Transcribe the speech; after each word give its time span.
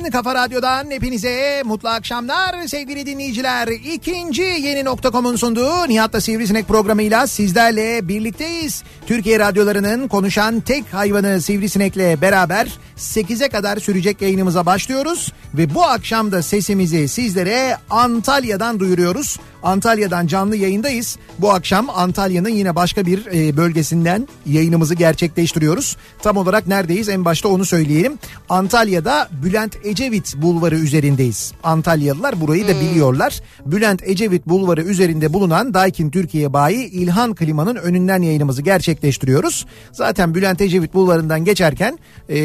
radyosundan, 0.00 0.10
kafa 0.10 0.34
radyodan 0.34 0.90
hepinize 0.90 1.62
mutlu 1.64 1.88
akşamlar 1.88 2.66
sevgili 2.66 3.06
dinleyiciler. 3.06 3.68
İkinci 3.68 4.42
yeni 4.42 4.84
nokta.com'un 4.84 5.36
sunduğu 5.36 5.88
Nihat'la 5.88 6.20
Sivrisinek 6.20 6.68
programıyla 6.68 7.26
sizlerle 7.26 8.08
birlikteyiz. 8.08 8.82
Türkiye 9.06 9.38
radyolarının 9.38 10.08
konuşan 10.08 10.60
tek 10.60 10.94
hayvanı 10.94 11.40
Sivrisinek'le 11.40 12.20
beraber 12.20 12.68
8'e 12.96 13.48
kadar 13.48 13.76
sürecek 13.76 14.22
yayınımıza 14.22 14.66
başlıyoruz. 14.66 15.32
Ve 15.54 15.74
bu 15.74 15.84
akşam 15.84 16.32
da 16.32 16.42
sesimizi 16.42 17.08
sizlere 17.08 17.76
Antalya'dan 17.90 18.80
duyuruyoruz. 18.80 19.38
Antalya'dan 19.62 20.26
canlı 20.26 20.56
yayındayız. 20.56 21.18
Bu 21.38 21.52
akşam 21.52 21.90
Antalya'nın 21.90 22.48
yine 22.48 22.76
başka 22.76 23.06
bir 23.06 23.26
e, 23.26 23.56
bölgesinden 23.56 24.28
yayınımızı 24.46 24.94
gerçekleştiriyoruz. 24.94 25.96
Tam 26.22 26.36
olarak 26.36 26.66
neredeyiz 26.66 27.08
en 27.08 27.24
başta 27.24 27.48
onu 27.48 27.64
söyleyelim. 27.64 28.18
Antalya'da 28.48 29.28
Bülent 29.44 29.76
Ecevit 29.84 30.36
Bulvarı 30.36 30.74
üzerindeyiz. 30.74 31.52
Antalyalılar 31.62 32.40
burayı 32.40 32.68
da 32.68 32.80
biliyorlar. 32.80 33.40
Bülent 33.66 34.02
Ecevit 34.08 34.46
Bulvarı 34.46 34.82
üzerinde 34.82 35.32
bulunan 35.32 35.74
Daikin 35.74 36.10
Türkiye 36.10 36.52
bayi 36.52 36.86
İlhan 36.90 37.34
Klima'nın 37.34 37.76
önünden 37.76 38.22
yayınımızı 38.22 38.62
gerçekleştiriyoruz. 38.62 39.66
Zaten 39.92 40.34
Bülent 40.34 40.60
Ecevit 40.60 40.94
Bulvarı'ndan 40.94 41.44
geçerken 41.44 41.98
e, 42.28 42.38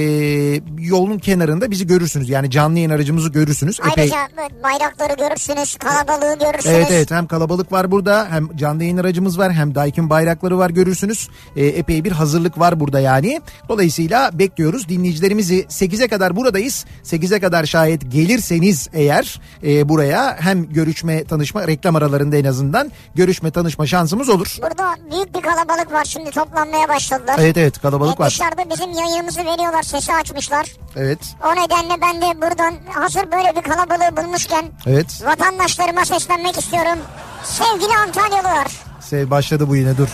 yolun 0.80 1.18
kenarında 1.18 1.72
bizi 1.72 1.88
görürsünüz. 1.88 2.30
Yani 2.30 2.52
canlı 2.52 2.78
yayın 2.78 2.90
aracımızı 2.90 3.30
görürsünüz. 3.30 3.80
Epey... 3.92 4.04
Ayrıca 4.04 4.18
bayrakları 4.64 5.16
görürsünüz, 5.18 5.76
kalabalığı 5.76 6.40
görürsünüz. 6.40 6.76
Evet 6.76 6.88
evet 6.92 7.05
hem 7.12 7.28
kalabalık 7.28 7.72
var 7.72 7.92
burada 7.92 8.28
hem 8.30 8.58
canlı 8.58 8.84
yayın 8.84 8.98
aracımız 8.98 9.40
var 9.40 9.54
hem 9.54 9.76
Daikin 9.76 10.10
bayrakları 10.10 10.58
var 10.58 10.70
görürsünüz. 10.70 11.30
Ee, 11.56 11.66
epey 11.66 12.04
bir 12.04 12.12
hazırlık 12.12 12.60
var 12.60 12.80
burada 12.80 13.00
yani. 13.00 13.42
Dolayısıyla 13.70 14.40
bekliyoruz 14.40 14.90
dinleyicilerimizi 14.90 15.62
8'e 15.64 16.08
kadar 16.08 16.36
buradayız. 16.36 16.86
8'e 17.04 17.40
kadar 17.40 17.66
şayet 17.66 18.12
gelirseniz 18.12 18.90
eğer 18.94 19.42
e, 19.64 19.90
buraya 19.90 20.38
hem 20.40 20.70
görüşme 20.70 21.24
tanışma 21.24 21.68
reklam 21.68 21.96
aralarında 21.96 22.38
en 22.38 22.46
azından 22.46 22.92
görüşme 23.16 23.52
tanışma 23.52 23.88
şansımız 23.88 24.30
olur. 24.30 24.58
Burada 24.62 24.96
büyük 25.12 25.36
bir 25.36 25.42
kalabalık 25.42 25.94
var 25.94 26.06
şimdi 26.06 26.32
toplanmaya 26.32 26.90
başladılar. 26.90 27.36
Evet 27.40 27.58
evet 27.58 27.82
kalabalık 27.82 28.20
var. 28.20 28.30
dışarıda 28.30 28.70
bizim 28.70 28.92
yayınımızı 28.92 29.40
veriyorlar, 29.40 29.84
sesi 29.84 30.14
açmışlar. 30.14 30.66
Evet 30.96 31.20
O 31.44 31.52
nedenle 31.52 32.02
ben 32.02 32.22
de 32.22 32.42
buradan 32.42 32.74
hazır 32.94 33.32
böyle 33.32 33.56
bir 33.56 33.62
kalabalığı 33.62 34.18
bulmuşken 34.18 34.66
evet 34.86 35.22
vatandaşlarıma 35.26 36.06
seslenmek 36.06 36.58
istiyorum. 36.58 36.95
Sevgili 37.44 37.96
Antalyalılar, 37.98 38.68
Sev 39.02 39.30
başladı 39.30 39.70
bu 39.70 39.76
yine 39.76 39.98
dur. 39.98 40.08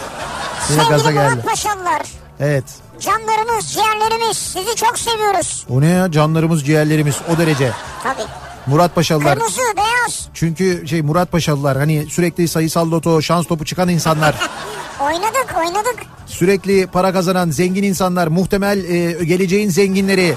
Yine 0.71 0.83
gaza 0.83 0.97
sevgili 0.99 1.13
geldi. 1.13 1.33
Murat 1.35 1.45
Paşalılar, 1.45 2.01
Evet. 2.39 2.63
canlarımız, 2.99 3.65
ciğerlerimiz 3.67 4.37
sizi 4.37 4.75
çok 4.75 4.99
seviyoruz. 4.99 5.65
O 5.69 5.81
ne 5.81 5.87
ya 5.87 6.11
canlarımız 6.11 6.65
ciğerlerimiz 6.65 7.15
o 7.35 7.37
derece. 7.37 7.71
Tabii. 8.03 8.21
Murat 8.67 8.95
Paşalılar. 8.95 9.35
Kırmızı, 9.39 9.61
beyaz. 9.77 10.27
Çünkü 10.33 10.87
şey 10.87 11.01
Murat 11.01 11.31
Paşalılar 11.31 11.77
hani 11.77 12.05
sürekli 12.09 12.47
sayısal 12.47 12.91
loto 12.91 13.21
şans 13.21 13.47
topu 13.47 13.65
çıkan 13.65 13.89
insanlar. 13.89 14.35
Oynadık, 14.99 15.55
oynadık. 15.59 15.95
sürekli 16.27 16.87
para 16.87 17.13
kazanan 17.13 17.49
zengin 17.49 17.83
insanlar 17.83 18.27
muhtemel 18.27 18.83
e, 18.83 19.23
geleceğin 19.23 19.69
zenginleri. 19.69 20.35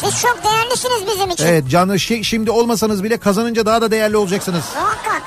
Siz 0.00 0.20
çok 0.20 0.38
değerlisiniz 0.44 1.06
bizim 1.14 1.30
için. 1.30 1.46
Evet 1.46 1.68
canlı 1.68 1.94
şi- 1.94 2.24
şimdi 2.24 2.50
olmasanız 2.50 3.04
bile 3.04 3.16
kazanınca 3.16 3.66
daha 3.66 3.82
da 3.82 3.90
değerli 3.90 4.16
olacaksınız. 4.16 4.64
Muhakkak. 4.74 5.22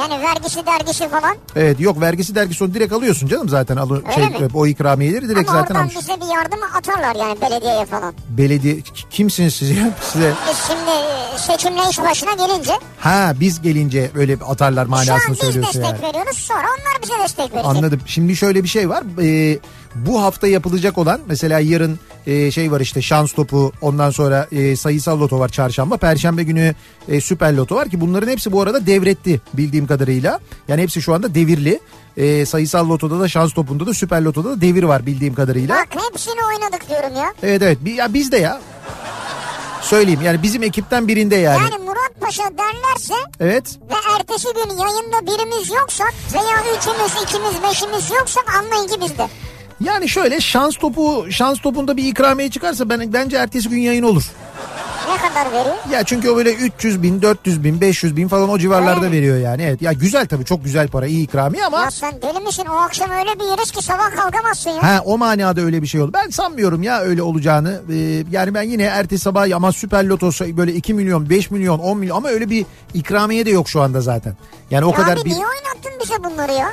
Yani 0.00 0.22
vergisi 0.22 0.66
dergisi 0.66 1.08
falan. 1.08 1.36
Evet 1.56 1.80
yok 1.80 2.00
vergisi 2.00 2.34
dergisi 2.34 2.64
onu 2.64 2.74
direkt 2.74 2.92
alıyorsun 2.92 3.28
canım 3.28 3.48
zaten 3.48 3.76
alı, 3.76 4.02
şey, 4.14 4.24
mi? 4.24 4.48
o 4.54 4.66
ikramiyeleri 4.66 5.28
direkt 5.28 5.48
Ama 5.50 5.60
zaten 5.60 5.74
oradan 5.74 5.88
almış. 5.88 5.96
bize 5.96 6.20
bir 6.20 6.34
yardım 6.34 6.58
atarlar 6.76 7.16
yani 7.26 7.40
belediyeye 7.40 7.86
falan. 7.86 8.14
Belediye 8.28 8.76
kimsiniz 9.10 9.54
siz 9.54 9.70
ya? 9.70 9.90
Size 10.12 10.32
Biz 10.50 10.58
şimdi 10.66 10.90
e, 11.34 11.38
seçimle 11.38 11.80
iş 11.90 11.98
başına 12.02 12.46
gelince 12.46 12.72
ha 13.00 13.32
biz 13.40 13.62
gelince 13.62 14.10
öyle 14.14 14.36
atarlar 14.48 14.86
şu 14.86 14.92
an 14.92 14.98
manasını 14.98 15.32
biz 15.32 15.38
söylüyorsun 15.38 15.82
destek 15.82 16.02
yani. 16.02 16.08
veriyoruz 16.08 16.38
sonra 16.38 16.66
onlar 16.66 17.02
bize 17.02 17.14
destek 17.24 17.52
verecek. 17.54 17.66
Anladım. 17.66 18.00
Şimdi 18.06 18.36
şöyle 18.36 18.62
bir 18.62 18.68
şey 18.68 18.88
var. 18.88 19.04
Ee, 19.22 19.58
bu 19.94 20.22
hafta 20.22 20.46
yapılacak 20.46 20.98
olan 20.98 21.20
mesela 21.28 21.60
yarın 21.60 21.98
e, 22.26 22.50
şey 22.50 22.72
var 22.72 22.80
işte 22.80 23.02
şans 23.02 23.32
topu 23.32 23.72
ondan 23.80 24.10
sonra 24.10 24.46
e, 24.52 24.76
sayısal 24.76 25.20
loto 25.20 25.38
var 25.38 25.48
çarşamba. 25.48 25.96
Perşembe 25.96 26.42
günü 26.42 26.74
e, 27.08 27.20
süper 27.20 27.52
loto 27.52 27.74
var 27.76 27.88
ki 27.88 28.00
bunların 28.00 28.28
hepsi 28.28 28.52
bu 28.52 28.62
arada 28.62 28.86
devretti 28.86 29.40
bildiğim 29.54 29.86
kadarıyla. 29.86 30.40
Yani 30.68 30.82
hepsi 30.82 31.02
şu 31.02 31.14
anda 31.14 31.34
devirli. 31.34 31.80
E, 32.16 32.46
sayısal 32.46 32.88
lotoda 32.88 33.20
da 33.20 33.28
şans 33.28 33.52
topunda 33.52 33.86
da 33.86 33.94
süper 33.94 34.22
lotoda 34.22 34.50
da 34.50 34.60
devir 34.60 34.82
var 34.82 35.06
bildiğim 35.06 35.34
kadarıyla. 35.34 35.76
Bak 35.76 36.02
hepsini 36.10 36.40
oynadık 36.54 36.88
diyorum 36.88 37.16
ya. 37.16 37.34
Evet 37.42 37.62
evet 37.62 37.78
ya 37.96 38.14
biz 38.14 38.32
de 38.32 38.36
ya. 38.36 38.60
Söyleyeyim 39.82 40.20
yani 40.24 40.42
bizim 40.42 40.62
ekipten 40.62 41.08
birinde 41.08 41.36
yani. 41.36 41.62
Yani 41.62 41.84
Murat 41.84 42.20
Paşa 42.20 42.42
derlerse 42.42 43.14
Evet. 43.40 43.78
ve 43.90 43.94
ertesi 44.18 44.48
gün 44.54 44.70
yayında 44.70 45.26
birimiz 45.26 45.70
yoksak 45.70 46.14
veya 46.34 46.78
üçümüz, 46.78 47.22
ikimiz, 47.22 47.62
beşimiz 47.62 48.10
yoksak 48.10 48.54
anlayın 48.54 48.88
ki 48.88 49.00
bizde. 49.00 49.28
Yani 49.80 50.08
şöyle 50.08 50.40
şans 50.40 50.76
topu 50.76 51.26
şans 51.30 51.60
topunda 51.60 51.96
bir 51.96 52.04
ikramiye 52.04 52.50
çıkarsa 52.50 52.88
ben 52.88 53.12
bence 53.12 53.36
ertesi 53.36 53.68
gün 53.68 53.78
yayın 53.78 54.02
olur. 54.02 54.22
Ne 55.08 55.28
kadar 55.28 55.52
veriyor? 55.52 55.74
Ya 55.92 56.04
çünkü 56.04 56.30
o 56.30 56.36
böyle 56.36 56.52
300 56.54 57.02
bin, 57.02 57.22
400 57.22 57.64
bin, 57.64 57.80
500 57.80 58.16
bin 58.16 58.28
falan 58.28 58.48
o 58.50 58.58
civarlarda 58.58 59.04
Öyle 59.06 59.16
veriyor 59.16 59.38
yani. 59.38 59.62
Evet 59.62 59.82
ya 59.82 59.92
güzel 59.92 60.26
tabii 60.26 60.44
çok 60.44 60.64
güzel 60.64 60.88
para 60.88 61.06
iyi 61.06 61.24
ikramiye 61.24 61.64
ama 61.64 61.80
Ya 61.80 61.90
sen 61.90 62.22
deli 62.22 62.40
misin? 62.40 62.64
O 62.70 62.74
akşam 62.74 63.10
öyle 63.10 63.40
bir 63.40 63.44
yeriz 63.44 63.70
ki 63.70 63.82
sabah 63.84 64.16
kalkamazsın 64.16 64.70
ya. 64.70 64.82
ha 64.82 65.00
o 65.04 65.18
manada 65.18 65.60
öyle 65.60 65.82
bir 65.82 65.86
şey 65.86 66.00
oldu. 66.00 66.10
Ben 66.14 66.30
sanmıyorum 66.30 66.82
ya 66.82 67.00
öyle 67.00 67.22
olacağını. 67.22 67.80
Ee, 67.92 67.94
yani 68.30 68.54
ben 68.54 68.62
yine 68.62 68.82
ertesi 68.82 69.22
sabah 69.22 69.54
ama 69.54 69.72
süper 69.72 70.04
loto 70.04 70.30
böyle 70.56 70.72
2 70.72 70.94
milyon, 70.94 71.30
5 71.30 71.50
milyon, 71.50 71.78
10 71.78 71.98
milyon 71.98 72.16
ama 72.16 72.28
öyle 72.28 72.50
bir 72.50 72.66
ikramiye 72.94 73.46
de 73.46 73.50
yok 73.50 73.68
şu 73.68 73.80
anda 73.82 74.00
zaten. 74.00 74.36
Yani 74.70 74.84
o 74.84 74.90
Ya 74.90 74.96
kadar 74.96 75.12
abi 75.16 75.24
bir 75.24 75.30
niye 75.30 75.46
oynattın 75.46 75.92
bize 76.02 76.24
bunları 76.24 76.52
ya? 76.52 76.72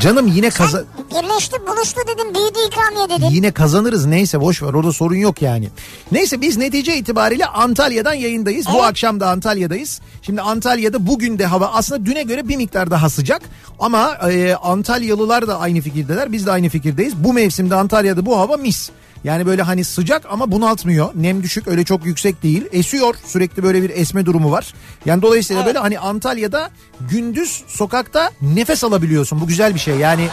Canım 0.00 0.26
yine 0.26 0.50
kaza 0.50 0.84
Birleşti 1.10 1.56
buluştu 1.66 2.00
dedim 2.14 2.34
büyüdü 2.34 2.58
ikramiye 2.68 3.08
dedim. 3.08 3.28
yine 3.30 3.52
kazanırız 3.52 4.06
neyse 4.06 4.40
boş 4.40 4.62
ver 4.62 4.74
orada 4.74 4.92
sorun 4.92 5.14
yok 5.16 5.42
yani. 5.42 5.68
Neyse 6.12 6.40
biz 6.40 6.56
netice 6.56 6.96
itibariyle 6.96 7.46
Antalya'dan 7.46 8.14
yayındayız. 8.14 8.66
Bu 8.66 8.70
Evet. 8.76 8.84
akşam 8.84 9.20
da 9.20 9.28
Antalya'dayız. 9.30 10.00
Şimdi 10.22 10.40
Antalya'da 10.40 11.06
bugün 11.06 11.38
de 11.38 11.46
hava 11.46 11.66
aslında 11.66 12.06
düne 12.06 12.22
göre 12.22 12.48
bir 12.48 12.56
miktar 12.56 12.90
daha 12.90 13.10
sıcak. 13.10 13.42
Ama 13.78 14.14
e, 14.30 14.54
Antalyalılar 14.54 15.48
da 15.48 15.60
aynı 15.60 15.80
fikirdeler. 15.80 16.32
Biz 16.32 16.46
de 16.46 16.52
aynı 16.52 16.68
fikirdeyiz. 16.68 17.16
Bu 17.16 17.32
mevsimde 17.32 17.74
Antalya'da 17.74 18.26
bu 18.26 18.38
hava 18.38 18.56
mis. 18.56 18.90
Yani 19.24 19.46
böyle 19.46 19.62
hani 19.62 19.84
sıcak 19.84 20.22
ama 20.30 20.52
bunaltmıyor. 20.52 21.10
Nem 21.14 21.42
düşük 21.42 21.68
öyle 21.68 21.84
çok 21.84 22.06
yüksek 22.06 22.42
değil. 22.42 22.64
Esiyor 22.72 23.14
sürekli 23.26 23.62
böyle 23.62 23.82
bir 23.82 23.90
esme 23.90 24.26
durumu 24.26 24.50
var. 24.52 24.74
Yani 25.06 25.22
dolayısıyla 25.22 25.66
böyle 25.66 25.78
hani 25.78 25.98
Antalya'da 25.98 26.70
gündüz 27.00 27.62
sokakta 27.66 28.30
nefes 28.42 28.84
alabiliyorsun. 28.84 29.40
Bu 29.40 29.46
güzel 29.46 29.74
bir 29.74 29.80
şey. 29.80 29.94
Yani 29.96 30.28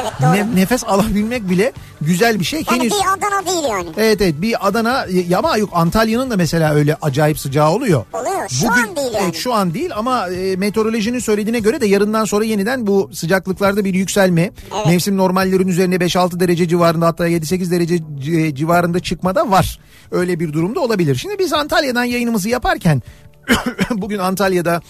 Evet 0.00 0.12
doğru. 0.22 0.32
ne- 0.32 0.60
nefes 0.60 0.84
alabilmek 0.84 1.50
bile 1.50 1.72
güzel 2.00 2.40
bir 2.40 2.44
şey. 2.44 2.64
yani 2.70 2.80
Henüz 2.80 2.92
bir 2.92 3.12
Adana 3.12 3.46
değil 3.46 3.64
yani. 3.70 3.88
Evet 3.96 4.20
evet 4.20 4.34
bir 4.42 4.68
Adana 4.68 5.06
ya 5.28 5.38
ama 5.38 5.56
yok 5.56 5.70
Antalya'nın 5.72 6.30
da 6.30 6.36
mesela 6.36 6.74
öyle 6.74 6.96
acayip 7.02 7.38
sıcağı 7.38 7.70
oluyor. 7.70 8.04
Oluyor. 8.12 8.37
Şu 8.48 8.72
an 8.72 8.96
değil 8.96 9.12
yani. 9.14 9.24
Evet, 9.24 9.34
şu 9.34 9.54
an 9.54 9.74
değil 9.74 9.90
ama 9.96 10.28
e, 10.28 10.56
meteorolojinin 10.56 11.18
söylediğine 11.18 11.58
göre 11.58 11.80
de 11.80 11.86
yarından 11.86 12.24
sonra 12.24 12.44
yeniden 12.44 12.86
bu 12.86 13.10
sıcaklıklarda 13.12 13.84
bir 13.84 13.94
yükselme. 13.94 14.50
Mevsim 14.86 15.16
normallerin 15.16 15.68
üzerine 15.68 15.94
5-6 15.96 16.40
derece 16.40 16.68
civarında 16.68 17.06
hatta 17.06 17.28
7-8 17.28 17.70
derece 17.70 17.98
c- 18.18 18.54
civarında 18.54 19.00
çıkmada 19.00 19.50
var. 19.50 19.80
Öyle 20.10 20.40
bir 20.40 20.52
durumda 20.52 20.80
olabilir. 20.80 21.14
Şimdi 21.14 21.38
biz 21.38 21.52
Antalya'dan 21.52 22.04
yayınımızı 22.04 22.48
yaparken 22.48 23.02
bugün 23.90 24.18
Antalya'da 24.18 24.82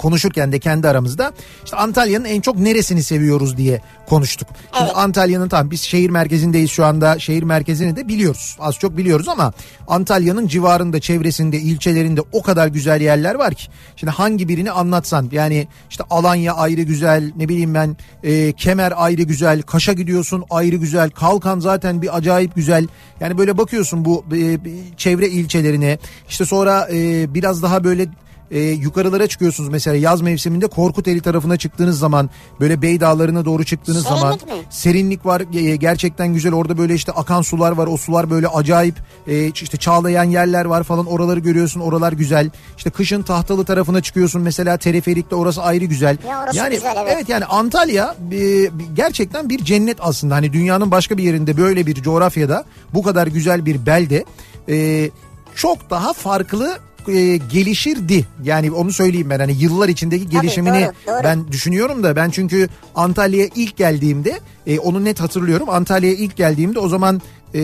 konuşurken 0.00 0.52
de 0.52 0.58
kendi 0.58 0.88
aramızda 0.88 1.32
işte 1.64 1.76
Antalya'nın 1.76 2.24
en 2.24 2.40
çok 2.40 2.58
neresini 2.58 3.02
seviyoruz 3.02 3.56
diye 3.56 3.80
konuştuk. 4.08 4.48
Şimdi 4.74 4.84
Evet. 4.84 4.96
Antalya'nın 4.96 5.48
tam 5.48 5.70
biz 5.70 5.80
şehir 5.80 6.10
merkezindeyiz 6.10 6.70
şu 6.70 6.84
anda. 6.84 7.18
Şehir 7.18 7.42
merkezini 7.42 7.96
de 7.96 8.08
biliyoruz. 8.08 8.56
Az 8.60 8.74
çok 8.74 8.96
biliyoruz 8.96 9.28
ama 9.28 9.52
Antalya'nın 9.88 10.46
civarında, 10.46 11.00
çevresinde, 11.00 11.56
ilçelerinde 11.56 12.20
o 12.32 12.42
kadar 12.42 12.68
güzel 12.68 13.00
yerler 13.00 13.34
var 13.34 13.54
ki. 13.54 13.66
Şimdi 13.96 14.10
hangi 14.10 14.48
birini 14.48 14.70
anlatsan 14.70 15.28
yani 15.32 15.68
işte 15.90 16.04
Alanya 16.10 16.54
ayrı 16.54 16.82
güzel, 16.82 17.32
ne 17.36 17.48
bileyim 17.48 17.74
ben 17.74 17.96
e, 18.24 18.52
Kemer 18.52 18.92
ayrı 18.96 19.22
güzel, 19.22 19.62
Kaş'a 19.62 19.92
gidiyorsun 19.92 20.44
ayrı 20.50 20.76
güzel, 20.76 21.10
Kalkan 21.10 21.60
zaten 21.60 22.02
bir 22.02 22.16
acayip 22.16 22.54
güzel. 22.54 22.86
Yani 23.20 23.38
böyle 23.38 23.58
bakıyorsun 23.58 24.04
bu 24.04 24.24
e, 24.36 24.58
çevre 24.96 25.28
ilçelerine. 25.28 25.98
İşte 26.28 26.44
sonra 26.44 26.88
e, 26.92 27.34
biraz 27.34 27.62
daha 27.62 27.84
böyle 27.84 28.06
e, 28.50 28.60
yukarılara 28.60 29.26
çıkıyorsunuz 29.26 29.68
mesela 29.68 29.96
yaz 29.96 30.20
mevsiminde 30.20 30.66
Korkuteli 30.66 31.20
tarafına 31.20 31.56
çıktığınız 31.56 31.98
zaman 31.98 32.30
böyle 32.60 32.82
Bey 32.82 33.00
Dağları'na 33.00 33.44
doğru 33.44 33.64
çıktığınız 33.64 34.02
Serinlik 34.02 34.20
zaman 34.20 34.34
mi? 34.34 34.64
serinlik 34.70 35.26
var 35.26 35.42
e, 35.54 35.76
gerçekten 35.76 36.34
güzel 36.34 36.54
orada 36.54 36.78
böyle 36.78 36.94
işte 36.94 37.12
akan 37.12 37.42
sular 37.42 37.72
var 37.72 37.86
o 37.86 37.96
sular 37.96 38.30
böyle 38.30 38.48
acayip 38.48 38.94
e, 39.26 39.46
işte 39.46 39.76
çağlayan 39.76 40.24
yerler 40.24 40.64
var 40.64 40.82
falan 40.82 41.06
oraları 41.06 41.40
görüyorsun 41.40 41.80
oralar 41.80 42.12
güzel 42.12 42.50
işte 42.76 42.90
kışın 42.90 43.22
tahtalı 43.22 43.64
tarafına 43.64 44.00
çıkıyorsun 44.00 44.42
mesela 44.42 44.76
teleferikte 44.76 45.34
orası 45.34 45.62
ayrı 45.62 45.84
güzel 45.84 46.18
Ya 46.28 46.42
orası 46.44 46.56
yani 46.56 46.74
güzel, 46.74 46.94
evet. 47.08 47.28
yani 47.28 47.44
Antalya 47.44 48.14
e, 48.32 48.70
gerçekten 48.94 49.48
bir 49.48 49.64
cennet 49.64 49.96
aslında 50.00 50.34
hani 50.34 50.52
dünyanın 50.52 50.90
başka 50.90 51.16
bir 51.18 51.22
yerinde 51.22 51.56
böyle 51.56 51.86
bir 51.86 51.94
coğrafyada 51.94 52.64
bu 52.94 53.02
kadar 53.02 53.26
güzel 53.26 53.66
bir 53.66 53.86
belde 53.86 54.24
e, 54.68 55.10
çok 55.54 55.90
daha 55.90 56.12
farklı 56.12 56.78
e, 57.10 57.36
gelişirdi. 57.36 58.26
Yani 58.42 58.70
onu 58.72 58.92
söyleyeyim 58.92 59.30
ben 59.30 59.38
hani 59.38 59.52
yıllar 59.52 59.88
içindeki 59.88 60.28
gelişimini 60.28 60.84
doğru, 61.06 61.14
doğru. 61.14 61.24
ben 61.24 61.48
düşünüyorum 61.52 62.02
da 62.02 62.16
ben 62.16 62.30
çünkü 62.30 62.68
Antalya'ya 62.94 63.48
ilk 63.54 63.76
geldiğimde 63.76 64.40
e, 64.66 64.78
onu 64.78 65.04
net 65.04 65.20
hatırlıyorum. 65.20 65.70
Antalya'ya 65.70 66.16
ilk 66.16 66.36
geldiğimde 66.36 66.78
o 66.78 66.88
zaman 66.88 67.22
e, 67.54 67.60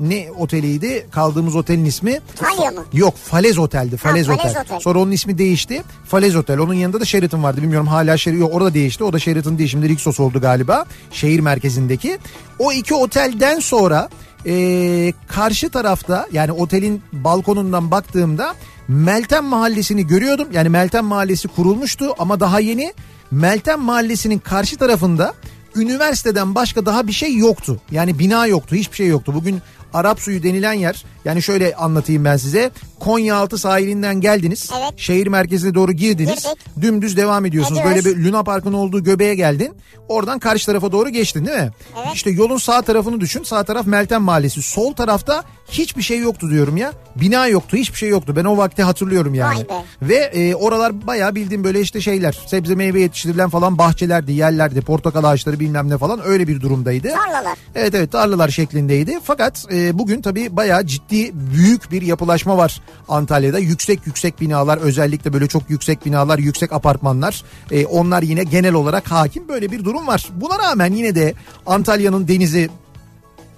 ne 0.00 0.26
oteliydi? 0.38 1.06
Kaldığımız 1.10 1.56
otelin 1.56 1.84
ismi? 1.84 2.20
Talya 2.36 2.70
mı? 2.70 2.84
Yok 2.92 3.14
Falez 3.16 3.58
Otel'di. 3.58 3.96
Falez, 3.96 4.26
Falez 4.26 4.40
Otel. 4.40 4.60
Otel. 4.60 4.80
Sonra 4.80 4.98
onun 4.98 5.10
ismi 5.10 5.38
değişti. 5.38 5.82
Falez 6.04 6.36
Otel. 6.36 6.58
Onun 6.58 6.74
yanında 6.74 7.00
da 7.00 7.04
Sheraton 7.04 7.42
vardı. 7.42 7.62
Bilmiyorum 7.62 7.86
hala 7.86 8.16
Sheraton. 8.16 8.40
Yok 8.40 8.54
orada 8.54 8.74
değişti. 8.74 9.04
O 9.04 9.12
da 9.12 9.18
Sheraton 9.18 9.58
değil. 9.58 9.70
Şimdi 9.70 9.88
Rixos 9.88 10.20
oldu 10.20 10.40
galiba. 10.40 10.84
Şehir 11.10 11.40
merkezindeki. 11.40 12.18
O 12.58 12.72
iki 12.72 12.94
otelden 12.94 13.60
sonra 13.60 14.08
e, 14.46 15.12
karşı 15.28 15.70
tarafta 15.70 16.26
yani 16.32 16.52
otelin 16.52 17.02
balkonundan 17.12 17.90
baktığımda 17.90 18.54
Meltem 18.88 19.44
Mahallesi'ni 19.44 20.06
görüyordum. 20.06 20.48
Yani 20.52 20.68
Meltem 20.68 21.04
Mahallesi 21.04 21.48
kurulmuştu 21.48 22.14
ama 22.18 22.40
daha 22.40 22.60
yeni. 22.60 22.92
Meltem 23.30 23.80
Mahallesi'nin 23.80 24.38
karşı 24.38 24.76
tarafında 24.76 25.34
üniversiteden 25.76 26.54
başka 26.54 26.86
daha 26.86 27.06
bir 27.06 27.12
şey 27.12 27.36
yoktu. 27.36 27.80
Yani 27.90 28.18
bina 28.18 28.46
yoktu, 28.46 28.76
hiçbir 28.76 28.96
şey 28.96 29.06
yoktu. 29.06 29.34
Bugün 29.34 29.62
Arap 29.94 30.20
suyu 30.20 30.42
denilen 30.42 30.72
yer 30.72 31.04
yani 31.24 31.42
şöyle 31.42 31.74
anlatayım 31.74 32.24
ben 32.24 32.36
size. 32.36 32.70
Konyaaltı 33.00 33.58
sahilinden 33.58 34.20
geldiniz. 34.20 34.70
Evet. 34.78 34.92
Şehir 34.96 35.26
merkezine 35.26 35.74
doğru 35.74 35.92
girdiniz. 35.92 36.42
Girdik. 36.44 36.58
Dümdüz 36.80 37.16
devam 37.16 37.46
ediyorsunuz. 37.46 37.80
Ediyoruz. 37.80 38.04
Böyle 38.04 38.18
bir 38.18 38.24
Luna 38.24 38.42
Park'ın 38.42 38.72
olduğu 38.72 39.04
göbeğe 39.04 39.34
geldin. 39.34 39.74
Oradan 40.08 40.38
karşı 40.38 40.66
tarafa 40.66 40.92
doğru 40.92 41.08
geçtin 41.08 41.46
değil 41.46 41.58
mi? 41.58 41.70
Evet. 41.96 42.14
İşte 42.14 42.30
yolun 42.30 42.56
sağ 42.56 42.82
tarafını 42.82 43.20
düşün. 43.20 43.42
Sağ 43.42 43.64
taraf 43.64 43.86
Meltem 43.86 44.22
Mahallesi. 44.22 44.62
Sol 44.62 44.92
tarafta 44.92 45.44
hiçbir 45.68 46.02
şey 46.02 46.18
yoktu 46.18 46.50
diyorum 46.50 46.76
ya. 46.76 46.92
Bina 47.16 47.46
yoktu, 47.46 47.76
hiçbir 47.76 47.98
şey 47.98 48.08
yoktu. 48.08 48.36
Ben 48.36 48.44
o 48.44 48.56
vakti 48.56 48.82
hatırlıyorum 48.82 49.34
yani. 49.34 49.66
Ve 50.02 50.14
e, 50.14 50.54
oralar 50.54 51.06
bayağı 51.06 51.34
bildiğim 51.34 51.64
böyle 51.64 51.80
işte 51.80 52.00
şeyler. 52.00 52.38
Sebze 52.46 52.74
meyve 52.74 53.00
yetiştirilen 53.00 53.50
falan 53.50 53.78
bahçelerdi, 53.78 54.32
yerlerdi. 54.32 54.80
Portakal 54.80 55.24
ağaçları 55.24 55.60
bilmem 55.60 55.90
ne 55.90 55.98
falan 55.98 56.20
öyle 56.24 56.48
bir 56.48 56.60
durumdaydı. 56.60 57.08
Tarlalar. 57.08 57.58
Evet 57.74 57.94
evet 57.94 58.12
tarlalar 58.12 58.48
şeklindeydi. 58.48 59.18
Fakat 59.24 59.64
e, 59.72 59.98
bugün 59.98 60.22
tabii 60.22 60.56
bayağı 60.56 60.86
ciddi 60.86 61.30
büyük 61.34 61.92
bir 61.92 62.02
yapılaşma 62.02 62.56
var 62.56 62.80
Antalya'da. 63.08 63.58
Yüksek 63.58 64.06
yüksek 64.06 64.40
binalar 64.40 64.78
özellikle 64.78 65.32
böyle 65.32 65.46
çok 65.46 65.70
yüksek 65.70 66.06
binalar, 66.06 66.38
yüksek 66.38 66.72
apartmanlar. 66.72 67.42
E, 67.70 67.86
onlar 67.86 68.22
yine 68.22 68.44
genel 68.44 68.74
olarak 68.74 69.10
hakim 69.10 69.48
böyle 69.48 69.70
bir 69.70 69.84
durum 69.84 70.06
var. 70.06 70.28
Buna 70.34 70.58
rağmen 70.58 70.92
yine 70.92 71.14
de 71.14 71.34
Antalya'nın 71.66 72.28
denizi 72.28 72.70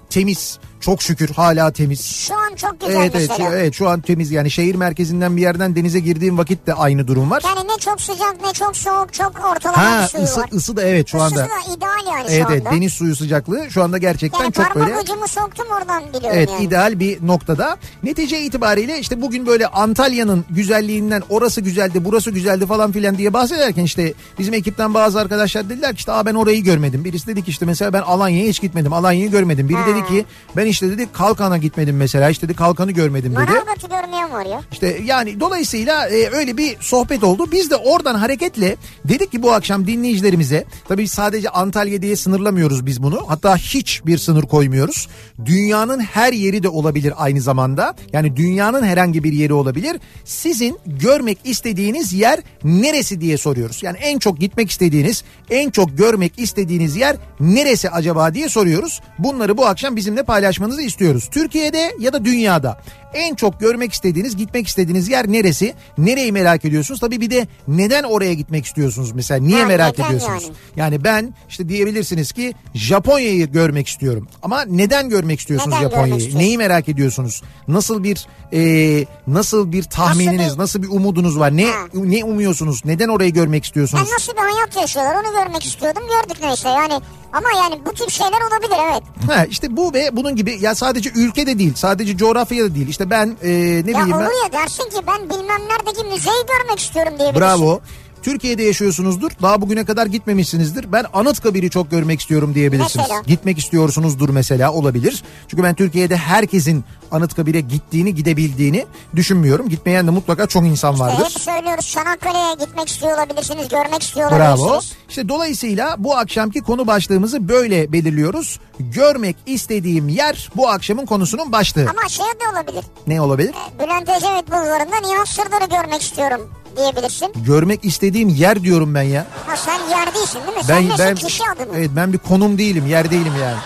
temiz. 0.09 0.59
Çok 0.81 1.01
şükür 1.01 1.29
hala 1.29 1.71
temiz. 1.71 2.05
Şu 2.05 2.35
an 2.35 2.55
çok 2.55 2.79
güzel 2.81 2.95
Evet 2.95 3.11
evet, 3.15 3.29
mesela. 3.29 3.49
şu, 3.49 3.55
evet 3.55 3.73
şu 3.73 3.89
an 3.89 4.01
temiz 4.01 4.31
yani 4.31 4.51
şehir 4.51 4.75
merkezinden 4.75 5.37
bir 5.37 5.41
yerden 5.41 5.75
denize 5.75 5.99
girdiğim 5.99 6.37
vakit 6.37 6.67
de 6.67 6.73
aynı 6.73 7.07
durum 7.07 7.31
var. 7.31 7.43
Yani 7.45 7.67
ne 7.69 7.77
çok 7.79 8.01
sıcak 8.01 8.35
ne 8.45 8.53
çok 8.53 8.77
soğuk 8.77 9.13
çok 9.13 9.31
ortalama 9.55 9.81
bir 9.81 9.87
Ha 10.01 10.07
suyu 10.07 10.23
ısı, 10.23 10.39
var. 10.39 10.49
ısı 10.53 10.77
da 10.77 10.83
evet 10.83 11.07
şu 11.07 11.21
anda. 11.21 11.45
Isısı 11.45 11.49
da 11.71 11.73
ideal 11.77 12.13
yani 12.15 12.27
Evet 12.29 12.37
şu 12.41 12.45
anda. 12.45 12.53
evet 12.55 12.65
deniz 12.71 12.93
suyu 12.93 13.15
sıcaklığı 13.15 13.71
şu 13.71 13.83
anda 13.83 13.97
gerçekten 13.97 14.39
yani 14.43 14.53
çok 14.53 14.65
parmak 14.65 14.87
böyle 14.87 14.99
ucumu 14.99 15.27
soktum 15.27 15.65
oradan 15.81 16.03
biliyorum 16.07 16.29
Evet 16.33 16.49
yani. 16.53 16.63
ideal 16.63 16.99
bir 16.99 17.27
noktada. 17.27 17.77
Netice 18.03 18.41
itibariyle 18.41 18.99
işte 18.99 19.21
bugün 19.21 19.47
böyle 19.47 19.67
Antalya'nın 19.67 20.45
güzelliğinden 20.49 21.23
orası 21.29 21.61
güzeldi 21.61 22.05
burası 22.05 22.31
güzeldi 22.31 22.65
falan 22.65 22.91
filan 22.91 23.17
diye 23.17 23.33
bahsederken 23.33 23.83
işte 23.83 24.13
bizim 24.39 24.53
ekipten 24.53 24.93
bazı 24.93 25.19
arkadaşlar 25.19 25.69
dediler 25.69 25.91
ki 25.91 25.97
işte 25.97 26.11
Aa 26.11 26.25
ben 26.25 26.33
orayı 26.35 26.63
görmedim. 26.63 27.03
Birisi 27.05 27.27
dedi 27.27 27.43
ki 27.43 27.51
işte 27.51 27.65
mesela 27.65 27.93
ben 27.93 28.01
Alanya'ya 28.01 28.47
hiç 28.49 28.61
gitmedim. 28.61 28.93
Alanya'yı 28.93 29.31
görmedim. 29.31 29.69
Biri 29.69 29.77
Ha. 29.77 29.87
dedi 29.87 30.07
ki 30.07 30.25
ben 30.55 30.66
işte 30.67 30.89
dedi 30.89 31.07
Kalkan'a 31.13 31.57
gitmedim 31.57 31.97
mesela. 31.97 32.29
İşte 32.29 32.47
dedi 32.47 32.55
Kalkan'ı 32.55 32.91
görmedim 32.91 33.31
dedi. 33.31 33.39
Manavgat'ı 33.39 33.87
görmeyen 33.87 34.31
var 34.31 34.45
ya. 34.45 34.61
İşte 34.71 35.01
yani 35.05 35.39
dolayısıyla 35.39 36.09
e, 36.09 36.29
öyle 36.29 36.57
bir 36.57 36.77
sohbet 36.79 37.23
oldu. 37.23 37.51
Biz 37.51 37.71
de 37.71 37.75
oradan 37.75 38.15
hareketle 38.15 38.75
dedik 39.05 39.31
ki 39.31 39.43
bu 39.43 39.51
akşam 39.51 39.87
dinleyicilerimize 39.87 40.65
tabii 40.87 41.07
sadece 41.07 41.49
Antalya 41.49 42.01
diye 42.01 42.15
sınırlamıyoruz 42.15 42.85
biz 42.85 43.03
bunu. 43.03 43.25
Hatta 43.27 43.57
hiçbir 43.57 44.17
sınır 44.17 44.43
koymuyoruz. 44.43 45.07
Dünyanın 45.45 45.99
her 45.99 46.33
yeri 46.33 46.63
de 46.63 46.69
olabilir 46.69 47.13
aynı 47.17 47.41
zamanda. 47.41 47.95
Yani 48.13 48.37
dünyanın 48.37 48.83
herhangi 48.83 49.23
bir 49.23 49.33
yeri 49.33 49.53
olabilir. 49.53 49.99
Sizin 50.25 50.79
görmek 50.85 51.37
istediğiniz 51.43 52.13
yer 52.13 52.39
neresi 52.63 53.21
diye 53.21 53.37
soruyoruz. 53.37 53.83
Yani 53.83 53.97
en 53.97 54.19
çok 54.19 54.39
gitmek 54.39 54.71
istediğiniz, 54.71 55.23
en 55.49 55.69
çok 55.69 55.97
görmek 55.97 56.39
istediğiniz 56.39 56.95
yer 56.95 57.15
neresi 57.39 57.89
acaba 57.89 58.33
diye 58.33 58.49
soruyoruz. 58.49 59.01
Bunları 59.19 59.57
bu 59.57 59.65
akşam 59.65 59.95
bizimle 59.95 60.23
paylaşmanızı 60.57 60.81
istiyoruz. 60.81 61.27
Türkiye'de 61.31 61.95
ya 61.99 62.13
da 62.13 62.25
dünyada 62.25 62.77
en 63.17 63.35
çok 63.35 63.59
görmek 63.59 63.93
istediğiniz, 63.93 64.35
gitmek 64.35 64.67
istediğiniz 64.67 65.09
yer 65.09 65.31
neresi? 65.31 65.73
Nereyi 65.97 66.31
merak 66.31 66.65
ediyorsunuz? 66.65 66.99
Tabii 66.99 67.21
bir 67.21 67.29
de 67.31 67.47
neden 67.67 68.03
oraya 68.03 68.33
gitmek 68.33 68.65
istiyorsunuz 68.65 69.11
mesela? 69.11 69.41
Niye 69.41 69.59
Ha, 69.61 69.65
merak 69.67 69.99
ediyorsunuz? 69.99 70.43
yani? 70.43 70.53
Yani 70.75 71.03
ben 71.03 71.33
işte 71.49 71.69
diyebilirsiniz 71.69 72.31
ki 72.31 72.53
Japonya'yı 72.73 73.51
görmek 73.51 73.87
istiyorum. 73.87 74.27
Ama 74.43 74.65
neden 74.65 75.09
görmek 75.09 75.39
istiyorsunuz 75.39 75.75
Neden 75.75 75.81
görmek 75.81 75.95
Japonya'yı? 75.97 76.17
istiyorsun? 76.19 76.39
Neyi 76.47 76.57
merak 76.57 76.89
ediyorsunuz? 76.89 77.41
Nasıl 77.67 78.03
bir 78.03 78.27
e, 78.53 79.05
nasıl 79.27 79.71
bir 79.71 79.83
tahmininiz, 79.83 80.57
nasıl 80.57 80.83
bir- 80.83 80.87
bir, 80.87 80.91
umudunuz 80.91 81.39
var? 81.39 81.57
Ne 81.57 81.65
Ha. 81.65 81.71
ne 81.93 82.23
umuyorsunuz? 82.23 82.81
Neden 82.85 83.07
orayı 83.07 83.33
görmek 83.33 83.65
istiyorsunuz? 83.65 84.03
Ben 84.07 84.13
nasıl 84.13 84.33
bir 84.33 84.37
hayat 84.53 84.75
yaşıyorlar 84.81 85.15
onu 85.15 85.43
görmek 85.43 85.65
istiyordum 85.65 86.03
gördük 86.03 86.43
neyse 86.43 86.69
yani. 86.69 86.93
Ama 87.33 87.47
yani 87.57 87.81
bu 87.85 87.93
tip 87.93 88.09
şeyler 88.09 88.31
olabilir 88.51 88.77
evet. 88.91 89.03
Ha 89.31 89.45
işte 89.45 89.77
bu 89.77 89.93
ve 89.93 90.09
bunun 90.13 90.35
gibi 90.35 90.57
ya 90.61 90.75
sadece 90.75 91.09
ülkede 91.15 91.59
değil, 91.59 91.73
sadece 91.75 92.17
coğrafyada 92.17 92.75
değil. 92.75 92.87
İşte 92.87 93.06
ben 93.09 93.37
e, 93.43 93.49
ne 93.49 93.51
ya 93.77 93.83
bileyim 93.83 94.11
ben 94.11 94.45
ya 94.45 94.51
dersin 94.53 94.89
ki 94.89 94.97
ben 95.07 95.29
bilmem 95.29 95.61
neredeki 95.69 96.03
müzeyi 96.03 96.43
görmek 96.47 96.79
istiyorum 96.79 97.13
diye 97.19 97.35
Bravo. 97.35 97.81
Türkiye'de 98.27 98.63
yaşıyorsunuzdur. 98.63 99.31
Daha 99.41 99.61
bugüne 99.61 99.85
kadar 99.85 100.05
gitmemişsinizdir. 100.05 100.91
Ben 100.91 101.05
Anıtkabir'i 101.13 101.69
çok 101.69 101.91
görmek 101.91 102.19
istiyorum 102.21 102.55
diyebilirsiniz. 102.55 102.95
Mesela? 103.09 103.21
Gitmek 103.27 103.57
istiyorsunuzdur 103.57 104.29
mesela 104.29 104.73
olabilir. 104.73 105.23
Çünkü 105.47 105.63
ben 105.63 105.75
Türkiye'de 105.75 106.17
herkesin 106.17 106.83
Anıtkabir'e 107.11 107.61
gittiğini, 107.61 108.15
gidebildiğini 108.15 108.85
düşünmüyorum. 109.15 109.69
Gitmeyen 109.69 110.07
de 110.07 110.11
mutlaka 110.11 110.47
çok 110.47 110.63
insan 110.65 110.93
İşte 110.93 111.05
vardır. 111.05 111.25
hep 111.25 111.41
söylüyoruz 111.41 111.87
Çanakkale'ye 111.91 112.53
gitmek 112.65 112.89
istiyor 112.89 113.17
olabilirsiniz, 113.17 113.67
görmek 113.69 114.03
istiyor 114.03 114.31
Bravo. 114.31 114.61
olabilirsiniz. 114.63 114.97
İşte 115.09 115.29
dolayısıyla 115.29 115.95
bu 115.97 116.17
akşamki 116.17 116.61
konu 116.61 116.87
başlığımızı 116.87 117.49
böyle 117.49 117.91
belirliyoruz. 117.91 118.59
Görmek 118.79 119.35
istediğim 119.45 120.09
yer 120.09 120.49
bu 120.55 120.69
akşamın 120.69 121.05
konusunun 121.05 121.51
başlığı. 121.51 121.89
Ama 121.89 122.09
şey 122.09 122.25
de 122.25 122.49
olabilir. 122.53 122.83
Ne 123.07 123.21
olabilir? 123.21 123.51
Bülent 123.83 124.09
Ecevit 124.09 124.47
bulvarında 124.47 124.95
Nihat 125.07 125.27
Sırdar'ı 125.27 125.69
görmek 125.69 126.01
istiyorum 126.01 126.41
diyebilirsin. 126.77 127.33
Görmek 127.45 127.85
istediğim 127.85 128.16
yer 128.25 128.63
diyorum 128.63 128.93
ben 128.95 129.01
ya. 129.01 129.27
Ha 129.47 129.55
sen 129.57 129.79
yer 129.89 130.15
değilsin 130.15 130.39
değil 130.47 130.57
mi? 130.57 130.63
Ben 130.69 130.95
sen 130.97 131.07
ben 131.07 131.15
kişi 131.15 131.43
adı 131.55 131.65
mı? 131.65 131.73
evet 131.77 131.89
ben 131.95 132.13
bir 132.13 132.17
konum 132.17 132.57
değilim, 132.57 132.87
yer 132.87 133.11
değilim 133.11 133.33
yani. 133.41 133.57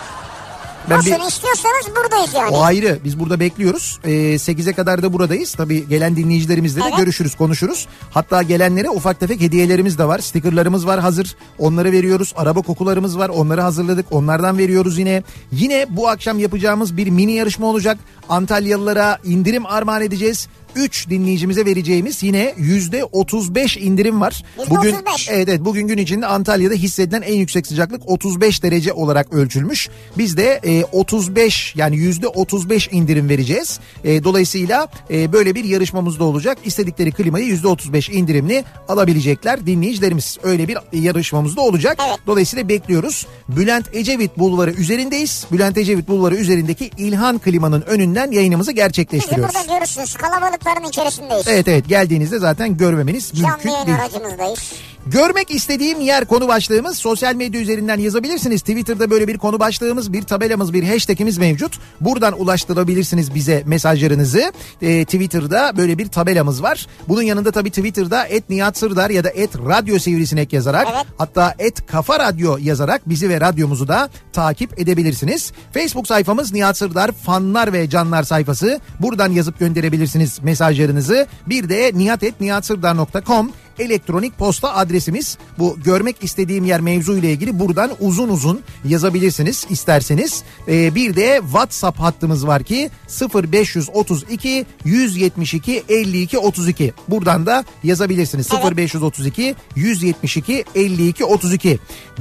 Ben 0.90 0.98
Nasıl 0.98 1.12
bir, 1.12 1.28
istiyorsanız 1.28 1.96
buradayız 1.96 2.34
yani. 2.34 2.50
o 2.50 2.62
ayrı. 2.62 3.00
Biz 3.04 3.20
burada 3.20 3.40
bekliyoruz. 3.40 4.00
Ee, 4.04 4.10
8'e 4.12 4.74
kadar 4.74 5.04
da 5.04 5.14
buradayız. 5.14 5.54
Tabii 5.54 5.88
gelen 5.90 6.16
dinleyicilerimizle 6.16 6.82
de 6.82 6.86
Evet. 6.88 6.98
görüşürüz, 6.98 7.36
konuşuruz. 7.36 7.88
Hatta 8.12 8.42
gelenlere 8.42 8.90
ufak 8.90 9.20
tefek 9.20 9.42
hediyelerimiz 9.42 9.98
de 9.98 10.06
var. 10.08 10.20
Stikerlarımız 10.20 10.88
var 10.88 11.00
hazır. 11.00 11.36
Onları 11.60 11.92
veriyoruz. 11.92 12.34
Araba 12.36 12.62
kokularımız 12.62 13.18
var. 13.18 13.30
Onları 13.30 13.62
hazırladık. 13.62 14.06
Onlardan 14.12 14.58
veriyoruz 14.58 14.98
yine. 14.98 15.24
Yine 15.52 15.86
bu 15.90 16.08
akşam 16.10 16.40
yapacağımız 16.40 16.98
bir 16.98 17.08
mini 17.10 17.32
yarışma 17.32 17.68
olacak. 17.68 17.98
Antalyalılara 18.30 19.18
indirim 19.24 19.66
armağan 19.66 20.02
edeceğiz. 20.02 20.48
3 20.76 21.10
dinleyicimize 21.10 21.66
vereceğimiz 21.66 22.24
yine 22.24 22.54
yüzde 22.58 23.06
35 23.06 23.78
indirim 23.78 24.22
var. 24.22 24.44
Yüzde 24.60 24.70
Bugün 24.70 24.90
35. 24.90 25.30
evet, 25.30 25.50
evet 25.50 25.66
bugün 25.66 25.88
gün 25.88 25.98
içinde 25.98 26.26
Antalya'da 26.26 26.74
hissedilen 26.74 27.22
en 27.22 27.36
yüksek 27.36 27.68
sıcaklık 27.68 28.10
35 28.10 28.64
derece 28.64 28.94
olarak 28.94 29.34
ölçülmüş. 29.34 29.90
Biz 30.18 30.38
de 30.38 30.60
e, 30.64 30.84
35 30.84 31.74
yani 31.76 31.98
yüzde 31.98 32.28
35 32.28 32.90
indirim 32.92 33.30
vereceğiz. 33.30 33.80
E, 34.04 34.24
dolayısıyla 34.24 34.88
e, 35.12 35.34
böyle 35.34 35.56
bir 35.56 35.64
yarışmamız 35.64 36.20
da 36.20 36.24
olacak. 36.24 36.58
İstedikleri 36.66 37.12
klimayı 37.12 37.46
yüzde 37.46 37.68
35 37.68 38.10
indirimli 38.10 38.64
alabilecekler 38.88 39.66
dinleyicilerimiz. 39.66 40.38
Öyle 40.44 40.68
bir 40.68 40.78
yarışmamız 40.94 41.58
da 41.58 41.62
olacak. 41.62 41.98
Evet. 42.08 42.20
Dolayısıyla 42.28 42.70
bekliyoruz. 42.70 43.28
Bülent 43.50 43.96
Ecevit 43.96 44.38
Bulvarı 44.38 44.72
üzerindeyiz. 44.72 45.46
Bülent 45.52 45.78
Ecevit 45.78 46.08
Bulvarı 46.08 46.36
üzerindeki 46.36 46.92
İlhan 46.98 47.40
Klimanın 47.40 47.82
önünden 47.82 48.32
yayınımızı 48.32 48.72
Bizi 48.72 48.76
gerçekleştiriyoruz. 48.76 49.56
burada 49.56 49.76
görürsünüz. 49.76 50.16
Kalabalıkların 50.64 50.90
içerisindeyiz. 50.90 51.48
Evet 51.48 51.68
evet 51.68 51.88
geldiğinizde 51.90 52.40
zaten 52.40 52.78
görmemeniz 52.78 53.32
Canlı 53.34 53.52
mümkün 53.56 53.70
yayın 53.70 53.88
değil. 53.88 53.98
aracımızdayız. 54.00 54.74
Görmek 55.08 55.52
istediğim 55.52 56.02
yer 56.02 56.26
konu 56.26 56.48
başlığımız 56.48 56.98
sosyal 56.98 57.36
medya 57.36 57.62
üzerinden 57.62 57.98
yazabilirsiniz. 58.00 58.62
Twitter'da 58.62 59.10
böyle 59.10 59.28
bir 59.28 59.38
konu 59.38 59.60
başlığımız, 59.60 60.14
bir 60.14 60.22
tabelamız, 60.24 60.74
bir 60.74 60.84
hashtagimiz 60.84 61.38
mevcut. 61.38 61.80
Buradan 62.02 62.42
ulaştırabilirsiniz 62.42 63.36
bize 63.36 63.64
mesajlarınızı. 63.66 64.52
Ee, 64.82 65.06
Twitter'da 65.06 65.78
böyle 65.78 65.98
bir 65.98 66.08
tabelamız 66.08 66.64
var. 66.64 66.88
Bunun 67.08 67.22
yanında 67.22 67.52
tabii 67.52 67.70
Twitter'da 67.70 68.26
et 68.28 68.50
Nihat 68.50 68.78
Sırdar 68.78 69.10
ya 69.10 69.24
da 69.24 69.30
et 69.30 69.50
Radyo 69.56 70.00
Sivrisinek 70.00 70.54
yazarak 70.54 70.88
Evet. 70.92 71.06
hatta 71.18 71.56
et 71.60 71.86
Kafa 71.88 72.20
Radyo 72.20 72.58
yazarak 72.58 73.10
bizi 73.10 73.30
ve 73.30 73.42
radyomuzu 73.42 73.88
da 73.88 74.10
takip 74.34 74.80
edebilirsiniz. 74.80 75.52
Facebook 75.74 76.08
sayfamız 76.08 76.54
Nihat 76.54 76.78
Sırdar 76.78 77.12
fanlar 77.12 77.74
ve 77.74 77.90
canlar 77.90 78.24
sayfası. 78.24 78.80
Buradan 79.00 79.32
yazıp 79.32 79.60
gönderebilirsiniz 79.60 80.40
mesajlarınızı. 80.44 81.28
Bir 81.48 81.70
de 81.70 81.92
nihatetnihatsırdar.com 81.96 83.52
elektronik 83.82 84.38
posta 84.38 84.74
adresimiz. 84.76 85.38
Bu 85.60 85.78
görmek 85.84 86.16
istediğim 86.22 86.66
yer 86.66 86.82
mevzu 86.82 87.18
ile 87.18 87.32
ilgili 87.32 87.60
buradan 87.60 87.92
uzun 88.00 88.30
uzun 88.30 88.62
yazabilirsiniz 88.86 89.66
isterseniz. 89.70 90.44
Ee, 90.68 90.96
bir 90.96 91.16
de 91.16 91.40
WhatsApp 91.44 92.00
hattımız 92.00 92.48
var 92.48 92.64
ki 92.64 92.90
0532 93.34 94.66
172 94.86 95.84
52 95.90 96.38
32. 96.38 96.94
Buradan 97.08 97.46
da 97.46 97.64
yazabilirsiniz. 97.84 98.48
Evet. 98.54 98.78
0532 98.78 99.56
172 99.76 100.66
52 100.76 101.26
32. 101.26 101.80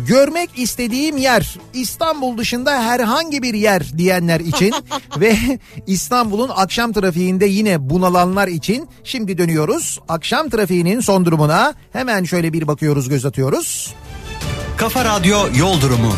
Görmek 0.09 0.51
istediğim 0.57 1.17
yer 1.17 1.59
İstanbul 1.75 2.39
dışında 2.39 2.83
herhangi 2.83 3.43
bir 3.43 3.55
yer 3.55 3.99
diyenler 3.99 4.41
için 4.41 4.75
ve 5.21 5.37
İstanbul'un 5.87 6.51
akşam 6.57 6.93
trafiğinde 6.93 7.47
yine 7.47 7.91
bunalanlar 7.91 8.49
için 8.49 8.89
şimdi 9.05 9.39
dönüyoruz. 9.39 10.01
Akşam 10.09 10.49
trafiğinin 10.49 11.01
son 11.01 11.25
durumuna 11.25 11.50
hemen 11.93 12.25
şöyle 12.25 12.53
bir 12.53 12.67
bakıyoruz 12.67 13.09
göz 13.09 13.27
atıyoruz. 13.27 13.95
Kafa 14.77 15.05
Radyo 15.05 15.39
Yol 15.59 15.81
Durumu. 15.81 16.13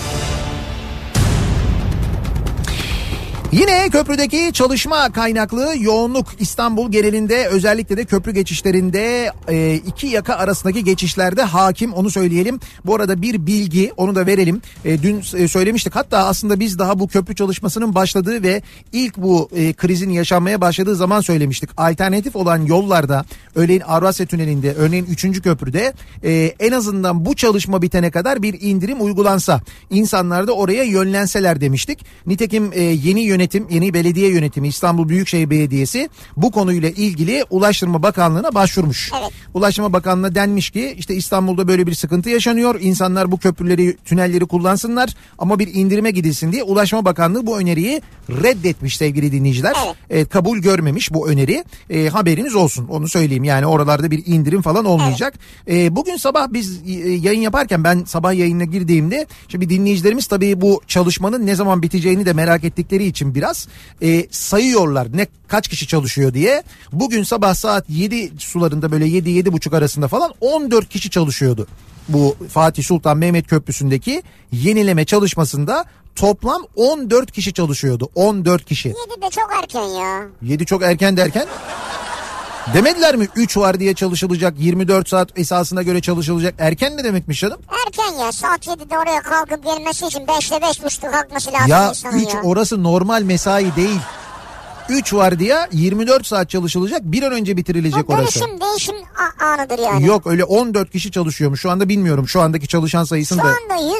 Yine 3.52 3.88
köprüdeki 3.90 4.50
çalışma 4.52 5.12
kaynaklı 5.12 5.74
yoğunluk 5.78 6.26
İstanbul 6.38 6.90
genelinde 6.90 7.46
özellikle 7.46 7.96
de 7.96 8.04
köprü 8.04 8.32
geçişlerinde 8.32 9.32
e, 9.48 9.74
iki 9.74 10.06
yaka 10.06 10.34
arasındaki 10.34 10.84
geçişlerde 10.84 11.42
hakim 11.42 11.92
onu 11.92 12.10
söyleyelim. 12.10 12.60
Bu 12.84 12.94
arada 12.94 13.22
bir 13.22 13.46
bilgi 13.46 13.92
onu 13.96 14.14
da 14.14 14.26
verelim. 14.26 14.62
E, 14.84 15.02
dün 15.02 15.22
e, 15.36 15.48
söylemiştik 15.48 15.96
hatta 15.96 16.18
aslında 16.18 16.60
biz 16.60 16.78
daha 16.78 16.98
bu 16.98 17.08
köprü 17.08 17.34
çalışmasının 17.34 17.94
başladığı 17.94 18.42
ve 18.42 18.62
ilk 18.92 19.16
bu 19.16 19.48
krizin 19.76 20.10
yaşanmaya 20.10 20.60
başladığı 20.60 20.96
zaman 20.96 21.20
söylemiştik. 21.20 21.70
Alternatif 21.76 22.36
olan 22.36 22.66
yollarda 22.66 23.24
örneğin 23.54 23.80
Avrasya 23.80 24.26
Tüneli'nde 24.26 24.74
örneğin 24.74 25.06
3. 25.06 25.42
köprüde 25.42 25.92
en 26.60 26.72
azından 26.72 27.24
bu 27.24 27.36
çalışma 27.36 27.82
bitene 27.82 28.10
kadar 28.10 28.42
bir 28.42 28.60
indirim 28.60 29.02
uygulansa 29.04 29.60
insanlar 29.90 30.46
da 30.46 30.52
oraya 30.52 30.82
yönlenseler 30.82 31.60
demiştik. 31.60 32.04
Nitekim 32.26 32.72
yeni 32.72 33.20
yönetim, 33.20 33.41
yeni 33.70 33.94
belediye 33.94 34.28
yönetimi 34.28 34.68
İstanbul 34.68 35.08
Büyükşehir 35.08 35.50
Belediyesi 35.50 36.08
bu 36.36 36.50
konuyla 36.50 36.90
ilgili 36.90 37.44
Ulaştırma 37.50 38.02
Bakanlığı'na 38.02 38.54
başvurmuş. 38.54 39.10
Evet. 39.20 39.30
Ulaştırma 39.54 39.92
Bakanlığı'na 39.92 40.34
denmiş 40.34 40.70
ki 40.70 40.94
işte 40.98 41.14
İstanbul'da 41.14 41.68
böyle 41.68 41.86
bir 41.86 41.94
sıkıntı 41.94 42.30
yaşanıyor. 42.30 42.80
İnsanlar 42.80 43.32
bu 43.32 43.38
köprüleri, 43.38 43.96
tünelleri 44.04 44.46
kullansınlar 44.46 45.10
ama 45.38 45.58
bir 45.58 45.74
indirime 45.74 46.10
gidilsin 46.10 46.52
diye 46.52 46.62
Ulaştırma 46.62 47.04
Bakanlığı 47.04 47.46
bu 47.46 47.58
öneriyi 47.58 48.02
reddetmiş 48.30 48.96
sevgili 48.96 49.32
dinleyiciler. 49.32 49.72
Evet. 49.84 49.96
Evet, 50.10 50.28
kabul 50.28 50.58
görmemiş 50.58 51.12
bu 51.12 51.28
öneri. 51.28 51.64
E, 51.90 52.08
haberiniz 52.08 52.54
olsun 52.54 52.88
onu 52.88 53.08
söyleyeyim. 53.08 53.44
Yani 53.44 53.66
oralarda 53.66 54.10
bir 54.10 54.26
indirim 54.26 54.62
falan 54.62 54.84
olmayacak. 54.84 55.34
E, 55.70 55.96
bugün 55.96 56.16
sabah 56.16 56.52
biz 56.52 56.80
e, 56.86 56.92
yayın 57.10 57.40
yaparken 57.40 57.84
ben 57.84 58.04
sabah 58.06 58.34
yayına 58.34 58.64
girdiğimde 58.64 59.26
şimdi 59.48 59.70
dinleyicilerimiz 59.70 60.26
tabii 60.26 60.60
bu 60.60 60.80
çalışmanın 60.86 61.46
ne 61.46 61.54
zaman 61.54 61.82
biteceğini 61.82 62.26
de 62.26 62.32
merak 62.32 62.64
ettikleri 62.64 63.04
için 63.04 63.31
biraz 63.34 63.68
e, 64.02 64.26
sayıyorlar 64.30 65.08
ne 65.16 65.26
kaç 65.48 65.68
kişi 65.68 65.86
çalışıyor 65.86 66.34
diye. 66.34 66.62
Bugün 66.92 67.22
sabah 67.22 67.54
saat 67.54 67.84
7 67.90 68.32
sularında 68.38 68.92
böyle 68.92 69.06
7 69.06 69.52
buçuk 69.52 69.74
arasında 69.74 70.08
falan 70.08 70.34
14 70.40 70.88
kişi 70.88 71.10
çalışıyordu. 71.10 71.66
Bu 72.08 72.36
Fatih 72.48 72.84
Sultan 72.84 73.18
Mehmet 73.18 73.46
Köprüsü'ndeki 73.46 74.22
yenileme 74.52 75.04
çalışmasında 75.04 75.84
toplam 76.16 76.62
14 76.76 77.32
kişi 77.32 77.52
çalışıyordu. 77.52 78.08
14 78.14 78.64
kişi. 78.64 78.88
7 78.88 79.22
de 79.22 79.30
çok 79.30 79.50
erken 79.62 79.84
ya. 79.84 80.28
7 80.42 80.66
çok 80.66 80.82
erken 80.82 81.16
derken 81.16 81.46
demediler 82.74 83.16
mi 83.16 83.28
3 83.36 83.56
var 83.56 83.80
diye 83.80 83.94
çalışılacak 83.94 84.54
24 84.58 85.08
saat 85.08 85.38
esasına 85.38 85.82
göre 85.82 86.00
çalışılacak 86.00 86.54
erken 86.58 86.96
ne 86.96 87.04
demekmiş 87.04 87.40
canım? 87.40 87.60
Erken 87.86 88.24
ya 88.24 88.32
saat 88.32 88.66
7'de 88.66 88.98
oraya 88.98 89.22
kalkıp 89.22 89.64
gelmesi 89.64 90.06
için 90.06 90.20
5'te 90.20 90.56
5.30'da 90.56 91.10
kalkması 91.10 91.52
lazım 91.52 91.68
Ya 91.70 91.88
insanın 91.88 92.18
3 92.18 92.34
ya. 92.34 92.40
orası 92.42 92.82
normal 92.82 93.22
mesai 93.22 93.76
değil. 93.76 94.00
3 94.92 95.14
var 95.14 95.38
diye 95.38 95.56
24 95.72 96.26
saat 96.26 96.50
çalışılacak 96.50 97.00
bir 97.04 97.22
an 97.22 97.32
önce 97.32 97.56
bitirilecek 97.56 98.08
Bu 98.08 98.12
orası. 98.12 98.40
dönüşüm 98.40 98.60
değişim 98.60 98.94
anıdır 99.40 99.78
yani. 99.78 100.06
Yok 100.06 100.26
öyle 100.26 100.44
14 100.44 100.90
kişi 100.90 101.10
çalışıyormuş 101.10 101.60
şu 101.60 101.70
anda 101.70 101.88
bilmiyorum 101.88 102.28
şu 102.28 102.40
andaki 102.40 102.68
çalışan 102.68 103.04
sayısını 103.04 103.38
Şu 103.40 103.44
da. 103.44 103.48
anda 103.48 103.74
114 103.82 103.98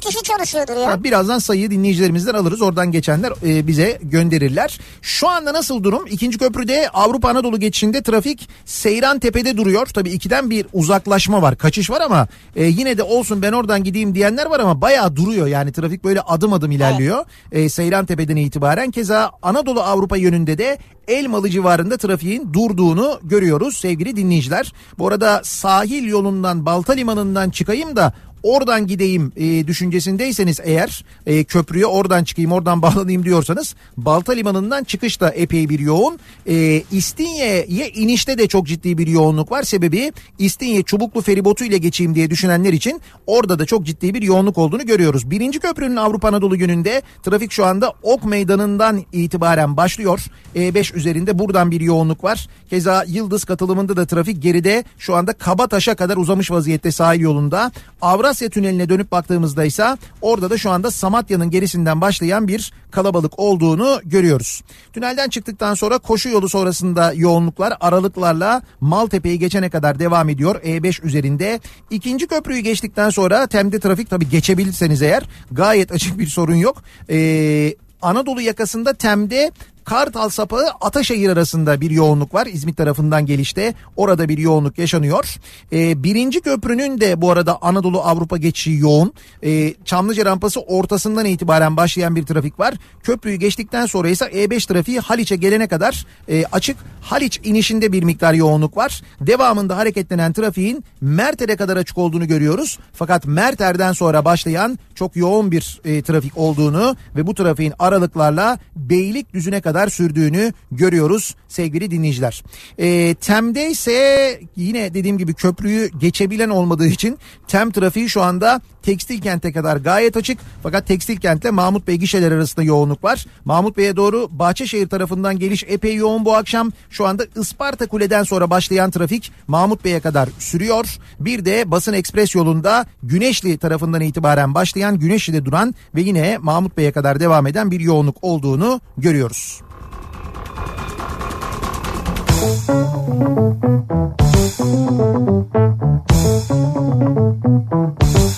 kişi 0.00 0.22
çalışıyordur 0.22 0.76
ya. 0.76 0.90
Ha, 0.90 1.04
Birazdan 1.04 1.38
sayıyı 1.38 1.70
dinleyicilerimizden 1.70 2.34
alırız. 2.34 2.62
Oradan 2.62 2.92
geçenler 2.92 3.32
e, 3.46 3.66
bize 3.66 3.98
gönderirler. 4.02 4.78
Şu 5.02 5.28
anda 5.28 5.52
nasıl 5.52 5.84
durum? 5.84 6.04
İkinci 6.10 6.38
köprüde 6.38 6.88
Avrupa 6.88 7.28
Anadolu 7.28 7.60
geçişinde 7.60 8.02
trafik 8.02 8.48
Seyran 8.64 9.18
Tepe'de 9.18 9.56
duruyor. 9.56 9.86
Tabii 9.86 10.10
ikiden 10.10 10.50
bir 10.50 10.66
uzaklaşma 10.72 11.42
var, 11.42 11.56
kaçış 11.58 11.90
var 11.90 12.00
ama 12.00 12.28
e, 12.56 12.64
yine 12.64 12.98
de 12.98 13.02
olsun 13.02 13.42
ben 13.42 13.52
oradan 13.52 13.84
gideyim 13.84 14.14
diyenler 14.14 14.46
var 14.46 14.60
ama 14.60 14.80
bayağı 14.80 15.16
duruyor. 15.16 15.46
Yani 15.46 15.72
trafik 15.72 16.04
böyle 16.04 16.20
adım 16.20 16.52
adım 16.52 16.70
ilerliyor. 16.70 17.24
E, 17.52 17.68
Seyran 17.68 18.06
Tepe'den 18.06 18.36
itibaren 18.36 18.90
keza 18.90 19.30
Anadolu 19.42 19.82
Avrupa 19.82 20.16
yönünde 20.34 20.58
de 20.58 20.78
Elmalı 21.08 21.50
civarında 21.50 21.96
trafiğin 21.96 22.52
durduğunu 22.52 23.20
görüyoruz 23.22 23.76
sevgili 23.76 24.16
dinleyiciler. 24.16 24.72
Bu 24.98 25.08
arada 25.08 25.40
sahil 25.44 26.04
yolundan 26.04 26.66
Balta 26.66 26.92
Limanı'ndan 26.92 27.50
çıkayım 27.50 27.96
da 27.96 28.12
oradan 28.44 28.86
gideyim 28.86 29.32
e, 29.36 29.66
düşüncesindeyseniz 29.66 30.60
eğer 30.64 31.04
e, 31.26 31.44
köprüye 31.44 31.86
oradan 31.86 32.24
çıkayım 32.24 32.52
oradan 32.52 32.82
bağlanayım 32.82 33.24
diyorsanız 33.24 33.74
Balta 33.96 34.32
Limanı'ndan 34.32 34.84
çıkış 34.84 35.20
da 35.20 35.30
epey 35.30 35.68
bir 35.68 35.78
yoğun. 35.78 36.18
E, 36.46 36.82
İstinye'ye 36.92 37.88
inişte 37.88 38.38
de 38.38 38.48
çok 38.48 38.66
ciddi 38.66 38.98
bir 38.98 39.06
yoğunluk 39.06 39.50
var. 39.50 39.62
Sebebi 39.62 40.12
İstinye 40.38 40.82
Çubuklu 40.82 41.20
feribotu 41.20 41.64
ile 41.64 41.78
geçeyim 41.78 42.14
diye 42.14 42.30
düşünenler 42.30 42.72
için 42.72 43.00
orada 43.26 43.58
da 43.58 43.66
çok 43.66 43.86
ciddi 43.86 44.14
bir 44.14 44.22
yoğunluk 44.22 44.58
olduğunu 44.58 44.86
görüyoruz. 44.86 45.30
Birinci 45.30 45.58
köprünün 45.58 45.96
Avrupa 45.96 46.28
Anadolu 46.28 46.58
gününde 46.58 47.02
trafik 47.22 47.52
şu 47.52 47.64
anda 47.64 47.92
Ok 48.02 48.24
Meydanı'ndan 48.24 49.02
itibaren 49.12 49.76
başlıyor. 49.76 50.20
E5 50.56 50.93
üzerinde 50.94 51.38
buradan 51.38 51.70
bir 51.70 51.80
yoğunluk 51.80 52.24
var. 52.24 52.48
Keza 52.70 53.04
Yıldız 53.08 53.44
katılımında 53.44 53.96
da 53.96 54.06
trafik 54.06 54.42
geride 54.42 54.84
şu 54.98 55.14
anda 55.14 55.32
Kabataş'a 55.32 55.94
kadar 55.94 56.16
uzamış 56.16 56.50
vaziyette 56.50 56.92
sahil 56.92 57.20
yolunda. 57.20 57.72
Avrasya 58.02 58.48
Tüneli'ne 58.48 58.88
dönüp 58.88 59.12
baktığımızda 59.12 59.64
ise 59.64 59.96
orada 60.22 60.50
da 60.50 60.58
şu 60.58 60.70
anda 60.70 60.90
Samatya'nın 60.90 61.50
gerisinden 61.50 62.00
başlayan 62.00 62.48
bir 62.48 62.72
kalabalık 62.90 63.38
olduğunu 63.38 64.00
görüyoruz. 64.04 64.62
Tünelden 64.92 65.28
çıktıktan 65.28 65.74
sonra 65.74 65.98
koşu 65.98 66.28
yolu 66.28 66.48
sonrasında 66.48 67.12
yoğunluklar 67.12 67.76
aralıklarla 67.80 68.62
Maltepe'yi 68.80 69.38
geçene 69.38 69.70
kadar 69.70 69.98
devam 69.98 70.28
ediyor 70.28 70.62
E5 70.62 71.02
üzerinde. 71.06 71.60
İkinci 71.90 72.26
köprüyü 72.26 72.60
geçtikten 72.60 73.10
sonra 73.10 73.46
Tem'de 73.46 73.80
trafik 73.80 74.10
tabii 74.10 74.28
geçebilirseniz 74.28 75.02
eğer 75.02 75.22
gayet 75.52 75.92
açık 75.92 76.18
bir 76.18 76.26
sorun 76.26 76.54
yok. 76.54 76.82
Ee, 77.10 77.74
Anadolu 78.02 78.40
yakasında 78.40 78.94
Tem'de 78.94 79.50
Kartal 79.84 80.28
Sapağı 80.28 80.66
Ataşehir 80.80 81.28
arasında 81.28 81.80
bir 81.80 81.90
yoğunluk 81.90 82.34
var. 82.34 82.46
İzmit 82.46 82.76
tarafından 82.76 83.26
gelişte 83.26 83.74
orada 83.96 84.28
bir 84.28 84.38
yoğunluk 84.38 84.78
yaşanıyor. 84.78 85.36
Ee, 85.72 86.02
birinci 86.02 86.40
köprünün 86.40 87.00
de 87.00 87.20
bu 87.20 87.30
arada 87.30 87.58
Anadolu 87.62 88.00
Avrupa 88.00 88.36
geçişi 88.36 88.72
yoğun. 88.72 89.12
Ee, 89.42 89.74
Çamlıca 89.84 90.24
rampası 90.24 90.60
ortasından 90.60 91.24
itibaren 91.24 91.76
başlayan 91.76 92.16
bir 92.16 92.26
trafik 92.26 92.60
var. 92.60 92.74
Köprüyü 93.02 93.36
geçtikten 93.36 93.86
sonra 93.86 94.08
ise 94.08 94.24
E5 94.24 94.68
trafiği 94.68 95.00
Haliç'e 95.00 95.36
gelene 95.36 95.66
kadar 95.68 96.06
e, 96.28 96.44
açık. 96.52 96.76
Haliç 97.00 97.40
inişinde 97.44 97.92
bir 97.92 98.02
miktar 98.02 98.34
yoğunluk 98.34 98.76
var. 98.76 99.02
Devamında 99.20 99.76
hareketlenen 99.76 100.32
trafiğin 100.32 100.84
Merter'e 101.00 101.56
kadar 101.56 101.76
açık 101.76 101.98
olduğunu 101.98 102.26
görüyoruz. 102.26 102.78
Fakat 102.92 103.26
Merter'den 103.26 103.92
sonra 103.92 104.24
başlayan 104.24 104.78
çok 104.94 105.16
yoğun 105.16 105.50
bir 105.50 105.80
e, 105.84 106.02
trafik 106.02 106.38
olduğunu 106.38 106.96
ve 107.16 107.26
bu 107.26 107.34
trafiğin 107.34 107.72
aralıklarla 107.78 108.58
Beylikdüzü'ne 108.76 109.60
kadar 109.60 109.73
sürdüğünü 109.88 110.52
görüyoruz 110.72 111.34
sevgili 111.48 111.90
dinleyiciler. 111.90 112.44
E, 112.78 113.14
Tem'de 113.14 113.70
ise 113.70 114.40
yine 114.56 114.94
dediğim 114.94 115.18
gibi 115.18 115.34
köprüyü 115.34 115.90
geçebilen 115.98 116.48
olmadığı 116.48 116.86
için 116.86 117.18
Tem 117.48 117.70
trafiği 117.70 118.08
şu 118.08 118.22
anda 118.22 118.60
Tekstil 118.84 119.20
Kent'e 119.20 119.52
kadar 119.52 119.76
gayet 119.76 120.16
açık. 120.16 120.38
Fakat 120.62 120.86
Tekstil 120.86 121.16
Kent'le 121.16 121.52
Mahmut 121.52 121.88
Bey 121.88 121.96
gişeler 121.96 122.32
arasında 122.32 122.62
yoğunluk 122.62 123.04
var. 123.04 123.26
Mahmut 123.44 123.76
Bey'e 123.76 123.96
doğru 123.96 124.28
Bahçeşehir 124.30 124.88
tarafından 124.88 125.38
geliş 125.38 125.64
epey 125.68 125.94
yoğun 125.94 126.24
bu 126.24 126.34
akşam. 126.34 126.72
Şu 126.90 127.06
anda 127.06 127.26
Isparta 127.36 127.86
Kule'den 127.86 128.22
sonra 128.22 128.50
başlayan 128.50 128.90
trafik 128.90 129.32
Mahmut 129.46 129.84
Bey'e 129.84 130.00
kadar 130.00 130.28
sürüyor. 130.38 130.98
Bir 131.20 131.44
de 131.44 131.70
Basın 131.70 131.92
Ekspres 131.92 132.34
yolunda 132.34 132.86
Güneşli 133.02 133.58
tarafından 133.58 134.00
itibaren 134.00 134.54
başlayan 134.54 134.98
Güneşli'de 134.98 135.44
duran 135.44 135.74
ve 135.94 136.00
yine 136.00 136.38
Mahmut 136.38 136.76
Bey'e 136.76 136.92
kadar 136.92 137.20
devam 137.20 137.46
eden 137.46 137.70
bir 137.70 137.80
yoğunluk 137.80 138.16
olduğunu 138.22 138.80
görüyoruz. 138.98 139.60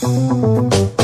Kafa 0.01 0.96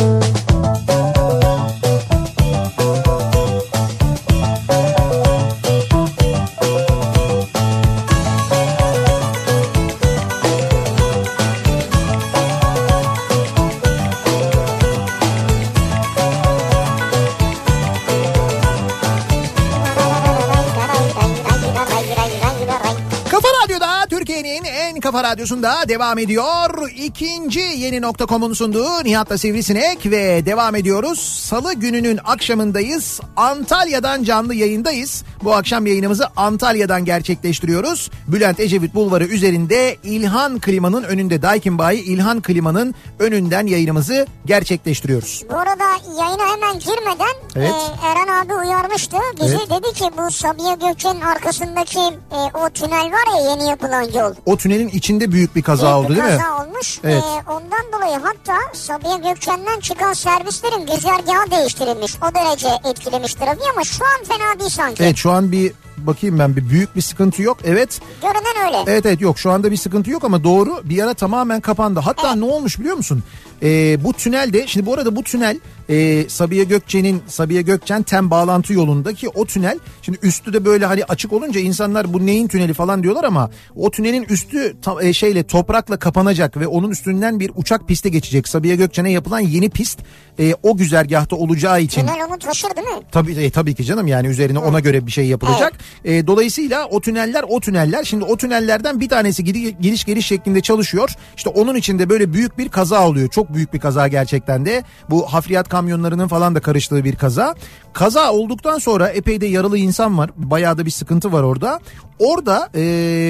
kafa 25.13 25.25
radyosunda 25.25 25.89
devam 25.89 26.19
ediyor. 26.19 26.91
İkinci 26.97 27.61
yeni 27.61 28.03
nokta.com'un 28.03 28.53
sunduğu 28.53 29.05
Nihat'la 29.05 29.39
Sivrisinek 29.39 30.07
ve 30.07 30.47
devam 30.47 30.75
ediyoruz. 30.75 31.19
Salı 31.49 31.75
gününün 31.75 32.19
akşamındayız. 32.25 33.21
Antalya'dan 33.37 34.23
canlı 34.25 34.55
yayındayız. 34.55 35.25
Bu 35.45 35.55
akşam 35.55 35.87
yayınımızı 35.87 36.27
Antalya'dan 36.37 37.05
gerçekleştiriyoruz. 37.05 38.11
Bülent 38.29 38.61
Ecevit 38.61 38.95
Bulvarı 38.95 39.25
üzerinde 39.25 39.97
İlhan 40.05 40.61
Klima'nın 40.61 41.03
önünde 41.03 41.43
Daikin 41.43 41.79
Bayi 41.79 42.03
İlhan 42.03 42.41
Klima'nın 42.41 42.95
önünden 43.19 43.67
yayınımızı 43.67 44.27
gerçekleştiriyoruz. 44.47 45.43
Bu 45.51 45.57
arada 45.57 45.85
yayına 46.19 46.53
hemen 46.53 46.79
girmeden 46.79 47.35
Evet. 47.57 47.71
e, 47.71 48.07
Eren 48.07 48.45
abi 48.45 48.55
uyarmıştı. 48.55 49.17
Bizi 49.43 49.57
Evet. 49.57 49.71
dedi 49.71 49.93
ki 49.95 50.05
bu 50.19 50.31
Sabiha 50.31 50.75
Gökçen'in 50.75 51.21
arkasındaki 51.21 52.01
e, 52.33 52.37
o 52.65 52.71
tünel 52.71 53.13
var 53.13 53.39
ya 53.39 53.51
yeni 53.51 53.69
yapılan 53.69 54.03
yol. 54.03 54.35
O 54.47 54.57
tünelin 54.57 54.89
içinde 55.03 55.33
büyük 55.33 55.57
bir 55.57 55.63
kaza 55.63 55.87
Büyük 55.87 55.97
oldu 55.97 56.09
bir 56.13 56.17
değil 56.17 56.35
mi? 56.35 56.39
kaza 56.43 56.63
olmuş. 56.65 57.01
Evet. 57.05 57.23
E, 57.25 57.51
ondan 57.51 57.93
dolayı 57.93 58.19
hatta 58.23 58.59
Sabiha 58.75 59.17
Gökçen'den 59.17 59.81
çıkan 59.81 60.13
servislerin 60.13 60.87
güzergahı 60.87 61.51
değiştirilmiş. 61.51 62.17
O 62.17 62.35
derece 62.35 62.69
etkilemiş 62.91 63.35
trafiği 63.35 63.71
ama 63.73 63.85
şu 63.85 64.05
an 64.05 64.25
fena 64.25 64.61
değil 64.61 64.71
sanki. 64.71 65.03
Evet 65.03 65.17
şu 65.17 65.31
an 65.31 65.53
bir 65.53 65.73
bakayım 66.07 66.39
ben 66.39 66.57
bir 66.57 66.69
büyük 66.71 66.97
bir 66.97 67.01
sıkıntı 67.01 67.43
yok. 67.43 67.59
Evet 67.65 68.01
Görünen 68.23 68.67
öyle. 68.67 68.91
Evet 68.93 69.07
evet 69.07 69.21
yok 69.21 69.39
şu 69.39 69.51
anda 69.51 69.71
bir 69.71 69.77
sıkıntı 69.77 70.11
yok 70.11 70.25
ama 70.25 70.45
doğru 70.45 70.81
bir 70.85 71.03
ara 71.03 71.15
tamamen 71.15 71.61
kapandı. 71.61 72.01
Hatta 72.01 72.35
ne 72.35 72.45
olmuş 72.45 72.79
biliyor 72.81 72.97
musun? 72.97 73.23
Ee, 73.63 74.05
bu 74.05 74.13
tünelde 74.13 74.67
şimdi 74.67 74.87
bu 74.87 74.95
arada 74.95 75.17
bu 75.17 75.23
tünel 75.23 75.59
e, 75.89 76.29
Sabiha 76.29 76.63
Gökçen'in 76.63 77.23
Sabiha 77.27 77.61
Gökçen 77.61 78.03
tem 78.03 78.31
bağlantı 78.31 78.73
yolundaki 78.73 79.29
o 79.29 79.45
tünel 79.47 79.79
şimdi 80.03 80.19
üstü 80.23 80.53
de 80.53 80.65
böyle 80.65 80.87
hani 80.87 81.05
açık 81.05 81.33
olunca 81.33 81.61
insanlar 81.61 82.13
bu 82.13 82.27
neyin 82.27 82.49
tüneli 82.49 82.75
falan 82.75 83.03
diyorlar 83.03 83.25
ama 83.25 83.51
o 83.77 83.91
tünelin 83.91 84.25
üstü 84.29 84.77
ta- 84.83 85.03
e, 85.03 85.13
şeyle 85.13 85.43
toprakla 85.43 85.99
kapanacak 85.99 86.57
ve 86.57 86.67
onun 86.67 86.91
üstünden 86.91 87.41
bir 87.41 87.51
uçak 87.57 87.89
pisti 87.89 88.11
geçecek. 88.11 88.49
Sabiha 88.49 88.75
Gökçen'e 88.75 89.11
yapılan 89.13 89.41
yeni 89.41 89.71
pist 89.71 89.99
e, 90.39 90.55
o 90.63 90.77
güzergahta 90.77 91.37
olacağı 91.37 91.81
için 91.83 92.01
Tünel 92.01 92.27
onu 92.29 92.39
taşır 92.39 92.77
değil 92.77 92.87
mi? 92.87 93.03
Tabii 93.13 93.33
e, 93.33 93.51
tabii 93.51 93.75
ki 93.75 93.85
canım 93.85 94.07
yani 94.07 94.27
üzerine 94.27 94.59
ona 94.59 94.81
göre 94.81 95.07
bir 95.07 95.13
şey 95.13 95.27
yapılacak. 95.27 95.73
E, 96.05 96.27
dolayısıyla 96.27 96.87
o 96.87 97.01
tüneller 97.01 97.45
o 97.49 97.61
tüneller 97.61 98.05
şimdi 98.05 98.25
o 98.25 98.37
tünellerden 98.37 99.01
bir 99.01 99.09
tanesi 99.09 99.45
giriş 99.45 100.05
geliş 100.05 100.27
şeklinde 100.27 100.61
çalışıyor. 100.61 101.11
İşte 101.37 101.51
onun 101.51 101.75
içinde 101.75 102.09
böyle 102.09 102.33
büyük 102.33 102.59
bir 102.59 102.69
kaza 102.69 103.09
oluyor. 103.09 103.29
Çok 103.29 103.55
büyük 103.55 103.75
bir 103.75 103.81
kaza 103.81 104.09
gerçekten 104.09 104.67
de. 104.67 104.85
Bu 105.11 105.27
hafriyat 105.27 105.69
kamyonlarının 105.69 106.29
falan 106.29 106.55
da 106.55 106.61
karıştığı 106.61 107.05
bir 107.05 107.17
kaza. 107.17 107.55
Kaza 107.93 108.33
olduktan 108.33 108.79
sonra 108.79 109.09
epey 109.09 109.41
de 109.41 109.47
yaralı 109.47 109.79
insan 109.79 110.19
var. 110.19 110.31
Bayağı 110.37 110.79
da 110.79 110.87
bir 110.87 110.91
sıkıntı 110.91 111.33
var 111.33 111.43
orada. 111.43 111.81
Orada 112.19 112.69
e, 112.75 112.81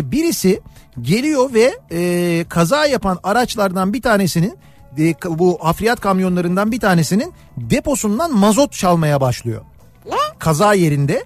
birisi 0.05 0.61
geliyor 1.01 1.55
ve 1.55 1.79
e, 1.93 2.45
kaza 2.49 2.87
yapan 2.87 3.19
araçlardan 3.23 3.93
bir 3.93 4.03
tanesinin 4.03 4.59
e, 4.99 5.15
bu 5.29 5.59
hafriyat 5.61 6.01
kamyonlarından 6.01 6.73
bir 6.73 6.81
tanesinin 6.81 7.33
deposundan 7.57 8.35
mazot 8.35 8.73
çalmaya 8.73 9.21
başlıyor. 9.21 9.63
Ne? 10.07 10.17
Kaza 10.39 10.75
yerinde 10.75 11.25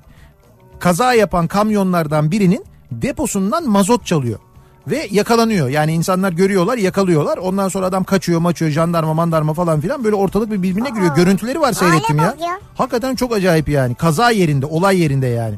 kaza 0.80 1.14
yapan 1.14 1.46
kamyonlardan 1.46 2.30
birinin 2.30 2.64
deposundan 2.90 3.68
mazot 3.68 4.06
çalıyor. 4.06 4.38
Ve 4.86 5.08
yakalanıyor. 5.10 5.68
Yani 5.68 5.92
insanlar 5.92 6.32
görüyorlar 6.32 6.78
yakalıyorlar. 6.78 7.38
Ondan 7.38 7.68
sonra 7.68 7.86
adam 7.86 8.04
kaçıyor 8.04 8.40
maçıyor 8.40 8.70
jandarma 8.70 9.14
mandarma 9.14 9.54
falan 9.54 9.80
filan. 9.80 10.04
Böyle 10.04 10.16
ortalık 10.16 10.50
bir 10.50 10.62
birbirine 10.62 10.90
giriyor. 10.90 11.16
Görüntüleri 11.16 11.60
var 11.60 11.72
seyrettim 11.72 12.18
ya. 12.18 12.34
ya. 12.40 12.60
Hakikaten 12.74 13.14
çok 13.14 13.32
acayip 13.32 13.68
yani. 13.68 13.94
Kaza 13.94 14.30
yerinde 14.30 14.66
olay 14.66 15.00
yerinde 15.00 15.26
yani. 15.26 15.54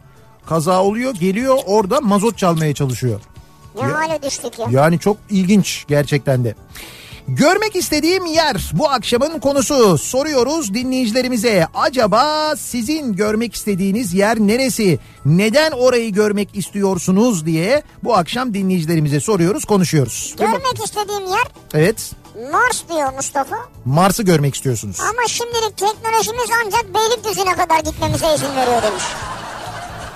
Kaza 0.46 0.82
oluyor 0.82 1.14
geliyor 1.14 1.58
orada 1.66 2.00
mazot 2.00 2.38
çalmaya 2.38 2.74
çalışıyor. 2.74 3.20
Ne 3.76 3.82
hale 3.82 4.22
düştük 4.22 4.58
ya. 4.58 4.66
Yani 4.70 4.98
çok 4.98 5.16
ilginç 5.30 5.84
gerçekten 5.88 6.44
de. 6.44 6.54
Görmek 7.28 7.76
istediğim 7.76 8.26
yer 8.26 8.70
bu 8.72 8.90
akşamın 8.90 9.38
konusu. 9.40 9.98
Soruyoruz 9.98 10.74
dinleyicilerimize. 10.74 11.66
Acaba 11.74 12.56
sizin 12.56 13.12
görmek 13.16 13.54
istediğiniz 13.54 14.14
yer 14.14 14.38
neresi? 14.38 14.98
Neden 15.24 15.70
orayı 15.72 16.12
görmek 16.12 16.48
istiyorsunuz 16.56 17.46
diye 17.46 17.82
bu 18.04 18.16
akşam 18.16 18.54
dinleyicilerimize 18.54 19.20
soruyoruz, 19.20 19.64
konuşuyoruz. 19.64 20.34
Görmek 20.38 20.84
istediğim 20.84 21.26
yer 21.26 21.44
Evet. 21.74 22.12
Mars 22.52 22.82
diyor 22.88 23.12
Mustafa. 23.12 23.56
Mars'ı 23.84 24.22
görmek 24.22 24.54
istiyorsunuz. 24.54 25.00
Ama 25.00 25.28
şimdilik 25.28 25.76
teknolojimiz 25.76 26.50
ancak 26.66 26.94
Beylikdüzü'ne 26.94 27.52
kadar 27.56 27.78
gitmemize 27.80 28.34
izin 28.34 28.56
veriyor 28.56 28.82
demiş. 28.82 29.04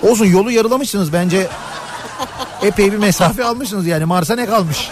Olsun 0.01 0.25
yolu 0.25 0.51
yarılamışsınız 0.51 1.13
bence. 1.13 1.47
Epey 2.61 2.91
bir 2.91 2.97
mesafe 2.97 3.43
almışsınız 3.45 3.87
yani 3.87 4.05
Mars'a 4.05 4.35
ne 4.35 4.45
kalmış? 4.45 4.89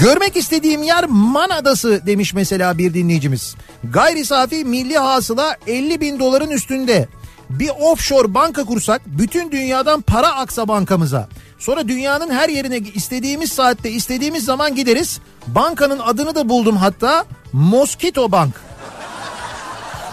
Görmek 0.00 0.36
istediğim 0.36 0.82
yer 0.82 1.04
Man 1.08 1.50
Adası 1.50 2.00
demiş 2.06 2.34
mesela 2.34 2.78
bir 2.78 2.94
dinleyicimiz. 2.94 3.56
Gayri 3.84 4.24
safi 4.24 4.64
milli 4.64 4.98
hasıla 4.98 5.56
50 5.66 6.00
bin 6.00 6.18
doların 6.18 6.50
üstünde. 6.50 7.08
Bir 7.50 7.70
offshore 7.80 8.34
banka 8.34 8.64
kursak 8.64 9.02
bütün 9.06 9.50
dünyadan 9.52 10.00
para 10.00 10.36
aksa 10.36 10.68
bankamıza. 10.68 11.28
Sonra 11.58 11.88
dünyanın 11.88 12.30
her 12.30 12.48
yerine 12.48 12.78
istediğimiz 12.78 13.52
saatte 13.52 13.90
istediğimiz 13.90 14.44
zaman 14.44 14.74
gideriz. 14.74 15.20
Bankanın 15.46 15.98
adını 15.98 16.34
da 16.34 16.48
buldum 16.48 16.76
hatta 16.76 17.24
Mosquito 17.52 18.32
Bank. 18.32 18.54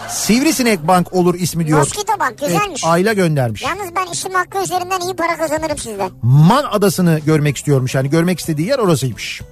Sivrisinek 0.08 0.88
Bank 0.88 1.12
olur 1.12 1.34
ismi 1.34 1.66
diyor. 1.66 1.78
Mosquito 1.78 2.20
Bank 2.20 2.38
güzelmiş. 2.38 2.84
Evet, 2.84 2.84
Ayla 2.84 3.12
göndermiş. 3.12 3.62
Yalnız 3.62 3.96
ben 3.96 4.12
isim 4.12 4.34
hakkı 4.34 4.62
üzerinden 4.62 5.00
iyi 5.00 5.16
para 5.16 5.36
kazanırım 5.36 5.78
sizden. 5.78 6.10
Man 6.22 6.64
Adası'nı 6.70 7.20
görmek 7.26 7.56
istiyormuş 7.56 7.94
yani 7.94 8.10
görmek 8.10 8.38
istediği 8.38 8.68
yer 8.68 8.78
orasıymış. 8.78 9.42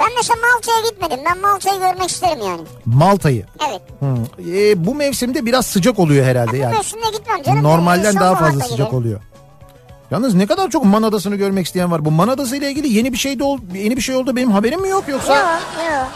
Ben 0.00 0.08
mesela 0.16 0.36
Malta'ya 0.40 0.90
gitmedim. 0.90 1.18
Ben 1.24 1.38
Malta'yı 1.38 1.78
görmek 1.80 2.10
isterim 2.10 2.38
yani. 2.46 2.60
Malta'yı. 2.86 3.46
Evet. 3.70 3.80
Hı. 4.00 4.16
Ee, 4.50 4.86
bu 4.86 4.94
mevsimde 4.94 5.46
biraz 5.46 5.66
sıcak 5.66 5.98
oluyor 5.98 6.26
herhalde 6.26 6.52
Bu 6.52 6.56
yani. 6.56 6.74
mevsimde 6.74 7.10
gitmem 7.18 7.42
canım. 7.42 7.62
Normalden 7.62 8.14
daha 8.14 8.34
fazla 8.36 8.60
sıcak 8.60 8.78
giderim. 8.78 8.94
oluyor. 8.94 9.20
Yalnız 10.10 10.34
ne 10.34 10.46
kadar 10.46 10.70
çok 10.70 10.84
Man 10.84 11.02
Adası'nı 11.02 11.36
görmek 11.36 11.66
isteyen 11.66 11.90
var. 11.90 12.04
Bu 12.04 12.10
Man 12.10 12.28
Adası 12.28 12.56
ile 12.56 12.70
ilgili 12.70 12.88
yeni 12.96 13.12
bir 13.12 13.18
şey 13.18 13.38
de 13.38 13.44
ol, 13.44 13.58
yeni 13.74 13.96
bir 13.96 14.02
şey 14.02 14.16
oldu 14.16 14.36
benim 14.36 14.50
haberim 14.50 14.80
mi 14.80 14.88
yok 14.88 15.04
yoksa 15.08 15.36
Yok 15.38 15.46
yok. 15.92 16.08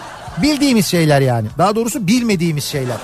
bildiğimiz 0.43 0.87
şeyler 0.87 1.21
yani. 1.21 1.49
Daha 1.59 1.77
doğrusu 1.77 2.07
bilmediğimiz 2.07 2.65
şeyler. 2.65 2.97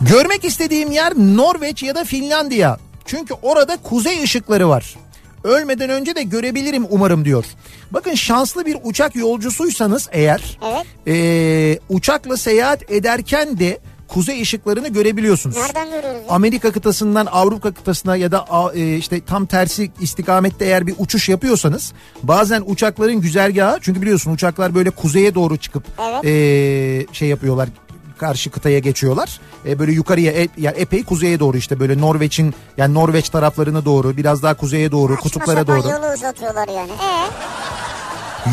Görmek 0.00 0.44
istediğim 0.44 0.90
yer 0.92 1.12
Norveç 1.16 1.82
ya 1.82 1.94
da 1.94 2.04
Finlandiya. 2.04 2.78
Çünkü 3.06 3.34
orada 3.42 3.76
kuzey 3.76 4.22
ışıkları 4.22 4.68
var. 4.68 4.94
Ölmeden 5.44 5.90
önce 5.90 6.14
de 6.14 6.22
görebilirim 6.22 6.86
umarım 6.90 7.24
diyor. 7.24 7.44
Bakın 7.90 8.14
şanslı 8.14 8.66
bir 8.66 8.76
uçak 8.84 9.16
yolcusuysanız 9.16 10.08
eğer 10.12 10.58
Evet. 10.72 10.86
eee, 11.06 11.78
uçakla 11.88 12.36
seyahat 12.36 12.90
ederken 12.92 13.58
de 13.58 13.78
kuzey 14.08 14.42
ışıklarını 14.42 14.88
görebiliyorsunuz. 14.88 15.56
Nereden 15.56 15.90
görüyoruz? 15.90 16.20
Amerika 16.28 16.72
kıtasından 16.72 17.26
Avrupa 17.26 17.72
kıtasına 17.72 18.16
ya 18.16 18.32
da 18.32 18.46
e, 18.74 18.96
işte 18.96 19.20
tam 19.24 19.46
tersi 19.46 19.90
istikamette 20.00 20.64
eğer 20.64 20.86
bir 20.86 20.94
uçuş 20.98 21.28
yapıyorsanız 21.28 21.92
bazen 22.22 22.62
uçakların 22.66 23.20
güzergahı 23.20 23.78
çünkü 23.80 24.02
biliyorsun 24.02 24.30
uçaklar 24.34 24.74
böyle 24.74 24.90
kuzeye 24.90 25.34
doğru 25.34 25.56
çıkıp 25.56 25.84
Evet. 26.02 26.24
e, 26.24 27.06
şey 27.14 27.28
yapıyorlar 27.28 27.68
karşı 28.22 28.50
kıtaya 28.50 28.78
geçiyorlar. 28.78 29.40
E, 29.66 29.78
böyle 29.78 29.92
yukarıya 29.92 30.32
e, 30.32 30.48
yani 30.56 30.76
epey 30.76 31.04
kuzeye 31.04 31.40
doğru 31.40 31.56
işte 31.56 31.80
böyle 31.80 32.00
Norveç'in 32.00 32.54
yani 32.76 32.94
Norveç 32.94 33.28
taraflarına 33.28 33.84
doğru 33.84 34.16
biraz 34.16 34.42
daha 34.42 34.54
kuzeye 34.54 34.92
doğru 34.92 35.12
Saçma 35.12 35.22
kutuplara 35.22 35.66
doğru. 35.66 35.88
yolu 35.88 36.12
uzatıyorlar 36.14 36.68
yani. 36.68 36.90
E, 36.90 37.12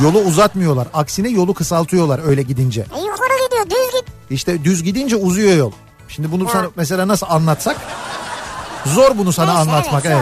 Yolu 0.04 0.20
uzatmıyorlar. 0.20 0.88
Aksine 0.94 1.30
yolu 1.30 1.54
kısaltıyorlar 1.54 2.22
öyle 2.28 2.42
gidince. 2.42 2.82
e 2.82 3.00
yukarı 3.02 3.46
gidiyor 3.46 3.66
düz 3.70 4.00
git. 4.00 4.06
İşte 4.30 4.64
düz 4.64 4.84
gidince 4.84 5.16
uzuyor 5.16 5.58
yol. 5.58 5.72
Şimdi 6.08 6.32
bunu 6.32 6.44
Ya. 6.44 6.50
sana 6.50 6.68
mesela 6.76 7.08
nasıl 7.08 7.28
anlatsak? 7.30 7.78
Zor 8.86 9.18
bunu 9.18 9.34
sana 9.34 9.54
Neyse, 9.56 9.60
anlatmak 9.72 10.06
evet. 10.06 10.18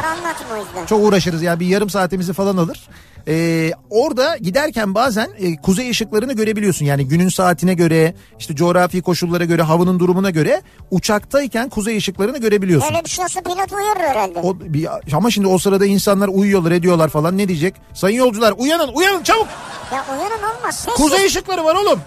evet. 0.77 0.87
Çok 0.87 1.03
uğraşırız 1.03 1.41
ya 1.41 1.59
bir 1.59 1.67
yarım 1.67 1.89
saatimizi 1.89 2.33
falan 2.33 2.57
alır. 2.57 2.89
Ee, 3.27 3.71
orada 3.89 4.37
giderken 4.37 4.95
bazen 4.95 5.29
e, 5.39 5.55
kuzey 5.55 5.89
ışıklarını 5.89 6.33
görebiliyorsun. 6.33 6.85
Yani 6.85 7.07
günün 7.07 7.29
saatine 7.29 7.73
göre, 7.73 8.15
işte 8.39 8.55
coğrafi 8.55 9.01
koşullara 9.01 9.45
göre, 9.45 9.61
havanın 9.61 9.99
durumuna 9.99 10.29
göre 10.29 10.61
uçaktayken 10.91 11.69
kuzey 11.69 11.97
ışıklarını 11.97 12.37
görebiliyorsun. 12.37 12.87
Öyle 12.93 13.03
bir 13.05 13.09
şey 13.09 13.25
olsa 13.25 13.41
pilot 13.41 13.73
uyarır 13.73 13.99
herhalde. 13.99 14.39
O, 14.39 14.59
bir, 14.59 14.87
ama 15.13 15.31
şimdi 15.31 15.47
o 15.47 15.57
sırada 15.57 15.85
insanlar 15.85 16.27
uyuyorlar 16.27 16.71
ediyorlar 16.71 17.09
falan 17.09 17.37
ne 17.37 17.47
diyecek? 17.47 17.75
Sayın 17.93 18.17
yolcular 18.17 18.53
uyanın 18.57 18.87
uyanın 18.93 19.23
çabuk. 19.23 19.47
Ya 19.93 20.05
uyanın 20.11 20.57
olmaz. 20.57 20.75
Sessiz. 20.75 20.93
Kuzey 20.93 21.25
ışıkları 21.25 21.63
var 21.65 21.75
oğlum. 21.75 21.99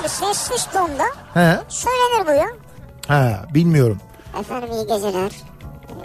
Abi 0.00 0.08
sessiz 0.08 0.66
tonda 0.72 1.04
He. 1.34 1.58
söylenir 1.68 2.26
bu 2.26 2.30
ya. 2.30 2.46
He 3.08 3.54
bilmiyorum. 3.54 3.98
Efendim 4.40 4.68
iyi 4.72 4.86
geceler. 4.86 5.30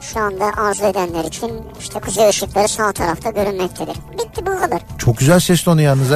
Şu 0.02 0.20
anda 0.20 0.46
arzu 0.58 0.86
edenler 0.86 1.24
için 1.24 1.52
işte 1.80 2.00
kuzey 2.00 2.30
ışıkları 2.30 2.68
sağ 2.68 2.92
tarafta 2.92 3.30
görünmektedir. 3.30 3.96
Bitti 4.14 4.46
bu 4.46 4.60
kadar. 4.60 4.82
Çok 4.98 5.18
güzel 5.18 5.40
ses 5.40 5.64
tonu 5.64 5.82
yalnız 5.82 6.10
ha. 6.12 6.16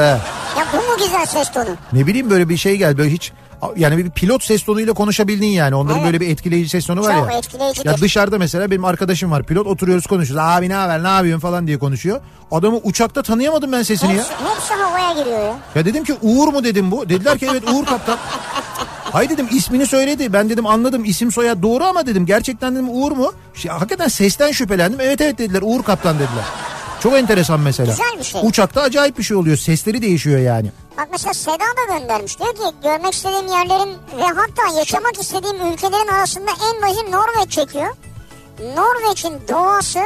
Ya 0.57 0.65
bu 0.73 0.77
mu 0.77 0.97
güzel 0.97 1.25
ses 1.25 1.51
tonu? 1.51 1.69
Ne 1.93 2.07
bileyim 2.07 2.29
böyle 2.29 2.49
bir 2.49 2.57
şey 2.57 2.75
gel 2.77 2.97
böyle 2.97 3.09
hiç 3.11 3.31
yani 3.75 3.97
bir 3.97 4.09
pilot 4.09 4.43
ses 4.43 4.63
tonuyla 4.63 4.93
konuşabildin 4.93 5.47
yani. 5.47 5.75
Onların 5.75 5.97
Evet. 5.97 6.05
böyle 6.05 6.19
bir 6.21 6.29
etkileyici 6.29 6.69
ses 6.69 6.85
tonu 6.85 7.01
var 7.01 7.17
Çok 7.19 7.31
ya. 7.31 7.37
etkileyicidir. 7.37 7.85
Ya 7.89 7.97
dışarıda 7.97 8.37
mesela 8.37 8.71
benim 8.71 8.85
arkadaşım 8.85 9.31
var 9.31 9.43
pilot 9.43 9.67
oturuyoruz 9.67 10.07
konuşuyoruz. 10.07 10.45
Abi 10.47 10.69
ne 10.69 10.73
haber 10.73 11.03
ne 11.03 11.07
yapıyorsun 11.07 11.39
falan 11.41 11.67
diye 11.67 11.79
konuşuyor. 11.79 12.21
Adamı 12.51 12.77
uçakta 12.77 13.21
tanıyamadım 13.23 13.71
ben 13.71 13.83
sesini 13.83 14.11
ya. 14.11 14.17
Hepsi, 14.17 14.31
hepsi 14.55 14.73
havaya 14.73 15.13
giriyor 15.13 15.39
ya. 15.39 15.55
Ya 15.75 15.85
dedim 15.85 16.03
ki 16.03 16.13
Uğur 16.21 16.47
mu 16.47 16.63
dedim 16.63 16.91
bu. 16.91 17.09
Dediler 17.09 17.37
ki 17.37 17.47
evet 17.51 17.63
Uğur 17.73 17.85
kaptan. 17.85 18.17
Hay 19.11 19.29
dedim 19.29 19.47
ismini 19.51 19.85
söyledi. 19.87 20.33
Ben 20.33 20.49
dedim 20.49 20.65
anladım 20.67 21.05
isim 21.05 21.31
soyad 21.31 21.61
doğru 21.61 21.83
ama 21.83 22.05
dedim 22.05 22.25
gerçekten 22.25 22.75
dedim 22.75 22.89
Uğur 22.89 23.11
mu? 23.11 23.33
Şey, 23.53 23.71
hakikaten 23.71 24.07
sesten 24.07 24.51
şüphelendim. 24.51 24.99
Evet 25.01 25.21
evet 25.21 25.37
dediler 25.37 25.61
Uğur 25.63 25.83
kaptan 25.83 26.15
dediler. 26.15 26.45
Çok 26.99 27.13
enteresan 27.13 27.59
mesela. 27.59 27.91
Güzel 27.91 28.19
bir 28.19 28.23
şey. 28.23 28.41
Uçakta 28.43 28.81
acayip 28.81 29.17
bir 29.17 29.23
şey 29.23 29.37
oluyor. 29.37 29.57
Sesleri 29.57 30.01
değişiyor 30.01 30.39
yani. 30.39 30.71
Bak 30.97 31.07
mesela 31.11 31.33
Seda 31.33 31.53
da 31.53 31.97
göndermiş. 31.99 32.39
Diyor 32.39 32.53
ki 32.55 32.61
görmek 32.83 33.13
istediğim 33.13 33.47
yerlerin 33.47 33.89
ve 34.17 34.23
hatta 34.23 34.77
yaşamak 34.79 35.21
istediğim 35.21 35.73
ülkelerin 35.73 36.07
arasında 36.07 36.51
en 36.51 36.81
başı 36.81 37.11
Norveç 37.11 37.51
çekiyor. 37.51 37.95
Norveç'in 38.77 39.33
doğası 39.49 39.99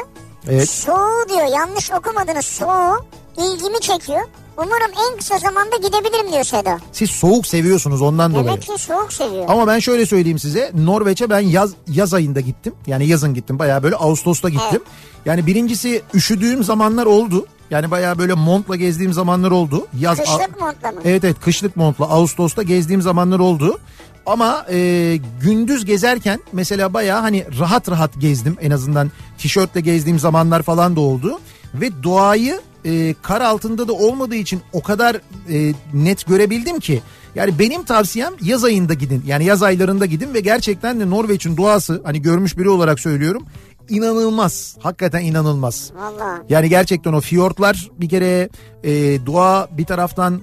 Evet. 0.50 0.70
soğuğu 0.70 1.30
diyor 1.30 1.48
yanlış 1.60 1.92
okumadınız 1.92 2.46
soğuğu 2.46 3.06
ilgimi 3.38 3.80
çekiyor. 3.82 4.22
Umarım 4.58 4.92
en 5.12 5.18
kısa 5.18 5.38
zamanda 5.38 5.76
gidebilirim 5.78 6.32
diyor 6.32 6.44
Seda. 6.44 6.80
Siz 6.92 7.10
soğuk 7.10 7.48
seviyorsunuz 7.48 8.02
ondan 8.02 8.32
dolayı. 8.34 8.48
Demek 8.48 8.62
ki 8.62 8.72
soğuk 8.78 9.14
seviyor. 9.14 9.46
Ama 9.48 9.68
ben 9.68 9.80
şöyle 9.80 10.06
söyleyeyim 10.06 10.40
size. 10.40 10.72
Norveç'e 10.74 11.30
ben 11.30 11.40
yaz 11.40 11.72
yaz 11.88 12.14
ayında 12.14 12.40
gittim. 12.40 12.74
Yani 12.88 13.08
yazın 13.08 13.34
gittim. 13.34 13.60
Bayağı 13.60 13.84
böyle 13.84 13.96
Ağustos'ta 13.96 14.50
gittim. 14.50 14.68
Evet. 14.72 14.82
Yani 15.26 15.48
birincisi 15.48 16.02
üşüdüğüm 16.14 16.64
zamanlar 16.64 17.06
oldu. 17.06 17.46
Yani 17.70 17.92
bayağı 17.92 18.18
böyle 18.18 18.34
montla 18.34 18.76
gezdiğim 18.76 19.14
zamanlar 19.14 19.52
oldu. 19.52 19.88
Yaz 20.00 20.18
Kışlık 20.18 20.62
montla 20.62 20.92
mı? 20.92 21.02
Evet 21.06 21.24
evet 21.24 21.36
kışlık 21.42 21.76
montla 21.76 22.06
Ağustos'ta 22.10 22.64
gezdiğim 22.64 23.02
zamanlar 23.02 23.40
oldu. 23.40 23.80
Ama 24.26 24.66
e, 24.70 25.20
gündüz 25.42 25.86
gezerken 25.86 26.40
mesela 26.52 26.94
bayağı 26.94 27.22
hani 27.22 27.46
rahat 27.60 27.90
rahat 27.90 28.22
gezdim. 28.22 28.58
En 28.62 28.72
azından 28.72 29.12
tişörtle 29.38 29.82
gezdiğim 29.82 30.20
zamanlar 30.20 30.62
falan 30.64 30.96
da 30.96 31.00
oldu. 31.00 31.40
Ve 31.74 32.04
doğayı 32.04 32.62
e, 32.86 33.16
kar 33.22 33.42
altında 33.42 33.88
da 33.88 33.94
olmadığı 33.94 34.36
için 34.36 34.62
o 34.74 34.82
kadar 34.82 35.16
e, 35.50 35.74
net 35.94 36.28
görebildim 36.28 36.80
ki. 36.80 37.02
Yani 37.36 37.60
benim 37.60 37.84
tavsiyem 37.84 38.34
yaz 38.42 38.64
ayında 38.64 38.94
gidin. 38.94 39.24
Yani 39.28 39.46
yaz 39.46 39.64
aylarında 39.64 40.06
gidin 40.06 40.34
ve 40.34 40.40
gerçekten 40.40 41.00
de 41.00 41.10
Norveç'in 41.10 41.58
doğası 41.58 42.02
hani 42.04 42.22
görmüş 42.22 42.58
biri 42.58 42.70
olarak 42.70 43.00
söylüyorum. 43.00 43.46
inanılmaz. 43.90 44.78
Hakikaten 44.80 45.22
inanılmaz. 45.22 45.92
Valla. 45.96 46.44
Yani 46.50 46.70
gerçekten 46.70 47.14
o 47.14 47.22
fiyortlar 47.22 47.90
bir 48.00 48.10
kere 48.10 48.50
e, 48.84 48.92
doğa 49.26 49.68
bir 49.72 49.86
taraftan 49.86 50.42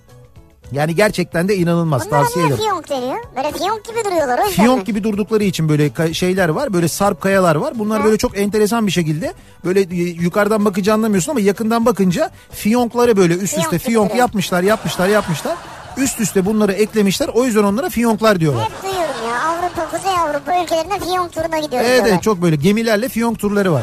yani 0.72 0.94
gerçekten 0.94 1.48
de 1.48 1.56
inanılmaz 1.56 2.06
Bunlara 2.06 2.22
tavsiye 2.22 2.44
niye 2.46 2.54
ederim. 2.54 2.64
fiyonk 2.64 2.88
deniyor? 2.90 3.18
Böyle 3.36 3.52
fiyonk 3.52 3.84
gibi 3.84 4.04
duruyorlar 4.04 4.38
o 4.38 4.42
yüzden 4.46 4.62
Fiyonk 4.62 4.78
mi? 4.78 4.84
gibi 4.84 5.04
durdukları 5.04 5.44
için 5.44 5.68
böyle 5.68 6.14
şeyler 6.14 6.48
var. 6.48 6.72
Böyle 6.72 6.88
sarp 6.88 7.20
kayalar 7.20 7.56
var. 7.56 7.78
Bunlar 7.78 7.98
Ha. 8.00 8.04
böyle 8.06 8.18
çok 8.18 8.38
enteresan 8.38 8.86
bir 8.86 8.92
şekilde 8.92 9.32
böyle 9.64 9.80
yukarıdan 9.94 10.64
bakınca 10.64 10.94
anlamıyorsun 10.94 11.30
ama 11.30 11.40
yakından 11.40 11.86
bakınca 11.86 12.30
fiyonkları 12.50 13.16
böyle 13.16 13.34
üst 13.34 13.54
Fiyonk 13.54 13.64
üste 13.72 13.76
gibi 13.76 13.84
fiyonk 13.86 14.08
duruyor. 14.10 14.18
yapmışlar, 14.24 14.62
yapmışlar, 14.62 15.08
yapmışlar. 15.08 15.56
Üst 15.96 16.20
üste 16.20 16.44
bunları 16.46 16.72
eklemişler. 16.72 17.28
O 17.28 17.44
yüzden 17.44 17.62
onlara 17.64 17.88
fiyonklar 17.88 18.40
diyorlar. 18.40 18.64
Hep 18.64 18.82
duyuyorum 18.82 19.14
ya 19.28 19.42
Avrupa, 19.42 19.90
Kuzey 19.96 20.18
Avrupa 20.18 20.62
ülkelerinde 20.62 20.98
fiyonk 21.00 21.32
turuna 21.32 21.58
gidiyoruz 21.58 21.86
Evet 21.88 21.94
diyorlar. 21.96 22.10
evet 22.12 22.22
çok 22.22 22.42
böyle 22.42 22.56
gemilerle 22.56 23.08
fiyonk 23.08 23.38
turları 23.38 23.72
var. 23.72 23.82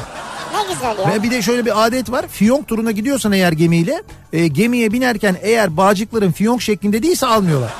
Ne 0.53 0.73
güzel 0.73 0.97
ya. 0.99 1.13
Ve 1.13 1.23
bir 1.23 1.31
de 1.31 1.41
şöyle 1.41 1.65
bir 1.65 1.85
adet 1.85 2.11
var. 2.11 2.27
Fiyonk 2.27 2.67
turuna 2.67 2.91
gidiyorsan 2.91 3.31
eğer 3.31 3.51
gemiyle 3.51 4.03
e, 4.33 4.47
gemiye 4.47 4.91
binerken 4.91 5.35
eğer 5.41 5.77
bağcıkların 5.77 6.31
fiyonk 6.31 6.61
şeklinde 6.61 7.03
değilse 7.03 7.25
almıyorlar. 7.27 7.73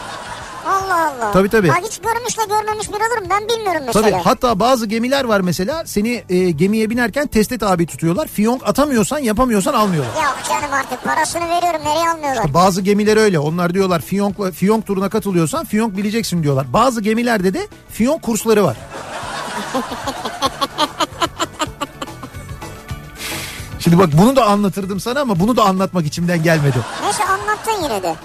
Allah 0.67 1.12
Allah. 1.12 1.32
Tabii, 1.32 1.49
tabii. 1.49 1.67
Bak 1.67 1.82
hiç 1.84 1.97
görmüşle 1.99 2.43
görmemiş 2.49 2.89
bir 2.89 2.93
olurum 2.93 3.29
ben 3.29 3.49
bilmiyorum 3.49 3.82
mesela. 3.86 4.10
Tabii 4.10 4.21
hatta 4.23 4.60
bazı 4.60 4.86
gemiler 4.86 5.23
var 5.23 5.41
mesela 5.41 5.84
seni 5.86 6.23
e, 6.29 6.51
gemiye 6.51 6.89
binerken 6.89 7.27
teste 7.27 7.58
tabi 7.58 7.86
tutuyorlar. 7.86 8.27
Fiyonk 8.27 8.67
atamıyorsan 8.67 9.19
yapamıyorsan 9.19 9.73
almıyorlar. 9.73 10.23
Yok 10.23 10.38
canım 10.49 10.73
artık 10.73 11.03
parasını 11.03 11.41
veriyorum 11.41 11.82
nereye 11.86 12.10
almıyorlar? 12.10 12.53
Bazı 12.53 12.82
gemiler 12.82 13.17
öyle. 13.17 13.39
Onlar 13.39 13.73
diyorlar 13.73 14.01
fiyonkla 14.01 14.51
fiyonk 14.51 14.88
turuna 14.88 15.10
katılıyorsan 15.10 15.65
fiyonk 15.65 15.97
bileceksin 15.97 16.43
diyorlar. 16.43 16.73
Bazı 16.73 17.01
gemilerde 17.01 17.53
de 17.53 17.67
fiyonk 17.91 18.21
kursları 18.21 18.63
var. 18.63 18.77
Şimdi 23.89 24.02
bak 24.02 24.10
bunu 24.17 24.36
da 24.36 24.45
anlatırdım 24.45 24.99
sana 24.99 25.19
ama 25.19 25.39
bunu 25.39 25.58
da 25.58 25.63
anlatmak 25.63 26.06
içimden 26.06 26.43
gelmedi. 26.43 26.78
Neyse 27.04 27.23
anlattın 27.23 27.84
yine 27.84 28.04
de. 28.04 28.15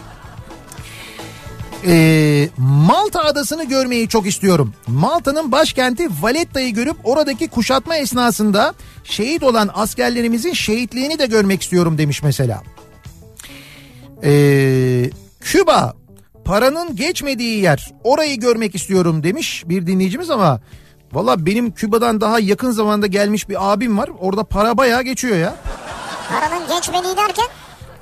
Ee, 1.87 2.49
Malta 2.59 3.21
adasını 3.21 3.65
görmeyi 3.65 4.09
çok 4.09 4.27
istiyorum. 4.27 4.75
Malta'nın 4.87 5.53
başkenti 5.53 6.09
Valletta'yı 6.21 6.75
görüp 6.75 6.97
oradaki 7.05 7.49
kuşatma 7.49 7.97
esnasında 7.97 8.75
şehit 9.05 9.43
olan 9.43 9.71
askerlerimizin 9.75 10.53
şehitliğini 10.53 11.19
de 11.19 11.27
görmek 11.27 11.63
istiyorum 11.63 11.99
demiş 11.99 12.23
mesela. 12.23 12.63
Ee, 14.25 15.11
Küba 15.41 15.95
paranın 16.45 16.97
geçmediği 16.97 17.63
yer 17.63 17.93
orayı 18.03 18.41
görmek 18.41 18.75
istiyorum 18.75 19.23
demiş 19.23 19.65
bir 19.67 19.87
dinleyicimiz 19.87 20.31
ama 20.31 20.61
valla 21.15 21.47
benim 21.47 21.71
Küba'dan 21.75 22.21
daha 22.21 22.41
yakın 22.41 22.71
zamanda 22.71 23.07
gelmiş 23.07 23.49
bir 23.49 23.73
abim 23.73 23.99
var 23.99 24.11
orada 24.21 24.45
para 24.45 24.79
bayağı 24.79 25.03
geçiyor 25.03 25.37
ya. 25.37 25.55
Paranın 26.29 26.69
geçmediği 26.69 27.17
derken 27.17 27.47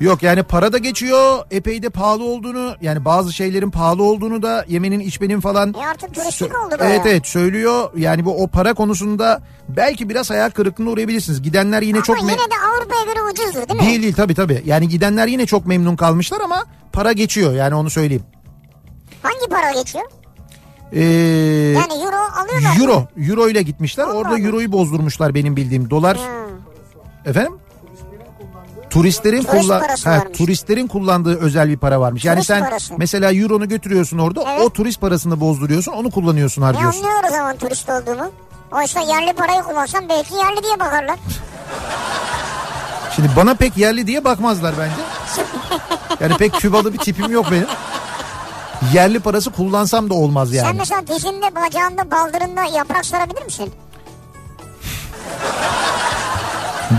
Yok 0.01 0.22
yani 0.22 0.42
para 0.42 0.72
da 0.72 0.79
geçiyor 0.79 1.44
epey 1.51 1.83
de 1.83 1.90
pahalı 1.90 2.25
olduğunu 2.25 2.75
yani 2.81 3.05
bazı 3.05 3.33
şeylerin 3.33 3.70
pahalı 3.70 4.03
olduğunu 4.03 4.42
da 4.42 4.64
yemenin 4.68 5.01
içmenin 5.01 5.40
falan. 5.40 5.75
E 5.83 5.87
artık 5.87 6.14
turistik 6.14 6.53
oldu 6.64 6.75
bayağı. 6.81 6.92
Evet 6.94 7.07
evet 7.07 7.27
söylüyor 7.27 7.90
yani 7.96 8.25
bu 8.25 8.42
o 8.42 8.46
para 8.48 8.75
konusunda 8.75 9.42
belki 9.68 10.09
biraz 10.09 10.31
hayal 10.31 10.51
kırıklığına 10.51 10.90
uğrayabilirsiniz. 10.90 11.42
Gidenler 11.42 11.83
yine 11.83 11.96
ama 11.96 12.05
çok 12.05 12.22
yine 12.22 12.33
me- 12.33 12.37
de 12.37 12.55
Avrupa'ya 12.75 13.03
göre 13.05 13.22
ucuzdur 13.33 13.68
değil 13.68 13.81
mi? 13.81 13.87
değil 13.87 14.03
değil 14.03 14.14
tabii 14.14 14.35
tabii 14.35 14.62
yani 14.66 14.88
gidenler 14.88 15.27
yine 15.27 15.46
çok 15.46 15.66
memnun 15.66 15.96
kalmışlar 15.96 16.40
ama 16.40 16.64
para 16.92 17.12
geçiyor 17.12 17.53
yani 17.55 17.75
onu 17.75 17.90
söyleyeyim. 17.90 18.25
Hangi 19.22 19.46
para 19.51 19.72
geçiyor? 19.72 20.05
Ee, 20.92 21.00
Yani 21.02 21.92
euro 22.05 22.16
alıyorlar 22.40 22.81
euro 22.81 23.07
euro 23.28 23.48
ile 23.48 23.62
gitmişler 23.62 24.05
Allah 24.05 24.14
orada 24.14 24.38
euroyu 24.38 24.72
bozdurmuşlar 24.72 25.35
benim 25.35 25.57
bildiğim 25.57 25.90
dolar 25.90 26.16
Hmm. 26.16 27.31
efendim 27.31 27.52
Turistlerin 28.90 29.42
Turist 29.42 29.62
kullan 29.62 29.81
ha, 30.05 30.11
varmış. 30.20 30.38
turistlerin 30.38 30.87
kullandığı 30.87 31.38
özel 31.40 31.68
bir 31.68 31.76
para 31.76 32.00
varmış. 32.00 32.24
Yani 32.24 32.35
Turist 32.35 32.46
sen 32.48 32.64
parası. 32.64 32.94
mesela 32.98 33.33
euronu 33.33 33.68
götürüyorsun 33.68 34.18
orada 34.18 34.44
Evet. 34.50 34.61
o 34.62 34.70
turist 34.70 35.00
parasını 35.00 35.40
bozduruyorsun 35.40 35.92
onu 35.92 36.11
kullanıyorsun 36.11 36.62
Ne 36.62 36.66
harcıyorsun. 36.66 37.00
anlıyor 37.05 37.22
o 37.28 37.31
zaman 37.31 37.57
turist 37.57 37.88
olduğumu? 37.90 38.31
Oysa 38.72 39.00
yerli 39.00 39.33
parayı 39.33 39.62
kullansam 39.62 40.09
belki 40.09 40.35
yerli 40.35 40.62
diye 40.62 40.81
bakarlar. 40.81 41.18
Şimdi 43.16 43.28
bana 43.37 43.55
pek 43.55 43.76
yerli 43.76 44.07
diye 44.07 44.24
bakmazlar 44.24 44.74
bence. 44.78 44.94
Yani 46.20 46.37
pek 46.37 46.52
Kübalı 46.55 46.92
bir 46.92 46.98
tipim 46.98 47.33
yok 47.33 47.46
benim. 47.50 47.66
Yerli 48.94 49.20
parası 49.20 49.50
kullansam 49.50 50.10
da 50.10 50.14
olmaz 50.14 50.48
Sen 50.50 50.56
yani. 50.56 50.78
mesela 50.78 51.06
dizinde, 51.06 51.54
bacağında, 51.54 52.10
baldırında 52.10 52.64
yaprak 52.64 53.06
sarabilir 53.06 53.44
misin? 53.44 53.72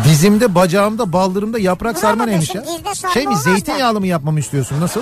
Dizimde, 0.03 0.55
bacağımda, 0.55 1.13
baldırımda 1.13 1.59
yaprak 1.59 1.97
sarma 1.97 2.25
neymiş 2.25 2.55
ya? 2.55 2.63
Sarma 2.95 3.13
Şey 3.13 3.23
mi 3.23 3.29
olmaz 3.29 3.45
da. 3.45 3.49
zeytinyağlı 3.51 3.99
mı 3.99 4.07
yapmamı 4.07 4.39
istiyorsun 4.39 4.81
nasıl? 4.81 5.01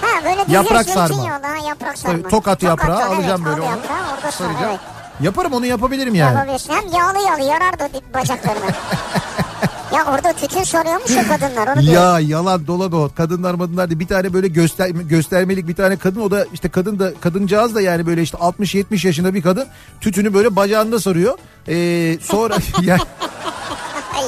Ha 0.00 0.24
böyle 0.24 0.52
Yaprak 0.52 0.86
sarma. 0.88 1.08
zeytinyağlı, 1.08 1.66
yaprak 1.68 1.98
sarma. 1.98 2.18
Tabii, 2.22 2.30
tokat 2.30 2.62
yaprağı 2.62 3.00
evet, 3.00 3.10
alacağım 3.18 3.44
böyle 3.44 3.60
al 3.60 3.64
onu. 3.66 3.70
yaprağı 3.70 4.32
Saracağım. 4.32 4.64
evet. 4.68 4.80
Yaparım 5.20 5.52
onu 5.52 5.66
yapabilirim 5.66 6.14
yani. 6.14 6.34
Yapabilirsin. 6.34 6.72
Hem 6.72 6.82
yağlı 7.00 7.18
yağlı 7.26 7.42
yarar 7.50 7.78
da 7.78 7.88
bacaklarına. 8.14 8.66
ya 9.94 10.04
orada 10.14 10.32
tütün 10.32 10.62
soruyormuş 10.62 11.10
ya 11.10 11.28
kadınlar 11.28 11.66
onu 11.76 11.82
diyor. 11.82 11.94
Ya 11.94 12.20
yalan 12.20 12.66
dolan 12.66 12.92
o. 12.92 13.10
Kadınlar 13.16 13.54
madınlar 13.54 13.90
diye 13.90 14.00
bir 14.00 14.06
tane 14.06 14.32
böyle 14.32 14.48
göster 14.48 14.88
göstermelik 14.88 15.68
bir 15.68 15.74
tane 15.74 15.96
kadın 15.96 16.20
o 16.20 16.30
da 16.30 16.46
işte 16.52 16.68
kadın 16.68 16.98
da 16.98 17.12
kadıncağız 17.20 17.74
da 17.74 17.80
yani 17.80 18.06
böyle 18.06 18.22
işte 18.22 18.38
60-70 18.38 19.06
yaşında 19.06 19.34
bir 19.34 19.42
kadın 19.42 19.66
tütünü 20.00 20.34
böyle 20.34 20.56
bacağında 20.56 21.00
sarıyor. 21.00 21.38
Ee, 21.68 22.18
sonra 22.22 22.56
ya 22.82 22.96
Ay, 24.16 24.24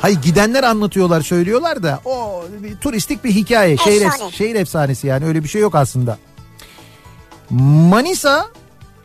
hayır 0.00 0.22
gidenler 0.22 0.62
anlatıyorlar 0.64 1.20
söylüyorlar 1.20 1.82
da 1.82 2.00
o 2.04 2.44
bir 2.62 2.76
turistik 2.76 3.24
bir 3.24 3.30
hikaye. 3.30 3.76
Şehir, 3.76 4.02
Efsane. 4.02 4.22
efs- 4.30 4.32
şehir 4.32 4.54
efsanesi 4.54 5.06
yani 5.06 5.24
öyle 5.24 5.44
bir 5.44 5.48
şey 5.48 5.60
yok 5.60 5.74
aslında. 5.74 6.18
Manisa 7.50 8.46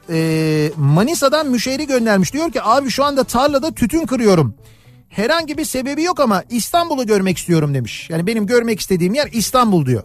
e, 0.10 0.72
Manisa'dan 0.78 1.48
müşteri 1.48 1.88
göndermiş. 1.88 2.34
Diyor 2.34 2.52
ki 2.52 2.64
abi 2.64 2.90
şu 2.90 3.04
anda 3.04 3.24
tarlada 3.24 3.72
tütün 3.72 4.06
kırıyorum. 4.06 4.54
Herhangi 5.10 5.58
bir 5.58 5.66
sebebi 5.66 6.04
yok 6.04 6.20
ama 6.20 6.44
İstanbul'u 6.50 7.06
görmek 7.08 7.38
istiyorum 7.38 7.74
demiş. 7.74 8.10
Yani 8.10 8.28
benim 8.28 8.46
görmek 8.46 8.80
istediğim 8.80 9.14
yer 9.14 9.28
İstanbul 9.32 9.86
diyor. 9.86 10.04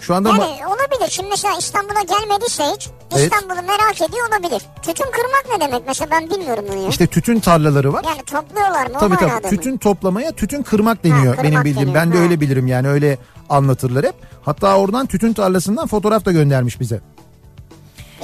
Şu 0.00 0.14
anda 0.14 0.30
ma- 0.30 0.40
yani 0.40 0.66
olabilir. 0.66 1.10
Şimdi 1.10 1.28
mesela 1.28 1.56
İstanbul'a 1.58 2.02
gelmediyse 2.02 2.64
hiç 2.76 2.88
Evet. 3.12 3.24
İstanbul'u 3.24 3.66
merak 3.66 4.00
ediyor 4.10 4.28
olabilir. 4.28 4.62
Tütün 4.82 5.04
kırmak 5.04 5.44
ne 5.58 5.66
demek? 5.66 5.82
Mesela 5.86 6.10
ben 6.10 6.30
bilmiyorum 6.30 6.64
bunu 6.72 6.82
ya. 6.82 6.88
işte 6.88 7.06
tütün 7.06 7.40
tarlaları 7.40 7.92
var. 7.92 8.04
Yani 8.04 8.22
topluyorlar 8.22 8.86
mı? 8.86 8.96
Tabii 9.00 9.16
tabii 9.16 9.50
tütün 9.56 9.76
toplamaya 9.76 10.32
tütün 10.32 10.62
kırmak 10.62 11.04
deniyor 11.04 11.36
kırmak 11.36 11.44
benim 11.44 11.64
bildiğim. 11.64 11.88
deniyor, 11.88 11.94
Ben 11.94 12.12
de 12.12 12.16
ha. 12.16 12.22
öyle 12.22 12.40
bilirim 12.40 12.66
yani 12.66 12.88
öyle 12.88 13.18
anlatırlar 13.48 14.06
hep. 14.06 14.14
Hatta 14.42 14.76
oradan 14.78 15.06
tütün 15.06 15.32
tarlasından 15.32 15.86
fotoğraf 15.86 16.24
da 16.24 16.32
göndermiş 16.32 16.80
bize. 16.80 17.00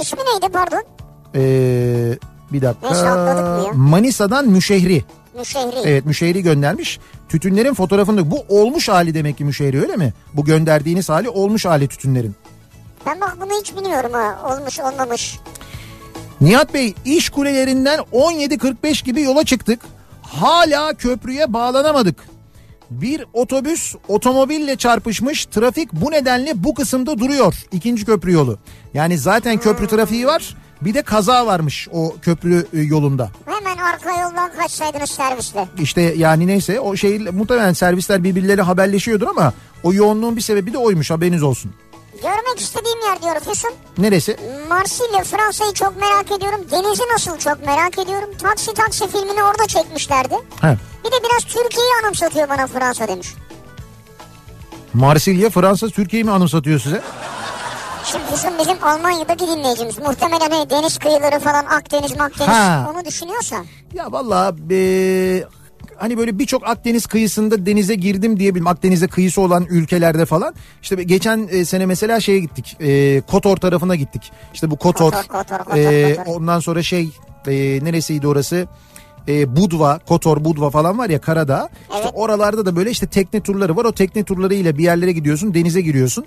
İsmi 0.01 0.19
neydi 0.19 0.53
pardon? 0.53 0.83
Ee, 1.35 2.17
bir 2.53 2.61
dakika. 2.61 3.71
Manisa'dan 3.73 4.47
müşehri. 4.47 5.03
Müşehri. 5.37 5.79
Evet 5.83 6.05
müşehri 6.05 6.43
göndermiş. 6.43 6.99
Tütünlerin 7.29 7.73
fotoğrafını 7.73 8.31
bu 8.31 8.45
olmuş 8.49 8.89
hali 8.89 9.13
demek 9.13 9.37
ki 9.37 9.45
müşehri 9.45 9.81
öyle 9.81 9.95
mi? 9.95 10.13
Bu 10.33 10.45
gönderdiğiniz 10.45 11.09
hali 11.09 11.29
olmuş 11.29 11.65
hali 11.65 11.87
tütünlerin. 11.87 12.35
Ben 13.05 13.21
bak 13.21 13.37
bunu 13.41 13.59
hiç 13.59 13.75
bilmiyorum 13.75 14.11
ha. 14.13 14.39
Olmuş 14.53 14.79
olmamış. 14.79 15.39
Nihat 16.41 16.73
Bey 16.73 16.93
iş 17.05 17.29
kulelerinden 17.29 17.99
17.45 17.99 19.05
gibi 19.05 19.21
yola 19.21 19.43
çıktık. 19.45 19.79
Hala 20.21 20.93
köprüye 20.93 21.53
bağlanamadık. 21.53 22.15
Bir 22.89 23.25
otobüs 23.33 23.95
otomobille 24.07 24.75
çarpışmış. 24.75 25.45
Trafik 25.45 25.93
bu 25.93 26.11
nedenle 26.11 26.63
bu 26.63 26.73
kısımda 26.73 27.17
duruyor. 27.19 27.55
İkinci 27.71 28.05
köprü 28.05 28.31
yolu. 28.31 28.57
Yani 28.93 29.17
zaten 29.17 29.57
köprü 29.57 29.87
trafiği 29.87 30.27
var. 30.27 30.55
Bir 30.81 30.93
de 30.93 31.01
kaza 31.01 31.45
varmış 31.47 31.87
o 31.91 32.15
köprü 32.21 32.67
e, 32.73 32.81
yolunda. 32.81 33.29
Hemen 33.45 33.56
arka 33.93 34.21
yoldan 34.21 34.51
kaçsaydınız 34.57 35.09
servisle. 35.09 35.67
İşte 35.79 36.01
yani 36.01 36.47
neyse 36.47 36.79
o 36.79 36.95
şey 36.95 37.19
muhtemelen 37.19 37.73
servisler 37.73 38.23
birbirleriyle 38.23 38.61
haberleşiyordur 38.61 39.27
ama 39.27 39.53
o 39.83 39.93
yoğunluğun 39.93 40.35
bir 40.35 40.41
sebebi 40.41 40.73
de 40.73 40.77
oymuş 40.77 41.11
haberiniz 41.11 41.43
olsun. 41.43 41.73
Görmek 42.21 42.59
istediğim 42.61 42.99
yer 43.01 43.21
diyor 43.21 43.39
Füsun. 43.39 43.71
Neresi? 43.97 44.37
Marsilya 44.69 45.23
Fransa'yı 45.23 45.73
çok 45.73 45.97
merak 46.01 46.31
ediyorum. 46.31 46.61
Denizi 46.71 47.03
nasıl 47.13 47.37
çok 47.37 47.65
merak 47.65 47.99
ediyorum. 47.99 48.29
Taksi 48.41 48.73
Taksi 48.73 49.07
filmini 49.07 49.43
orada 49.43 49.67
çekmişlerdi. 49.67 50.35
He. 50.61 50.77
Bir 51.05 51.11
de 51.11 51.15
biraz 51.23 51.43
Türkiye'yi 51.43 51.91
anımsatıyor 52.03 52.49
bana 52.49 52.67
Fransa 52.67 53.07
demiş. 53.07 53.27
Marsilya 54.93 55.49
Fransa 55.49 55.87
Türkiye'yi 55.87 56.23
mi 56.23 56.31
anımsatıyor 56.31 56.79
size? 56.79 57.01
Şimdi 58.11 58.23
Füsun 58.25 58.51
bizim 58.59 58.83
Almanya'daki 58.83 59.47
dinleyicimiz. 59.47 59.97
Muhtemelen 59.99 60.49
hani 60.49 60.69
deniz 60.69 60.97
kıyıları 60.97 61.39
falan 61.39 61.65
Akdeniz 61.65 62.17
Makdeniz 62.17 62.49
Ha. 62.53 62.91
onu 62.93 63.05
düşünüyorsa. 63.05 63.55
Ya 63.93 64.11
valla 64.11 64.55
e, 64.71 65.43
hani 65.97 66.17
böyle 66.17 66.39
birçok 66.39 66.67
Akdeniz 66.67 67.05
kıyısında 67.05 67.65
denize 67.65 67.95
girdim 67.95 68.39
diyebilirim. 68.39 68.67
Akdeniz'e 68.67 69.07
kıyısı 69.07 69.41
olan 69.41 69.65
ülkelerde 69.69 70.25
falan. 70.25 70.53
İşte 70.81 71.03
geçen 71.03 71.47
e, 71.51 71.65
sene 71.65 71.85
mesela 71.85 72.19
şeye 72.19 72.39
gittik. 72.39 72.77
E, 72.79 73.21
Kotor 73.21 73.57
tarafına 73.57 73.95
gittik. 73.95 74.31
İşte 74.53 74.71
bu 74.71 74.77
Kotor. 74.77 75.11
Kotor, 75.11 75.23
Kotor, 75.27 75.57
Kotor, 75.57 75.77
e, 75.77 76.15
Kotor. 76.15 76.35
Ondan 76.35 76.59
sonra 76.59 76.83
şey 76.83 77.09
e, 77.47 77.51
neresiydi 77.83 78.27
orası? 78.27 78.67
E, 79.27 79.55
Budva, 79.55 79.99
Kotor, 80.07 80.45
Budva 80.45 80.69
falan 80.69 80.97
var 80.97 81.09
ya 81.09 81.21
karada. 81.21 81.69
İşte 81.81 82.01
Evet. 82.03 82.11
oralarda 82.13 82.65
da 82.65 82.75
böyle 82.75 82.89
işte 82.89 83.07
tekne 83.07 83.41
turları 83.41 83.75
var. 83.75 83.85
O 83.85 83.91
tekne 83.91 84.23
turlarıyla 84.23 84.77
bir 84.77 84.83
yerlere 84.83 85.11
gidiyorsun, 85.11 85.53
denize 85.53 85.81
giriyorsun. 85.81 86.25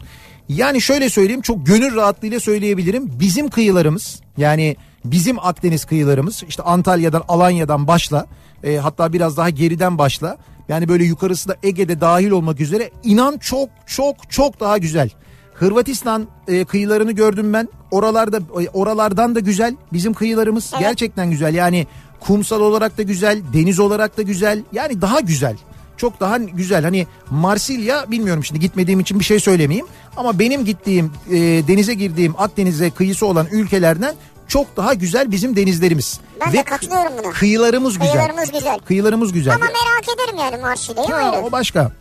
Yani 0.56 0.80
şöyle 0.80 1.10
söyleyeyim 1.10 1.40
çok 1.40 1.66
gönül 1.66 1.94
rahatlığıyla 1.94 2.40
söyleyebilirim. 2.40 3.10
Bizim 3.20 3.48
kıyılarımız 3.48 4.20
yani 4.36 4.76
bizim 5.04 5.38
Akdeniz 5.38 5.84
kıyılarımız 5.84 6.42
işte 6.48 6.62
Antalya'dan, 6.62 7.22
Alanya'dan 7.28 7.86
başla. 7.86 8.26
e, 8.64 8.76
hatta 8.76 9.12
biraz 9.12 9.36
daha 9.36 9.50
geriden 9.50 9.98
başla. 9.98 10.36
Yani 10.68 10.88
böyle 10.88 11.04
yukarısı 11.04 11.48
da 11.48 11.56
Ege'de 11.62 12.00
dahil 12.00 12.30
olmak 12.30 12.60
üzere 12.60 12.90
inan 13.02 13.38
çok 13.38 13.68
çok 13.86 14.30
çok 14.30 14.60
daha 14.60 14.78
güzel. 14.78 15.10
Hırvatistan 15.54 16.26
e, 16.48 16.64
kıyılarını 16.64 17.12
gördüm 17.12 17.52
ben. 17.52 17.68
Oralarda 17.90 18.36
e, 18.36 18.68
oralardan 18.68 19.34
da 19.34 19.40
güzel. 19.40 19.76
Bizim 19.92 20.14
kıyılarımız 20.14 20.72
gerçekten 20.78 21.30
güzel. 21.30 21.54
Yani 21.54 21.86
kumsal 22.20 22.60
olarak 22.60 22.98
da 22.98 23.02
güzel, 23.02 23.42
deniz 23.52 23.80
olarak 23.80 24.16
da 24.16 24.22
güzel. 24.22 24.62
Yani 24.72 25.02
daha 25.02 25.20
güzel. 25.20 25.56
Çok 26.00 26.20
daha 26.20 26.36
güzel. 26.38 26.84
Hani 26.84 27.06
Marsilya 27.30 28.10
bilmiyorum 28.10 28.44
şimdi 28.44 28.60
gitmediğim 28.60 29.00
için 29.00 29.20
bir 29.20 29.24
şey 29.24 29.40
söylemeyeyim. 29.40 29.86
Ama 30.16 30.38
benim 30.38 30.64
gittiğim 30.64 31.12
e, 31.30 31.36
denize 31.68 31.94
girdiğim 31.94 32.34
Akdeniz'e 32.38 32.90
kıyısı 32.90 33.26
olan 33.26 33.46
ülkelerden 33.52 34.14
çok 34.48 34.76
daha 34.76 34.94
güzel 34.94 35.30
bizim 35.30 35.56
denizlerimiz. 35.56 36.20
Ben 36.40 36.52
de 36.52 36.62
katılıyorum 36.62 37.12
buna. 37.18 37.32
Kıyılarımız 37.32 37.98
güzel. 37.98 38.12
Kıyılarımız 38.12 38.52
güzel. 38.52 38.78
Kıyılarımız 38.78 39.32
güzel. 39.32 39.54
Ama 39.54 39.64
merak 39.64 40.14
ederim 40.14 40.38
yani 40.38 40.62
Marsilya'yı 40.62 41.14
ayrı. 41.14 41.46
o 41.46 41.52
başka. 41.52 41.92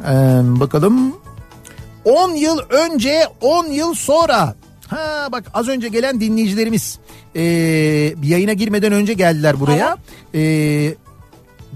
Ee, 0.00 0.12
bakalım. 0.44 1.16
10 2.04 2.30
yıl 2.30 2.58
önce 2.58 3.26
10 3.40 3.66
yıl 3.66 3.94
sonra. 3.94 4.54
Ha 4.88 5.28
bak 5.32 5.44
az 5.54 5.68
önce 5.68 5.88
gelen 5.88 6.20
dinleyicilerimiz 6.20 6.98
ee, 7.36 8.14
bir 8.16 8.28
yayına 8.28 8.52
girmeden 8.52 8.92
önce 8.92 9.12
geldiler 9.12 9.60
buraya. 9.60 9.96
Ee, 10.34 10.94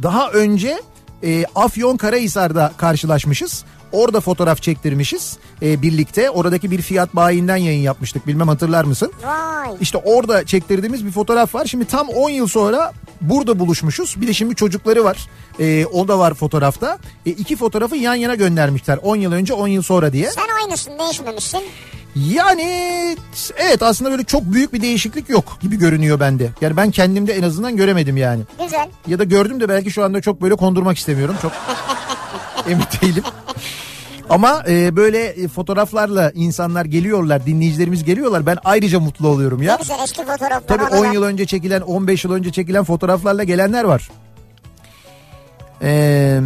daha 0.03 0.31
önce 0.31 0.83
e, 1.23 1.45
Afyon 1.55 1.97
Karahisar'da 1.97 2.73
karşılaşmışız. 2.77 3.65
Orada 3.93 4.21
fotoğraf 4.21 4.63
çektirmişiz 4.63 5.39
e, 5.63 5.83
birlikte. 5.83 6.31
Oradaki 6.31 6.71
bir 6.71 6.83
fiyat 6.83 7.17
bayinden 7.17 7.57
yayın 7.57 7.81
yapmıştık 7.81 8.27
bilmem 8.27 8.49
hatırlar 8.49 8.85
mısın? 8.85 9.13
Vay. 9.25 9.77
İşte 9.81 9.99
orada 9.99 10.47
çektirdiğimiz 10.47 11.07
bir 11.07 11.11
fotoğraf 11.11 11.55
var. 11.55 11.67
Şimdi 11.67 11.85
tam 11.85 12.09
10 12.09 12.31
yıl 12.31 12.47
sonra 12.47 12.93
burada 13.21 13.59
buluşmuşuz. 13.59 14.21
Bir 14.21 14.27
de 14.27 14.33
şimdi 14.33 14.55
çocukları 14.55 15.05
var. 15.05 15.29
Ee, 15.61 15.87
o 15.87 16.09
da 16.09 16.19
var 16.19 16.35
fotoğrafta. 16.35 16.99
E, 17.27 17.31
iki 17.31 17.57
fotoğrafı 17.57 17.97
yan 17.97 18.15
yana 18.15 18.35
göndermişler. 18.35 18.99
10 19.03 19.17
yıl 19.17 19.33
önce 19.33 19.55
10 19.55 19.69
yıl 19.69 19.83
sonra 19.83 20.13
diye. 20.13 20.31
Sen 20.31 20.49
aynısın 20.63 20.93
değişmemişsin. 20.99 21.63
Yani 22.26 23.16
evet 23.57 23.83
aslında 23.83 24.11
böyle 24.11 24.24
çok 24.24 24.44
büyük 24.44 24.72
bir 24.72 24.83
değişiklik 24.83 25.28
yok 25.28 25.59
gibi 25.61 25.76
görünüyor 25.78 26.20
bende. 26.20 26.50
Yani 26.61 26.76
ben 26.76 26.90
kendimde 26.90 27.33
en 27.33 27.42
azından 27.42 27.76
göremedim 27.76 28.16
yani. 28.16 28.42
Güzel. 28.64 28.88
Ya 29.07 29.18
da 29.18 29.24
gördüm 29.24 29.61
de 29.61 29.68
belki 29.68 29.90
şu 29.90 30.04
anda 30.04 30.20
çok 30.20 30.42
böyle 30.42 30.54
kondurmak 30.54 30.98
istemiyorum. 30.98 31.37
Çok 31.42 31.52
emin 32.68 32.85
değilim. 33.02 33.22
Ama 34.31 34.62
e, 34.68 34.96
böyle 34.96 35.24
e, 35.26 35.48
fotoğraflarla 35.48 36.31
insanlar 36.35 36.85
geliyorlar, 36.85 37.46
dinleyicilerimiz 37.46 38.04
geliyorlar. 38.04 38.46
Ben 38.46 38.57
ayrıca 38.64 39.00
mutlu 39.00 39.28
oluyorum 39.28 39.61
Ne 39.61 39.64
ya. 39.64 39.76
güzel 39.81 39.98
eski 40.04 40.24
fotoğraflar. 40.24 40.61
Tabii 40.66 40.85
10 40.85 40.96
anılar. 40.96 41.12
yıl 41.12 41.22
önce 41.22 41.46
çekilen 41.46 41.81
15 41.81 42.24
yıl 42.24 42.33
önce 42.33 42.52
çekilen 42.52 42.85
fotoğraflarla 42.85 43.44
gelenler 43.44 43.85
var. 43.85 44.11
Ee, 45.83 46.40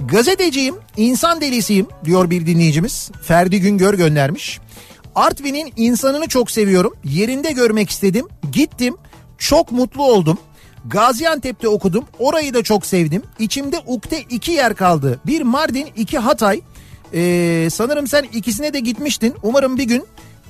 gazeteciyim, 0.00 0.74
insan 0.96 1.40
delisiyim 1.40 1.86
diyor 2.04 2.30
bir 2.30 2.46
dinleyicimiz. 2.46 3.10
Ferdi 3.22 3.60
Güngör 3.60 3.94
göndermiş. 3.94 4.60
Artvin'in 5.14 5.72
insanını 5.76 6.28
çok 6.28 6.50
seviyorum. 6.50 6.94
Yerinde 7.04 7.52
görmek 7.52 7.90
istedim. 7.90 8.26
Gittim. 8.52 8.96
Çok 9.38 9.72
mutlu 9.72 10.02
oldum. 10.02 10.38
Gaziantep'te 10.86 11.68
okudum. 11.68 12.04
Orayı 12.18 12.54
da 12.54 12.62
çok 12.62 12.86
sevdim. 12.86 13.22
İçimde 13.38 13.78
ukde 13.86 14.20
iki 14.30 14.52
yer 14.52 14.74
kaldı. 14.74 15.20
Bir 15.26 15.42
Mardin, 15.42 15.86
iki 15.96 16.18
Hatay. 16.18 16.60
Ee, 17.14 17.68
sanırım 17.72 18.06
sen 18.06 18.24
ikisine 18.32 18.72
de 18.72 18.80
gitmiştin. 18.80 19.34
Umarım 19.42 19.78
bir 19.78 19.84
gün 19.84 20.04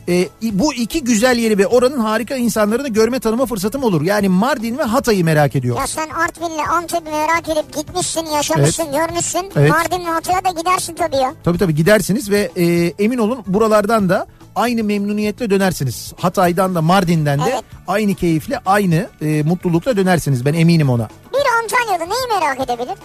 e, 0.09 0.29
bu 0.43 0.75
iki 0.75 1.05
güzel 1.05 1.39
yeri 1.39 1.59
ve 1.59 1.67
oranın 1.67 1.99
harika 1.99 2.37
insanlarını 2.37 2.89
görme 2.89 3.21
tanıma 3.21 3.47
fırsatım 3.47 3.85
olur. 3.85 4.03
Yani 4.03 4.29
Mardin 4.29 4.79
ve 4.79 4.83
Hatay'ı 4.83 5.25
merak 5.25 5.57
ediyor. 5.57 5.77
Ya 5.79 5.87
sen 5.87 6.09
Artvin'le 6.09 6.69
Antep'i 6.71 7.11
merak 7.11 7.49
edip 7.49 7.77
gitmişsin, 7.77 8.27
yaşamışsın, 8.27 8.93
görmüşsün. 8.93 9.51
Evet. 9.57 9.71
Mardin 9.71 10.07
ve 10.07 10.11
Hatay'a 10.11 10.45
da 10.45 10.61
gidersin 10.61 10.95
tabii 10.95 11.17
ya. 11.17 11.35
Tabii 11.45 11.59
tabii 11.59 11.75
gidersiniz 11.75 12.31
ve 12.31 12.51
e, 12.57 12.65
emin 13.05 13.19
olun 13.19 13.39
buralardan 13.47 14.09
da 14.09 14.27
aynı 14.57 14.85
memnuniyetle 14.85 15.51
dönersiniz. 15.51 16.13
Hatay'dan 16.21 16.75
da 16.75 16.83
Mardin'den 16.83 17.39
de 17.39 17.51
Evet. 17.53 17.63
aynı 17.89 18.15
keyifle 18.15 18.59
aynı 18.67 19.07
e, 19.23 19.43
mutlulukla 19.43 19.97
dönersiniz. 19.97 20.45
Ben 20.45 20.55
eminim 20.55 20.91
ona. 20.91 21.09
Bir 21.33 21.63
Antalya'da 21.63 22.05
neyi 22.15 22.41
merak 22.41 22.61
edebilir? 22.61 22.99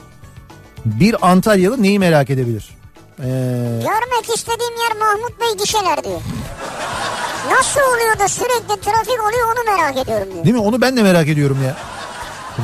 Bir 0.86 1.30
Antalyalı 1.32 1.84
neyi 1.84 2.00
merak 2.00 2.30
edebilir? 2.30 2.79
Ee, 3.20 3.26
Görmek 3.82 4.36
istediğim 4.36 4.74
yer 4.90 4.98
Mahmut 5.00 5.42
Bey 5.42 5.58
gişeler 5.66 6.04
diyor. 6.04 6.22
Nasıl 7.52 7.80
oluyor 7.82 8.20
da 8.20 8.28
sürekli 8.28 8.82
trafik 8.82 9.20
oluyor 9.24 9.48
onu 9.56 9.78
merak 9.78 9.98
ediyorum 9.98 10.28
diyor. 10.34 10.46
Değil 10.46 10.56
mi? 10.56 10.62
Onu 10.62 10.82
ben 10.82 10.98
de 10.98 11.04
merak 11.04 11.28
ediyorum 11.28 11.58
ya. 11.66 11.78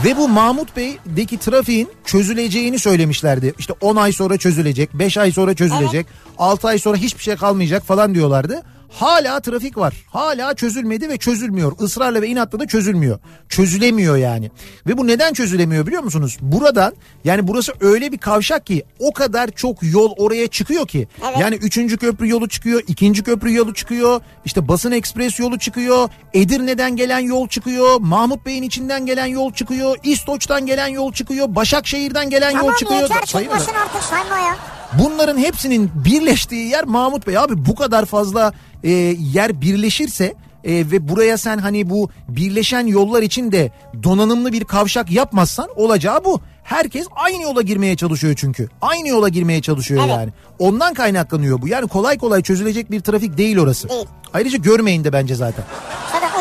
Ve 0.06 0.18
bu 0.18 0.28
Mahmut 0.30 0.76
Bey'deki 0.78 1.38
trafiğin 1.39 1.89
çözüleceğini 2.06 2.80
söylemişlerdi. 2.80 3.54
İşte 3.60 3.74
10 3.82 3.96
ay 3.96 4.12
sonra 4.12 4.38
çözülecek, 4.38 4.94
5 4.94 5.18
ay 5.18 5.32
sonra 5.32 5.54
çözülecek, 5.54 6.08
6 6.38 6.68
ay 6.68 6.80
sonra 6.80 6.98
hiçbir 6.98 7.24
şey 7.24 7.36
kalmayacak 7.36 7.84
falan 7.84 8.15
diyorlardı. 8.15 8.62
Hala 8.99 9.39
trafik 9.39 9.77
var. 9.77 9.93
Hala 10.10 10.53
çözülmedi 10.53 11.10
ve 11.10 11.17
çözülmüyor. 11.17 11.71
Israrla 11.79 12.21
ve 12.21 12.27
inatla 12.27 12.60
da 12.60 12.67
çözülmüyor. 12.67 13.19
Çözülemiyor 13.49 14.17
yani. 14.17 14.51
Ve 14.88 14.97
bu 14.97 15.08
neden 15.08 15.34
çözülemiyor 15.34 15.88
biliyor 15.88 16.03
musunuz? 16.03 16.38
Buradan 16.41 16.93
yani 17.23 17.47
burası 17.47 17.73
öyle 17.79 18.12
bir 18.12 18.17
kavşak 18.17 18.65
ki 18.65 18.84
o 18.99 19.13
kadar 19.13 19.47
çok 19.47 19.84
yol 19.84 20.13
oraya 20.17 20.47
çıkıyor 20.47 20.88
ki. 20.88 21.08
Evet. 21.27 21.38
Yani 21.39 21.55
üçüncü 21.55 21.97
köprü 21.97 22.29
yolu 22.29 22.49
çıkıyor, 22.49 22.81
ikinci 22.88 23.23
köprü 23.23 23.53
yolu 23.53 23.73
çıkıyor, 23.73 24.21
işte 24.45 24.67
basın 24.67 24.91
ekspres 24.91 25.39
yolu 25.39 25.60
çıkıyor, 25.60 26.10
Edirne'den 26.34 26.95
gelen 26.95 27.19
yol 27.19 27.47
çıkıyor, 27.47 27.99
Mahmut 27.99 28.45
Bey'in 28.45 28.63
içinden 28.63 29.05
gelen 29.05 29.25
yol 29.25 29.53
çıkıyor, 29.53 29.97
İstoç'tan 30.03 30.65
gelen 30.65 30.88
yol 30.88 31.13
çıkıyor, 31.13 31.55
Başakşehir'den 31.55 32.29
gelen 32.29 32.51
Tamam 32.51 32.67
yol 32.67 32.75
çıkıyor. 32.75 33.01
yeter 33.01 33.21
Sayın 33.25 33.47
çıkmasın 33.47 33.73
artık 33.73 34.03
saymaya. 34.03 34.55
Bunların 34.93 35.38
hepsinin 35.38 35.91
birleştiği 35.95 36.69
yer 36.69 36.84
Mahmut 36.84 37.28
Bey. 37.28 37.38
Abi 37.38 37.65
bu 37.65 37.76
kadar 37.76 38.06
fazla 38.06 38.54
e, 38.84 38.91
yer 39.34 39.62
birleşirse 39.62 40.34
e, 40.63 40.71
ve 40.74 41.10
buraya 41.10 41.38
sen 41.38 41.58
hani 41.58 41.89
bu 41.89 42.10
birleşen 42.30 42.88
yollar 42.88 43.21
için 43.21 43.52
de 43.52 43.71
donanımlı 44.04 44.52
bir 44.54 44.63
kavşak 44.63 45.12
yapmazsan 45.12 45.67
olacağı 45.76 46.26
bu. 46.26 46.41
Herkes 46.63 47.08
aynı 47.15 47.43
yola 47.43 47.62
girmeye 47.62 47.95
çalışıyor 47.95 48.34
çünkü. 48.38 48.69
Aynı 48.82 49.08
yola 49.08 49.30
girmeye 49.30 49.62
çalışıyor 49.62 50.02
Evet. 50.06 50.15
yani. 50.17 50.30
Ondan 50.60 50.93
kaynaklanıyor 50.93 51.62
bu. 51.62 51.67
Yani 51.67 51.88
kolay 51.88 52.17
kolay 52.17 52.41
çözülecek 52.41 52.91
bir 52.91 53.00
trafik 53.00 53.38
değil 53.38 53.58
orası. 53.58 53.89
Değil. 53.89 54.06
Ayrıca 54.34 54.58
görmeyin 54.58 55.04
de 55.04 55.13
bence 55.13 55.36
zaten. 55.36 55.65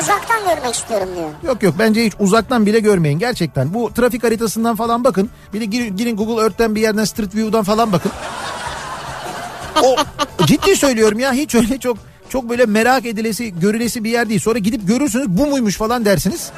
Uzaktan 0.04 0.44
görmek 0.44 0.74
istiyorum 0.74 1.08
diyor. 1.16 1.28
Yok 1.42 1.62
yok 1.62 1.74
bence 1.78 2.04
hiç 2.04 2.12
uzaktan 2.18 2.66
bile 2.66 2.80
görmeyin 2.80 3.18
gerçekten. 3.18 3.74
Bu 3.74 3.94
trafik 3.94 4.24
haritasından 4.24 4.76
falan 4.76 5.04
bakın. 5.04 5.30
Bir 5.52 5.60
de 5.60 5.64
girin, 5.64 5.96
girin 5.96 6.16
Google 6.16 6.42
Earth'ten 6.42 6.74
bir 6.74 6.80
yerden 6.80 7.04
Street 7.04 7.34
View'dan 7.34 7.62
falan 7.62 7.92
bakın. 7.92 8.12
O 9.82 9.96
ciddi 10.46 10.76
söylüyorum 10.76 11.18
ya 11.18 11.32
hiç 11.32 11.54
öyle 11.54 11.78
çok 11.78 11.98
çok 12.28 12.50
böyle 12.50 12.66
merak 12.66 13.06
edilesi, 13.06 13.60
görülesi 13.60 14.04
bir 14.04 14.10
yer 14.10 14.28
değil. 14.28 14.40
Sonra 14.40 14.58
gidip 14.58 14.88
görürsünüz 14.88 15.28
bu 15.28 15.46
muymuş 15.46 15.76
falan 15.76 16.04
dersiniz. 16.04 16.50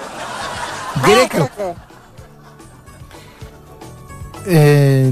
Gerek 1.07 1.35
yok. 1.35 1.51
Ee, 4.51 5.11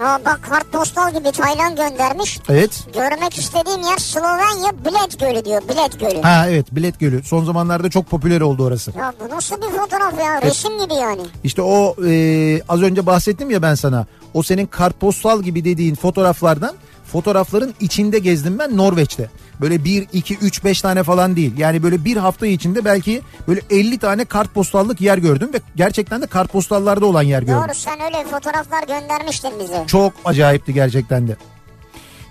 Aa, 0.00 0.18
bak 0.24 0.40
kartpostal 0.50 1.14
gibi 1.14 1.32
Taylan 1.32 1.76
göndermiş. 1.76 2.38
evet. 2.48 2.86
Görmek 2.94 3.38
istediğim 3.38 3.80
yer 3.82 3.98
Slovenya 3.98 4.72
Bled 4.84 5.20
Gölü 5.20 5.44
diyor. 5.44 5.62
Bled 5.68 6.00
Gölü. 6.00 6.22
Ha 6.22 6.46
evet 6.48 6.66
Bilet 6.74 7.00
Gölü. 7.00 7.22
Son 7.22 7.44
zamanlarda 7.44 7.90
çok 7.90 8.06
popüler 8.10 8.40
oldu 8.40 8.64
orası. 8.64 8.92
Ya 8.98 9.12
bu 9.20 9.34
nasıl 9.36 9.56
bir 9.56 9.66
fotoğraf 9.78 10.18
ya? 10.20 10.42
Resim 10.42 10.78
gibi 10.84 10.94
yani. 10.94 11.22
İşte 11.44 11.62
o 11.62 11.96
e, 12.06 12.62
az 12.68 12.82
önce 12.82 13.06
bahsettim 13.06 13.50
ya 13.50 13.62
ben 13.62 13.74
sana. 13.74 14.06
O 14.34 14.42
senin 14.42 14.66
kartpostal 14.66 15.42
gibi 15.42 15.64
dediğin 15.64 15.94
fotoğraflardan 15.94 16.74
fotoğrafların 17.12 17.74
içinde 17.80 18.18
gezdim 18.18 18.58
ben 18.58 18.76
Norveç'te. 18.76 19.30
Böyle 19.60 19.84
1, 19.84 20.06
2, 20.12 20.36
3, 20.38 20.64
5 20.64 20.82
tane 20.82 21.02
falan 21.02 21.36
değil. 21.36 21.58
Yani 21.58 21.82
böyle 21.82 22.04
bir 22.04 22.16
hafta 22.16 22.46
içinde 22.46 22.84
belki 22.84 23.22
böyle 23.48 23.60
50 23.70 23.98
tane 23.98 24.24
kartpostallık 24.24 25.00
yer 25.00 25.18
gördüm 25.18 25.50
ve 25.54 25.60
gerçekten 25.76 26.22
de 26.22 26.26
kartpostallarda 26.26 27.06
olan 27.06 27.22
yer 27.22 27.42
gördüm. 27.42 27.62
Doğru 27.68 27.74
sen 27.74 28.00
öyle 28.00 28.24
fotoğraflar 28.24 28.82
göndermiştin 28.82 29.52
bize. 29.60 29.84
Çok 29.86 30.12
acayipti 30.24 30.74
gerçekten 30.74 31.28
de. 31.28 31.36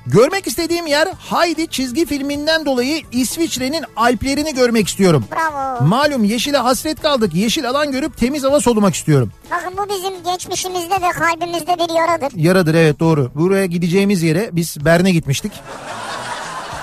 Görmek 0.08 0.48
istediğim 0.48 0.88
yer 0.88 1.08
Haydi 1.20 1.68
çizgi 1.68 2.06
filminden 2.06 2.66
dolayı 2.66 3.02
İsviçre'nin 3.12 3.84
Alplerini 3.96 4.56
görmek 4.56 4.88
istiyorum. 4.88 5.26
Bravo. 5.32 5.86
Malum 5.86 6.24
yeşile 6.24 6.58
hasret 6.58 7.02
kaldık. 7.02 7.34
Yeşil 7.36 7.70
alan 7.70 7.92
görüp 7.92 8.18
temiz 8.18 8.44
hava 8.44 8.60
solumak 8.62 8.96
istiyorum. 8.96 9.32
Bakın 9.52 9.74
bu 9.78 9.90
bizim 9.90 10.34
geçmişimizde 10.34 10.96
ve 10.96 11.10
kalbimizde 11.10 11.76
bir 11.76 11.96
yaradır. 11.96 12.32
Yaradır 12.36 12.76
evet 12.76 13.00
doğru. 13.00 13.32
Buraya 13.36 13.66
gideceğimiz 13.66 14.24
yere 14.24 14.50
biz 14.52 14.86
Berne 14.86 15.12
gitmiştik. 15.12 15.52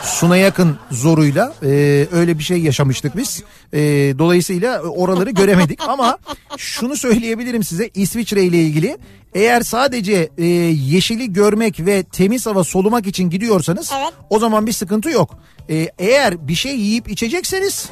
Suna 0.05 0.37
yakın 0.37 0.79
zoruyla 0.91 1.55
e, 1.63 1.69
öyle 2.13 2.39
bir 2.39 2.43
şey 2.45 2.59
yaşamıştık 2.59 3.17
biz. 3.17 3.43
E, 3.73 3.79
dolayısıyla 4.19 4.81
oraları 4.81 5.31
göremedik 5.31 5.81
ama 5.89 6.19
şunu 6.57 6.97
söyleyebilirim 6.97 7.65
size 7.65 7.91
İsviçre 7.95 8.43
ile 8.45 8.63
ilgili. 8.63 8.99
Eğer 9.35 9.61
sadece 9.61 10.29
e, 10.39 10.45
yeşili 10.47 11.33
görmek 11.33 11.87
ve 11.87 12.03
temiz 12.03 12.47
hava 12.47 12.65
solumak 12.65 13.07
için 13.07 13.31
gidiyorsanız 13.31 13.91
Evet. 13.99 14.13
o 14.31 14.39
zaman 14.39 14.67
bir 14.67 14.73
sıkıntı 14.73 15.11
yok. 15.11 15.39
E, 15.71 15.89
eğer 15.99 16.49
bir 16.49 16.55
şey 16.55 16.77
yiyip 16.77 17.09
içecekseniz 17.11 17.89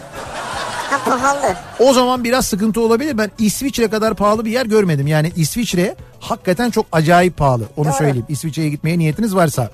Ha 0.91 1.05
pahalı. 1.05 1.57
o 1.79 1.93
zaman 1.93 2.25
biraz 2.25 2.47
sıkıntı 2.47 2.81
olabilir. 2.81 3.19
Ben 3.19 3.31
İsviçre 3.39 3.89
kadar 3.91 4.15
pahalı 4.15 4.45
bir 4.45 4.51
yer 4.51 4.67
görmedim. 4.67 5.07
Yani 5.07 5.33
İsviçre 5.37 5.97
hakikaten 6.21 6.71
çok 6.71 6.87
acayip 6.93 7.37
pahalı. 7.37 7.65
Onu 7.77 7.87
Doğru. 7.89 7.95
söyleyeyim. 7.95 8.27
İsviçre'ye 8.29 8.69
gitmeye 8.69 8.99
niyetiniz 8.99 9.35
varsa. 9.35 9.71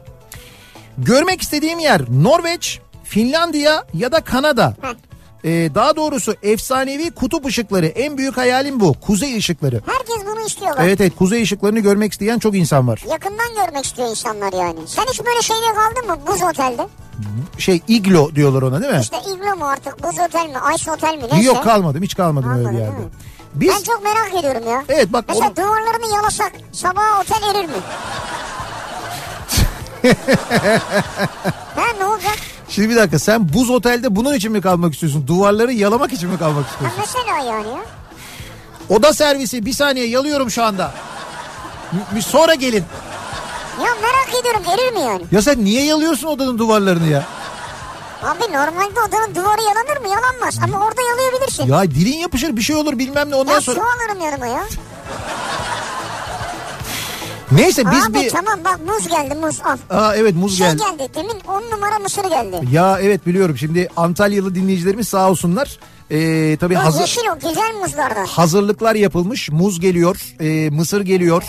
Görmek 0.98 1.42
istediğim 1.42 1.78
yer 1.78 2.00
Norveç, 2.22 2.80
Finlandiya 3.04 3.84
ya 3.94 4.12
da 4.12 4.20
Kanada. 4.20 4.74
Ee, 5.44 5.70
daha 5.74 5.96
doğrusu 5.96 6.34
efsanevi 6.42 7.10
kutup 7.10 7.46
ışıkları. 7.46 7.86
En 7.86 8.18
büyük 8.18 8.36
hayalim 8.36 8.80
bu. 8.80 8.94
Kuzey 9.00 9.36
ışıkları. 9.36 9.80
Herkes 9.86 10.26
bunu 10.26 10.46
istiyor 10.46 10.70
bak. 10.70 10.78
Evet 10.82 11.00
evet 11.00 11.12
kuzey 11.18 11.42
ışıklarını 11.42 11.80
görmek 11.80 12.12
isteyen 12.12 12.38
çok 12.38 12.56
insan 12.56 12.88
var. 12.88 13.04
Yakından 13.10 13.54
görmek 13.66 13.84
istiyor 13.84 14.08
insanlar 14.10 14.52
yani. 14.52 14.78
Sen 14.86 15.04
hiç 15.12 15.20
böyle 15.24 15.42
şeyde 15.42 15.66
kaldın 15.74 16.10
mı? 16.10 16.18
Buz 16.26 16.42
otelde. 16.42 16.86
Şey 17.58 17.80
iglo 17.88 18.34
diyorlar 18.34 18.62
ona 18.62 18.82
değil 18.82 18.92
mi? 18.94 19.00
İşte 19.00 19.16
iglo 19.34 19.56
mu 19.56 19.64
artık? 19.66 20.02
Buz 20.02 20.18
otel 20.28 20.46
mi? 20.48 20.54
Ice 20.74 20.92
otel 20.92 21.14
mi? 21.16 21.22
Neyse. 21.32 21.46
Yok 21.46 21.64
kalmadım 21.64 22.02
hiç 22.02 22.16
kalmadım 22.16 22.50
öyle 22.50 22.60
bir 22.60 22.64
Kalmadın, 22.64 22.82
yerde. 22.84 22.96
değil 22.96 23.06
mi? 23.06 23.12
Biz 23.54 23.68
Ben 23.74 23.82
çok 23.82 24.02
merak 24.04 24.34
ediyorum 24.44 24.70
ya. 24.70 24.84
Evet, 24.88 25.12
bak 25.12 25.24
Mesela 25.28 25.46
onu- 25.46 25.56
duvarlarını 25.56 26.14
yalasak 26.16 26.52
sabah 26.72 27.20
otel 27.20 27.54
erir 27.54 27.64
mi? 27.68 27.74
ha 31.76 31.86
ne 31.98 32.04
olacak? 32.04 32.36
şimdi 32.68 32.88
bir 32.88 32.96
dakika 32.96 33.18
sen 33.18 33.52
buz 33.52 33.70
otelde 33.70 34.16
bunun 34.16 34.34
için 34.34 34.52
mi 34.52 34.60
kalmak 34.60 34.94
istiyorsun? 34.94 35.26
Duvarları 35.26 35.72
yalamak 35.72 36.12
için 36.12 36.28
mi 36.30 36.38
kalmak 36.38 36.64
Ha, 36.66 36.70
istiyorsun? 36.72 36.98
mesela 37.00 37.52
yani 37.54 37.68
ya. 37.68 37.80
Oda 38.88 39.12
servisi 39.12 39.66
bir 39.66 39.72
saniye 39.72 40.06
yalıyorum 40.08 40.50
şu 40.50 40.64
anda. 40.64 40.92
Bir 42.14 42.20
sonra 42.22 42.54
gelin. 42.54 42.84
Ya 43.84 43.88
merak 44.02 44.40
ediyorum 44.40 44.62
erir 44.72 44.92
mi 44.92 45.00
yani? 45.00 45.22
Ya 45.32 45.42
sen 45.42 45.64
niye 45.64 45.84
yalıyorsun 45.84 46.28
odanın 46.28 46.58
duvarlarını 46.58 47.08
ya? 47.08 47.24
Abi 48.22 48.52
normalde 48.52 49.00
odanın 49.08 49.34
duvarı 49.34 49.62
yalanır 49.62 50.00
mı? 50.00 50.08
Yalanmaz. 50.08 50.58
Ama 50.64 50.86
orada 50.86 51.02
yalayabilirsin. 51.02 51.66
Ya 51.66 51.82
dilin 51.82 52.16
yapışır 52.18 52.56
bir 52.56 52.62
şey 52.62 52.76
olur 52.76 52.98
bilmem 52.98 53.30
ne 53.30 53.34
ondan 53.34 53.52
Ya 53.52 53.60
sonra. 53.60 53.76
su 53.80 53.82
alırım 53.82 54.24
yanıma 54.24 54.46
ya. 54.46 54.64
Neyse 57.52 57.84
biz 57.92 58.06
Abi 58.06 58.14
bir... 58.14 58.30
tamam 58.30 58.58
bak 58.64 58.80
muz 58.86 59.08
geldi 59.08 59.34
muz 59.34 59.60
al. 59.64 59.76
Aa 59.90 60.14
evet 60.16 60.34
muz 60.34 60.58
Şey 60.58 60.66
geldi. 60.66 60.82
geldi. 60.98 61.10
demin 61.14 61.40
10 61.48 61.62
numara 61.76 61.98
mısır 61.98 62.24
geldi. 62.24 62.60
Ya 62.72 62.98
evet 63.02 63.26
biliyorum 63.26 63.58
şimdi 63.58 63.88
Antalyalı 63.96 64.54
dinleyicilerimiz 64.54 65.08
sağ 65.08 65.30
olsunlar. 65.30 65.78
Ee, 66.10 66.56
tabii 66.60 66.78
O 66.78 66.84
hazır, 66.84 67.00
yeşil 67.00 67.20
o 67.36 67.48
güzel 67.48 67.74
muzlardan. 67.82 68.26
hazırlıklar 68.26 68.94
yapılmış. 68.94 69.50
Muz 69.50 69.80
geliyor, 69.80 70.16
e, 70.40 70.70
mısır 70.70 71.00
geliyor. 71.00 71.42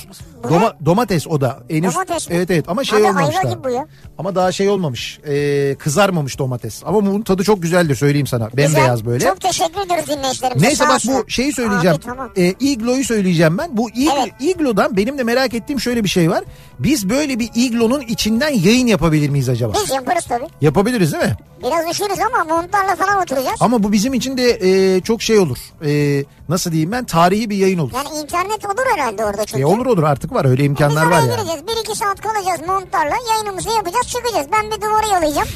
Bu 0.44 0.50
Doma, 0.50 0.74
domates 0.86 1.28
o 1.28 1.42
da. 1.42 1.60
Henüz, 1.70 1.94
Domates 1.96 2.30
mi? 2.30 2.36
Evet 2.36 2.52
evet 2.52 2.66
ama 2.70 2.84
şey 2.84 3.00
Abi 3.00 3.08
olmamış 3.08 3.36
ayva 3.36 3.50
gibi 3.54 3.64
bu 3.64 3.70
ya. 3.70 3.88
Ama 4.18 4.36
daha 4.36 4.52
şey 4.52 4.70
olmamış. 4.70 5.20
e, 5.28 5.76
kızarmamış 5.80 6.40
domates. 6.40 6.82
Ama 6.86 7.06
bunun 7.06 7.22
tadı 7.22 7.44
çok 7.44 7.62
güzeldir 7.62 7.96
söyleyeyim 7.96 8.28
sana. 8.28 8.50
Bembeyaz 8.58 9.06
böyle. 9.06 9.26
Çok 9.26 9.42
teşekkür 9.42 9.82
ediyoruz 9.82 10.08
dinleyicilerimize. 10.08 10.68
Neyse 10.68 10.84
bak 10.90 11.02
bu 11.08 11.30
şeyi 11.30 11.54
söyleyeceğim. 11.54 11.96
Abi, 11.98 12.04
tamam. 12.06 12.30
E, 12.38 12.54
iglo'yu 12.60 13.04
söyleyeceğim 13.04 13.58
ben. 13.58 13.78
Bu 13.78 13.90
ig- 13.90 14.12
Evet. 14.22 14.34
iglo'dan 14.40 14.98
benim 14.98 15.18
de 15.18 15.24
merak 15.24 15.54
ettiğim 15.54 15.80
şöyle 15.80 16.04
bir 16.04 16.10
şey 16.10 16.30
var. 16.30 16.44
Biz 16.80 17.10
böyle 17.10 17.40
bir 17.40 17.50
iglonun 17.56 18.02
içinden 18.02 18.50
yayın 18.50 18.88
yapabilir 18.88 19.30
miyiz 19.30 19.50
acaba? 19.50 19.74
Biz 19.84 19.90
yaparız 19.92 20.26
tabii. 20.30 20.48
Yapabiliriz 20.62 21.14
değil 21.14 21.24
mi? 21.24 21.38
Biraz 21.64 21.92
üşürüz 21.92 22.20
ama 22.34 22.56
montlarla 22.56 22.96
falan 22.96 23.22
oturacağız. 23.24 23.58
Ama 23.60 23.84
bu 23.84 23.92
bizim 23.92 24.14
için 24.14 24.38
de 24.38 24.60
e, 24.96 25.02
çok 25.02 25.22
şey 25.22 25.38
olur. 25.40 25.58
E, 25.86 26.24
nasıl 26.50 26.72
diyeyim 26.72 26.92
ben? 26.92 27.06
Tarihi 27.06 27.50
bir 27.50 27.56
yayın 27.58 27.78
olur. 27.80 27.92
Yani 27.96 28.18
internet 28.24 28.66
olur 28.66 28.86
herhalde 28.96 29.26
orada 29.26 29.46
çünkü. 29.46 29.62
E, 29.62 29.66
olur 29.66 29.86
olur 29.86 30.04
artık 30.04 30.29
var 30.34 30.46
öyle 30.46 30.64
imkanlar 30.64 31.06
oraya 31.06 31.16
var 31.16 31.20
yani. 31.22 31.36
gireceğiz. 31.36 31.68
Bir 31.68 31.82
iki 31.82 31.98
saat 31.98 32.22
kalacağız 32.22 32.60
montlarla. 32.68 33.16
Yayınımızı 33.30 33.70
yapacağız 33.70 34.08
çıkacağız. 34.08 34.48
Ben 34.52 34.72
bir 34.72 34.82
duvarı 34.82 35.08
yalayacağım. 35.08 35.48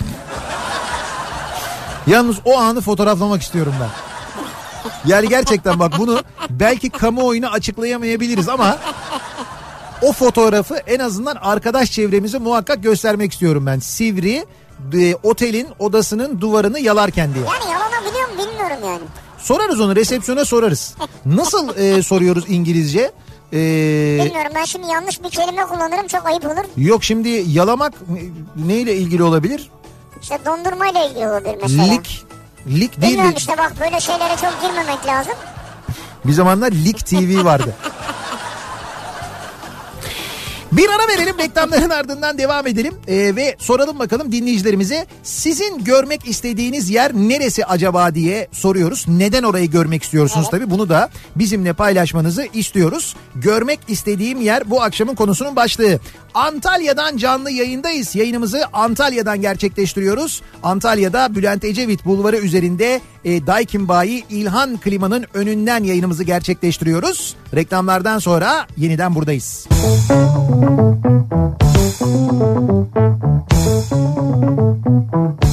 Yalnız 2.08 2.36
o 2.46 2.58
anı 2.58 2.82
fotoğraflamak 2.82 3.42
istiyorum 3.42 3.74
ben. 3.82 3.90
Yani 5.06 5.30
gerçekten 5.30 5.80
bak 5.80 5.94
bunu 5.98 6.24
belki 6.50 6.90
kamuoyuna 6.90 7.50
açıklayamayabiliriz 7.50 8.50
ama 8.50 8.78
o 10.02 10.14
fotoğrafı 10.14 10.76
en 10.76 11.00
azından 11.00 11.36
arkadaş 11.36 11.92
çevremize 11.92 12.38
muhakkak 12.38 12.84
göstermek 12.84 13.34
istiyorum 13.34 13.66
ben. 13.66 13.80
Sivri 13.80 14.46
e, 14.94 15.16
otelin 15.24 15.68
odasının 15.80 16.42
duvarını 16.42 16.80
yalarken 16.80 17.34
diye. 17.34 17.46
Yani 17.46 17.72
yalanabiliyor 17.72 18.30
mu 18.30 18.34
bilmiyorum 18.38 18.78
yani. 18.86 19.02
Sorarız 19.38 19.80
onu 19.80 19.96
resepsiyona 19.96 20.46
sorarız. 20.46 20.96
Nasıl 21.26 21.78
e, 21.78 22.04
soruyoruz 22.04 22.46
İngilizce? 22.48 23.12
E, 23.54 23.58
Bilmiyorum 24.26 24.52
ben 24.56 24.66
şimdi 24.66 24.88
yanlış 24.88 25.24
bir 25.24 25.30
kelime 25.30 25.64
kullanırım 25.66 26.08
çok 26.08 26.26
ayıp 26.26 26.46
olur. 26.46 26.66
yok 26.78 27.04
şimdi 27.04 27.30
yalamak 27.30 27.94
ne- 28.10 28.68
neyle 28.68 28.96
ilgili 28.96 29.24
olabilir? 29.24 29.70
İşte 30.22 30.40
dondurmayla 30.46 31.06
ilgili 31.06 31.28
olabilir 31.28 31.58
mesela. 31.62 31.84
Lik 31.84 32.26
Lik 32.68 33.02
değil 33.02 33.12
Bilmiyorum 33.14 33.32
de 33.36 33.38
işte 33.38 33.58
bak 33.58 33.74
böyle 33.80 34.00
şeylere 34.00 34.36
çok 34.42 34.62
girmemek 34.62 35.06
lazım. 35.08 35.34
bir 36.26 36.32
zamanlar 36.34 36.72
Lik 36.72 37.06
TV 37.06 37.44
vardı. 37.46 37.76
Bir 40.78 40.90
ara 40.90 41.08
verelim 41.08 41.38
reklamların 41.40 41.90
ardından 41.90 42.38
devam 42.38 42.68
edelim 42.68 42.94
Ee, 43.08 43.36
ve 43.36 43.56
soralım 43.60 44.00
bakalım 44.00 44.32
dinleyicilerimize 44.32 45.06
sizin 45.24 45.84
görmek 45.84 46.28
istediğiniz 46.28 46.90
yer 46.90 47.14
neresi 47.14 47.66
acaba 47.66 48.16
diye 48.16 48.48
soruyoruz. 48.52 49.06
Neden 49.08 49.44
orayı 49.44 49.72
görmek 49.72 50.04
istiyorsunuz 50.04 50.48
tabii 50.52 50.70
bunu 50.70 50.90
da 50.90 51.10
bizimle 51.36 51.74
paylaşmanızı 51.74 52.48
istiyoruz. 52.54 53.16
Görmek 53.36 53.80
istediğim 53.88 54.42
yer 54.42 54.70
bu 54.70 54.82
akşamın 54.82 55.16
konusunun 55.16 55.56
başlığı. 55.56 56.00
Antalya'dan 56.34 57.18
canlı 57.18 57.52
yayındayız. 57.52 58.16
Yayınımızı 58.16 58.66
Antalya'dan 58.74 59.42
gerçekleştiriyoruz. 59.42 60.42
Antalya'da 60.64 61.36
Bülent 61.36 61.64
Ecevit 61.64 62.06
Bulvarı 62.06 62.38
üzerinde 62.38 63.02
e, 63.26 63.48
Daikin 63.48 63.88
Bayi 63.88 64.24
İlhan 64.30 64.78
Klima'nın 64.78 65.26
önünden 65.34 65.84
yayınımızı 65.84 66.24
gerçekleştiriyoruz. 66.24 67.36
Reklamlardan 67.56 68.20
sonra 68.20 68.68
yeniden 68.78 69.16
buradayız. 69.16 69.68
Kafa 73.64 75.53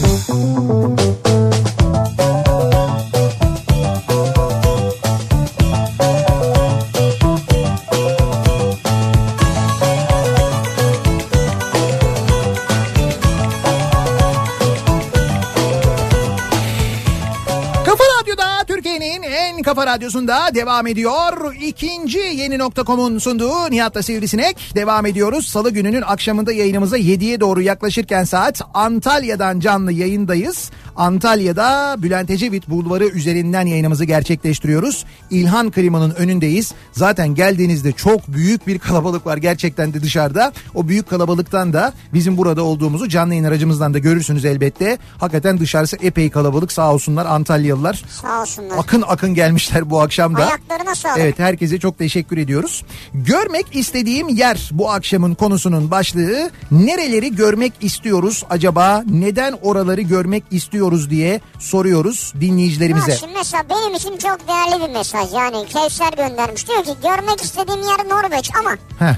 radyosunda 19.91 20.55
devam 20.55 20.86
ediyor. 20.86 21.55
İkinci 21.61 22.18
yeni 22.18 22.59
nokta.com'un 22.59 23.18
sunduğu 23.18 23.70
Nihat'la 23.70 24.03
Sivrisinek. 24.03 24.72
Devam 24.74 25.07
ediyoruz. 25.07 25.47
Salı 25.47 25.70
gününün 25.70 26.03
akşamında 26.03 26.53
yayınımıza 26.53 26.99
7'ye 26.99 27.41
doğru 27.41 27.62
yaklaşırken 27.62 28.24
saat 28.24 28.61
Antalya'dan 28.74 29.61
canlı 29.61 29.93
yayındayız. 29.93 30.70
Antalya'da 30.97 31.97
Bülent 31.99 32.30
Ecevit 32.30 32.68
Bulvarı 32.68 33.07
üzerinden 33.09 33.66
yayınımızı 33.66 34.05
gerçekleştiriyoruz. 34.05 35.05
İlhan 35.30 35.70
Klima'nın 35.70 36.11
önündeyiz. 36.11 36.72
Zaten 36.93 37.34
geldiğinizde 37.34 37.93
çok 37.93 38.28
büyük 38.28 38.66
bir 38.66 38.78
kalabalık 38.78 39.26
var 39.26 39.36
gerçekten 39.36 39.95
de 39.95 40.03
dışarıda. 40.03 40.53
O 40.74 40.88
büyük 40.88 41.11
kalabalıktan 41.11 41.72
da 41.72 41.93
bizim 42.14 42.36
burada 42.36 42.62
olduğumuzu 42.62 43.09
canlı 43.09 43.34
yayın 43.34 43.45
aracımızdan 43.45 43.95
da 43.95 43.99
görürsünüz 43.99 44.45
elbette. 44.45 44.99
Hakikaten 45.18 45.61
dışarısı 45.61 45.97
epey 46.03 46.30
kalabalık 46.30 46.72
sağ 46.72 46.95
olsunlar 46.95 47.26
Antalyalılar. 47.26 48.05
Sağ 48.22 48.43
olsunlar. 48.43 48.78
Akın 48.78 49.03
akın 49.07 49.34
gelmişler 49.34 49.80
bu 49.91 50.01
akşam 50.01 50.37
da. 50.37 50.47
Ayaklarına 50.47 50.95
sağlık. 50.95 51.18
Evet 51.18 51.39
herkese 51.39 51.78
çok 51.81 51.99
teşekkür 51.99 52.39
ediyoruz. 52.39 52.85
Görmek 53.14 53.66
istediğim 53.76 54.28
yer 54.28 54.68
bu 54.72 54.91
akşamın 54.91 55.35
konusunun 55.35 55.91
başlığı. 55.91 56.51
Nereleri 56.70 57.35
görmek 57.37 57.72
istiyoruz 57.81 58.45
acaba? 58.51 59.03
Neden 59.11 59.53
oraları 59.62 60.01
görmek 60.01 60.45
istiyoruz 60.51 61.11
diye 61.11 61.41
soruyoruz 61.59 62.33
dinleyicilerimize. 62.41 63.11
Ya 63.11 63.16
şimdi 63.16 63.33
mesela 63.37 63.64
benim 63.70 63.95
için 63.95 64.16
çok 64.16 64.49
değerli 64.49 64.89
bir 64.89 64.95
mesaj. 64.95 65.33
Yani 65.35 65.66
Kevser 65.66 66.12
göndermiş. 66.12 66.68
Diyor 66.68 66.85
ki 66.85 66.91
görmek 67.03 67.41
istediğim 67.45 67.81
yer 67.83 68.09
Norveç 68.09 68.51
ama 68.59 68.70
Heh. 68.99 69.14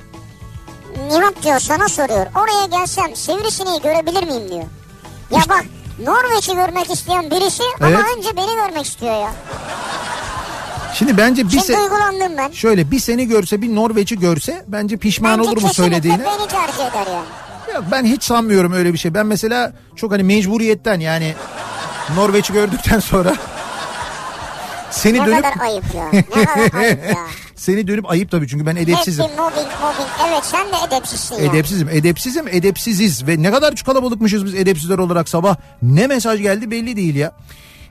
Nihat 1.11 1.43
diyor 1.43 1.59
sana 1.61 1.89
soruyor. 1.89 2.27
Oraya 2.37 2.67
gelsem 2.67 3.17
sivrisineği 3.17 3.81
görebilir 3.83 4.23
miyim 4.27 4.49
diyor. 4.49 4.65
Ya 5.31 5.41
bak 5.49 5.65
Norveç'i 6.07 6.55
görmek 6.55 6.91
isteyen 6.91 7.31
birisi 7.31 7.63
Evet. 7.81 7.99
ama 7.99 8.07
önce 8.17 8.37
beni 8.37 8.55
görmek 8.55 8.87
istiyor 8.87 9.15
ya. 9.15 9.33
Şimdi 10.95 11.16
bence 11.16 11.45
bir 11.45 11.51
Şimdi 11.51 11.62
se- 11.64 11.76
duygulandım 11.80 12.36
ben. 12.38 12.51
şöyle 12.51 12.90
bir 12.90 12.99
seni 12.99 13.28
görse 13.28 13.62
bir 13.62 13.74
Norveç'i 13.74 14.18
görse 14.18 14.64
bence 14.68 14.97
pişman 14.97 15.38
Bence 15.38 15.51
olur 15.51 15.62
mu 15.62 15.68
söylediğine. 15.74 16.18
beni 16.18 16.49
tercih 16.49 16.74
eder 16.90 17.07
yani. 17.12 17.74
Yok 17.74 17.84
ben 17.90 18.05
hiç 18.05 18.22
sanmıyorum 18.22 18.72
öyle 18.72 18.93
bir 18.93 18.99
şey. 18.99 19.14
Ben 19.14 19.26
mesela 19.26 19.72
çok 19.97 20.12
hani 20.12 20.22
mecburiyetten 20.22 21.01
yani 21.01 21.34
Norveç'i 22.16 22.53
gördükten 22.53 22.99
sonra 23.01 23.34
seni 24.90 25.20
Ne 25.20 25.26
dönüp 25.26 25.43
kadar 25.45 25.66
ayıp 25.66 25.84
ya. 25.95 26.09
Ne 26.12 26.22
kadar 26.45 26.80
ayıp 26.80 27.05
ya. 27.05 27.16
seni 27.57 27.86
dönüp 27.88 28.11
ayıp 28.11 28.30
tabii 28.30 28.49
çünkü 28.49 28.66
ben 28.66 28.76
edepsizim. 28.76 29.24
Hepsi 29.24 29.36
mobbing 29.36 29.66
mobbing. 29.82 30.09
Evet 30.28 30.45
sen 30.45 30.66
de 30.66 30.76
edepsizsin 30.88 31.34
ya. 31.36 31.43
Edepsizim, 31.45 31.88
edepsizim, 31.88 32.49
edepsiziz 32.49 33.26
ve 33.26 33.43
ne 33.43 33.51
kadar 33.51 33.74
kalabalıkmışız 33.76 34.45
biz 34.45 34.55
edepsizler 34.55 34.99
olarak 34.99 35.28
sabah. 35.28 35.57
Ne 35.82 36.07
mesaj 36.07 36.40
geldi 36.43 36.70
belli 36.70 36.97
değil 36.97 37.14
ya. 37.14 37.32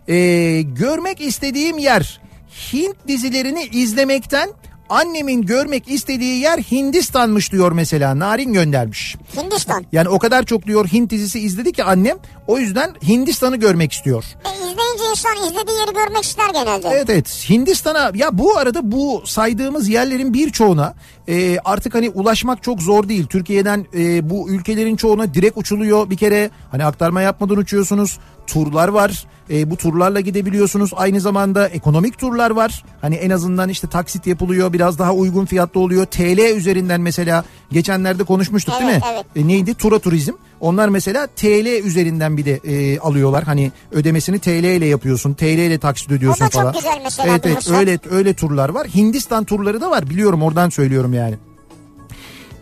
Ee, 0.08 0.62
görmek 0.62 1.22
istediğim 1.22 1.78
yer 1.78 2.22
Hint 2.52 2.95
dizilerini 3.08 3.64
izlemekten 3.64 4.49
annemin 4.89 5.41
görmek 5.41 5.88
istediği 5.88 6.39
yer 6.39 6.58
Hindistan'mış 6.58 7.52
diyor 7.52 7.72
mesela. 7.72 8.20
Narin 8.20 8.54
göndermiş. 8.54 9.16
Hindistan. 9.38 9.86
Yani 9.91 10.10
o 10.10 10.20
kadar 10.20 10.43
çok 10.43 10.68
diyor 10.68 10.88
Hint 10.88 11.10
dizisi 11.10 11.39
izledi 11.39 11.72
ki 11.72 11.84
annem 11.84 12.18
o 12.47 12.58
yüzden 12.58 12.95
Hindistan'ı 13.08 13.56
görmek 13.58 13.91
istiyor. 13.91 14.24
E, 14.45 14.49
izleyince 14.56 15.04
insan 15.12 15.36
izlediği 15.36 15.78
yeri 15.80 15.93
görmek 15.93 16.24
ister 16.24 16.49
genelde. 16.49 16.88
Evet 16.91 17.10
evet 17.10 17.45
Hindistan'a 17.49 18.12
ya 18.16 18.38
bu 18.38 18.58
arada 18.58 18.91
bu 18.91 19.24
saydığımız 19.26 19.89
yerlerin 19.89 20.34
birçoğuna 20.34 20.93
e, 21.28 21.60
artık 21.60 21.95
hani 21.95 22.10
ulaşmak 22.10 22.64
çok 22.64 22.82
zor 22.82 23.10
değil. 23.10 23.28
Türkiye'den 23.28 23.86
e, 23.97 24.30
bu 24.30 24.49
ülkelerin 24.49 24.95
çoğuna 24.95 25.34
direkt 25.34 25.58
uçuluyor 25.58 26.10
bir 26.10 26.18
kere 26.18 26.49
hani 26.72 26.86
aktarma 26.86 27.22
yapmadan 27.22 27.58
uçuyorsunuz. 27.58 28.20
Turlar 28.52 28.88
var 28.88 29.26
E, 29.49 29.70
bu 29.72 29.78
turlarla 29.78 30.20
gidebiliyorsunuz 30.20 30.91
aynı 30.95 31.22
zamanda 31.22 31.68
ekonomik 31.68 32.18
turlar 32.20 32.52
var. 32.52 32.84
Hani 33.02 33.16
en 33.16 33.30
azından 33.30 33.70
işte 33.70 33.88
taksit 33.88 34.28
yapılıyor 34.28 34.74
biraz 34.74 34.99
daha 34.99 35.14
uygun 35.14 35.45
fiyatlı 35.45 35.80
oluyor. 35.80 36.06
TL 36.06 36.56
üzerinden 36.56 37.02
mesela 37.02 37.43
geçenlerde 37.72 38.24
konuşmuştuk 38.24 38.74
değil 38.80 38.86
mi? 38.86 39.02
Evet, 39.06 39.26
evet. 39.36 39.45
E, 39.45 39.47
neydi? 39.47 39.74
Tura 39.74 39.99
turizm. 39.99 40.32
Onlar 40.60 40.89
mesela 40.89 41.28
TL 41.28 41.86
üzerinden 41.86 42.38
bir 42.38 42.45
de 42.45 42.60
e, 42.64 42.99
alıyorlar. 42.99 43.43
Hani 43.43 43.72
ödemesini 43.91 44.39
TL 44.39 44.64
ile 44.64 44.86
yapıyorsun. 44.86 45.34
TL 45.34 45.43
ile 45.43 45.78
taksit 45.78 46.12
ödüyorsun 46.12 46.45
O 46.45 46.47
da 46.47 46.49
çok 46.52 46.62
falan. 46.62 46.74
güzel 46.74 46.99
mesela 47.04 47.30
Evet 47.30 47.45
evet 47.45 47.70
öyle 47.70 47.99
öyle 48.12 48.34
turlar 48.34 48.70
var. 48.70 48.88
Hindistan 48.88 49.43
turları 49.43 49.82
da 49.82 49.91
var. 49.91 50.10
Biliyorum 50.10 50.43
oradan 50.43 50.70
söylüyorum 50.70 51.14
yani. 51.14 51.36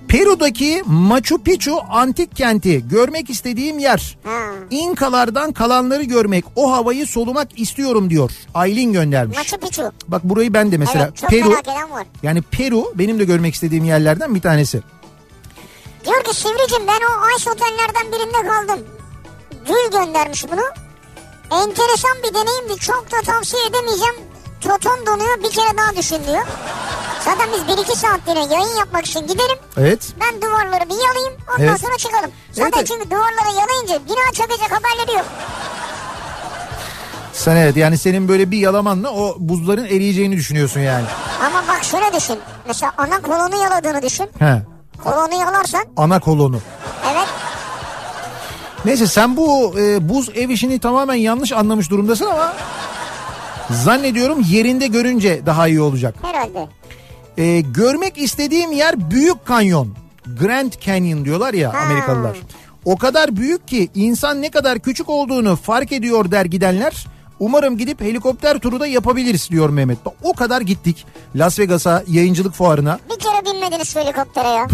Peru'daki 0.10 0.84
Machu 0.86 1.43
Picchu 1.43 1.78
antik 1.89 2.36
kenti 2.36 2.88
görmek 2.88 3.30
istediğim 3.30 3.80
yer. 3.80 4.18
İnkalardan 4.70 5.51
kalanları 5.51 6.03
görmek, 6.03 6.45
o 6.55 6.72
havayı 6.72 7.07
solumak 7.07 7.60
istiyorum 7.60 8.10
diyor. 8.10 8.32
Aylin 8.53 8.93
göndermiş. 8.93 9.38
Machu 9.38 9.57
Picchu. 9.57 9.91
Bak 10.07 10.24
burayı 10.24 10.53
ben 10.53 10.72
de 10.72 10.78
mesela 10.78 11.03
evet 11.05 11.18
çok 11.18 11.30
Peru 11.30 11.49
merak 11.49 11.68
eden 11.68 11.91
var. 11.91 12.05
yani 12.24 12.41
Peru 12.41 12.93
benim 12.95 13.20
de 13.20 13.26
görmek 13.26 13.53
istediğim 13.53 13.86
yerlerden 13.86 14.36
bir 14.36 14.41
tanesi. 14.41 14.82
Diyor 16.05 16.24
ki 16.24 16.36
Sivricim 16.36 16.88
ben 16.88 16.99
o 17.05 17.38
Ice 17.38 17.51
otellerden 17.51 18.12
birinde 18.12 18.47
kaldım. 18.47 18.86
Gül 19.68 19.99
göndermiş 19.99 20.45
bunu. 20.51 20.62
Enteresan 21.51 22.18
bir 22.24 22.34
deneyimdi. 22.34 22.80
Çok 22.80 23.12
da 23.12 23.22
tavsiye 23.26 23.62
edemeyeceğim. 23.70 24.16
Toton 24.62 25.05
donuyor 25.07 25.43
bir 25.43 25.49
kere 25.51 25.78
daha 25.78 25.95
düşün 25.95 26.20
diyor. 26.28 26.45
Zaten 27.26 27.47
biz 27.53 27.76
1-2 27.78 27.95
saatliğine 27.95 28.53
yayın 28.53 28.76
yapmak 28.78 29.05
için 29.05 29.22
gidelim. 29.28 29.57
Evet. 29.78 30.07
Ben 30.20 30.41
duvarları 30.41 30.89
bir 30.89 31.05
yalayayım 31.07 31.34
ondan 31.53 31.64
Evet. 31.68 31.82
sonra 31.82 31.97
çıkalım. 31.97 32.32
Zaten 32.51 32.72
Evet. 32.78 32.88
çünkü 32.88 33.10
duvarları 33.12 33.55
yalayınca 33.60 34.05
bina 34.05 34.32
çökecek 34.34 34.72
haberleri 34.72 35.18
yok. 35.18 35.26
Sen 37.34 37.55
evet 37.55 37.78
yani 37.78 37.97
senin 37.97 38.28
böyle 38.28 38.51
bir 38.51 38.57
yalamanla 38.57 39.10
o 39.12 39.36
buzların 39.39 39.86
eriyeceğini 39.86 40.36
düşünüyorsun 40.38 40.80
yani. 40.80 41.05
Ama 41.45 41.64
bak 41.68 41.84
şöyle 41.84 42.14
düşün. 42.14 42.39
Mesela 42.68 42.91
ana 42.97 43.22
kolonu 43.22 43.64
yaladığını 43.64 44.01
düşün. 44.01 44.30
He. 44.39 44.62
Kolonu 45.03 45.34
yalarsan 45.41 45.86
Ana 45.97 46.20
kolonu. 46.20 46.60
evet 47.14 47.28
Neyse 48.86 49.07
sen 49.07 49.38
bu 49.38 49.74
e, 49.80 50.10
buz 50.10 50.30
ev 50.36 50.49
işini 50.49 50.80
tamamen 50.80 51.14
yanlış 51.14 51.51
anlamış 51.51 51.89
durumdasın 51.89 52.26
ama 52.26 52.53
zannediyorum 53.72 54.45
yerinde 54.49 54.88
görünce 54.88 55.45
daha 55.45 55.67
iyi 55.67 55.82
olacak. 55.82 56.15
herhalde. 56.22 56.67
E, 57.38 57.61
görmek 57.61 58.17
istediğim 58.17 58.72
yer 58.72 59.11
Büyük 59.11 59.45
Kanyon. 59.45 59.95
Grand 60.39 60.74
Canyon 60.82 61.26
diyorlar 61.26 61.53
ya 61.53 61.74
Ha. 61.74 61.78
Amerikalılar. 61.78 62.38
O 62.86 62.97
kadar 62.97 63.36
büyük 63.36 63.67
ki 63.67 63.89
insan 63.95 64.41
ne 64.41 64.51
kadar 64.51 64.80
küçük 64.80 65.09
olduğunu 65.09 65.55
fark 65.55 65.91
ediyor 65.91 66.32
der 66.32 66.45
gidenler. 66.45 67.07
Umarım 67.39 67.78
gidip 67.78 68.01
helikopter 68.01 68.59
turu 68.59 68.80
da 68.80 68.88
yapabiliriz 68.88 69.49
diyor 69.49 69.70
Mehmet. 69.70 69.97
O 70.24 70.34
kadar 70.34 70.61
gittik 70.61 71.05
Las 71.36 71.59
Vegas'a 71.59 72.03
yayıncılık 72.07 72.53
fuarına. 72.53 72.99
Bir 73.09 73.20
kere 73.20 73.45
binmediniz 73.45 73.95
helikoptere 73.95 74.47
ya. 74.47 74.67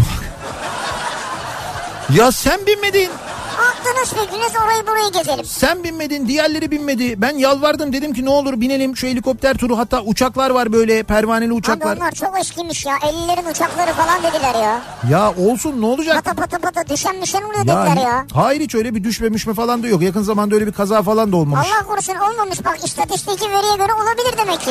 Ya 2.14 2.32
sen 2.32 2.60
binmedin. 2.66 3.10
Aklınız 3.56 4.08
fikriniz 4.08 4.52
orayı 4.64 4.86
burayı 4.86 5.12
gezelim. 5.12 5.44
Sen 5.44 5.84
binmedin, 5.84 6.28
diğerleri 6.28 6.70
binmedi. 6.70 7.20
Ben 7.20 7.38
yalvardım 7.38 7.92
dedim 7.92 8.12
ki 8.12 8.24
ne 8.24 8.30
olur 8.30 8.60
binelim 8.60 8.96
şu 8.96 9.06
helikopter 9.06 9.54
turu. 9.58 9.78
Hatta 9.78 10.02
uçaklar 10.02 10.50
var 10.50 10.72
böyle 10.72 11.02
pervaneli 11.02 11.48
Abi 11.50 11.54
uçaklar. 11.54 11.96
onlar 11.96 12.12
çok 12.12 12.38
eskimiş 12.40 12.86
ya. 12.86 12.96
50'lerin 12.96 13.50
uçakları 13.50 13.92
falan 13.92 14.22
dediler 14.22 14.54
ya. 14.62 14.80
Ya 15.10 15.34
olsun 15.50 15.80
ne 15.82 15.86
olacak? 15.86 16.24
Pata 16.24 16.34
pata 16.42 16.58
pata 16.58 16.88
düşen 16.88 17.22
düşen 17.22 17.42
oluyor 17.42 17.64
Ya, 17.66 17.86
dediler 17.86 18.02
ya. 18.02 18.26
Hayır 18.34 18.60
hiç 18.60 18.74
öyle 18.74 18.94
bir 18.94 19.04
düşmemiş 19.04 19.46
mi 19.46 19.54
falan 19.54 19.82
da 19.82 19.88
yok. 19.88 20.02
Yakın 20.02 20.22
zamanda 20.22 20.54
öyle 20.54 20.66
bir 20.66 20.72
kaza 20.72 21.02
falan 21.02 21.32
da 21.32 21.36
olmamış. 21.36 21.68
Allah 21.72 21.86
korusun 21.86 22.14
olmamış 22.14 22.64
bak 22.64 22.78
istatistiki 22.84 23.50
veriye 23.50 23.76
göre 23.76 23.92
olabilir 23.94 24.38
demek 24.38 24.60
ki. 24.60 24.70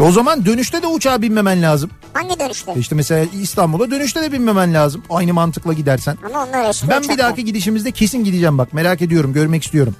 E 0.00 0.02
o 0.02 0.12
zaman 0.12 0.46
dönüşte 0.46 0.82
de 0.82 0.86
uçağa 0.86 1.22
binmemen 1.22 1.62
lazım. 1.62 1.90
Hangi 2.12 2.40
dönüşte? 2.40 2.72
E 2.72 2.78
İşte 2.78 2.94
mesela 2.94 3.26
İstanbul'a 3.42 3.90
dönüşte 3.90 4.22
de 4.22 4.32
binmemen 4.32 4.74
lazım. 4.74 5.02
Aynı 5.10 5.34
mantıkla 5.34 5.72
gidersen. 5.72 6.16
Ama 6.26 6.46
onlar 6.48 6.70
eski 6.70 6.88
Ben 6.88 6.98
uçaklar. 6.98 7.16
bir 7.16 7.22
dahaki 7.22 7.44
gidişimizde 7.44 7.90
kesin 7.90 8.24
gideceğim 8.24 8.58
bak. 8.58 8.72
Merak 8.72 9.02
ediyorum, 9.02 9.32
görmek 9.32 9.64
istiyorum. 9.64 9.96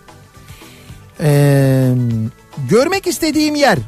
Ee, 1.21 1.93
görmek 2.71 3.07
istediğim 3.07 3.55
yer. 3.55 3.79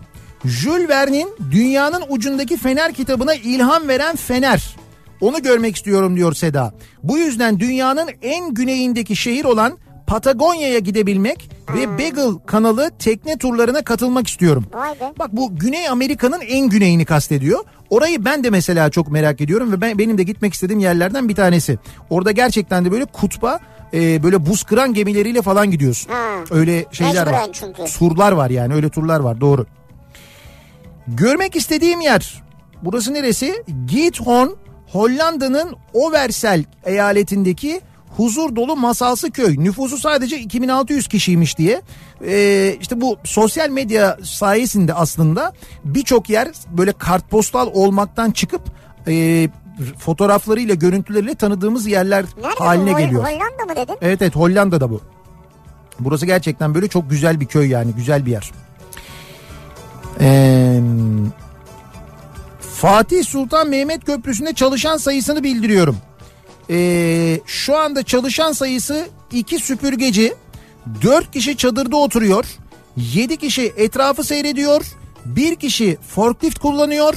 Jules 0.44 0.88
Verne'in 0.88 1.28
Dünyanın 1.50 2.02
Ucundaki 2.08 2.56
Fener 2.56 2.92
kitabına 2.92 3.34
ilham 3.34 3.88
veren 3.88 4.16
fener. 4.16 4.76
Onu 5.20 5.42
görmek 5.42 5.76
istiyorum 5.76 6.16
diyor 6.16 6.32
Seda. 6.34 6.74
Bu 7.02 7.18
yüzden 7.18 7.60
dünyanın 7.60 8.08
en 8.22 8.54
güneyindeki 8.54 9.16
şehir 9.16 9.44
olan 9.44 9.78
Patagonya'ya 10.06 10.78
gidebilmek 10.78 11.50
ve 11.74 11.98
Beagle 11.98 12.38
kanalı 12.46 12.90
tekne 12.98 13.38
turlarına 13.38 13.82
katılmak 13.84 14.28
istiyorum. 14.28 14.66
Vay 14.72 15.00
be. 15.00 15.12
Bak 15.18 15.32
bu 15.32 15.56
Güney 15.58 15.88
Amerika'nın 15.88 16.40
en 16.40 16.68
güneyini 16.68 17.04
kastediyor. 17.04 17.64
Orayı 17.90 18.24
ben 18.24 18.44
de 18.44 18.50
mesela 18.50 18.90
çok 18.90 19.08
merak 19.08 19.40
ediyorum 19.40 19.72
ve 19.72 19.80
ben 19.80 19.98
benim 19.98 20.18
de 20.18 20.22
gitmek 20.22 20.54
istediğim 20.54 20.80
yerlerden 20.80 21.28
bir 21.28 21.34
tanesi. 21.34 21.78
Orada 22.10 22.30
gerçekten 22.32 22.84
de 22.84 22.92
böyle 22.92 23.04
kutba 23.04 23.60
e, 23.94 24.22
böyle 24.22 24.46
buz 24.46 24.62
kıran 24.62 24.94
gemileriyle 24.94 25.42
falan 25.42 25.70
gidiyorsun. 25.70 26.12
Ha. 26.12 26.18
Öyle 26.50 26.84
şeyler 26.92 27.26
var. 27.26 27.32
Mecburen 27.32 27.52
çünkü. 27.52 27.84
Turlar 27.98 28.32
var 28.32 28.50
yani 28.50 28.74
öyle 28.74 28.88
turlar 28.88 29.20
var 29.20 29.40
doğru. 29.40 29.66
Görmek 31.08 31.56
istediğim 31.56 32.00
yer. 32.00 32.42
Burası 32.82 33.14
neresi? 33.14 33.64
Giethorn, 33.86 34.48
Hollanda'nın 34.92 35.76
Oversel 35.92 36.64
eyaletindeki 36.84 37.80
huzur 38.16 38.56
dolu 38.56 38.76
masalsı 38.76 39.30
köy. 39.30 39.58
Nüfusu 39.58 39.98
sadece 39.98 40.38
2600 40.38 41.08
kişiymiş 41.08 41.58
diye. 41.58 41.82
Ee, 42.26 42.76
işte 42.80 43.00
bu 43.00 43.16
sosyal 43.24 43.68
medya 43.68 44.18
sayesinde 44.24 44.94
aslında 44.94 45.52
birçok 45.84 46.30
yer 46.30 46.48
böyle 46.70 46.92
kartpostal 46.92 47.70
olmaktan 47.74 48.30
çıkıp 48.30 48.62
e, 49.08 49.48
fotoğraflarıyla 49.98 50.74
görüntüleriyle 50.74 51.34
tanıdığımız 51.34 51.86
yerler 51.86 52.24
Nerede 52.42 52.54
haline 52.58 52.94
bu? 52.94 52.98
Geliyor. 52.98 53.24
Hollanda 53.24 53.64
mı 53.68 53.76
dedin? 53.76 53.96
Evet 54.02 54.22
evet 54.22 54.36
Hollanda'da 54.36 54.90
bu. 54.90 55.00
Burası 56.00 56.26
gerçekten 56.26 56.74
böyle 56.74 56.88
çok 56.88 57.10
güzel 57.10 57.40
bir 57.40 57.46
köy 57.46 57.68
yani 57.68 57.92
güzel 57.92 58.26
bir 58.26 58.30
yer. 58.30 58.52
Ee, 60.20 60.80
Fatih 62.60 63.24
Sultan 63.24 63.68
Mehmet 63.68 64.04
Köprüsü'nde 64.04 64.54
çalışan 64.54 64.96
sayısını 64.96 65.42
bildiriyorum. 65.42 65.96
Ee, 66.72 67.40
şu 67.46 67.76
anda 67.78 68.02
çalışan 68.02 68.52
sayısı 68.52 69.08
iki 69.32 69.58
süpürgeci, 69.58 70.34
dört 71.02 71.30
kişi 71.30 71.56
çadırda 71.56 71.96
oturuyor, 71.96 72.44
yedi 72.96 73.36
kişi 73.36 73.72
etrafı 73.76 74.24
seyrediyor, 74.24 74.82
bir 75.24 75.56
kişi 75.56 75.98
forklift 76.14 76.58
kullanıyor, 76.58 77.14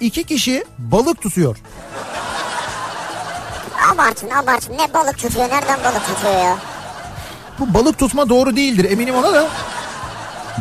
iki 0.00 0.24
kişi 0.24 0.64
balık 0.78 1.20
tutuyor. 1.22 1.56
Abartın 3.94 4.30
abartın. 4.30 4.72
Ne 4.72 4.94
balık 4.94 5.18
tutuyor? 5.18 5.48
Nereden 5.48 5.78
balık 5.84 6.06
tutuyor 6.06 6.34
ya? 6.34 6.58
Bu 7.58 7.74
balık 7.74 7.98
tutma 7.98 8.28
doğru 8.28 8.56
değildir 8.56 8.90
eminim 8.90 9.14
ona 9.14 9.32
da. 9.32 9.48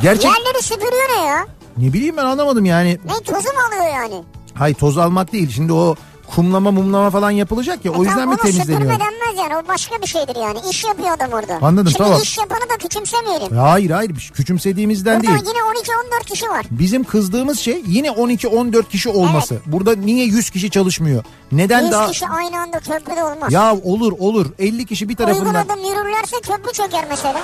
Gerçek 0.02 0.24
Yerleri 0.26 0.64
süpürüyor 0.64 1.10
ne 1.18 1.26
ya? 1.26 1.48
ne 1.78 1.94
bileyim 1.94 2.18
ben 2.18 2.26
anlamadım 2.26 2.66
yani. 2.66 2.98
Ne 3.06 3.24
tozu 3.24 3.48
mu 3.48 3.60
alıyor 3.70 3.94
yani? 3.94 4.24
Hay 4.54 4.74
toz 4.74 4.98
almak 4.98 5.34
değil. 5.34 5.52
Şimdi 5.56 5.74
o 5.74 5.96
kumlama 6.36 6.72
mumlama 6.72 7.10
falan 7.10 7.32
yapılacak 7.32 7.86
ya 7.86 7.92
o 7.92 7.96
E 7.96 7.98
yüzden 8.00 8.14
tamam, 8.16 8.30
mi 8.30 8.38
temizleniyor? 8.42 8.80
süpürme 8.82 9.00
denmez 9.00 9.38
yani. 9.38 9.58
O 9.58 9.68
başka 9.68 10.02
bir 10.02 10.08
şeydir 10.08 10.36
yani. 10.36 10.60
İş 10.70 10.84
yapıyor 10.84 11.10
adam 11.18 11.32
orada. 11.32 11.60
Anladım, 11.62 11.92
Şimdi 11.92 12.04
tamam. 12.04 12.22
iş 12.22 12.38
yapanı 12.38 12.60
da 12.70 12.78
küçümsemeyelim. 12.78 13.58
Hayır 13.58 13.90
hayır 13.92 14.32
küçümsediğimizden 14.34 15.24
Burada 15.24 15.32
değil. 15.32 15.44
yine 15.48 16.20
12-14 16.20 16.26
kişi 16.26 16.50
var. 16.50 16.66
Bizim 16.72 17.04
kızdığımız 17.04 17.60
şey 17.60 17.82
yine 17.88 18.08
12-14 18.08 18.88
kişi 18.90 19.10
olması. 19.10 19.58
Burada 19.66 19.96
niye 19.96 20.26
100 20.26 20.50
kişi 20.50 20.70
çalışmıyor? 20.70 21.24
Neden 21.52 21.82
100 21.82 21.92
daha... 21.92 22.08
kişi 22.08 22.28
aynı 22.28 22.60
anda 22.62 22.80
köprüde 22.80 23.24
olmaz. 23.24 23.54
Ya 23.54 23.76
olur 23.84 24.14
olur 24.20 24.46
50 24.60 24.86
kişi 24.86 25.10
bir 25.10 25.14
Uygun 25.20 25.26
tarafından... 25.26 25.54
adım 25.66 25.80
yürürlerse 25.86 26.36
köprü 26.42 26.74
çöker 26.74 27.06
mesela. 27.10 27.42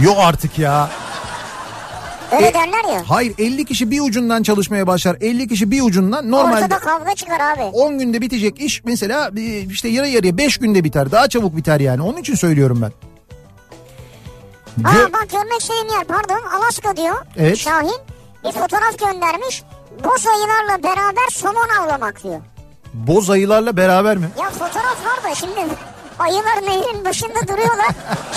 Yok 0.00 0.16
artık 0.20 0.58
ya. 0.58 0.90
Öyle 2.32 2.46
E, 2.46 2.54
derler 2.54 2.92
ya. 2.94 3.02
Hayır 3.08 3.34
50 3.38 3.64
kişi 3.64 3.90
bir 3.90 4.00
ucundan 4.00 4.42
çalışmaya 4.42 4.86
başlar. 4.86 5.16
50 5.20 5.48
kişi 5.48 5.70
bir 5.70 5.82
ucundan 5.82 6.30
normalde... 6.30 6.54
Ortada 6.64 6.78
kavga 6.78 7.14
çıkar 7.14 7.40
abi. 7.40 7.62
10 7.62 7.98
günde 7.98 8.20
bitecek 8.20 8.60
iş 8.60 8.84
mesela 8.84 9.30
işte 9.70 9.88
yarı 9.88 10.08
yarıya 10.08 10.38
5 10.38 10.58
günde 10.58 10.84
biter. 10.84 11.12
Daha 11.12 11.28
çabuk 11.28 11.56
biter 11.56 11.80
yani. 11.80 12.02
Onun 12.02 12.18
için 12.18 12.34
söylüyorum 12.34 12.82
ben. 12.82 12.92
Gö- 14.82 15.04
Aa 15.08 15.12
bak 15.12 15.26
görmek 15.32 15.60
istediğim 15.60 15.88
yer 15.88 16.04
pardon 16.04 16.42
Alaska 16.58 16.96
diyor. 16.96 17.14
Evet. 17.36 17.56
Şahin 17.56 17.96
bir 18.44 18.52
fotoğraf 18.52 18.98
göndermiş. 18.98 19.62
Boz 20.04 20.26
ayılarla 20.26 20.82
beraber 20.82 21.28
somon 21.32 21.68
avlamak 21.82 22.22
diyor. 22.24 22.40
Boz 22.94 23.30
ayılarla 23.30 23.76
beraber 23.76 24.16
mi? 24.16 24.28
Ya 24.40 24.50
fotoğraf 24.50 25.04
var 25.06 25.30
da 25.30 25.34
şimdi 25.34 25.54
ayılar 26.18 26.62
nehrin 26.62 27.04
başında 27.04 27.48
duruyorlar. 27.48 27.88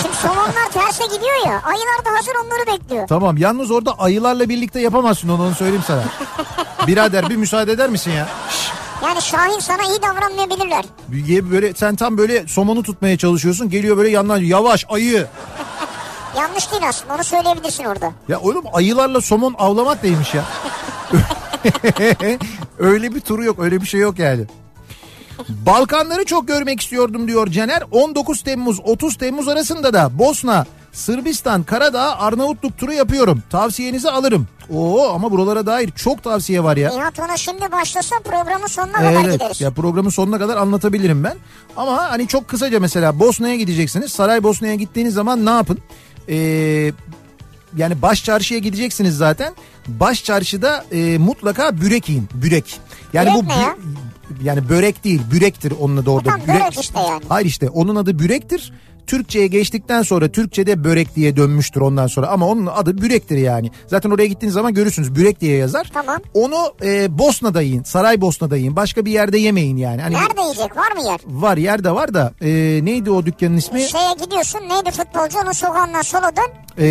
Şimdi 0.01 0.15
somonlar 0.15 0.69
terse 0.73 1.03
gidiyor 1.05 1.45
ya. 1.45 1.61
Ayılar 1.63 2.05
da 2.05 2.17
hazır 2.17 2.31
onları 2.45 2.67
bekliyor. 2.79 3.07
Tamam 3.07 3.37
yalnız 3.37 3.71
orada 3.71 3.99
ayılarla 3.99 4.49
birlikte 4.49 4.79
yapamazsın 4.79 5.29
onu 5.29 5.43
onu 5.43 5.55
söyleyeyim 5.55 5.83
sana. 5.87 6.03
Birader 6.87 7.29
bir 7.29 7.35
müsaade 7.35 7.71
eder 7.71 7.89
misin 7.89 8.11
ya? 8.11 8.27
Yani 9.03 9.21
Şahin 9.21 9.59
sana 9.59 9.83
iyi 9.83 10.01
davranmayabilirler. 10.01 10.85
Böyle 11.51 11.73
sen 11.73 11.95
tam 11.95 12.17
böyle 12.17 12.47
somonu 12.47 12.83
tutmaya 12.83 13.17
çalışıyorsun. 13.17 13.69
Geliyor 13.69 13.97
böyle 13.97 14.09
yandan 14.09 14.37
yavaş 14.37 14.85
ayı. 14.89 15.27
Yanlış 16.37 16.71
değil 16.71 16.83
aslında 16.87 17.13
onu 17.15 17.23
söyleyebilirsin 17.23 17.83
orada. 17.83 18.11
Ya 18.27 18.39
oğlum 18.39 18.63
ayılarla 18.73 19.21
somon 19.21 19.55
avlamak 19.57 20.03
neymiş 20.03 20.33
ya? 20.33 20.43
öyle 22.79 23.15
bir 23.15 23.19
turu 23.21 23.43
yok 23.43 23.59
öyle 23.59 23.81
bir 23.81 23.87
şey 23.87 23.99
yok 23.99 24.19
yani. 24.19 24.45
Balkanları 25.49 26.25
çok 26.25 26.47
görmek 26.47 26.81
istiyordum 26.81 27.27
diyor 27.27 27.47
Caner. 27.47 27.83
19 27.91 28.41
Temmuz 28.41 28.79
30 28.83 29.15
Temmuz 29.17 29.47
arasında 29.47 29.93
da 29.93 30.19
Bosna, 30.19 30.65
Sırbistan, 30.93 31.63
Karadağ, 31.63 32.17
Arnavutluk 32.19 32.77
turu 32.77 32.93
yapıyorum. 32.93 33.43
Tavsiyenizi 33.49 34.09
alırım. 34.09 34.47
Oo 34.73 35.09
ama 35.09 35.31
buralara 35.31 35.65
dair 35.65 35.91
çok 35.91 36.23
tavsiye 36.23 36.63
var 36.63 36.77
ya. 36.77 36.89
Nihat 36.89 37.19
ona 37.19 37.37
şimdi 37.37 37.71
başlasa 37.71 38.15
programın 38.23 38.67
sonuna 38.67 38.93
kadar 38.97 39.13
Evet 39.13 39.33
gideriz. 39.33 39.61
ya 39.61 39.71
programın 39.71 40.09
sonuna 40.09 40.39
kadar 40.39 40.57
anlatabilirim 40.57 41.23
ben. 41.23 41.35
Ama 41.77 41.97
hani 42.11 42.27
çok 42.27 42.47
kısaca 42.47 42.79
mesela 42.79 43.19
Bosna'ya 43.19 43.55
gideceksiniz. 43.55 44.11
Saraybosna'ya 44.11 44.75
gittiğiniz 44.75 45.13
zaman 45.13 45.45
ne 45.45 45.49
yapın? 45.49 45.77
Ee, 46.29 46.35
yani 47.77 48.01
baş 48.01 48.23
çarşıya 48.23 48.59
gideceksiniz 48.59 49.17
zaten. 49.17 49.53
Baş 49.87 50.23
çarşıda 50.23 50.85
e, 50.91 51.17
mutlaka 51.17 51.81
bürek 51.81 52.09
yiyin. 52.09 52.29
Bürek. 52.33 52.79
Yani 53.13 53.29
Börek 53.29 53.45
bu 53.45 53.49
ya? 53.61 53.75
Yani 54.43 54.69
börek 54.69 55.03
değil, 55.03 55.21
bürektir 55.31 55.73
onun 55.79 55.97
adı 55.97 56.09
orada. 56.09 56.29
Tamam, 56.29 56.47
börek 56.47 56.79
işte 56.81 56.99
yani. 56.99 57.23
Hayır 57.29 57.45
işte 57.45 57.69
onun 57.69 57.95
adı 57.95 58.19
bürektir. 58.19 58.73
Türkçe'ye 59.09 59.47
geçtikten 59.47 60.01
sonra 60.01 60.27
Türkçe'de 60.27 60.83
börek 60.83 61.15
diye 61.15 61.35
dönmüştür 61.35 61.81
ondan 61.81 62.07
sonra 62.07 62.27
ama 62.27 62.47
onun 62.47 62.65
adı 62.65 62.97
bürektir 63.01 63.37
yani. 63.37 63.71
Zaten 63.87 64.09
oraya 64.09 64.27
gittiğiniz 64.27 64.53
zaman 64.53 64.73
görürsünüz 64.73 65.15
bürek 65.15 65.41
diye 65.41 65.57
yazar. 65.57 65.91
Tamam. 65.93 66.17
Onu 66.33 66.73
e, 66.83 67.17
Bosna'da 67.19 67.61
yiyin, 67.61 67.83
Saraybosna'da 67.83 68.57
yiyin. 68.57 68.75
Başka 68.75 69.05
bir 69.05 69.11
yerde 69.11 69.37
yemeyin 69.37 69.77
yani. 69.77 70.01
Hani 70.01 70.15
Nerede 70.15 70.41
yiyecek 70.41 70.77
var 70.77 70.91
mı 70.91 71.01
yer? 71.05 71.19
Var 71.25 71.57
yer 71.57 71.83
de 71.83 71.91
var 71.91 72.13
da 72.13 72.33
e, 72.41 72.49
neydi 72.85 73.11
o 73.11 73.25
dükkanın 73.25 73.57
ismi? 73.57 73.81
Şeye 73.81 74.13
gidiyorsun 74.23 74.59
neydi 74.59 74.91
futbolcu 74.91 75.37
onun 75.43 75.51
sokağından 75.51 76.01
sola 76.01 76.31
dön. 76.35 76.49
E, 76.77 76.85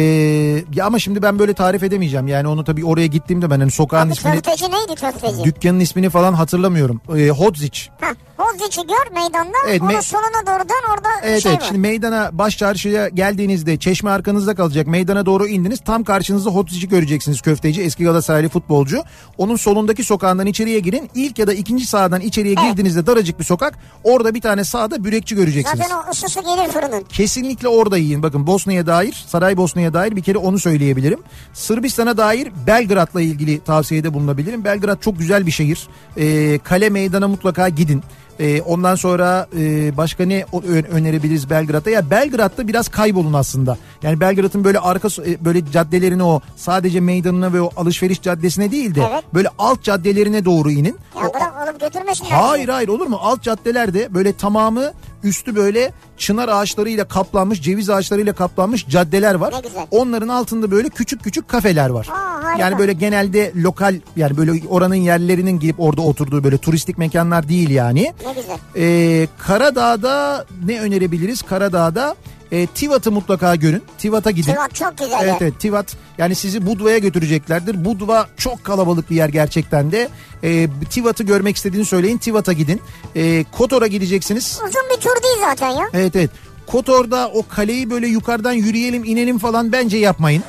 ya 0.75 0.87
ama 0.87 0.99
şimdi 0.99 1.23
ben 1.23 1.39
böyle 1.39 1.55
tarif 1.55 1.83
edemeyeceğim. 1.83 2.29
Yani 2.29 2.49
onu 2.49 2.65
tabii 2.65 2.85
oraya 2.85 3.07
gittiğimde 3.07 3.51
ben 3.51 3.61
hani 3.61 3.71
sokağın 3.71 4.07
Abi 4.07 4.13
ismini, 4.13 4.35
köfteci 4.35 4.65
neydi 4.65 4.95
köfteci? 5.01 5.45
dükkanın 5.45 5.81
ismini 5.81 6.11
falan 6.11 6.33
hatırlamıyorum. 6.33 7.01
E, 7.17 7.29
Hodzic. 7.29 7.81
Hah, 8.01 8.15
Bozdic'i 8.39 8.87
gör 8.87 9.15
meydanda. 9.15 9.57
Evet, 9.69 9.83
onun 9.83 9.91
me- 9.91 10.03
soluna 10.03 10.47
doğru 10.47 10.69
dön 10.69 10.93
orada 10.95 11.09
Evet 11.23 11.43
şey 11.43 11.53
evet 11.53 11.63
var. 11.63 11.67
şimdi 11.69 11.81
meydana 12.09 12.39
baş 12.39 12.59
çarşıya 12.59 13.09
geldiğinizde 13.09 13.77
çeşme 13.77 14.11
arkanızda 14.11 14.55
kalacak. 14.55 14.87
Meydana 14.87 15.27
doğru 15.27 15.47
indiniz 15.49 15.81
tam 15.81 16.05
karşınızda 16.05 16.51
Hodzic'i 16.51 16.89
göreceksiniz 16.89 17.41
köfteci 17.41 17.83
eski 17.83 18.05
Galatasaraylı 18.05 18.49
futbolcu. 18.49 19.03
Onun 19.39 19.57
solundaki 19.57 20.05
sokağından 20.05 20.47
içeriye 20.47 20.81
girin. 20.81 21.11
İlk 21.15 21.39
ya 21.39 21.47
da 21.47 21.53
ikinci 21.53 21.87
sağdan 21.87 22.21
içeriye 22.21 22.55
Evet. 22.59 22.71
girdiğinizde 22.71 23.07
daracık 23.07 23.39
bir 23.39 23.45
sokak. 23.45 23.79
Orada 24.05 24.35
bir 24.35 24.41
tane 24.41 24.65
sağda 24.65 25.05
bürekçi 25.05 25.35
göreceksiniz. 25.35 25.79
Zaten 25.83 25.97
o 25.97 26.11
ısısı 26.11 26.41
gelir 26.41 26.73
fırının. 26.73 27.05
Kesinlikle 27.09 27.69
orada 27.69 27.99
yiyin. 27.99 28.23
Bakın 28.23 28.47
Bosna'ya 28.47 28.87
dair, 28.87 29.25
Saraybosna'ya 29.29 29.95
dair 29.95 30.17
bir 30.17 30.23
kere 30.23 30.39
onu 30.39 30.59
söyleyebilirim. 30.59 31.19
Sırbistan'a 31.53 32.17
dair 32.17 32.49
Belgrad'la 32.67 33.21
ilgili 33.21 33.61
tavsiyede 33.61 34.15
bulunabilirim. 34.15 34.65
Belgrad 34.65 35.01
çok 35.01 35.19
güzel 35.19 35.47
bir 35.47 35.51
şehir. 35.51 35.89
Ee, 36.17 36.59
kale 36.59 36.91
meydana 36.91 37.29
mutlaka 37.29 37.69
gidin. 37.69 38.03
Ee, 38.41 38.63
ondan 38.63 38.95
sonra 38.95 39.47
e, 39.59 39.97
başka 39.97 40.25
ne 40.27 40.45
önerebiliriz 40.93 41.51
Belgrad'da? 41.51 41.91
Ya 41.91 42.11
Belgrad'da 42.11 42.69
biraz 42.69 42.89
kaybolun 42.89 43.33
aslında. 43.33 43.77
Yani 44.03 44.21
Belgrad'ın 44.21 44.65
böyle 44.65 44.79
arka 44.79 45.09
e, 45.27 45.45
böyle 45.45 45.73
caddelerine 45.73 46.23
o 46.23 46.41
sadece 46.57 47.01
meydanına 47.01 47.53
ve 47.53 47.61
o 47.61 47.71
alışveriş 47.77 48.23
caddesine 48.23 48.71
değil 48.71 48.95
de 48.95 49.03
Evet. 49.13 49.25
böyle 49.35 49.49
alt 49.59 49.83
caddelerine 49.83 50.45
doğru 50.45 50.71
inin. 50.71 50.97
Ya 51.23 51.35
bırak 51.35 51.57
alıp 51.57 51.81
götürmesinler. 51.81 52.31
Hayır 52.31 52.69
hayır 52.69 52.89
olur 52.89 53.07
mu? 53.07 53.19
Alt 53.23 53.43
caddelerde 53.43 54.15
böyle 54.15 54.33
tamamı 54.33 54.93
üstü 55.23 55.57
böyle 55.57 55.93
çınar 56.17 56.49
ağaçlarıyla 56.49 57.09
kaplanmış, 57.09 57.63
ceviz 57.63 57.91
ağaçlarıyla 57.91 58.33
kaplanmış 58.33 58.87
caddeler 58.89 59.35
var. 59.35 59.55
Onların 59.91 60.29
altında 60.29 60.71
böyle 60.71 60.89
küçük 60.89 61.25
küçük 61.25 61.49
kafeler 61.49 61.91
var. 61.91 62.09
Aa, 62.13 62.45
harika. 62.45 62.63
yani 62.63 62.79
böyle 62.79 62.93
genelde 62.93 63.53
lokal 63.57 63.95
yani 64.17 64.37
böyle 64.37 64.53
oranın 64.69 64.95
yerlerinin 64.95 65.59
gidip 65.59 65.81
orada 65.81 66.03
oturduğu 66.03 66.45
böyle 66.45 66.59
turistik 66.59 66.99
mekanlar 66.99 67.49
değil 67.49 67.71
yani. 67.71 68.13
Ne 68.27 68.33
güzel. 68.33 68.59
Ee, 68.77 69.29
Karadağ'da 69.39 70.47
ne 70.65 70.81
önerebiliriz? 70.81 71.43
Karadağ'da 71.43 72.17
e, 72.53 72.67
Tivat'ı 72.67 73.13
mutlaka 73.13 73.55
görün. 73.55 73.83
Tivat'a 73.99 74.31
gidin. 74.31 74.53
Tivat 74.53 74.75
çok 74.75 74.99
güzel 74.99 75.19
Evet 75.23 75.37
evet 75.41 75.61
Tivat 75.61 75.97
yani 76.19 76.35
sizi 76.35 76.67
Budva'ya 76.67 76.99
götüreceklerdir. 76.99 77.85
Budva 77.85 78.27
çok 78.37 78.65
kalabalık 78.65 79.11
bir 79.11 79.17
yer 79.17 79.29
gerçekten 79.29 79.93
de. 79.93 80.09
Ee, 80.45 80.69
Tivat'ı 80.91 81.25
görmek 81.25 81.57
istediğini 81.57 81.85
söyleyin 81.85 82.19
Tivat'a 82.19 82.53
gidin. 82.53 82.81
Ee, 83.17 83.45
Kotor'a 83.53 83.87
gideceksiniz. 83.87 84.59
Uzun 84.69 84.83
bir 84.97 85.01
tur 85.01 85.23
değil 85.23 85.37
zaten 85.41 85.71
ya. 85.71 85.89
Evet 85.95 86.17
evet. 86.17 86.31
Kotor'da 86.67 87.29
o 87.29 87.49
kaleyi 87.49 87.91
böyle 87.91 88.07
yukarıdan 88.07 88.53
yürüyelim 88.53 89.05
inelim 89.05 89.39
falan 89.39 89.73
bence 89.73 89.97
yapmayın. 89.97 90.43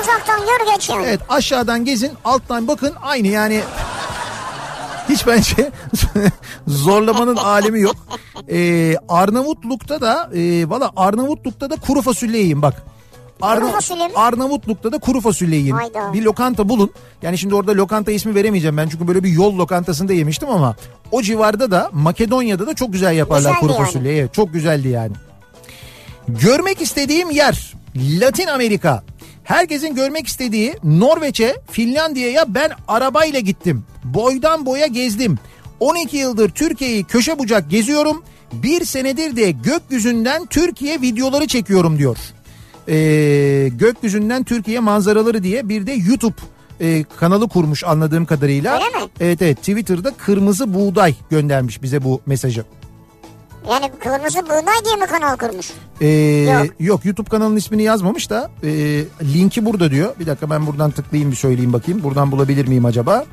Uzaktan 0.00 0.40
gör 0.40 0.74
geç 0.74 0.88
yani. 0.88 1.06
Evet 1.06 1.20
aşağıdan 1.28 1.84
gezin 1.84 2.12
alttan 2.24 2.68
bakın 2.68 2.92
aynı 3.02 3.28
yani 3.28 3.60
hiç 5.08 5.26
bence 5.26 5.70
zorlamanın 6.66 7.36
alemi 7.36 7.80
yok. 7.80 7.96
Ee, 8.50 8.96
Arnavutluk'ta 9.08 10.00
da 10.00 10.30
e, 10.34 10.70
valla 10.70 10.90
Arnavutluk'ta 10.96 11.70
da 11.70 11.76
kuru 11.76 12.02
fasulye 12.02 12.40
yiyin 12.40 12.62
bak. 12.62 12.74
Mi? 12.76 12.82
Arnavutluk'ta 14.16 14.92
da 14.92 14.98
kuru 14.98 15.20
fasulye 15.20 15.58
yiyin. 15.58 15.72
Hayda. 15.74 16.12
Bir 16.12 16.22
lokanta 16.22 16.68
bulun. 16.68 16.90
Yani 17.22 17.38
şimdi 17.38 17.54
orada 17.54 17.72
lokanta 17.72 18.12
ismi 18.12 18.34
veremeyeceğim 18.34 18.76
ben 18.76 18.88
çünkü 18.88 19.08
böyle 19.08 19.22
bir 19.22 19.28
yol 19.30 19.58
lokantasında 19.58 20.12
yemiştim 20.12 20.48
ama 20.50 20.76
o 21.12 21.22
civarda 21.22 21.70
da 21.70 21.90
Makedonya'da 21.92 22.66
da 22.66 22.74
çok 22.74 22.92
güzel 22.92 23.16
yaparlar 23.16 23.50
Güzeldi 23.50 23.60
kuru 23.60 23.72
yani. 23.72 23.84
fasulyeyi. 23.84 24.28
Çok 24.32 24.52
güzeldi 24.52 24.88
yani. 24.88 25.12
Görmek 26.28 26.82
istediğim 26.82 27.30
yer 27.30 27.72
Latin 27.96 28.46
Amerika. 28.46 29.02
Herkesin 29.48 29.94
görmek 29.94 30.26
istediği 30.26 30.74
Norveç'e, 30.84 31.56
Finlandiya'ya 31.70 32.54
ben 32.54 32.70
arabayla 32.88 33.40
gittim. 33.40 33.84
Boydan 34.04 34.66
boya 34.66 34.86
gezdim. 34.86 35.38
12 35.80 36.16
yıldır 36.16 36.48
Türkiye'yi 36.50 37.04
köşe 37.04 37.38
bucak 37.38 37.70
geziyorum. 37.70 38.22
Bir 38.52 38.84
senedir 38.84 39.36
de 39.36 39.50
gökyüzünden 39.50 40.46
Türkiye 40.46 41.00
videoları 41.00 41.46
çekiyorum 41.46 41.98
diyor. 41.98 42.18
Ee, 42.88 43.68
gökyüzünden 43.68 44.44
Türkiye 44.44 44.80
manzaraları 44.80 45.42
diye 45.42 45.68
bir 45.68 45.86
de 45.86 45.92
YouTube 45.92 46.36
e, 46.80 47.04
kanalı 47.16 47.48
kurmuş 47.48 47.84
anladığım 47.84 48.26
kadarıyla. 48.26 48.74
Öyle 48.74 49.04
mi? 49.04 49.10
Evet 49.20 49.42
evet 49.42 49.58
Twitter'da 49.58 50.10
kırmızı 50.10 50.74
buğday 50.74 51.14
göndermiş 51.30 51.82
bize 51.82 52.04
bu 52.04 52.20
mesajı. 52.26 52.64
Yani 53.70 53.90
kırmızı 54.00 54.42
buğday 54.42 54.84
diye 54.84 54.96
mi 54.96 55.06
kanal 55.06 55.36
kurmuş? 55.36 55.70
Ee, 56.00 56.06
yok. 56.06 56.66
Yok. 56.80 57.04
YouTube 57.04 57.30
kanalının 57.30 57.56
ismini 57.56 57.82
yazmamış 57.82 58.30
da 58.30 58.50
e, 58.62 58.68
linki 59.34 59.64
burada 59.64 59.90
diyor. 59.90 60.14
Bir 60.20 60.26
dakika 60.26 60.50
ben 60.50 60.66
buradan 60.66 60.90
tıklayayım 60.90 61.30
bir 61.30 61.36
söyleyeyim 61.36 61.72
bakayım. 61.72 62.02
Buradan 62.02 62.32
bulabilir 62.32 62.68
miyim 62.68 62.84
acaba? 62.84 63.24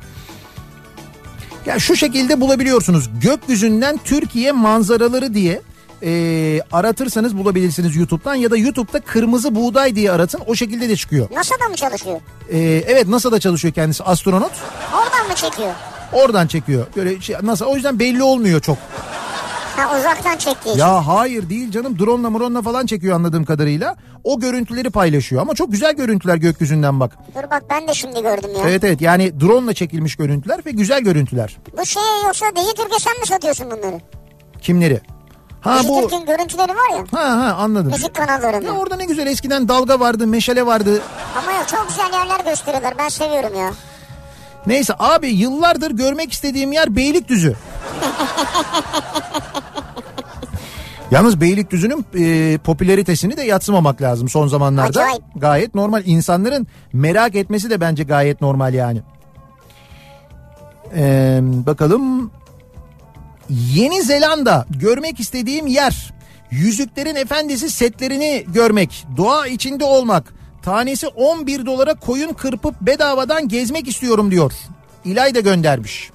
Ya 1.66 1.78
şu 1.78 1.96
şekilde 1.96 2.40
bulabiliyorsunuz. 2.40 3.10
Gökyüzünden 3.22 4.00
Türkiye 4.04 4.52
manzaraları 4.52 5.34
diye 5.34 5.62
e, 6.02 6.60
aratırsanız 6.72 7.36
bulabilirsiniz 7.38 7.96
YouTube'dan 7.96 8.34
ya 8.34 8.50
da 8.50 8.56
YouTube'da 8.56 9.00
kırmızı 9.00 9.54
buğday 9.54 9.96
diye 9.96 10.12
aratın. 10.12 10.40
O 10.46 10.54
şekilde 10.54 10.88
de 10.88 10.96
çıkıyor. 10.96 11.28
NASA'da 11.34 11.68
mı 11.68 11.76
çalışıyor? 11.76 12.20
E, 12.52 12.58
evet 12.86 13.08
NASA'da 13.08 13.40
çalışıyor 13.40 13.74
kendisi 13.74 14.04
astronot. 14.04 14.52
Oradan 14.94 15.28
mı 15.28 15.34
çekiyor? 15.34 15.72
Oradan 16.12 16.46
çekiyor. 16.46 16.86
Böyle 16.96 17.20
şey, 17.20 17.36
NASA 17.42 17.64
o 17.66 17.74
yüzden 17.74 17.98
belli 17.98 18.22
olmuyor 18.22 18.60
çok. 18.60 18.78
Ha 19.76 19.98
uzaktan 19.98 20.36
çektiği 20.36 20.70
için. 20.70 20.78
Ya 20.80 21.06
hayır 21.06 21.48
değil 21.48 21.70
canım 21.70 21.98
drone'la 21.98 22.30
mronla 22.30 22.62
falan 22.62 22.86
çekiyor 22.86 23.14
anladığım 23.16 23.44
kadarıyla. 23.44 23.96
O 24.24 24.40
görüntüleri 24.40 24.90
paylaşıyor 24.90 25.42
ama 25.42 25.54
çok 25.54 25.72
güzel 25.72 25.92
görüntüler 25.94 26.36
gökyüzünden 26.36 27.00
bak. 27.00 27.12
Dur 27.34 27.50
bak 27.50 27.62
ben 27.70 27.88
de 27.88 27.94
şimdi 27.94 28.22
gördüm 28.22 28.50
ya. 28.58 28.62
Evet 28.68 28.84
evet 28.84 29.00
yani 29.00 29.40
drone'la 29.40 29.74
çekilmiş 29.74 30.16
görüntüler 30.16 30.60
ve 30.66 30.70
güzel 30.70 31.00
görüntüler. 31.00 31.56
Bu 31.78 31.86
şey 31.86 32.02
yoksa 32.26 32.46
Dijitürk'e 32.56 32.98
sen 32.98 33.20
mi 33.20 33.26
satıyorsun 33.26 33.66
bunları? 33.70 34.00
Kimleri? 34.62 35.00
Ha 35.60 35.80
bu 35.88 35.96
Dijitürk'ün 35.98 36.26
görüntüleri 36.26 36.68
var 36.72 36.90
ya. 36.96 37.04
ha 37.20 37.28
ha 37.36 37.54
anladım. 37.58 37.90
Müzik 37.92 38.14
kanallarında. 38.14 38.66
Ya 38.66 38.72
orada 38.72 38.96
ne 38.96 39.04
güzel 39.04 39.26
eskiden 39.26 39.68
dalga 39.68 40.00
vardı, 40.00 40.26
meşale 40.26 40.66
vardı. 40.66 41.02
Ama 41.42 41.52
ya 41.52 41.66
çok 41.66 41.88
güzel 41.88 42.12
yerler 42.12 42.44
gösteriyorlar. 42.50 42.94
Ben 42.98 43.08
seviyorum 43.08 43.58
ya. 43.58 43.70
Neyse 44.66 44.94
abi 44.98 45.28
yıllardır 45.28 45.90
görmek 45.90 46.32
istediğim 46.32 46.72
yer 46.72 46.96
Beylikdüzü. 46.96 47.56
Yalnız 51.10 51.40
Beylikdüzü'nün 51.40 52.06
e, 52.18 52.58
popülaritesini 52.58 53.36
de 53.36 53.42
yatsımamak 53.42 54.02
lazım 54.02 54.28
son 54.28 54.48
zamanlarda. 54.48 55.00
Acayip. 55.00 55.22
Gayet 55.36 55.74
normal. 55.74 56.02
İnsanların 56.06 56.66
merak 56.92 57.34
etmesi 57.34 57.70
de 57.70 57.80
bence 57.80 58.02
gayet 58.02 58.40
normal 58.40 58.74
yani. 58.74 59.02
Ee, 60.96 61.40
bakalım. 61.42 62.30
Yeni 63.50 64.02
Zelanda 64.02 64.66
görmek 64.80 65.20
istediğim 65.20 65.66
yer. 65.66 66.14
Yüzüklerin 66.50 67.14
Efendisi 67.14 67.70
setlerini 67.70 68.44
görmek, 68.54 69.06
doğa 69.16 69.46
içinde 69.46 69.84
olmak. 69.84 70.34
Tanesi 70.62 71.06
11 71.06 71.66
dolara 71.66 71.94
koyun 71.94 72.32
kırpıp 72.32 72.80
bedavadan 72.80 73.48
gezmek 73.48 73.88
istiyorum 73.88 74.30
diyor. 74.30 74.52
İlay 75.04 75.34
da 75.34 75.40
göndermiş. 75.40 76.10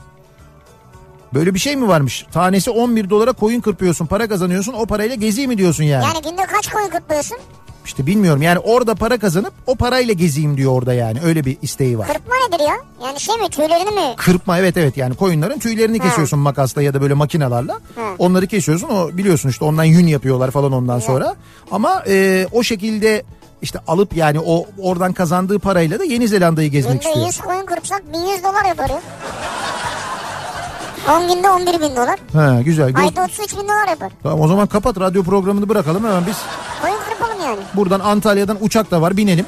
Böyle 1.33 1.53
bir 1.53 1.59
şey 1.59 1.75
mi 1.75 1.87
varmış? 1.87 2.25
Tanesi 2.31 2.71
11 2.71 3.09
dolara 3.09 3.31
koyun 3.31 3.61
kırpıyorsun, 3.61 4.05
para 4.05 4.27
kazanıyorsun, 4.27 4.73
o 4.73 4.85
parayla 4.85 5.15
gezeyim 5.15 5.49
mi 5.49 5.57
diyorsun 5.57 5.83
yani? 5.83 6.03
Yani 6.03 6.21
günde 6.29 6.45
kaç 6.45 6.67
koyun 6.67 6.89
kırpıyorsun? 6.89 7.37
İşte 7.85 8.05
bilmiyorum 8.05 8.41
yani 8.41 8.59
orada 8.59 8.95
para 8.95 9.17
kazanıp 9.17 9.53
o 9.67 9.75
parayla 9.75 10.13
gezeyim 10.13 10.57
diyor 10.57 10.71
orada 10.71 10.93
yani. 10.93 11.19
Öyle 11.25 11.45
bir 11.45 11.57
isteği 11.61 11.97
var. 11.99 12.07
Kırpma 12.07 12.35
nedir 12.47 12.63
ya? 12.67 12.75
Yani 13.07 13.19
şey 13.19 13.35
mi 13.35 13.49
tüylerini 13.49 13.91
mi? 13.91 14.15
Kırpma 14.17 14.57
evet 14.59 14.77
evet 14.77 14.97
yani 14.97 15.15
koyunların 15.15 15.59
tüylerini 15.59 15.99
Ha. 15.99 16.03
kesiyorsun 16.07 16.39
makasla 16.39 16.81
ya 16.81 16.93
da 16.93 17.01
böyle 17.01 17.13
makinalarla. 17.13 17.73
Ha. 17.73 18.01
Onları 18.19 18.47
kesiyorsun 18.47 18.89
o 18.89 19.09
biliyorsun 19.17 19.49
işte 19.49 19.65
ondan 19.65 19.83
yün 19.83 20.07
yapıyorlar 20.07 20.51
falan 20.51 20.71
ondan 20.71 20.99
sonra. 20.99 21.35
Ama 21.71 22.03
e, 22.07 22.47
o 22.51 22.63
şekilde 22.63 23.23
işte 23.61 23.79
alıp 23.87 24.15
yani 24.17 24.39
o 24.39 24.65
oradan 24.81 25.13
kazandığı 25.13 25.59
parayla 25.59 25.99
da 25.99 26.03
Yeni 26.03 26.27
Zelanda'yı 26.27 26.71
gezmek 26.71 27.01
Günde 27.01 27.09
istiyor. 27.09 27.27
100 27.27 27.37
koyun 27.39 27.65
kırpsak 27.65 28.13
1100 28.13 28.43
dolar 28.43 28.65
yapar 28.65 28.89
ya. 28.89 29.01
10 31.09 31.27
günde 31.35 31.49
11 31.49 31.81
bin 31.81 31.95
dolar. 31.95 32.19
Ha 32.33 32.61
güzel. 32.61 32.89
Gö- 32.89 32.99
Ayda 33.01 33.23
33 33.23 33.53
bin 33.57 33.63
dolar 33.63 33.87
yapar. 33.89 34.11
Tamam 34.23 34.41
o 34.41 34.47
zaman 34.47 34.67
kapat 34.67 34.99
radyo 34.99 35.23
programını 35.23 35.69
bırakalım 35.69 36.03
hemen 36.03 36.25
biz 36.27 36.37
Koyun 36.81 36.95
kırpalım 37.09 37.41
yani. 37.45 37.59
buradan 37.73 37.99
Antalya'dan 37.99 38.57
uçak 38.61 38.91
da 38.91 39.01
var 39.01 39.17
binelim. 39.17 39.45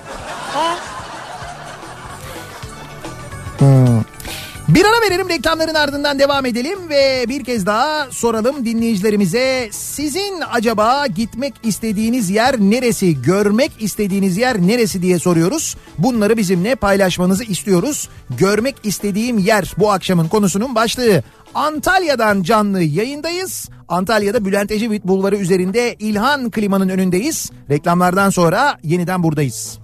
Bir 4.67 4.85
ara 4.85 5.01
verelim 5.05 5.29
reklamların 5.29 5.73
ardından 5.73 6.19
devam 6.19 6.45
edelim 6.45 6.79
ve 6.89 7.25
bir 7.29 7.43
kez 7.43 7.65
daha 7.65 8.07
soralım 8.11 8.65
dinleyicilerimize 8.65 9.69
sizin 9.71 10.43
acaba 10.51 11.07
gitmek 11.07 11.53
istediğiniz 11.63 12.29
yer 12.29 12.59
neresi 12.59 13.21
görmek 13.21 13.71
istediğiniz 13.79 14.37
yer 14.37 14.61
neresi 14.61 15.01
diye 15.01 15.19
soruyoruz. 15.19 15.75
Bunları 15.97 16.37
bizimle 16.37 16.75
paylaşmanızı 16.75 17.43
istiyoruz. 17.43 18.09
Görmek 18.37 18.75
istediğim 18.83 19.37
yer 19.37 19.73
bu 19.77 19.91
akşamın 19.91 20.27
konusunun 20.27 20.75
başlığı. 20.75 21.23
Antalya'dan 21.53 22.43
canlı 22.43 22.81
yayındayız. 22.81 23.69
Antalya'da 23.87 24.45
Bülent 24.45 24.71
Ecevit 24.71 25.03
Bulvarı 25.03 25.35
üzerinde 25.35 25.95
İlhan 25.99 26.51
Klima'nın 26.51 26.89
önündeyiz. 26.89 27.51
Reklamlardan 27.69 28.29
sonra 28.29 28.77
yeniden 28.83 29.23
buradayız. 29.23 29.79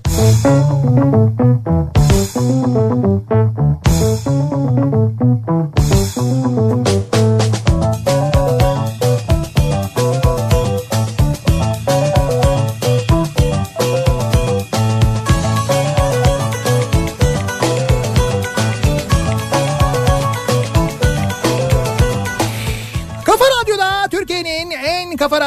Kafa 2.33 3.38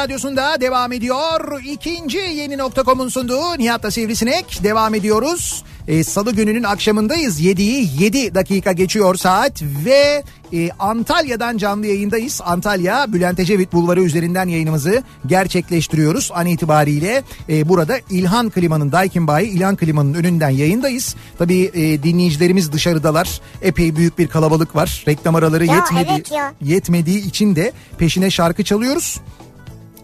Radyosunda 0.03 0.61
devam 0.61 0.91
ediyor. 0.91 1.61
İkinci 1.65 2.17
yeni 2.17 2.57
nokta.com'un 2.57 3.09
sunduğu 3.09 3.57
Nihat'la 3.57 3.91
Sivrisinek 3.91 4.63
devam 4.63 4.95
ediyoruz. 4.95 5.63
Ee, 5.87 6.03
Salı 6.03 6.35
gününün 6.35 6.63
akşamındayız. 6.63 7.41
7'yi 7.41 7.89
7 8.03 8.35
dakika 8.35 8.71
geçiyor 8.71 9.15
saat 9.15 9.61
ve 9.85 10.23
e, 10.53 10.69
Antalya'dan 10.79 11.57
canlı 11.57 11.87
yayındayız. 11.87 12.41
Antalya 12.45 13.13
Bülent 13.13 13.39
Ecevit 13.39 13.73
Bulvarı 13.73 14.03
üzerinden 14.03 14.47
yayınımızı 14.47 15.03
gerçekleştiriyoruz. 15.27 16.31
An 16.33 16.45
itibariyle 16.45 17.23
e, 17.49 17.69
burada 17.69 17.99
İlhan 18.09 18.49
Klima'nın 18.49 18.91
Daikin 18.91 19.27
Bayi 19.27 19.47
İlhan 19.49 19.75
Klima'nın 19.75 20.13
önünden 20.13 20.49
yayındayız. 20.49 21.15
Tabii 21.37 21.71
e, 21.73 22.03
dinleyicilerimiz 22.03 22.71
dışarıdalar. 22.71 23.41
Epey 23.61 23.95
büyük 23.95 24.19
bir 24.19 24.27
kalabalık 24.27 24.75
var. 24.75 25.03
Reklam 25.07 25.35
araları 25.35 25.65
Ya 25.65 25.75
yetmedi 25.75 26.09
evet 26.11 26.31
ya. 26.31 26.53
yetmediği 26.61 27.27
için 27.27 27.55
de 27.55 27.71
peşine 27.97 28.31
şarkı 28.31 28.63
çalıyoruz 28.63 29.19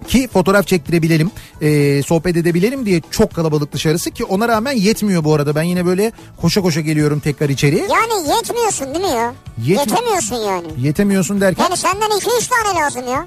ki 0.10 0.28
fotoğraf 0.34 0.68
çektirebilelim, 0.68 1.32
e, 1.62 2.03
sohbet 2.03 2.38
edebilelim 2.38 2.86
diye 2.86 3.01
çok 3.12 3.34
kalabalık 3.36 3.72
dışarısı 3.74 4.12
ki 4.12 4.24
ona 4.26 4.47
rağmen 4.47 4.72
yetmiyor 4.72 5.24
bu 5.24 5.34
arada. 5.36 5.55
Ben 5.55 5.64
yine 5.64 5.86
böyle 5.86 6.12
koşa 6.41 6.62
koşa 6.62 6.82
geliyorum 6.82 7.20
tekrar 7.20 7.49
içeri. 7.49 7.76
Yani 7.78 8.30
yetmiyorsun 8.38 8.93
değil 8.95 9.05
mi 9.05 9.12
ya? 9.12 9.34
Yetmi- 9.66 9.80
Yetemiyorsun 9.80 10.36
yani. 10.36 10.68
Yetemiyorsun 10.78 11.41
derken 11.41 11.64
Yani 11.64 11.78
senden 11.78 12.10
2-3 12.10 12.47
tane 12.49 12.80
lazım 12.80 13.07
ya. 13.07 13.26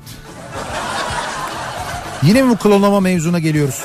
yine 2.23 2.43
mi 2.43 2.51
bu 2.51 2.57
klonlama 2.57 3.01
mevzuna 3.01 3.39
geliyoruz? 3.39 3.83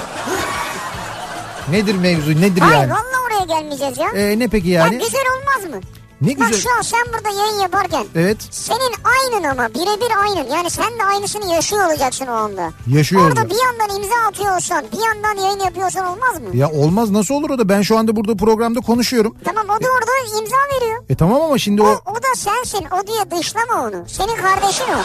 Nedir 1.72 1.96
mevzu 1.96 2.42
nedir 2.42 2.62
Hayır 2.62 2.82
yani? 2.82 2.92
vallahi 2.92 3.26
oraya 3.28 3.60
gelmeyeceğiz 3.60 3.98
ya. 3.98 4.10
E, 4.10 4.40
ne 4.40 4.48
peki 4.48 4.70
Ya 4.70 4.82
yani? 4.86 5.00
güzel 5.00 5.22
olmaz 5.38 5.76
mı? 5.76 5.82
Ne 6.22 6.40
Bak 6.40 6.48
güzel. 6.48 6.62
şu 6.62 6.70
an 6.78 6.82
sen 6.82 7.00
burada 7.14 7.30
yayın 7.42 7.62
yaparken 7.62 8.06
Evet 8.16 8.38
senin 8.52 8.94
aynın 9.04 9.44
ama 9.44 9.70
birebir 9.70 10.12
aynın. 10.24 10.52
Yani 10.56 10.70
sen 10.70 11.00
de 11.00 11.04
aynısını 11.04 11.54
yaşıyor 11.54 11.86
olacaksın 11.88 12.28
o 12.28 12.32
anda. 12.32 12.72
yaşıyor 12.88 13.22
Orada 13.22 13.42
olacak. 13.42 13.50
bir 13.52 13.66
yandan 13.66 13.98
imza 14.04 14.16
atıyorsan 14.30 14.86
bir 14.94 15.06
yandan 15.06 15.44
yayın 15.46 15.60
yapıyorsan 15.60 16.06
olmaz 16.06 16.42
mı? 16.42 16.58
Ya 16.58 16.72
olmaz 16.72 17.12
nasıl 17.12 17.36
olur 17.36 17.50
o 17.50 17.58
da 17.60 17.70
ben 17.70 17.82
şu 17.82 17.98
anda 17.98 18.16
burada 18.16 18.36
programda 18.36 18.80
konuşuyorum. 18.80 19.36
Tamam 19.44 19.66
o 19.66 19.84
da 19.84 19.88
orada 19.98 20.40
imza 20.40 20.56
veriyor. 20.78 21.04
E 21.10 21.16
tamam 21.16 21.42
ama 21.42 21.58
şimdi 21.58 21.82
O, 21.82 21.86
o 21.86 22.02
o 22.12 22.16
da 22.16 22.36
sensin 22.36 22.86
o 23.04 23.08
diye 23.08 23.42
dışlama 23.42 23.84
onu. 23.88 24.04
Senin 24.08 24.36
kardeşin 24.36 24.84
o. 24.84 24.98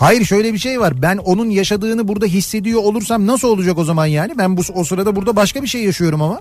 Hayır 0.00 0.24
şöyle 0.24 0.52
bir 0.52 0.58
şey 0.58 0.80
var. 0.80 1.02
Ben 1.02 1.16
onun 1.16 1.50
yaşadığını 1.50 2.08
burada 2.08 2.26
hissediyor 2.26 2.82
olursam 2.84 3.26
nasıl 3.26 3.48
olacak 3.48 3.78
o 3.78 3.84
zaman 3.84 4.06
yani? 4.06 4.38
Ben 4.38 4.56
bu 4.56 4.60
o 4.74 4.84
sırada 4.84 5.16
burada 5.16 5.36
başka 5.36 5.62
bir 5.62 5.68
şey 5.68 5.84
yaşıyorum 5.84 6.22
ama. 6.22 6.40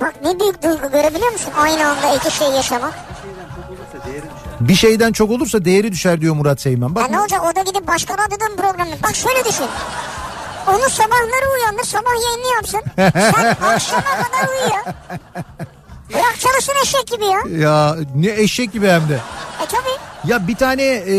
Bak 0.00 0.14
ne 0.24 0.40
büyük 0.40 0.62
duygu 0.62 0.90
görebiliyor 0.92 1.32
musun? 1.32 1.52
Aynı 1.56 1.86
anda 1.88 2.14
iki 2.14 2.30
şey 2.30 2.48
yaşamak. 2.48 2.94
Bir 4.60 4.74
şeyden 4.74 5.12
çok 5.12 5.30
olursa 5.30 5.64
değeri 5.64 5.92
düşer 5.92 6.20
diyor 6.20 6.34
Murat 6.34 6.60
Seymen. 6.60 6.94
Bak 6.94 7.02
Ya 7.02 7.08
ne 7.08 7.20
olacak 7.20 7.40
o 7.52 7.56
da 7.56 7.62
gidip 7.62 7.86
başka 7.86 8.14
radyodan 8.14 8.56
program 8.56 8.88
yap- 8.88 8.98
Bak 9.02 9.14
şöyle 9.16 9.44
düşün. 9.44 9.66
Onu 10.68 10.90
sabahları 10.90 11.50
uyandır 11.60 11.84
sabah 11.84 12.10
yayını 12.24 12.54
yapsın. 12.54 12.80
Sen 12.96 13.56
akşama 13.74 14.02
kadar 14.02 14.48
uyu 14.48 14.60
ya. 14.74 14.94
Bırak 16.12 16.40
çalışsın 16.40 16.72
eşek 16.82 17.06
gibi 17.06 17.24
ya. 17.24 17.40
ya 17.68 17.96
ne 18.14 18.30
eşek 18.30 18.72
gibi 18.72 18.88
hem 18.88 19.08
de. 19.08 19.20
Ya 20.28 20.48
bir 20.48 20.54
tane 20.56 20.82
e, 20.82 21.14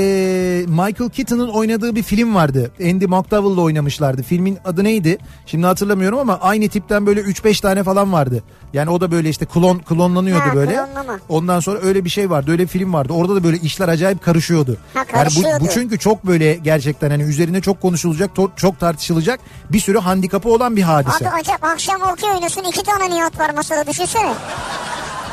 Michael 0.68 1.10
Keaton'ın 1.10 1.48
oynadığı 1.50 1.96
bir 1.96 2.04
film 2.04 2.36
vardı. 2.36 2.72
Andy 2.82 3.06
McDowell'la 3.06 3.62
oynamışlardı. 3.62 4.24
Filmin 4.24 4.58
adı 4.66 4.84
neydi? 4.84 5.18
Şimdi 5.46 5.66
hatırlamıyorum 5.66 6.20
ama 6.20 6.40
aynı 6.42 6.68
tipten 6.70 7.06
böyle 7.06 7.22
3-5 7.22 7.62
tane 7.62 7.84
falan 7.84 8.14
vardı. 8.14 8.44
Yani 8.74 8.90
o 8.90 9.02
da 9.02 9.12
böyle 9.12 9.30
işte 9.30 9.46
klon 9.46 9.78
klonlanıyordu 9.80 10.50
Ha, 10.50 10.56
böyle. 10.56 10.74
klonlama. 10.74 11.20
Ondan 11.30 11.60
sonra 11.60 11.80
öyle 11.80 12.06
bir 12.06 12.10
şey 12.10 12.30
vardı. 12.30 12.52
Öyle 12.52 12.64
bir 12.64 12.68
film 12.68 12.94
vardı. 12.94 13.14
Orada 13.14 13.36
da 13.36 13.44
böyle 13.44 13.58
işler 13.58 13.88
acayip 13.88 14.24
karışıyordu. 14.24 14.78
Ha, 14.94 15.00
Yani 15.00 15.08
bu, 15.08 15.12
karışıyordu. 15.14 15.64
bu 15.64 15.70
çünkü 15.74 16.00
çok 16.00 16.26
böyle 16.28 16.54
gerçekten 16.56 17.10
hani 17.10 17.24
üzerine 17.24 17.62
çok 17.62 17.82
konuşulacak, 17.82 18.32
çok 18.56 18.80
tartışılacak 18.80 19.40
bir 19.72 19.80
sürü 19.80 20.00
handikapı 20.00 20.50
olan 20.50 20.76
bir 20.76 20.82
hadise. 20.82 21.30
Abi 21.30 21.36
acaba 21.42 21.68
akşam 21.68 22.02
okey 22.02 22.30
oynuyorsun 22.30 22.64
iki 22.64 22.84
tane 22.84 23.10
Nihat 23.16 23.40
var 23.40 23.50
masada 23.50 23.88
düşünsene. 23.88 24.34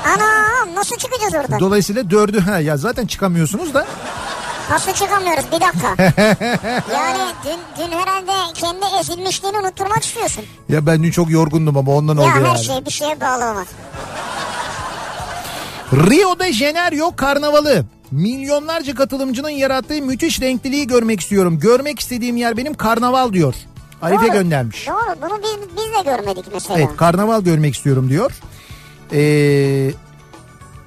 Anam 0.06 0.74
nasıl 0.74 0.96
çıkacağız 0.96 1.34
oradan? 1.34 1.60
Dolayısıyla 1.60 2.10
dördü 2.10 2.40
ha 2.40 2.58
ya 2.58 2.76
zaten 2.76 3.06
çıkamıyorsunuz 3.06 3.74
da 3.74 3.86
Nasıl 4.70 4.92
çıkamıyoruz 4.92 5.44
bir 5.52 5.60
dakika. 5.60 6.02
yani 6.94 7.18
dün, 7.44 7.84
dün 7.84 7.92
herhalde 7.92 8.32
kendi 8.54 8.84
ezilmişliğini 9.00 9.58
unutturmak 9.58 10.04
istiyorsun. 10.04 10.44
ya 10.68 10.86
ben 10.86 11.02
dün 11.02 11.10
çok 11.10 11.30
yorgundum 11.30 11.76
ama 11.76 11.92
ondan 11.92 12.16
oldu 12.16 12.26
ya 12.26 12.34
her 12.34 12.40
yani. 12.44 12.64
şey 12.64 12.84
bir 12.86 12.90
şeye 12.90 13.20
bağlı 13.20 13.44
olmaz. 13.50 13.66
Rio 15.92 16.38
de 16.38 16.52
Janeiro 16.52 17.16
karnavalı. 17.16 17.84
Milyonlarca 18.10 18.94
katılımcının 18.94 19.50
yarattığı 19.50 20.02
müthiş 20.02 20.40
renkliliği 20.40 20.86
görmek 20.86 21.20
istiyorum. 21.20 21.58
Görmek 21.60 22.00
istediğim 22.00 22.36
yer 22.36 22.56
benim 22.56 22.74
karnaval 22.74 23.32
diyor. 23.32 23.54
Arife 24.02 24.24
Doğru. 24.26 24.32
göndermiş. 24.32 24.86
Doğru 24.88 25.16
bunu 25.22 25.40
biz, 25.42 25.68
biz 25.76 26.06
de 26.06 26.10
görmedik 26.10 26.44
mesela. 26.54 26.78
Evet 26.78 26.96
karnaval 26.96 27.40
görmek 27.42 27.74
istiyorum 27.74 28.08
diyor. 28.10 28.32
Ee, 29.12 29.90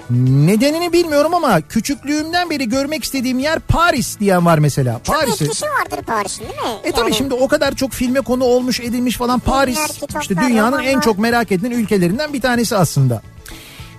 nedenini 0.10 0.94
bilmiyorum 0.94 1.34
ama 1.34 1.62
küçüklüğümden 1.62 2.50
beri 2.50 2.70
görmek 2.70 3.04
istediğim 3.04 3.40
yer 3.40 3.60
Paris 3.60 4.20
diyen 4.20 4.46
var 4.46 4.58
mesela. 4.58 5.02
Çok 5.04 5.16
Paris'i. 5.16 5.44
etkisi 5.44 5.66
vardır 5.66 6.06
Paris'in 6.06 6.44
değil 6.44 6.62
mi? 6.62 6.80
E 6.84 6.92
tabii 6.92 7.02
Yani 7.02 7.16
şimdi 7.16 7.34
o 7.34 7.48
kadar 7.48 7.76
çok 7.76 7.92
filme 7.92 8.22
konu 8.22 8.44
olmuş 8.44 8.80
edilmiş 8.80 9.18
falan 9.18 9.40
Paris 9.40 9.80
işte 10.22 10.36
dünyanın 10.38 10.84
en 10.84 11.00
çok 11.00 11.20
merak 11.20 11.52
edilen 11.52 11.72
ülkelerinden 11.72 12.34
bir 12.34 12.42
tanesi 12.42 12.76
aslında. 12.78 13.22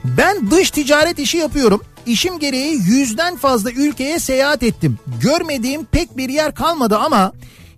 Ben 0.05 0.51
dış 0.51 0.71
ticaret 0.71 1.19
işi 1.19 1.39
yapıyorum. 1.39 1.81
İşim 2.07 2.39
gereği 2.39 2.75
yüzden 2.75 3.37
fazla 3.37 3.71
ülkeye 3.71 4.19
seyahat 4.19 4.63
ettim. 4.63 4.99
Görmediğim 5.21 5.85
pek 5.85 6.17
bir 6.17 6.29
yer 6.29 6.55
kalmadı 6.55 6.97
ama 6.99 7.33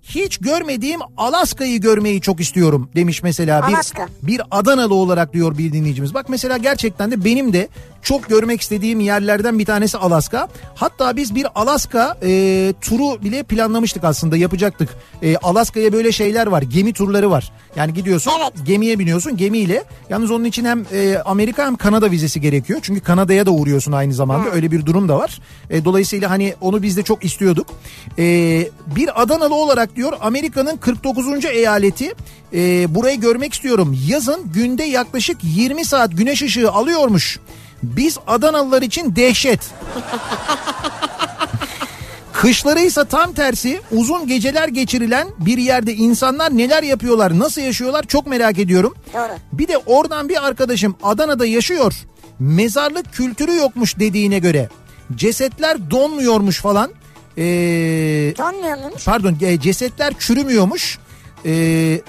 hiç 0.09 0.37
görmediğim 0.37 0.99
Alaska'yı 1.17 1.81
görmeyi 1.81 2.21
çok 2.21 2.39
istiyorum 2.39 2.89
demiş 2.95 3.23
mesela 3.23 3.67
bir 3.67 3.73
Alaska. 3.73 4.07
bir 4.23 4.41
Adanalı 4.51 4.93
olarak 4.93 5.33
diyor 5.33 5.57
bir 5.57 5.73
dinleyicimiz. 5.73 6.13
Bak 6.13 6.29
mesela 6.29 6.57
gerçekten 6.57 7.11
de 7.11 7.25
benim 7.25 7.53
de 7.53 7.67
çok 8.01 8.29
görmek 8.29 8.61
istediğim 8.61 8.99
yerlerden 8.99 9.59
bir 9.59 9.65
tanesi 9.65 9.97
Alaska. 9.97 10.47
Hatta 10.75 11.15
biz 11.15 11.35
bir 11.35 11.47
Alaska 11.55 12.17
e, 12.23 12.73
turu 12.81 13.23
bile 13.23 13.43
planlamıştık 13.43 14.03
aslında 14.03 14.37
yapacaktık. 14.37 14.89
E, 15.21 15.37
Alaska'ya 15.37 15.93
böyle 15.93 16.11
şeyler 16.11 16.47
var 16.47 16.61
gemi 16.61 16.93
turları 16.93 17.31
var. 17.31 17.51
Yani 17.75 17.93
gidiyorsun 17.93 18.31
Evet. 18.41 18.53
gemiye 18.65 18.99
biniyorsun 18.99 19.37
gemiyle. 19.37 19.83
Yalnız 20.09 20.31
onun 20.31 20.43
için 20.43 20.65
hem 20.65 20.85
e, 20.93 21.17
Amerika 21.25 21.65
hem 21.65 21.75
Kanada 21.75 22.11
vizesi 22.11 22.41
gerekiyor. 22.41 22.79
Çünkü 22.83 23.01
Kanada'ya 23.01 23.45
da 23.45 23.51
uğruyorsun 23.51 23.91
aynı 23.91 24.13
zamanda 24.13 24.49
öyle 24.51 24.71
bir 24.71 24.85
durum 24.85 25.09
da 25.09 25.17
var. 25.19 25.41
E, 25.69 25.85
dolayısıyla 25.85 26.29
hani 26.29 26.53
onu 26.61 26.81
biz 26.81 26.97
de 26.97 27.03
çok 27.03 27.25
istiyorduk. 27.25 27.67
E, 28.19 28.23
bir 28.95 29.21
Adanalı 29.21 29.55
olarak 29.55 29.97
diyor 29.99 30.13
Amerika'nın 30.21 30.77
49. 30.77 31.45
eyaleti 31.45 32.13
e, 32.53 32.95
burayı 32.95 33.19
görmek 33.19 33.53
istiyorum. 33.53 33.97
Yazın 34.07 34.51
günde 34.53 34.83
yaklaşık 34.83 35.37
20 35.43 35.85
saat 35.85 36.17
güneş 36.17 36.41
ışığı 36.41 36.71
alıyormuş. 36.71 37.39
Biz 37.83 38.17
Adanalılar 38.27 38.81
için 38.81 39.15
dehşet. 39.15 39.59
Kışları 42.33 42.79
ise 42.79 43.05
tam 43.05 43.33
tersi 43.33 43.81
uzun 43.91 44.27
geceler 44.27 44.67
geçirilen 44.67 45.27
bir 45.39 45.57
yerde 45.57 45.93
insanlar 45.93 46.57
neler 46.57 46.83
yapıyorlar 46.83 47.39
nasıl 47.39 47.61
yaşıyorlar 47.61 48.03
çok 48.03 48.27
merak 48.27 48.59
ediyorum. 48.59 48.95
Doğru. 49.13 49.31
Bir 49.53 49.67
de 49.67 49.77
oradan 49.77 50.29
bir 50.29 50.47
arkadaşım 50.47 50.95
Adana'da 51.03 51.45
yaşıyor. 51.45 51.93
Mezarlık 52.39 53.13
kültürü 53.13 53.55
yokmuş 53.55 53.99
dediğine 53.99 54.39
göre. 54.39 54.69
Cesetler 55.15 55.91
donmuyormuş 55.91 56.59
falan. 56.61 56.91
Ee, 57.39 57.43
Donmuyor 58.37 58.77
muymuş? 58.77 59.05
pardon 59.05 59.37
e, 59.41 59.59
cesetler 59.59 60.13
çürümüyormuş. 60.19 60.99
Ee, 61.45 62.01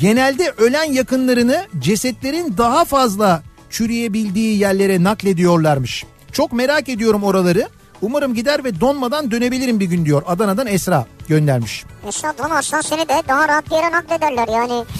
genelde 0.00 0.52
ölen 0.58 0.84
yakınlarını 0.92 1.66
cesetlerin 1.78 2.54
daha 2.58 2.84
fazla 2.84 3.42
çürüyebildiği 3.70 4.58
yerlere 4.58 5.04
naklediyorlarmış. 5.04 6.04
Çok 6.32 6.52
merak 6.52 6.88
ediyorum 6.88 7.24
oraları. 7.24 7.68
Umarım 8.02 8.34
gider 8.34 8.64
ve 8.64 8.80
donmadan 8.80 9.30
dönebilirim 9.30 9.80
bir 9.80 9.86
gün 9.86 10.04
diyor. 10.04 10.22
Adana'dan 10.26 10.66
Esra 10.66 11.06
göndermiş. 11.28 11.84
Mesela 12.04 12.34
donarsan 12.38 12.80
seni 12.80 13.08
de 13.08 13.22
daha 13.28 13.48
rahat 13.48 13.66
bir 13.70 13.76
yere 13.76 13.90
naklederler 13.92 14.48
yani. 14.48 14.84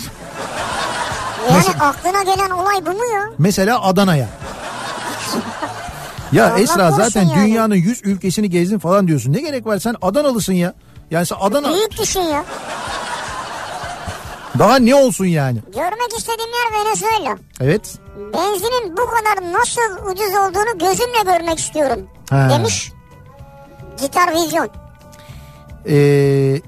Yani 1.51 1.59
Nasıl? 1.59 1.73
aklına 1.81 2.23
gelen 2.23 2.51
olay 2.51 2.87
bu 2.87 2.91
mu 2.91 3.05
ya? 3.15 3.23
Mesela 3.39 3.83
Adana'ya. 3.83 4.29
Ya 6.33 6.51
Allah 6.51 6.59
Esra 6.61 6.91
zaten 6.91 7.23
yani. 7.23 7.41
dünyanın 7.47 7.75
100 7.75 8.01
ülkesini 8.05 8.51
gezdin 8.51 8.79
falan 8.79 9.09
diyorsun. 9.09 9.33
Ne 9.33 9.41
gerek 9.41 9.67
var 9.67 9.79
sen 9.79 9.95
Adanalısın 10.03 10.53
ya. 10.53 10.75
Yani 11.11 11.27
sen 11.27 11.37
Adana 11.41 11.69
Büyük 11.75 11.99
düşün 11.99 12.21
ya. 12.21 12.45
daha 14.59 14.77
ne 14.79 14.95
olsun 14.95 15.25
yani? 15.25 15.59
Görmek 15.75 16.19
istediğim 16.19 16.51
yer 16.51 16.81
Venezuela. 16.87 17.39
Evet. 17.61 17.99
Benzinin 18.35 18.93
bu 18.97 19.07
kadar 19.07 19.53
nasıl 19.53 20.11
ucuz 20.13 20.29
olduğunu 20.35 20.79
gözümle 20.79 21.23
görmek 21.39 21.59
istiyorum. 21.59 22.07
Ha. 22.31 22.49
Demiş. 22.51 22.93
Gitar 24.03 24.35
Vizyon. 24.35 24.69
Ee, 25.89 26.61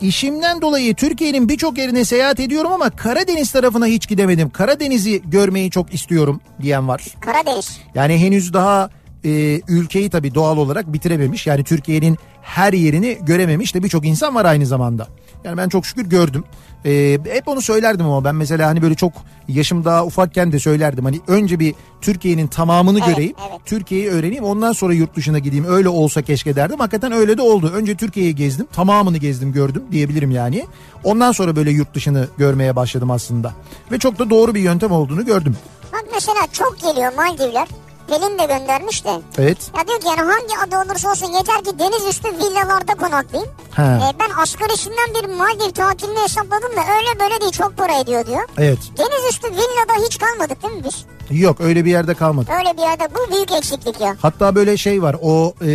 işimden 0.00 0.60
dolayı 0.62 0.94
Türkiye'nin 0.94 1.48
birçok 1.48 1.78
yerine 1.78 2.04
seyahat 2.04 2.40
ediyorum 2.40 2.72
ama 2.72 2.90
Karadeniz 2.90 3.52
tarafına 3.52 3.86
hiç 3.86 4.08
gidemedim. 4.08 4.50
Karadeniz'i 4.50 5.22
görmeyi 5.30 5.70
çok 5.70 5.94
istiyorum 5.94 6.40
diyen 6.62 6.88
var. 6.88 7.04
Karadeniz. 7.20 7.78
Yani 7.94 8.18
henüz 8.18 8.52
daha 8.52 8.90
e, 9.26 9.60
ülkeyi 9.68 10.10
tabii 10.10 10.34
doğal 10.34 10.56
olarak 10.56 10.92
bitirememiş. 10.92 11.46
Yani 11.46 11.64
Türkiye'nin 11.64 12.18
her 12.42 12.72
yerini 12.72 13.18
görememiş 13.22 13.74
de 13.74 13.82
birçok 13.82 14.06
insan 14.06 14.34
var 14.34 14.44
aynı 14.44 14.66
zamanda. 14.66 15.08
Yani 15.44 15.56
ben 15.56 15.68
çok 15.68 15.86
şükür 15.86 16.06
gördüm. 16.06 16.44
E, 16.84 17.18
hep 17.30 17.48
onu 17.48 17.62
söylerdim 17.62 18.06
ama 18.06 18.24
ben 18.24 18.34
mesela 18.34 18.68
hani 18.68 18.82
böyle 18.82 18.94
çok 18.94 19.12
yaşım 19.48 19.84
daha 19.84 20.04
ufakken 20.04 20.52
de 20.52 20.58
söylerdim. 20.58 21.04
Hani 21.04 21.20
önce 21.28 21.58
bir 21.60 21.74
Türkiye'nin 22.00 22.46
tamamını 22.46 22.98
Evet, 22.98 23.08
göreyim. 23.08 23.34
evet. 23.50 23.60
Türkiye'yi 23.64 24.08
öğreneyim 24.08 24.44
ondan 24.44 24.72
sonra 24.72 24.94
yurt 24.94 25.16
dışına 25.16 25.38
gideyim. 25.38 25.64
Öyle 25.68 25.88
olsa 25.88 26.22
keşke 26.22 26.56
derdim. 26.56 26.78
Hakikaten 26.78 27.12
öyle 27.12 27.38
de 27.38 27.42
oldu. 27.42 27.70
Önce 27.74 27.94
Türkiye'yi 27.94 28.34
gezdim. 28.34 28.66
Tamamını 28.72 29.18
gezdim 29.18 29.52
gördüm 29.52 29.82
diyebilirim 29.92 30.30
yani. 30.30 30.66
Ondan 31.04 31.32
sonra 31.32 31.56
böyle 31.56 31.70
yurt 31.70 31.94
dışını 31.94 32.28
görmeye 32.38 32.76
başladım 32.76 33.10
aslında. 33.10 33.52
Ve 33.92 33.98
çok 33.98 34.18
da 34.18 34.30
doğru 34.30 34.54
bir 34.54 34.60
yöntem 34.60 34.92
olduğunu 34.92 35.26
gördüm. 35.26 35.56
Bak 35.92 36.04
mesela 36.14 36.40
çok 36.52 36.78
geliyor 36.80 37.12
Maldivler. 37.16 37.68
Pelin 38.08 38.38
de 38.38 38.44
göndermiş 38.58 39.04
de. 39.04 39.10
Evet. 39.38 39.58
Ya 39.78 39.86
diyor 39.88 40.00
ki 40.00 40.06
yani 40.08 40.20
hangi 40.32 40.58
adı 40.66 40.90
olursa 40.90 41.10
olsun 41.10 41.26
yeter 41.26 41.64
ki 41.64 41.78
deniz 41.78 42.06
üstü 42.08 42.28
villalarda 42.28 42.94
konaklayayım. 42.94 43.52
Ha. 43.72 43.82
Ee, 44.02 44.14
ben 44.20 44.42
asgarisinden 44.42 45.08
bir 45.14 45.28
Maldiv 45.34 45.70
tatilini 45.74 46.18
hesapladım 46.18 46.70
da 46.76 46.80
öyle 46.98 47.20
böyle 47.20 47.40
değil 47.40 47.52
çok 47.52 47.76
para 47.76 48.00
ediyor 48.00 48.26
diyor. 48.26 48.42
Evet. 48.58 48.78
Deniz 48.98 49.32
üstü 49.32 49.48
villada 49.50 50.06
hiç 50.06 50.18
kalmadık 50.18 50.62
değil 50.62 50.74
mi 50.74 50.82
biz? 50.84 51.04
Yok 51.40 51.60
öyle 51.60 51.84
bir 51.84 51.90
yerde 51.90 52.14
kalmadı. 52.14 52.50
Öyle 52.58 52.76
bir 52.76 52.82
yerde 52.82 53.08
bu 53.14 53.32
büyük 53.34 53.52
eksiklik 53.52 54.00
ya. 54.00 54.16
Hatta 54.22 54.54
böyle 54.54 54.76
şey 54.76 55.02
var 55.02 55.16
o 55.22 55.54
e, 55.62 55.68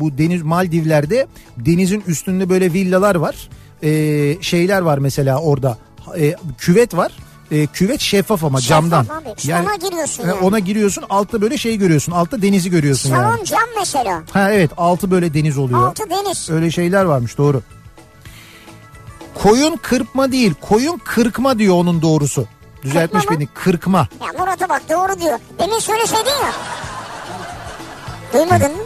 bu 0.00 0.18
deniz 0.18 0.42
Maldivler'de 0.42 1.26
denizin 1.56 2.04
üstünde 2.06 2.48
böyle 2.50 2.72
villalar 2.72 3.14
var. 3.14 3.48
E, 3.82 3.90
şeyler 4.42 4.80
var 4.80 4.98
mesela 4.98 5.38
orada 5.40 5.78
E, 6.18 6.34
küvet 6.58 6.96
var. 6.96 7.12
E, 7.50 7.66
küvet 7.66 8.00
şeffaf 8.00 8.44
ama 8.44 8.60
Şeffaf 8.60 8.68
camdan. 8.82 9.04
abi. 9.14 9.28
İşte 9.38 9.56
ona 9.62 9.74
giriyorsun 9.76 10.24
e, 10.24 10.26
yani. 10.26 10.40
Ona 10.40 10.58
giriyorsun 10.58 11.04
altta 11.10 11.40
böyle 11.40 11.58
şey 11.58 11.76
görüyorsun. 11.76 12.12
Altta 12.12 12.42
denizi 12.42 12.70
görüyorsun 12.70 13.10
Salon 13.10 13.30
yani. 13.36 13.44
cam 13.44 13.60
mesela. 13.78 14.22
Ha 14.32 14.52
evet 14.52 14.70
altı 14.76 15.10
böyle 15.10 15.34
deniz 15.34 15.58
oluyor. 15.58 15.86
Altı 15.88 16.10
deniz. 16.10 16.50
Öyle 16.50 16.70
şeyler 16.70 17.04
varmış 17.04 17.38
doğru. 17.38 17.62
Koyun 19.34 19.76
kırpma 19.76 20.32
değil 20.32 20.54
koyun 20.60 20.98
kırkma 21.04 21.58
diyor 21.58 21.74
onun 21.74 22.02
doğrusu. 22.02 22.46
Düzeltmiş 22.82 23.22
Kırpma 23.22 23.34
mı? 23.34 23.40
beni 23.40 23.48
kırkma. 23.54 24.08
Ya 24.20 24.32
Murat'a 24.38 24.68
bak 24.68 24.82
doğru 24.90 25.20
diyor. 25.20 25.38
Demin 25.58 25.78
söyleseydin 25.78 26.30
ya. 26.30 26.52
Duymadın 28.32 28.72
mı? 28.76 28.82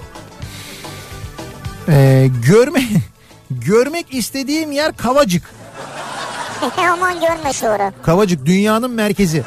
Ee, 1.89 2.31
görme, 2.47 2.83
görmek 3.51 4.15
istediğim 4.15 4.73
yer 4.73 4.97
Kavacık. 4.97 5.43
Aman 6.93 7.21
görme 7.21 7.53
şu 7.53 7.69
ara. 7.71 7.93
Kavacık 8.03 8.47
dünyanın 8.47 8.91
merkezi. 8.91 9.43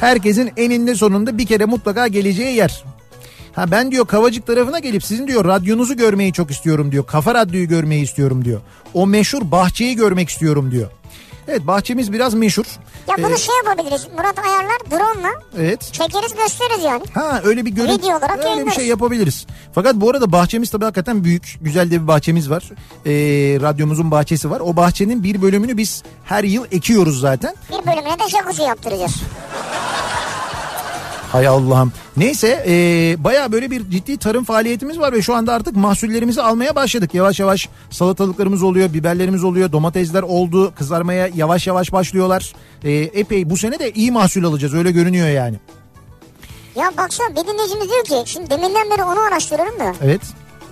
Herkesin 0.00 0.52
eninde 0.56 0.94
sonunda 0.94 1.38
bir 1.38 1.46
kere 1.46 1.64
mutlaka 1.64 2.08
geleceği 2.08 2.56
yer. 2.56 2.84
Ha 3.52 3.70
ben 3.70 3.90
diyor 3.90 4.06
Kavacık 4.06 4.46
tarafına 4.46 4.78
gelip 4.78 5.04
sizin 5.04 5.28
diyor 5.28 5.44
radyonuzu 5.44 5.96
görmeyi 5.96 6.32
çok 6.32 6.50
istiyorum 6.50 6.92
diyor. 6.92 7.06
Kafa 7.06 7.34
Radyo'yu 7.34 7.68
görmeyi 7.68 8.02
istiyorum 8.02 8.44
diyor. 8.44 8.60
O 8.94 9.06
meşhur 9.06 9.50
bahçeyi 9.50 9.96
görmek 9.96 10.28
istiyorum 10.28 10.70
diyor. 10.70 10.90
Evet 11.48 11.66
bahçemiz 11.66 12.12
biraz 12.12 12.34
meşhur. 12.34 12.64
Ya 13.08 13.14
bunu 13.18 13.32
Ee, 13.34 13.36
şey 13.36 13.54
yapabiliriz. 13.64 14.06
Murat 14.16 14.38
ayarlar 14.38 14.78
drone'la 14.90 15.30
evet. 15.58 15.92
çekeriz 15.92 16.34
gösteririz 16.34 16.84
yani. 16.84 17.02
Ha 17.14 17.40
öyle 17.44 17.64
bir 17.66 17.70
görüntü 17.70 17.98
Video 18.02 18.18
olarak 18.18 18.30
öyle 18.30 18.42
bir 18.42 18.48
yayınlarız. 18.48 18.74
şey 18.74 18.86
yapabiliriz. 18.86 19.46
Fakat 19.74 19.94
bu 19.94 20.10
arada 20.10 20.32
bahçemiz 20.32 20.70
tabii 20.70 20.84
hakikaten 20.84 21.24
büyük. 21.24 21.58
Güzel 21.60 21.90
de 21.90 22.02
bir 22.02 22.06
bahçemiz 22.08 22.50
var. 22.50 22.62
Ee, 23.06 23.10
radyomuzun 23.60 24.10
bahçesi 24.10 24.50
var. 24.50 24.60
O 24.60 24.76
bahçenin 24.76 25.22
bir 25.22 25.42
bölümünü 25.42 25.76
biz 25.76 26.02
her 26.24 26.44
yıl 26.44 26.64
ekiyoruz 26.72 27.20
zaten. 27.20 27.54
Bir 27.70 27.86
bölümüne 27.86 28.18
de 28.18 28.28
jacuzzi 28.28 28.62
yaptıracağız. 28.62 29.14
Hay 31.34 31.48
Allah'ım. 31.48 31.92
Neyse 32.16 32.64
ee, 32.68 33.16
baya 33.24 33.52
böyle 33.52 33.70
bir 33.70 33.90
ciddi 33.90 34.16
tarım 34.16 34.44
faaliyetimiz 34.44 34.98
var 34.98 35.12
ve 35.12 35.22
şu 35.22 35.34
anda 35.34 35.52
artık 35.52 35.76
mahsullerimizi 35.76 36.42
almaya 36.42 36.74
başladık. 36.74 37.14
Yavaş 37.14 37.40
yavaş 37.40 37.68
salatalıklarımız 37.90 38.62
oluyor, 38.62 38.92
biberlerimiz 38.92 39.44
oluyor, 39.44 39.72
domatesler 39.72 40.22
oldu, 40.22 40.72
kızarmaya 40.74 41.28
yavaş 41.34 41.66
yavaş 41.66 41.92
başlıyorlar. 41.92 42.52
Ee, 42.84 42.90
epey 42.92 43.50
bu 43.50 43.56
sene 43.56 43.78
de 43.78 43.92
iyi 43.92 44.10
mahsul 44.10 44.44
alacağız 44.44 44.74
öyle 44.74 44.90
görünüyor 44.90 45.28
yani. 45.28 45.56
Ya 46.76 46.92
baksana 46.98 47.30
bir 47.30 47.52
dinleyicimiz 47.52 47.88
diyor 47.90 48.04
ki 48.04 48.30
şimdi 48.30 48.50
deminden 48.50 48.90
beri 48.90 49.02
onu 49.02 49.20
araştırıyorum 49.20 49.80
da. 49.80 49.94
Evet. 50.04 50.22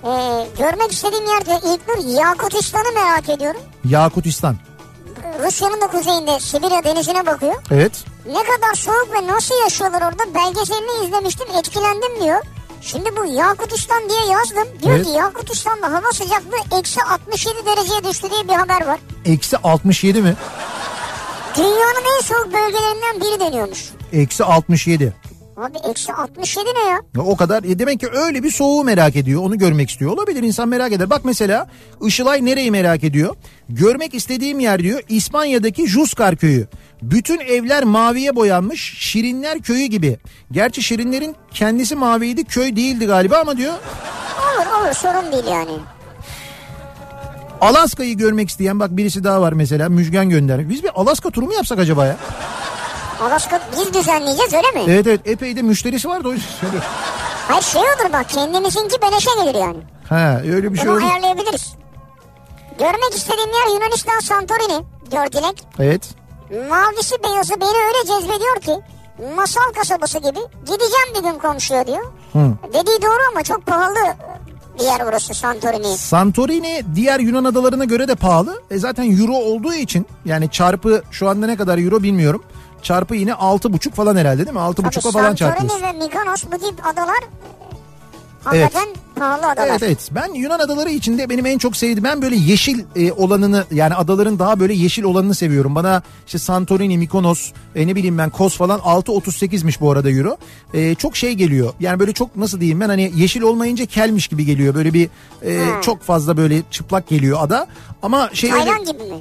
Ee, 0.05 0.47
görmek 0.59 0.93
istediğim 0.93 1.27
yer 1.27 1.47
diyor 1.47 1.59
İlknur 1.59 2.19
Yakutistan'ı 2.21 2.95
merak 2.95 3.29
ediyorum. 3.29 3.61
Yakutistan. 3.85 4.57
Rusya'nın 5.39 5.81
da 5.81 5.87
kuzeyinde 5.87 6.41
Sibirya 6.41 6.85
denizine 6.85 7.27
bakıyor. 7.27 7.55
Evet. 7.71 7.93
Ne 8.27 8.43
kadar 8.43 8.75
soğuk 8.75 9.09
ve 9.13 9.27
nasıl 9.27 9.55
yaşıyorlar 9.63 10.03
orada 10.03 10.35
belgeselini 10.35 11.07
izlemiştim 11.07 11.47
etkilendim 11.59 12.23
diyor. 12.23 12.41
Şimdi 12.81 13.17
bu 13.17 13.25
Yakutistan 13.25 14.09
diye 14.09 14.21
yazdım. 14.27 14.69
Diyor 14.83 14.95
Evet. 14.97 15.07
ki 15.07 15.13
Yakutistan'da 15.13 15.93
hava 15.93 16.13
sıcaklığı 16.13 16.79
eksi 16.79 17.03
67 17.03 17.67
dereceye 17.67 18.05
düştü 18.05 18.31
diye 18.31 18.49
bir 18.49 18.53
haber 18.55 18.87
var. 18.87 18.99
Eksi 19.25 19.57
67 19.57 20.23
mi? 20.23 20.37
Dünyanın 21.57 22.05
en 22.19 22.23
soğuk 22.23 22.47
bölgelerinden 22.47 23.21
biri 23.21 23.41
deniyormuş. 23.41 23.91
Eksi 24.13 24.45
67. 24.45 25.13
Abi 25.63 25.79
eksi 25.91 26.13
67 26.13 26.67
ne 26.75 26.91
ya? 26.91 27.01
Ya 27.17 27.23
o 27.23 27.37
kadar 27.37 27.65
e 27.65 27.79
demek 27.79 28.01
ki 28.01 28.09
öyle 28.13 28.43
bir 28.43 28.51
soğuğu 28.51 28.85
merak 28.85 29.17
ediyor. 29.17 29.43
Onu 29.43 29.59
görmek 29.59 29.91
istiyor. 29.91 30.11
Olabilir 30.13 30.43
insan 30.43 30.69
merak 30.69 30.93
eder. 30.93 31.11
Bak 31.11 31.21
mesela 31.25 31.67
Işılay 32.07 32.45
nereyi 32.45 32.71
merak 32.71 33.05
ediyor? 33.05 33.37
Görmek 33.69 34.15
istediğim 34.15 34.61
yer 34.61 34.83
diyor 34.83 35.01
İspanya'daki 35.09 35.89
Juskar 35.89 36.37
köyü. 36.37 36.67
Bütün 37.03 37.41
evler 37.41 37.85
maviye 37.85 38.37
boyanmış. 38.37 38.95
Şirinler 38.99 39.63
köyü 39.63 39.85
gibi. 39.87 40.19
Gerçi 40.53 40.83
Şirinlerin 40.83 41.37
kendisi 41.51 41.97
maviydi 41.97 42.45
köy 42.45 42.77
değildi 42.77 43.07
galiba 43.07 43.39
ama 43.39 43.57
diyor. 43.57 43.75
Olur 44.57 44.67
olur 44.83 44.93
sorun 44.95 45.33
değil 45.33 45.45
yani. 45.51 45.73
Alaska'yı 47.61 48.17
görmek 48.17 48.49
isteyen 48.49 48.81
bak 48.81 48.97
birisi 48.97 49.25
daha 49.25 49.41
var 49.41 49.53
mesela 49.53 49.89
Müjgan 49.89 50.31
göndermiş. 50.31 50.69
Biz 50.69 50.83
bir 50.83 50.91
Alaska 50.95 51.31
turu 51.31 51.47
mu 51.47 51.55
yapsak 51.55 51.79
acaba 51.79 52.07
ya? 52.07 52.17
Alaska 53.23 53.61
biz 53.73 53.95
düzenleyeceğiz 53.95 54.55
öyle 54.55 54.71
mi? 54.71 54.83
Evet 54.93 55.07
evet 55.07 55.21
epey 55.25 55.57
de 55.57 55.63
müşterisi 55.63 56.09
var 56.09 56.25
da 56.25 56.29
o 56.29 56.33
yüzden 56.33 56.49
söylüyorum. 56.61 56.89
Hayır 57.49 57.63
şey 57.63 57.81
olur 57.81 58.13
bak 58.13 58.29
kendimizinki 58.29 59.03
beleşe 59.03 59.31
gelir 59.45 59.55
yani. 59.61 59.79
Ha 60.09 60.41
öyle 60.45 60.73
bir 60.73 60.79
şey 60.79 60.87
Bunu 60.87 60.95
olur. 60.97 61.03
ayarlayabiliriz. 61.03 61.75
Görmek 62.79 63.15
istediğim 63.15 63.51
yer 63.51 63.75
Yunanistan 63.75 64.21
Santorini. 64.21 64.85
Diyor 65.11 65.27
Dilek. 65.33 65.63
Evet. 65.79 66.03
Mavisi 66.71 67.15
beyazı 67.25 67.55
beni 67.61 67.69
öyle 67.69 68.07
cezbediyor 68.07 68.61
ki 68.61 68.85
masal 69.37 69.73
kasabası 69.79 70.19
gibi 70.19 70.39
gideceğim 70.67 71.09
bir 71.17 71.23
gün 71.23 71.39
komşuya 71.39 71.87
diyor. 71.87 72.05
Hı. 72.33 72.39
Dediği 72.69 73.03
doğru 73.03 73.21
ama 73.33 73.43
çok 73.43 73.67
pahalı 73.67 73.95
bir 74.79 74.85
yer 74.85 75.01
orası 75.01 75.35
Santorini. 75.35 75.97
Santorini 75.97 76.83
diğer 76.95 77.21
Yunan 77.21 77.45
adalarına 77.45 77.85
göre 77.85 78.09
de 78.09 78.15
pahalı. 78.15 78.63
E 78.71 78.79
zaten 78.79 79.21
euro 79.21 79.33
olduğu 79.35 79.75
için 79.75 80.07
yani 80.25 80.51
çarpı 80.51 81.03
şu 81.11 81.29
anda 81.29 81.47
ne 81.47 81.57
kadar 81.57 81.79
euro 81.79 82.03
bilmiyorum. 82.03 82.43
Çarpı 82.83 83.15
yine 83.15 83.31
6,5 83.31 83.91
falan 83.91 84.17
herhalde 84.17 84.39
değil 84.47 84.57
mi? 84.57 84.61
6,5'a 84.61 84.91
Tabii 84.91 85.13
falan 85.13 85.13
Santorini 85.13 85.37
çarpıyorsun. 85.37 85.83
ve 85.83 85.93
Mikonos 85.93 86.45
bu 86.53 86.59
tip 86.59 86.87
adalar 86.87 87.17
hakikaten 88.45 88.89
pahalı 89.17 89.47
adalar. 89.47 89.69
Evet 89.69 89.83
evet 89.83 90.09
ben 90.13 90.35
Yunan 90.35 90.59
adaları 90.59 90.91
içinde 90.91 91.29
benim 91.31 91.47
en 91.47 91.59
çok 91.59 91.77
sevdiğim 91.77 92.05
ben 92.05 92.23
böyle 92.23 92.37
yeşil 92.37 92.85
e, 92.97 93.13
olanını 93.13 93.65
yani 93.71 93.95
adaların 93.95 94.39
daha 94.39 94.61
böyle 94.61 94.75
yeşil 94.75 95.03
olanını 95.03 95.35
seviyorum. 95.35 95.75
Bana 95.75 96.03
işte 96.27 96.39
Santorini, 96.39 96.99
Mikonos 96.99 97.53
e, 97.75 97.87
ne 97.87 97.97
bileyim 97.97 98.19
ben 98.19 98.31
Kos 98.31 98.57
falan 98.57 98.79
6.38'miş 98.81 99.81
bu 99.81 99.91
arada 99.91 100.11
euro. 100.11 100.37
E, 100.75 100.95
çok 100.95 101.17
şey 101.17 101.33
geliyor 101.33 101.73
yani 101.81 101.99
böyle 102.01 102.13
çok 102.13 102.37
nasıl 102.37 102.61
diyeyim 102.61 102.81
ben 102.81 102.89
hani 102.89 103.13
yeşil 103.15 103.43
olmayınca 103.43 103.87
kelmiş 103.87 104.29
gibi 104.29 104.45
geliyor. 104.45 104.75
Böyle 104.75 104.93
bir 104.95 105.09
e, 105.45 105.59
Ha. 105.65 105.81
çok 105.83 106.03
fazla 106.03 106.37
böyle 106.37 106.63
çıplak 106.71 107.09
geliyor 107.09 107.39
ada 107.41 107.67
ama 108.03 108.31
şey 108.33 108.53
öyle, 108.53 108.65
Tayland 108.65 108.87
gibi 108.87 109.03
mi? 109.03 109.21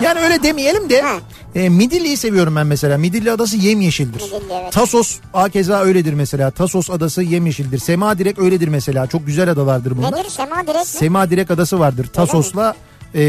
yani 0.00 0.20
öyle 0.20 0.42
demeyelim 0.42 0.90
de 0.90 1.02
Ha. 1.02 1.14
e, 1.54 1.68
Midilli'yi 1.68 2.16
seviyorum 2.16 2.56
ben 2.56 2.66
mesela. 2.66 2.98
Midilli 2.98 3.32
adası 3.32 3.56
yemyeşildir. 3.56 4.22
Midilli, 4.22 4.52
evet. 4.62 4.72
Tasos 4.72 5.16
hakeza 5.32 5.80
öyledir 5.80 6.12
mesela. 6.12 6.50
Tasos 6.50 6.90
adası 6.90 7.22
yemyeşildir. 7.22 7.78
Sema 7.78 8.18
Direk 8.18 8.38
öyledir 8.38 8.68
mesela. 8.68 9.06
Çok 9.06 9.26
güzel 9.26 9.50
adalardır 9.50 9.96
bunlar. 9.96 10.12
Nedir 10.12 10.30
Sema 10.30 10.56
direkt 10.62 10.76
mi? 10.78 10.84
Sema 10.84 11.30
Direk 11.30 11.50
adası 11.50 11.78
vardır. 11.80 12.06
Tasos'la 12.12 12.74
e, 13.14 13.20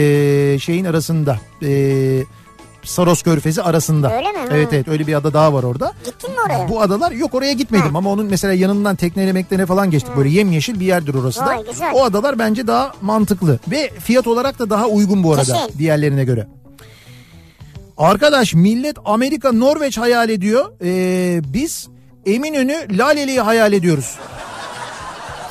şeyin 0.62 0.86
arasında. 0.86 1.38
E, 1.64 2.24
Saros 2.84 3.22
Körfezi 3.22 3.62
arasında. 3.64 4.18
Öyle 4.18 4.32
mi? 4.32 4.38
Ha. 4.38 4.46
Evet 4.52 4.68
evet 4.74 4.88
öyle 4.88 5.08
bir 5.08 5.14
ada 5.14 5.34
daha 5.34 5.54
var 5.54 5.64
orada. 5.64 5.94
Gittin 6.06 6.32
mi 6.32 6.38
oraya? 6.46 6.70
Bu 6.70 6.82
adalar 6.82 7.12
yok 7.12 7.34
oraya 7.34 7.54
gitmedim 7.54 7.96
ama 7.96 8.10
onun 8.10 8.26
mesela 8.26 8.54
yanından 8.54 8.96
tekneyle 8.96 9.34
mekneyle 9.34 9.66
falan 9.66 9.92
geçtik. 9.92 10.18
Böyle 10.18 10.30
yemyeşil 10.30 10.80
bir 10.80 10.86
yerdir 10.86 11.14
orası 11.14 11.40
da. 11.42 11.46
Vay, 11.46 11.66
güzel. 11.72 11.92
O 11.96 12.04
adalar 12.04 12.40
bence 12.40 12.68
daha 12.68 12.94
mantıklı 13.02 13.60
ve 13.72 13.90
fiyat 14.00 14.28
olarak 14.28 14.60
da 14.60 14.70
daha 14.70 14.88
uygun 14.88 15.24
bu 15.24 15.34
arada 15.34 15.44
Kesin. 15.66 15.80
diğerlerine 15.80 16.24
göre. 16.26 16.48
Arkadaş 18.00 18.54
millet 18.54 18.98
Amerika 19.06 19.52
Norveç 19.52 19.98
hayal 19.98 20.30
ediyor. 20.30 20.72
Ee, 20.84 21.54
biz 21.54 21.88
Eminönü 22.26 22.98
Laleli'yi 22.98 23.42
hayal 23.42 23.74
ediyoruz. 23.74 24.16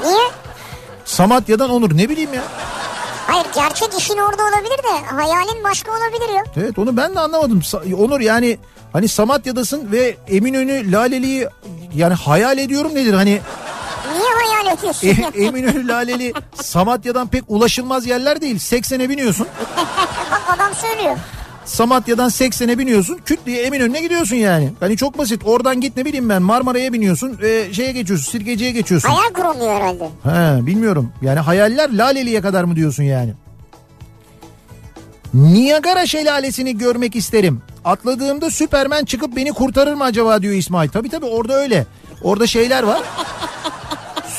Niye? 0.05 0.29
Samatya'dan 1.05 1.71
Onur 1.71 1.97
ne 1.97 2.09
bileyim 2.09 2.35
ya. 2.35 2.43
Hayır 3.27 3.47
gerçek 3.55 3.89
işin 3.99 4.19
orada 4.19 4.43
olabilir 4.43 4.79
de 4.79 5.07
hayalin 5.07 5.65
başka 5.65 5.91
olabilir 5.91 6.35
ya. 6.35 6.45
Evet 6.57 6.79
onu 6.79 6.97
ben 6.97 7.15
de 7.15 7.21
anlamadım. 7.21 7.61
Onur 7.99 8.21
yani 8.21 8.59
hani 8.93 9.09
Samatya'dasın 9.09 9.93
ve 9.93 10.17
Eminönü 10.29 10.93
Laleli'yi 10.93 11.49
yani 11.95 12.15
hayal 12.15 12.59
ediyorum 12.59 12.95
nedir? 12.95 13.15
Hani 13.15 13.41
Niye 14.13 14.31
hayal 14.63 14.79
ediyorsun? 14.79 15.09
E- 15.09 15.45
Eminönü 15.45 15.89
Laleli 15.89 16.33
Samatya'dan 16.55 17.29
pek 17.29 17.45
ulaşılmaz 17.49 18.07
yerler 18.07 18.41
değil. 18.41 18.57
80'e 18.57 19.09
biniyorsun. 19.09 19.47
Bak 20.31 20.43
adam 20.57 20.75
söylüyor. 20.75 21.17
Samatya'dan 21.69 22.29
80'e 22.29 22.79
biniyorsun. 22.79 23.19
Küt 23.25 23.47
diye 23.47 23.62
Eminönü'ne 23.62 24.01
gidiyorsun 24.01 24.37
yani. 24.37 24.73
Hani 24.81 24.97
çok 24.97 25.19
basit. 25.19 25.43
Oradan 25.45 25.81
git 25.81 25.97
ne 25.97 26.05
bileyim 26.05 26.29
ben 26.29 26.43
Marmara'ya 26.43 26.93
biniyorsun. 26.93 27.39
E, 27.43 27.73
şeye 27.75 27.93
geçiyorsun. 27.93 28.31
Sirkeci'ye 28.33 28.71
geçiyorsun. 28.71 29.09
Hayal 29.09 29.33
kuramıyor 29.33 29.77
herhalde. 29.77 30.05
He 30.23 30.66
bilmiyorum. 30.66 31.12
Yani 31.23 31.39
hayaller 31.39 31.91
Laleli'ye 31.93 32.41
kadar 32.41 32.64
mı 32.64 32.77
diyorsun 32.77 33.03
yani? 33.03 33.35
Niagara 35.35 36.07
şelalesini 36.07 36.79
görmek 36.79 37.16
isterim. 37.16 37.62
Atladığımda 37.85 38.51
Süpermen 38.51 39.05
çıkıp 39.05 39.37
beni 39.37 39.53
kurtarır 39.53 39.95
mı 39.95 40.05
acaba 40.05 40.43
diyor 40.43 40.55
İsmail. 40.55 40.89
Tabii 40.89 41.09
tabii 41.09 41.27
orada 41.27 41.55
öyle. 41.55 41.87
Orada 42.23 42.47
şeyler 42.47 42.83
var. 42.83 43.03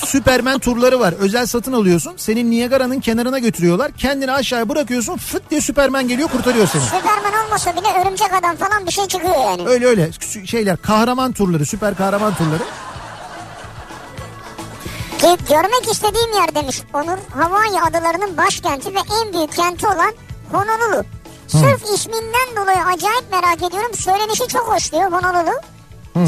Süpermen 0.09 0.59
turları 0.59 0.99
var. 0.99 1.13
Özel 1.19 1.45
satın 1.45 1.73
alıyorsun. 1.73 2.13
Senin 2.17 2.51
Niagara'nın 2.51 2.99
kenarına 2.99 3.39
götürüyorlar. 3.39 3.91
Kendini 3.91 4.31
aşağıya 4.31 4.69
bırakıyorsun. 4.69 5.17
Fıt 5.17 5.49
diye 5.49 5.61
Süpermen 5.61 6.07
geliyor 6.07 6.29
kurtarıyor 6.29 6.67
seni. 6.67 6.81
Süperman 6.81 7.45
olmasa 7.45 7.75
bile 7.75 8.01
örümcek 8.01 8.33
adam 8.33 8.55
falan 8.55 8.85
bir 8.85 8.91
şey 8.91 9.07
çıkıyor 9.07 9.35
yani. 9.35 9.67
Öyle 9.67 9.85
öyle 9.85 10.09
şeyler 10.45 10.77
kahraman 10.77 11.31
turları 11.31 11.65
süper 11.65 11.95
kahraman 11.95 12.33
turları. 12.35 12.63
Görmek 15.49 15.91
istediğim 15.91 16.33
yer 16.33 16.55
demiş 16.55 16.81
Onur. 16.93 17.17
Hawaii 17.35 17.81
adalarının 17.81 18.37
başkenti 18.37 18.95
ve 18.95 18.99
en 19.23 19.33
büyük 19.33 19.55
kenti 19.55 19.87
olan 19.87 20.13
Honolulu. 20.51 21.03
Sırf 21.47 21.83
isminden 21.95 22.55
dolayı 22.55 22.77
acayip 22.85 23.31
merak 23.31 23.57
ediyorum. 23.57 23.93
Söylenişi 23.93 24.47
çok 24.47 24.75
hoş 24.75 24.91
diyor 24.91 25.11
Honolulu. 25.11 25.61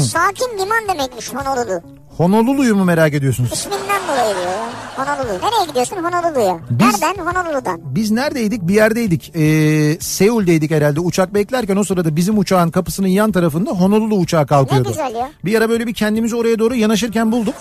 Sakin 0.00 0.58
liman 0.58 0.88
demekmiş 0.88 1.34
Honolulu. 1.34 2.01
Honolulu'yu 2.22 2.76
mu 2.76 2.84
merak 2.84 3.14
ediyorsunuz? 3.14 3.52
İsminden 3.52 4.00
dolayı 4.08 4.34
diyor. 4.36 4.52
Honolulu. 4.96 5.32
Nereye 5.46 5.66
gidiyorsun 5.68 5.96
Honolulu'ya? 5.96 6.58
Biz- 6.70 7.02
Nereden? 7.02 7.24
Honolulu'dan. 7.24 7.80
Biz 7.82 8.10
neredeydik? 8.10 8.62
Bir 8.68 8.74
yerdeydik. 8.74 9.32
Ee, 9.36 9.96
Seul'deydik 10.00 10.70
herhalde. 10.70 11.00
Uçak 11.00 11.34
beklerken 11.34 11.76
o 11.76 11.84
sırada 11.84 12.16
bizim 12.16 12.38
uçağın 12.38 12.70
kapısının 12.70 13.08
yan 13.08 13.32
tarafında 13.32 13.70
Honolulu 13.70 14.14
uçağı 14.16 14.46
kalkıyordu. 14.46 14.88
Ne 14.88 14.92
güzel 14.92 15.14
ya. 15.14 15.30
Bir 15.44 15.54
ara 15.58 15.68
böyle 15.68 15.86
bir 15.86 15.94
kendimizi 15.94 16.36
oraya 16.36 16.58
doğru 16.58 16.74
yanaşırken 16.74 17.32
bulduk. 17.32 17.54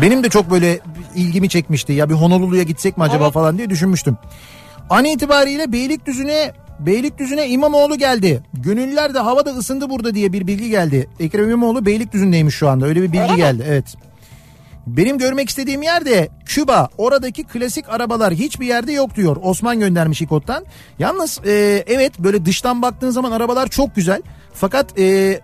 Benim 0.00 0.24
de 0.24 0.28
çok 0.28 0.50
böyle 0.50 0.80
ilgimi 1.14 1.48
çekmişti. 1.48 1.92
Ya 1.92 2.08
bir 2.10 2.14
Honolulu'ya 2.14 2.62
gitsek 2.62 2.98
mi 2.98 3.04
acaba 3.04 3.24
Evet. 3.24 3.34
falan 3.34 3.58
diye 3.58 3.70
düşünmüştüm. 3.70 4.16
An 4.90 5.04
itibariyle 5.04 5.72
Beylikdüzü'ne 5.72 6.52
Beylikdüzü'ne 6.80 7.48
İmamoğlu 7.48 7.98
geldi. 7.98 8.42
Gönüller 8.54 9.14
de 9.14 9.18
havada 9.18 9.50
ısındı 9.50 9.90
burada 9.90 10.14
diye 10.14 10.32
bir 10.32 10.46
bilgi 10.46 10.70
geldi. 10.70 11.08
Ekrem 11.20 11.44
İmamoğlu 11.50 11.86
Beylikdüzü'ndeymiş 11.86 12.54
şu 12.54 12.68
anda. 12.68 12.86
Öyle 12.86 13.02
bir 13.02 13.12
bilgi 13.12 13.20
Öyle 13.22 13.32
mi? 13.32 13.38
geldi. 13.38 13.64
Evet. 13.68 13.84
Benim 14.86 15.18
görmek 15.18 15.48
istediğim 15.48 15.82
yer 15.82 16.04
de 16.04 16.28
Küba. 16.44 16.88
Oradaki 16.98 17.44
klasik 17.44 17.88
arabalar 17.88 18.34
hiçbir 18.34 18.66
yerde 18.66 18.92
yok 18.92 19.14
diyor. 19.16 19.36
Osman 19.42 19.80
göndermiş 19.80 20.22
İkot'tan. 20.22 20.64
Yalnız 20.98 21.40
e, 21.46 21.84
evet 21.86 22.18
böyle 22.18 22.44
dıştan 22.46 22.82
baktığın 22.82 23.10
zaman 23.10 23.32
arabalar 23.32 23.68
çok 23.68 23.96
güzel. 23.96 24.22
Fakat 24.54 24.98
e, 24.98 25.40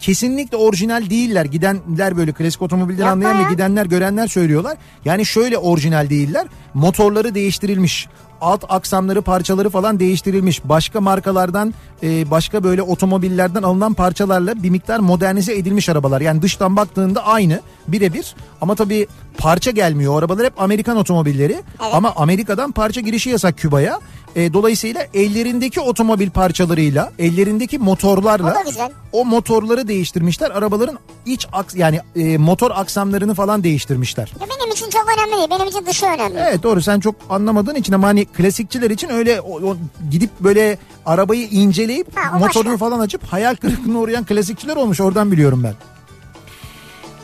kesinlikle 0.00 0.56
orijinal 0.56 1.10
değiller. 1.10 1.44
Gidenler 1.44 2.16
böyle 2.16 2.32
klasik 2.32 2.62
otomobilden 2.62 3.06
Yapma 3.06 3.12
anlayan 3.12 3.46
ve 3.46 3.52
gidenler 3.52 3.86
görenler 3.86 4.26
söylüyorlar. 4.26 4.76
Yani 5.04 5.26
şöyle 5.26 5.58
orijinal 5.58 6.10
değiller. 6.10 6.46
Motorları 6.74 7.34
değiştirilmiş. 7.34 8.08
Alt 8.40 8.64
aksamları 8.68 9.22
parçaları 9.22 9.70
falan 9.70 10.00
değiştirilmiş. 10.00 10.64
Başka 10.64 11.00
markalardan 11.00 11.74
e, 12.02 12.30
başka 12.30 12.64
böyle 12.64 12.82
otomobillerden 12.82 13.62
alınan 13.62 13.94
parçalarla 13.94 14.62
bir 14.62 14.70
miktar 14.70 14.98
modernize 14.98 15.54
edilmiş 15.54 15.88
arabalar. 15.88 16.20
Yani 16.20 16.42
dıştan 16.42 16.76
baktığında 16.76 17.26
aynı 17.26 17.60
birebir 17.88 18.34
ama 18.60 18.74
tabii 18.74 19.06
parça 19.38 19.70
gelmiyor. 19.70 20.14
O 20.14 20.16
arabalar 20.16 20.46
hep 20.46 20.62
Amerikan 20.62 20.96
otomobilleri 20.96 21.62
ama 21.92 22.12
Amerika'dan 22.16 22.72
parça 22.72 23.00
girişi 23.00 23.30
yasak 23.30 23.58
Küba'ya. 23.58 24.00
E, 24.36 24.52
dolayısıyla 24.52 25.06
ellerindeki 25.14 25.80
otomobil 25.80 26.30
parçalarıyla 26.30 27.12
ellerindeki 27.18 27.78
motorlarla 27.78 28.62
O 29.12 29.20
o 29.20 29.24
motorları 29.24 29.88
değiştirmişler. 29.88 30.50
Arabaların 30.50 30.98
iç 31.26 31.46
aks 31.52 31.74
yani 31.76 32.00
e, 32.16 32.38
motor 32.38 32.70
aksamlarını 32.70 33.34
falan 33.34 33.64
değiştirmişler. 33.64 34.32
Ya 34.40 34.46
benim 34.60 34.72
için 34.72 34.90
çok 34.90 35.06
önemli 35.16 35.36
değil. 35.36 35.48
Benim 35.50 35.68
için 35.68 35.86
dışı 35.86 36.06
önemli. 36.06 36.38
Evet 36.48 36.62
doğru 36.62 36.82
sen 36.82 37.00
çok 37.00 37.14
anlamadığın 37.30 37.74
için 37.74 37.92
ama 37.92 38.06
hani 38.06 38.24
klasikçiler 38.24 38.90
için 38.90 39.08
öyle 39.08 39.40
o- 39.40 39.60
o 39.70 39.76
gidip 40.10 40.30
böyle 40.40 40.78
arabayı 41.06 41.46
inceleyip 41.48 42.16
Ha, 42.16 42.38
motorunu 42.38 42.72
başka. 42.72 42.76
falan 42.86 43.00
açıp 43.00 43.24
hayal 43.24 43.54
kırıklığına 43.56 43.98
uğrayan 43.98 44.24
klasikçiler 44.24 44.76
olmuş 44.76 45.00
oradan 45.00 45.32
biliyorum 45.32 45.62
ben. 45.64 45.74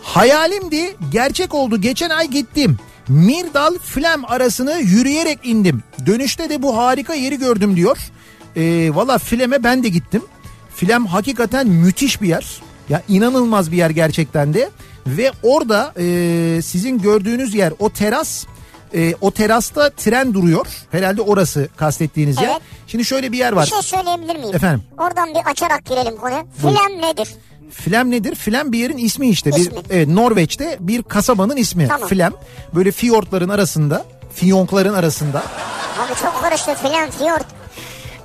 Hayalimdi 0.02 0.96
gerçek 1.12 1.54
oldu 1.54 1.80
geçen 1.80 2.10
ay 2.10 2.28
gittim. 2.30 2.78
Mirdal 3.08 3.78
Flem 3.78 4.24
arasını 4.24 4.80
yürüyerek 4.80 5.38
indim. 5.44 5.82
Dönüşte 6.06 6.50
de 6.50 6.62
bu 6.62 6.76
harika 6.76 7.14
yeri 7.14 7.38
gördüm 7.38 7.76
diyor. 7.76 7.98
Ee, 8.56 8.90
Valla 8.94 9.18
Flem'e 9.18 9.62
ben 9.64 9.82
de 9.84 9.88
gittim. 9.88 10.22
Flem 10.74 11.06
hakikaten 11.06 11.66
müthiş 11.68 12.22
bir 12.22 12.28
yer. 12.28 12.60
Ya 12.88 13.02
inanılmaz 13.08 13.72
bir 13.72 13.76
yer 13.76 13.90
gerçekten 13.90 14.54
de. 14.54 14.70
Ve 15.06 15.32
orada 15.42 15.92
e, 15.98 16.62
sizin 16.62 16.98
gördüğünüz 16.98 17.54
yer 17.54 17.72
o 17.78 17.90
teras 17.90 18.46
e, 18.94 19.14
o 19.20 19.30
terasta 19.30 19.90
tren 19.90 20.34
duruyor. 20.34 20.66
Herhalde 20.90 21.22
orası 21.22 21.68
kastettiğiniz 21.76 22.36
yer. 22.40 22.48
Evet. 22.50 22.60
Şimdi 22.86 23.04
şöyle 23.04 23.32
bir 23.32 23.38
yer 23.38 23.52
Bir 23.52 23.56
var. 23.56 23.66
şey 23.66 23.82
söyleyebilir 23.82 24.36
miyim? 24.36 24.54
Efendim? 24.56 24.82
Oradan 24.98 25.28
bir 25.34 25.50
açarak 25.50 25.84
girelim 25.84 26.16
konuya. 26.16 26.44
Flem 26.62 27.02
nedir? 27.02 27.28
Flem 27.70 28.10
nedir? 28.10 28.34
Flem 28.34 28.72
bir 28.72 28.78
yerin 28.78 28.98
ismi 28.98 29.28
işte. 29.28 29.50
Bir, 29.50 29.56
İsmi. 29.56 29.78
evet, 29.90 30.08
Norveç'te 30.08 30.76
bir 30.80 31.02
kasabanın 31.02 31.56
ismi. 31.56 31.88
Tamam. 31.88 32.08
Flem. 32.08 32.32
Böyle 32.74 32.92
fiyortların 32.92 33.48
arasında, 33.48 34.04
fiyonkların 34.34 34.94
arasında. 34.94 35.38
Abi 35.98 36.14
çok 36.22 36.42
karıştı 36.42 36.74
Flem, 36.74 37.10
Fiyort. 37.10 37.46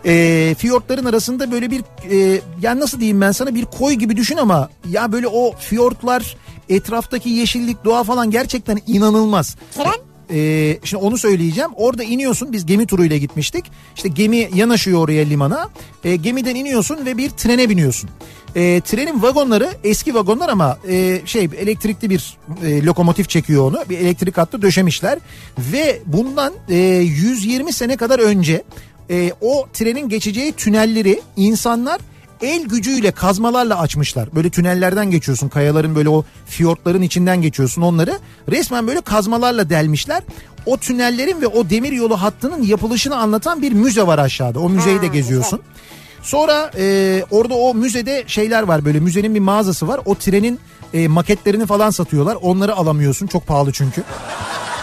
E, 0.06 0.56
fiyortların 0.58 1.06
arasında 1.06 1.52
böyle 1.52 1.72
bir 1.72 1.82
e, 2.12 2.42
yani 2.62 2.80
nasıl 2.80 3.00
diyeyim 3.00 3.22
ben 3.22 3.32
sana 3.32 3.56
bir 3.56 3.66
koy 3.66 3.94
gibi 3.94 4.18
düşün 4.18 4.38
ama 4.38 4.70
ya 4.90 5.12
böyle 5.12 5.28
o 5.28 5.56
fiyortlar 5.56 6.38
etraftaki 6.70 7.30
yeşillik 7.30 7.86
doğa 7.86 8.04
falan 8.04 8.32
gerçekten 8.32 8.80
inanılmaz. 8.88 9.56
Tren? 9.76 9.94
Ee, 10.30 10.80
şimdi 10.84 11.04
onu 11.04 11.18
söyleyeceğim. 11.18 11.70
Orada 11.76 12.04
iniyorsun. 12.04 12.54
Biz 12.54 12.66
gemi 12.66 12.88
turuyla 12.88 13.18
gitmiştik. 13.18 13.66
İşte 13.96 14.10
gemi 14.10 14.50
yanaşıyor 14.56 15.00
oraya 15.00 15.26
limana. 15.26 15.70
Ee, 16.04 16.16
gemiden 16.16 16.56
iniyorsun 16.56 17.06
ve 17.06 17.18
bir 17.18 17.30
trene 17.30 17.70
biniyorsun. 17.70 18.10
E, 18.56 18.82
trenin 18.82 19.22
vagonları 19.22 19.70
eski 19.84 20.16
vagonlar 20.16 20.50
ama 20.50 20.78
e, 20.90 21.22
şey 21.26 21.44
elektrikli 21.44 22.10
bir 22.10 22.38
e, 22.64 22.86
lokomotif 22.86 23.30
çekiyor 23.30 23.72
onu. 23.72 23.84
Bir 23.90 24.00
elektrik 24.00 24.38
hattı 24.38 24.62
döşemişler. 24.62 25.20
Ve 25.58 26.02
bundan 26.06 26.54
e, 26.70 26.76
120 26.76 27.74
sene 27.74 27.98
kadar 27.98 28.20
önce 28.20 28.64
e, 29.10 29.32
o 29.42 29.68
trenin 29.74 30.10
geçeceği 30.10 30.52
tünelleri 30.52 31.22
insanlar 31.38 32.02
el 32.42 32.64
gücüyle 32.64 33.12
kazmalarla 33.12 33.80
açmışlar. 33.80 34.36
Böyle 34.36 34.50
tünellerden 34.50 35.12
geçiyorsun 35.12 35.50
kayaların 35.50 35.96
böyle 35.96 36.10
o 36.10 36.26
fiyortların 36.46 37.02
içinden 37.02 37.42
geçiyorsun 37.42 37.82
onları. 37.82 38.20
Resmen 38.52 38.88
böyle 38.88 39.02
kazmalarla 39.02 39.70
delmişler. 39.70 40.24
O 40.66 40.78
tünellerin 40.78 41.42
ve 41.42 41.48
o 41.48 41.70
demir 41.70 41.92
yolu 41.92 42.22
hattının 42.22 42.64
yapılışını 42.64 43.18
anlatan 43.18 43.62
bir 43.62 43.72
müze 43.72 44.08
var 44.08 44.20
aşağıda. 44.20 44.60
O 44.60 44.70
müzeyi 44.70 45.02
de 45.02 45.08
geziyorsun. 45.08 45.62
Sonra 46.26 46.72
e, 46.78 47.24
orada 47.32 47.54
o 47.54 47.74
müzede 47.76 48.24
şeyler 48.28 48.64
var 48.64 48.86
böyle 48.86 49.00
müzenin 49.00 49.36
bir 49.36 49.40
mağazası 49.40 49.88
var. 49.88 50.00
O 50.06 50.16
trenin 50.16 50.60
e, 50.94 51.08
maketlerini 51.08 51.66
falan 51.66 51.90
satıyorlar. 51.90 52.38
Onları 52.42 52.76
alamıyorsun 52.76 53.28
çok 53.28 53.48
pahalı 53.48 53.72
çünkü. 53.72 54.04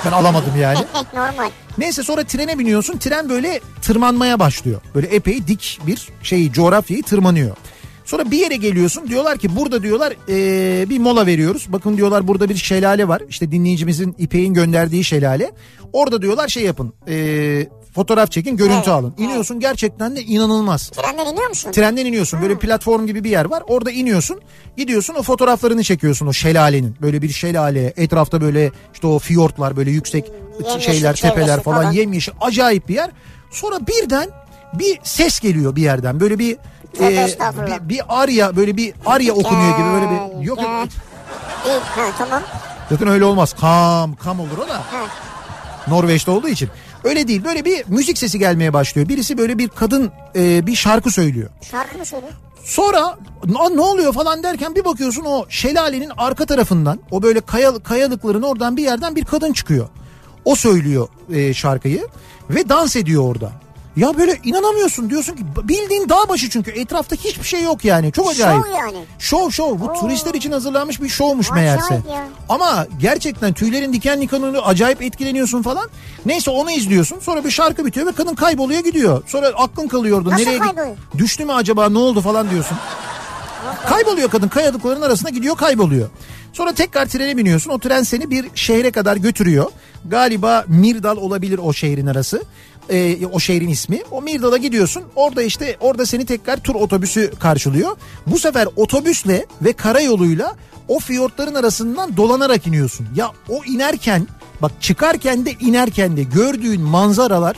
Ben 0.07 0.13
alamadım 0.13 0.53
yani. 0.61 0.79
Normal. 1.15 1.51
Neyse 1.79 2.03
sonra 2.03 2.25
trene 2.25 2.59
biniyorsun. 2.59 2.99
Tren 2.99 3.29
böyle 3.29 3.61
tırmanmaya 3.83 4.39
başlıyor. 4.39 4.81
Böyle 4.95 5.07
epey 5.07 5.47
dik 5.47 5.79
bir 5.87 6.09
şeyi 6.23 6.53
coğrafyayı 6.53 7.03
tırmanıyor. 7.03 7.57
Sonra 8.05 8.31
bir 8.31 8.39
yere 8.39 8.57
geliyorsun 8.57 9.09
diyorlar 9.09 9.39
ki 9.39 9.57
burada 9.57 9.83
diyorlar 9.83 10.13
eee, 10.29 10.89
bir 10.91 10.99
mola 10.99 11.27
veriyoruz. 11.27 11.67
Bakın 11.69 11.97
diyorlar 11.97 12.29
burada 12.29 12.49
bir 12.49 12.57
şelale 12.57 13.09
var. 13.09 13.23
İşte 13.29 13.53
dinleyicimizin 13.53 14.15
İpek'in 14.19 14.55
gönderdiği 14.55 15.05
şelale. 15.05 15.51
Orada 15.93 16.23
diyorlar 16.23 16.49
şey 16.49 16.63
yapın 16.63 16.93
eee, 17.09 17.69
fotoğraf 17.95 18.31
çekin 18.31 18.57
görüntü 18.57 18.75
Evet, 18.77 18.89
alın. 18.89 19.15
İniyorsun 19.19 19.61
gerçekten 19.61 20.17
de 20.17 20.23
inanılmaz. 20.23 20.91
Trenden 20.91 21.27
iniyor 21.27 21.49
musun? 21.49 21.73
Trenden 21.73 22.07
iniyorsun. 22.07 22.43
Böyle 22.43 22.59
platform 22.59 23.07
gibi 23.07 23.25
bir 23.25 23.31
yer 23.31 23.45
var. 23.45 23.63
Orada 23.69 23.91
iniyorsun 23.91 24.41
gidiyorsun 24.77 25.15
o 25.15 25.23
fotoğraflarını 25.23 25.85
çekiyorsun 25.85 26.27
o 26.27 26.33
şelalenin 26.33 26.97
böyle 27.03 27.23
bir 27.23 27.29
şelale 27.29 27.93
etrafta 27.97 28.41
böyle 28.41 28.73
işte 28.95 29.07
o 29.07 29.19
fiyortlar 29.19 29.77
böyle 29.77 29.91
yüksek 29.91 30.33
Yemyeşil 30.59 30.93
şeyler 30.93 31.15
tepeler 31.15 31.63
falan, 31.63 31.81
falan. 31.81 31.93
yemyeşil 31.93 32.33
acayip 32.41 32.89
bir 32.89 32.95
yer. 32.95 33.11
Sonra 33.51 33.87
birden 33.87 34.29
bir 34.75 34.99
ses 35.03 35.41
geliyor 35.41 35.77
bir 35.77 35.83
yerden. 35.83 36.21
Böyle 36.21 36.39
bir 36.39 36.57
Tövbe 36.95 37.15
e, 37.15 37.27
bir, 37.67 37.89
bir 37.89 38.01
arya 38.09 38.57
böyle 38.57 38.77
bir 38.77 38.95
arya 39.07 39.33
okunuyor 39.33 39.79
gibi 39.79 39.87
böyle 39.87 40.07
bir 40.11 40.47
yok 40.47 40.63
yok 40.63 40.71
zaten 42.93 43.09
öyle 43.09 43.25
olmaz. 43.25 43.55
Kam 43.61 44.15
kam 44.15 44.41
olur 44.41 44.59
o 44.65 44.69
da. 44.69 44.83
Norveç'te 45.89 46.31
olduğu 46.31 46.49
için 46.49 46.69
öyle 47.05 47.29
değil 47.29 47.45
böyle 47.45 47.65
bir 47.65 47.85
müzik 47.89 48.19
sesi 48.19 48.39
gelmeye 48.39 48.73
başlıyor 48.73 49.09
birisi 49.09 49.39
böyle 49.39 49.59
bir 49.59 49.69
kadın 49.69 50.11
e, 50.37 50.67
bir 50.67 50.75
şarkı 50.75 51.11
söylüyor 51.11 51.51
Şarkı 51.71 51.99
mı 51.99 52.07
söylüyor? 52.07 52.33
Sonra 52.65 52.99
"Aa, 53.57 53.69
ne 53.75 53.81
oluyor 53.81 54.13
falan 54.13 54.43
derken 54.43 54.75
bir 54.75 54.85
bakıyorsun 54.85 55.25
o 55.25 55.47
şelalenin 55.49 56.11
arka 56.17 56.47
tarafından 56.47 56.99
o 57.11 57.23
böyle 57.23 57.41
kaya, 57.41 57.79
kayalıkların 57.79 58.43
oradan 58.43 58.77
bir 58.77 58.83
yerden 58.83 59.17
bir 59.17 59.25
kadın 59.25 59.53
çıkıyor. 59.53 59.89
O 60.45 60.55
söylüyor 60.55 61.09
e, 61.33 61.55
şarkıyı 61.55 62.07
ve 62.51 62.69
dans 62.69 62.97
ediyor 62.97 63.23
orada. 63.25 63.53
Ya 63.97 64.19
böyle 64.19 64.39
inanamıyorsun 64.45 65.11
diyorsun 65.11 65.37
ki 65.37 65.43
bildiğin 65.65 66.09
dağ 66.09 66.29
başı 66.29 66.51
çünkü 66.51 66.71
etrafta 66.71 67.17
hiçbir 67.17 67.45
şey 67.45 67.63
yok 67.63 67.85
yani 67.85 68.13
çok 68.13 68.31
acayip. 68.31 68.65
Şov 68.65 68.73
yani. 68.73 69.05
Şov 69.19 69.51
şov 69.51 69.81
bu 69.81 69.85
Oo. 69.85 70.01
turistler 70.01 70.35
için 70.35 70.53
hazırlanmış 70.53 71.03
bir 71.03 71.09
şovmuş 71.09 71.51
Acayip 71.53 71.65
meğerse. 71.67 71.95
ya. 71.95 72.29
Ama 72.49 72.87
gerçekten 73.01 73.53
tüylerin 73.53 73.93
diken 73.93 74.21
diken 74.21 74.43
oluyor 74.43 74.63
acayip 74.67 75.03
etkileniyorsun 75.03 75.63
falan. 75.63 75.89
Neyse 76.27 76.51
onu 76.51 76.71
izliyorsun 76.71 77.19
sonra 77.21 77.45
bir 77.45 77.51
şarkı 77.51 77.87
bitiyor 77.87 78.07
ve 78.07 78.13
kadın 78.13 78.35
kayboluyor 78.35 78.85
gidiyor. 78.85 79.23
Sonra 79.27 79.47
aklın 79.49 79.89
kalıyor 79.89 80.19
orada. 80.19 80.31
Nasıl 80.31 80.45
Nereye 80.45 80.59
kayboluyor? 80.59 80.97
Düştü 81.19 81.45
mü 81.45 81.53
acaba 81.53 81.89
ne 81.89 81.99
oldu 81.99 82.21
falan 82.21 82.51
diyorsun. 82.51 82.77
Kayboluyor 83.89 84.31
kadın 84.31 84.49
kayalıkların 84.49 85.03
arasına 85.03 85.31
gidiyor 85.31 85.57
kayboluyor. 85.57 86.09
Sonra 86.53 86.73
tekrar 86.73 87.07
trene 87.07 87.37
biniyorsun 87.37 87.71
o 87.71 87.79
tren 87.79 88.03
seni 88.03 88.31
bir 88.31 88.47
şehre 88.55 88.91
kadar 88.91 89.17
götürüyor. 89.17 89.67
Galiba 90.05 90.65
Mirdal 90.69 91.17
olabilir 91.17 91.61
o 91.63 91.73
şehrin 91.73 92.07
arası. 92.07 92.43
Ee, 92.91 93.27
o 93.27 93.41
şehrin 93.41 93.69
ismi. 93.69 94.01
O 94.11 94.23
Mirdal'a 94.23 94.57
gidiyorsun 94.57 95.03
orada 95.17 95.43
işte 95.43 95.77
orada 95.81 96.07
seni 96.07 96.27
tekrar 96.27 96.57
tur 96.57 96.75
otobüsü 96.75 97.33
karşılıyor. 97.41 97.97
Bu 98.27 98.39
sefer 98.39 98.69
otobüsle 98.77 99.47
ve 99.63 99.73
karayoluyla 99.73 100.57
o 100.89 100.99
fiyortların 100.99 101.55
arasından 101.55 102.17
dolanarak 102.17 102.67
iniyorsun. 102.67 103.07
Ya 103.17 103.31
o 103.49 103.65
inerken 103.65 104.27
bak 104.63 104.73
çıkarken 104.81 105.47
de 105.47 105.53
inerken 105.53 106.17
de 106.17 106.23
gördüğün 106.23 106.81
manzaralar 106.81 107.57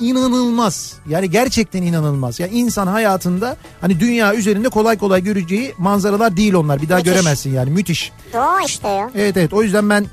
inanılmaz. 0.00 0.94
Yani 1.08 1.30
gerçekten 1.30 1.82
inanılmaz. 1.82 2.40
Yani 2.40 2.52
insan 2.52 2.86
hayatında 2.86 3.56
hani 3.80 4.00
dünya 4.00 4.34
üzerinde 4.34 4.68
kolay 4.68 4.98
kolay 4.98 5.22
göreceği 5.24 5.74
manzaralar 5.78 6.36
değil 6.36 6.54
onlar. 6.54 6.82
Bir 6.82 6.88
daha 6.88 6.98
Müthiş. 6.98 7.12
göremezsin 7.12 7.52
yani 7.54 7.70
müthiş. 7.70 8.12
Doğa 8.32 8.60
işte 8.66 8.88
ya. 8.88 9.10
Evet 9.14 9.36
evet 9.36 9.52
o 9.52 9.62
yüzden 9.62 9.90
ben 9.90 10.06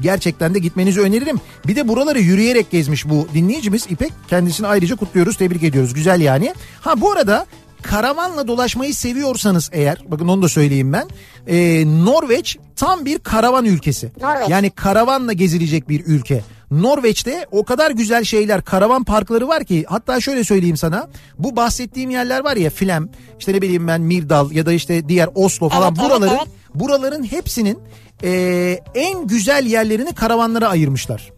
gerçekten 0.00 0.54
de 0.54 0.58
gitmenizi 0.58 1.00
öneririm. 1.00 1.40
Bir 1.66 1.76
de 1.76 1.88
buraları 1.88 2.20
yürüyerek 2.20 2.70
gezmiş 2.70 3.08
bu 3.08 3.28
dinleyicimiz 3.34 3.86
İpek. 3.90 4.12
Kendisini 4.28 4.66
ayrıca 4.66 4.96
kutluyoruz, 4.96 5.36
tebrik 5.36 5.62
ediyoruz. 5.62 5.94
Güzel 5.94 6.20
yani. 6.20 6.54
Ha 6.80 7.00
bu 7.00 7.12
arada 7.12 7.46
karavanla 7.82 8.48
dolaşmayı 8.48 8.94
seviyorsanız 8.94 9.70
eğer 9.72 9.98
bakın 10.08 10.28
onu 10.28 10.42
da 10.42 10.48
söyleyeyim 10.48 10.92
ben. 10.92 11.08
Ee, 11.46 11.84
Norveç 12.04 12.56
tam 12.76 13.04
bir 13.04 13.18
karavan 13.18 13.64
ülkesi. 13.64 14.12
Norveç. 14.20 14.48
Yani 14.48 14.70
karavanla 14.70 15.32
gezilecek 15.32 15.88
bir 15.88 16.06
ülke. 16.06 16.42
Norveç'te 16.70 17.46
o 17.50 17.64
kadar 17.64 17.90
güzel 17.90 18.24
şeyler 18.24 18.62
karavan 18.62 19.04
parkları 19.04 19.48
var 19.48 19.64
ki 19.64 19.84
hatta 19.88 20.20
şöyle 20.20 20.44
söyleyeyim 20.44 20.76
sana 20.76 21.08
bu 21.38 21.56
bahsettiğim 21.56 22.10
yerler 22.10 22.44
var 22.44 22.56
ya 22.56 22.70
Flem 22.70 23.08
işte 23.38 23.52
ne 23.52 23.62
bileyim 23.62 23.88
ben 23.88 24.00
Mirdal 24.00 24.52
ya 24.52 24.66
da 24.66 24.72
işte 24.72 25.08
diğer 25.08 25.28
Oslo 25.34 25.68
falan 25.68 25.88
Evet, 25.88 25.98
evet, 26.00 26.10
buraların 26.10 26.36
evet. 26.36 26.48
Buraların 26.74 27.24
hepsinin 27.24 27.78
e, 28.22 28.30
en 28.94 29.26
güzel 29.26 29.66
yerlerini 29.66 30.14
karavanlara 30.14 30.68
ayırmışlar. 30.68 31.32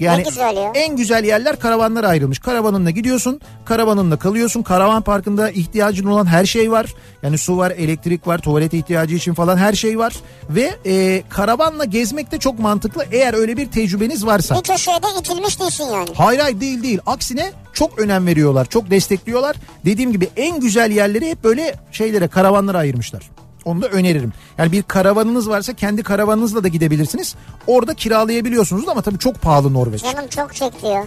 Yani 0.00 0.24
güzel 0.24 0.56
ya. 0.56 0.72
en 0.74 0.96
güzel 0.96 1.24
yerler 1.24 1.58
karavanlara 1.58 2.08
ayrılmış. 2.08 2.38
Karavanınla 2.38 2.90
gidiyorsun, 2.90 3.40
karavanınla 3.64 4.18
kalıyorsun. 4.18 4.62
Karavan 4.62 5.02
parkında 5.02 5.50
ihtiyacın 5.50 6.06
olan 6.06 6.26
her 6.26 6.46
şey 6.46 6.70
var. 6.70 6.94
Yani 7.22 7.38
su 7.38 7.56
var, 7.56 7.70
elektrik 7.70 8.26
var, 8.26 8.38
tuvalet 8.38 8.74
ihtiyacı 8.74 9.14
için 9.14 9.34
falan 9.34 9.56
her 9.56 9.72
şey 9.72 9.98
var. 9.98 10.12
Ve 10.50 10.74
e, 10.86 11.22
karavanla 11.28 11.84
gezmek 11.84 12.32
de 12.32 12.38
çok 12.38 12.58
mantıklı 12.58 13.04
eğer 13.12 13.34
öyle 13.34 13.56
bir 13.56 13.70
tecrübeniz 13.70 14.26
varsa. 14.26 14.56
Bir 14.56 14.62
köşede 14.62 15.20
itilmiş 15.20 15.60
değilsin 15.60 15.84
yani. 15.84 16.08
Hayır 16.14 16.40
hayır 16.40 16.60
değil 16.60 16.82
değil. 16.82 16.98
Aksine 17.06 17.52
çok 17.72 17.98
önem 17.98 18.26
veriyorlar. 18.26 18.64
Çok 18.64 18.90
destekliyorlar. 18.90 19.56
Dediğim 19.84 20.12
gibi 20.12 20.28
en 20.36 20.60
güzel 20.60 20.90
yerleri 20.90 21.30
hep 21.30 21.44
böyle 21.44 21.74
şeylere 21.92 22.28
karavanlara 22.28 22.78
ayırmışlar. 22.78 23.30
Onu 23.64 23.82
da 23.82 23.88
öneririm. 23.88 24.32
Yani 24.58 24.72
bir 24.72 24.82
karavanınız 24.82 25.48
varsa 25.48 25.72
kendi 25.72 26.02
karavanınızla 26.02 26.64
da 26.64 26.68
gidebilirsiniz. 26.68 27.34
Orada 27.66 27.94
kiralayabiliyorsunuz 27.94 28.88
ama 28.88 29.02
tabii 29.02 29.18
çok 29.18 29.34
pahalı 29.42 29.72
Norveç. 29.74 30.02
Canım 30.02 30.28
çok 30.28 30.54
çekti 30.54 30.86
ya. 30.86 31.04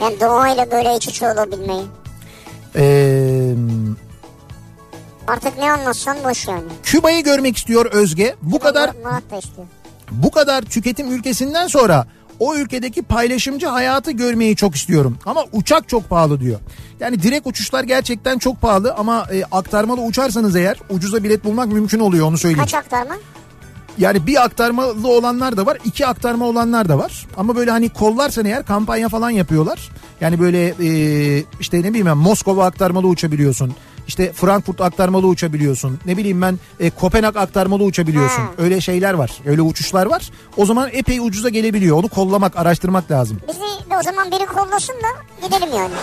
Yani 0.00 0.20
doğayla 0.20 0.70
böyle 0.70 0.96
iç 0.96 1.08
içe 1.08 1.32
olabilmeyi. 1.32 1.84
Ee, 2.76 3.54
Artık 5.28 5.58
ne 5.58 5.72
anlatsan 5.72 6.16
boş 6.24 6.48
yani. 6.48 6.62
Küba'yı 6.82 7.24
görmek 7.24 7.56
istiyor 7.56 7.86
Özge. 7.86 8.34
Bu 8.42 8.58
kadar 8.58 8.90
da 9.30 9.36
istiyor. 9.38 9.66
bu 10.10 10.30
kadar 10.30 10.62
tüketim 10.62 11.12
ülkesinden 11.12 11.66
sonra 11.66 12.06
o 12.38 12.54
ülkedeki 12.56 13.02
paylaşımcı 13.02 13.66
hayatı 13.66 14.10
görmeyi 14.10 14.56
çok 14.56 14.74
istiyorum. 14.76 15.18
Ama 15.26 15.44
uçak 15.52 15.88
çok 15.88 16.08
pahalı 16.08 16.40
diyor. 16.40 16.60
Yani 17.00 17.22
direkt 17.22 17.46
uçuşlar 17.46 17.84
gerçekten 17.84 18.38
çok 18.38 18.60
pahalı 18.60 18.94
ama 18.94 19.26
e, 19.32 19.44
aktarmalı 19.52 20.00
uçarsanız 20.00 20.56
eğer 20.56 20.78
ucuza 20.90 21.24
bilet 21.24 21.44
bulmak 21.44 21.68
mümkün 21.68 21.98
oluyor 21.98 22.26
onu 22.26 22.38
söyleyeyim. 22.38 22.60
Kaç 22.64 22.74
aktarma? 22.74 23.14
Yani 23.98 24.26
bir 24.26 24.44
aktarmalı 24.44 25.08
olanlar 25.08 25.56
da 25.56 25.66
var, 25.66 25.78
iki 25.84 26.06
aktarma 26.06 26.44
olanlar 26.44 26.88
da 26.88 26.98
var. 26.98 27.26
Ama 27.36 27.56
böyle 27.56 27.70
hani 27.70 27.88
kollarsan 27.88 28.44
eğer 28.44 28.66
kampanya 28.66 29.08
falan 29.08 29.30
yapıyorlar. 29.30 29.90
Yani 30.20 30.40
böyle 30.40 30.68
e, 30.68 31.44
işte 31.60 31.82
ne 31.82 31.88
bileyim 31.88 32.06
ben 32.06 32.16
Moskova 32.16 32.66
aktarmalı 32.66 33.06
uçabiliyorsun. 33.06 33.74
İşte 34.08 34.32
Frankfurt 34.32 34.80
aktarmalı 34.80 35.26
uçabiliyorsun. 35.26 35.98
Ne 36.06 36.16
bileyim 36.16 36.42
ben 36.42 36.58
e, 36.80 36.90
Kopenhag 36.90 37.36
aktarmalı 37.36 37.82
uçabiliyorsun. 37.82 38.42
Ha. 38.42 38.48
Öyle 38.58 38.80
şeyler 38.80 39.14
var. 39.14 39.30
Öyle 39.46 39.62
uçuşlar 39.62 40.06
var. 40.06 40.30
O 40.56 40.66
zaman 40.66 40.88
epey 40.92 41.18
ucuza 41.20 41.48
gelebiliyor. 41.48 41.96
Onu 41.96 42.08
kollamak, 42.08 42.56
araştırmak 42.56 43.10
lazım. 43.10 43.40
Bizi 43.48 43.60
de 43.90 43.96
o 44.00 44.02
zaman 44.02 44.30
biri 44.30 44.46
kollasın 44.46 44.94
da 44.94 45.46
gidelim 45.46 45.68
yani. 45.76 45.94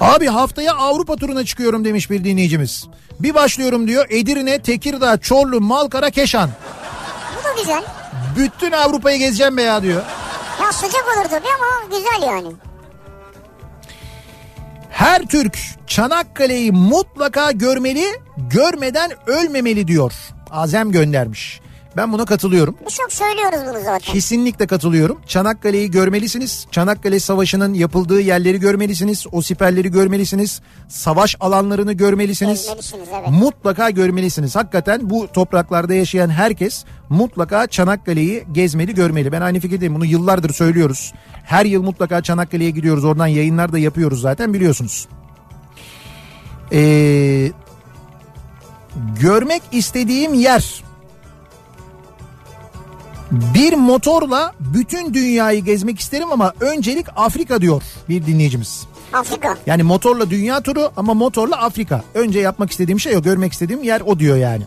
Abi 0.00 0.26
haftaya 0.26 0.74
Avrupa 0.74 1.16
turuna 1.16 1.44
çıkıyorum 1.44 1.84
demiş 1.84 2.10
bir 2.10 2.24
dinleyicimiz. 2.24 2.86
Bir 3.20 3.34
başlıyorum 3.34 3.88
diyor 3.88 4.06
Edirne, 4.10 4.62
Tekirdağ, 4.62 5.18
Çorlu, 5.18 5.60
Malkara, 5.60 6.10
Keşan. 6.10 6.50
Bu 7.40 7.44
da 7.44 7.60
güzel. 7.60 7.84
Bütün 8.36 8.72
Avrupa'yı 8.72 9.18
gezeceğim 9.18 9.56
be 9.56 9.62
ya 9.62 9.82
diyor. 9.82 10.02
Ya 10.62 10.72
sıcak 10.72 11.04
olur 11.16 11.28
tabii 11.30 11.48
ama 11.58 11.96
güzel 11.96 12.28
yani. 12.28 12.48
Her 14.94 15.22
Türk 15.22 15.58
Çanakkale'yi 15.86 16.72
mutlaka 16.72 17.50
görmeli, 17.50 18.04
görmeden 18.36 19.10
ölmemeli 19.26 19.88
diyor. 19.88 20.12
Azem 20.50 20.92
göndermiş. 20.92 21.60
Ben 21.96 22.12
buna 22.12 22.24
katılıyorum. 22.24 22.76
Çok 22.96 23.12
söylüyoruz 23.12 23.58
bunu 23.68 23.84
zaten. 23.84 24.12
Kesinlikle 24.12 24.66
katılıyorum. 24.66 25.20
Çanakkale'yi 25.26 25.90
görmelisiniz. 25.90 26.66
Çanakkale 26.70 27.20
Savaşı'nın 27.20 27.74
yapıldığı 27.74 28.20
yerleri 28.20 28.60
görmelisiniz. 28.60 29.26
O 29.32 29.42
siperleri 29.42 29.90
görmelisiniz. 29.90 30.60
Savaş 30.88 31.36
alanlarını 31.40 31.92
görmelisiniz. 31.92 32.66
Gezmelisiniz, 32.66 33.08
evet. 33.18 33.28
Mutlaka 33.30 33.90
görmelisiniz. 33.90 34.56
Hakikaten 34.56 35.10
bu 35.10 35.28
topraklarda 35.32 35.94
yaşayan 35.94 36.30
herkes 36.30 36.84
mutlaka 37.08 37.66
Çanakkale'yi 37.66 38.44
gezmeli, 38.52 38.94
görmeli. 38.94 39.32
Ben 39.32 39.40
aynı 39.40 39.60
fikirdeyim. 39.60 39.94
Bunu 39.94 40.04
yıllardır 40.04 40.52
söylüyoruz. 40.52 41.12
Her 41.44 41.64
yıl 41.64 41.82
mutlaka 41.82 42.22
Çanakkale'ye 42.22 42.70
gidiyoruz. 42.70 43.04
Oradan 43.04 43.26
yayınlar 43.26 43.72
da 43.72 43.78
yapıyoruz 43.78 44.20
zaten 44.20 44.54
biliyorsunuz. 44.54 45.08
Ee, 46.72 47.52
görmek 49.20 49.62
istediğim 49.72 50.34
yer 50.34 50.84
bir 53.54 53.72
motorla 53.72 54.52
bütün 54.60 55.14
dünyayı 55.14 55.64
gezmek 55.64 56.00
isterim 56.00 56.32
ama 56.32 56.52
öncelik 56.60 57.06
Afrika 57.16 57.60
diyor 57.60 57.82
bir 58.08 58.26
dinleyicimiz. 58.26 58.86
Afrika. 59.12 59.56
Yani 59.66 59.82
motorla 59.82 60.30
dünya 60.30 60.60
turu 60.60 60.92
ama 60.96 61.14
motorla 61.14 61.56
Afrika. 61.56 62.04
Önce 62.14 62.40
yapmak 62.40 62.70
istediğim 62.70 63.00
şey 63.00 63.16
o 63.16 63.22
görmek 63.22 63.52
istediğim 63.52 63.82
yer 63.82 64.00
o 64.00 64.18
diyor 64.18 64.36
yani. 64.36 64.64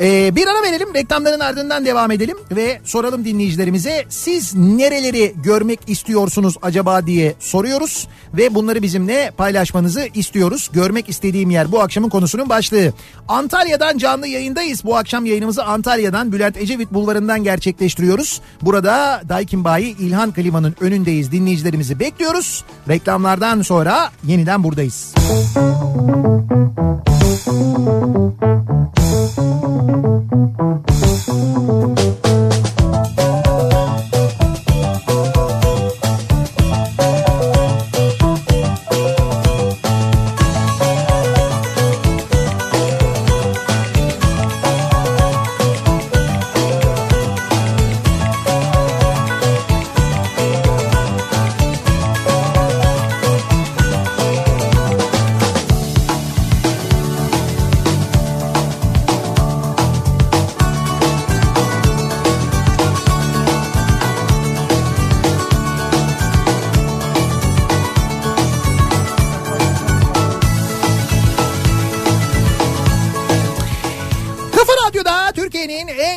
Ee, 0.00 0.36
bir 0.36 0.46
ara 0.46 0.62
verelim 0.62 0.94
reklamların 0.94 1.40
ardından 1.40 1.86
devam 1.86 2.10
edelim 2.10 2.36
ve 2.50 2.80
soralım 2.84 3.24
dinleyicilerimize 3.24 4.04
siz 4.08 4.54
nereleri 4.54 5.34
görmek 5.44 5.80
istiyorsunuz 5.86 6.54
acaba 6.62 7.06
diye 7.06 7.34
soruyoruz 7.40 8.08
ve 8.34 8.54
bunları 8.54 8.82
bizimle 8.82 9.30
paylaşmanızı 9.36 10.08
istiyoruz. 10.14 10.70
Görmek 10.72 11.08
istediğim 11.08 11.50
yer 11.50 11.72
bu 11.72 11.80
akşamın 11.80 12.08
konusunun 12.08 12.48
başlığı. 12.48 12.92
Antalya'dan 13.28 13.98
canlı 13.98 14.26
yayındayız. 14.26 14.84
Bu 14.84 14.96
akşam 14.96 15.26
yayınımızı 15.26 15.64
Antalya'dan 15.64 16.32
Bülent 16.32 16.56
Ecevit 16.56 16.92
Bulvarı'ndan 16.92 17.44
gerçekleştiriyoruz. 17.44 18.40
Burada 18.62 19.22
Daikin 19.28 19.64
Bayi 19.64 19.96
İlhan 19.98 20.32
Klima'nın 20.32 20.76
önündeyiz. 20.80 21.32
Dinleyicilerimizi 21.32 22.00
bekliyoruz. 22.00 22.64
Reklamlardan 22.88 23.62
sonra 23.62 24.10
yeniden 24.24 24.64
buradayız. 24.64 25.14
Kafa 29.36 29.85
Thank 29.86 30.26
you. 32.56 32.65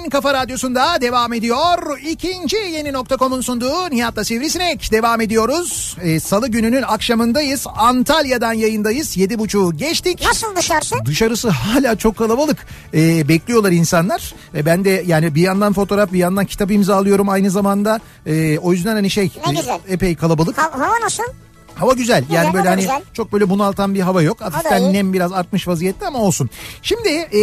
Kafa 0.10 0.34
radyosunda 0.34 1.02
devam 1.02 1.34
ediyor. 1.34 2.00
İkinci 2.08 2.56
yeni 2.58 2.94
nokta.com'un 2.94 3.42
sunduğu 3.42 3.90
Nihat'la 3.92 4.24
Sivrisinek 4.24 4.92
devam 4.92 5.22
ediyoruz. 5.22 5.98
Ee, 6.02 6.20
Salı 6.20 6.48
gününün 6.48 6.82
akşamındayız. 6.82 7.66
Antalya'dan 7.76 8.54
yayındayız. 8.54 9.18
Yedi 9.18 9.40
buçuğu 9.40 9.78
geçtik. 9.78 10.22
Nasıl 10.26 10.56
dışarısı? 10.56 10.96
Dışarısı 11.06 11.50
hala 11.50 11.96
çok 11.96 12.18
kalabalık. 12.18 12.58
Ee, 12.94 13.28
bekliyorlar 13.28 13.72
insanlar. 13.72 14.34
Ee, 14.56 14.66
ben 14.66 14.86
de 14.86 15.04
yani 15.08 15.36
bir 15.36 15.42
yandan 15.42 15.74
fotoğraf 15.74 16.12
bir 16.14 16.20
yandan 16.20 16.46
kitap 16.46 16.72
imzalıyorum 16.72 17.30
aynı 17.30 17.52
zamanda. 17.52 18.00
Ee, 18.26 18.58
o 18.60 18.74
yüzden 18.74 18.94
hani 18.94 19.10
şey 19.10 19.32
Ne 19.48 19.54
güzel. 19.54 19.80
e, 19.88 19.94
epey 19.94 20.16
kalabalık. 20.16 20.58
Ha- 20.58 20.72
hava 20.74 21.00
nasıl? 21.04 21.24
Hava 21.80 21.94
güzel. 21.94 22.22
Güzel, 22.22 22.36
Yani 22.36 22.54
böyle 22.54 22.64
hava 22.64 22.72
hani 22.72 22.82
güzel. 22.82 23.02
çok 23.14 23.34
böyle 23.34 23.50
bunaltan 23.50 23.96
bir 23.96 24.00
hava 24.00 24.22
yok. 24.22 24.42
Hafiften 24.42 24.94
nem 24.94 25.14
biraz 25.14 25.32
artmış 25.32 25.68
vaziyette 25.68 26.08
ama 26.08 26.20
olsun. 26.20 26.50
Şimdi 26.82 27.10
e, 27.10 27.42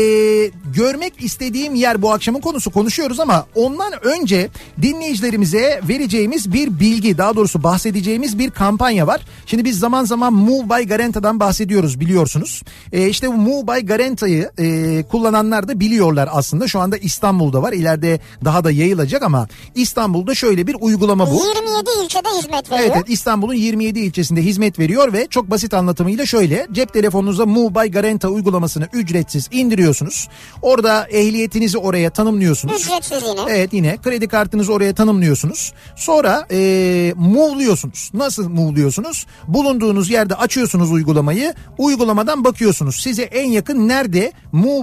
görmek 0.74 1.22
istediğim 1.22 1.74
yer 1.74 2.02
bu 2.02 2.12
akşamın 2.12 2.40
konusu 2.40 2.70
konuşuyoruz 2.70 3.20
ama 3.20 3.46
ondan 3.54 3.92
önce 4.06 4.48
dinleyicilerimize 4.82 5.80
vereceğimiz 5.88 6.52
bir 6.52 6.80
bilgi 6.80 7.18
daha 7.18 7.36
doğrusu 7.36 7.62
bahsedeceğimiz 7.62 8.38
bir 8.38 8.50
kampanya 8.50 9.06
var. 9.06 9.20
Şimdi 9.46 9.64
biz 9.64 9.78
zaman 9.78 10.04
zaman 10.04 10.32
Move 10.32 10.68
by 10.68 10.88
Garanta'dan 10.88 11.40
bahsediyoruz 11.40 12.00
biliyorsunuz. 12.00 12.62
E, 12.92 13.08
işte 13.08 13.28
bu 13.28 13.32
Move 13.32 13.66
by 13.66 13.86
Garanta'yı 13.86 14.50
e, 14.58 15.02
kullananlar 15.10 15.68
da 15.68 15.80
biliyorlar 15.80 16.28
aslında. 16.32 16.68
Şu 16.68 16.80
anda 16.80 16.96
İstanbul'da 16.96 17.62
var. 17.62 17.72
İleride 17.72 18.20
daha 18.44 18.64
da 18.64 18.70
yayılacak 18.70 19.22
ama 19.22 19.48
İstanbul'da 19.74 20.34
şöyle 20.34 20.66
bir 20.66 20.76
uygulama 20.80 21.30
bu. 21.30 21.34
27 21.34 21.90
ilçede 22.04 22.28
hizmet 22.38 22.70
veriyor. 22.70 22.86
Evet, 22.86 22.92
evet 22.96 23.04
İstanbul'un 23.08 23.54
27 23.54 24.00
ilçesinde 24.26 24.42
hizmet 24.42 24.78
veriyor 24.78 25.12
ve 25.12 25.26
çok 25.30 25.50
basit 25.50 25.74
anlatımıyla 25.74 26.26
şöyle 26.26 26.66
cep 26.72 26.92
telefonunuza 26.92 27.46
by 27.46 27.90
Garanta 27.90 28.28
uygulamasını 28.28 28.88
ücretsiz 28.92 29.48
indiriyorsunuz. 29.52 30.28
Orada 30.62 31.06
ehliyetinizi 31.10 31.78
oraya 31.78 32.10
tanımlıyorsunuz. 32.10 32.82
Ücretsiz 32.82 33.22
yine. 33.22 33.40
Evet 33.48 33.72
yine 33.72 33.96
kredi 33.96 34.28
kartınızı 34.28 34.72
oraya 34.72 34.94
tanımlıyorsunuz. 34.94 35.72
Sonra 35.96 36.46
e, 36.50 37.12
move'luyorsunuz. 37.16 38.10
Nasıl 38.14 38.48
move'luyorsunuz? 38.48 39.26
Bulunduğunuz 39.48 40.10
yerde 40.10 40.34
açıyorsunuz 40.34 40.92
uygulamayı. 40.92 41.54
Uygulamadan 41.78 42.44
bakıyorsunuz. 42.44 42.96
Size 42.96 43.22
en 43.22 43.50
yakın 43.50 43.88
nerede 43.88 44.32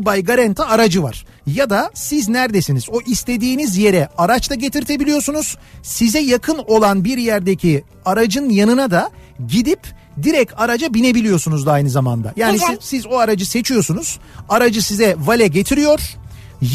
by 0.06 0.22
Garanta 0.22 0.66
aracı 0.68 1.04
var. 1.04 1.26
Ya 1.48 1.70
da 1.70 1.92
siz 1.94 2.30
neredesiniz? 2.30 2.90
O 2.90 3.02
istediğiniz 3.02 3.78
yere 3.78 4.10
araçla 4.18 4.56
getirtebiliyorsunuz. 4.56 5.58
Size 5.84 6.20
yakın 6.20 6.58
olan 6.68 7.04
bir 7.04 7.18
yerdeki 7.18 7.84
aracın 8.06 8.50
yanına 8.50 8.92
da 8.92 9.10
gidip 9.48 9.80
direkt 10.24 10.54
araca 10.58 10.94
binebiliyorsunuz 10.94 11.66
da 11.66 11.72
aynı 11.72 11.90
zamanda. 11.90 12.34
Yani 12.36 12.54
Güzel. 12.54 12.68
siz, 12.68 12.90
siz 12.90 13.06
o 13.06 13.18
aracı 13.18 13.46
seçiyorsunuz. 13.46 14.20
Aracı 14.50 14.82
size 14.82 15.16
vale 15.20 15.48
getiriyor. 15.48 16.00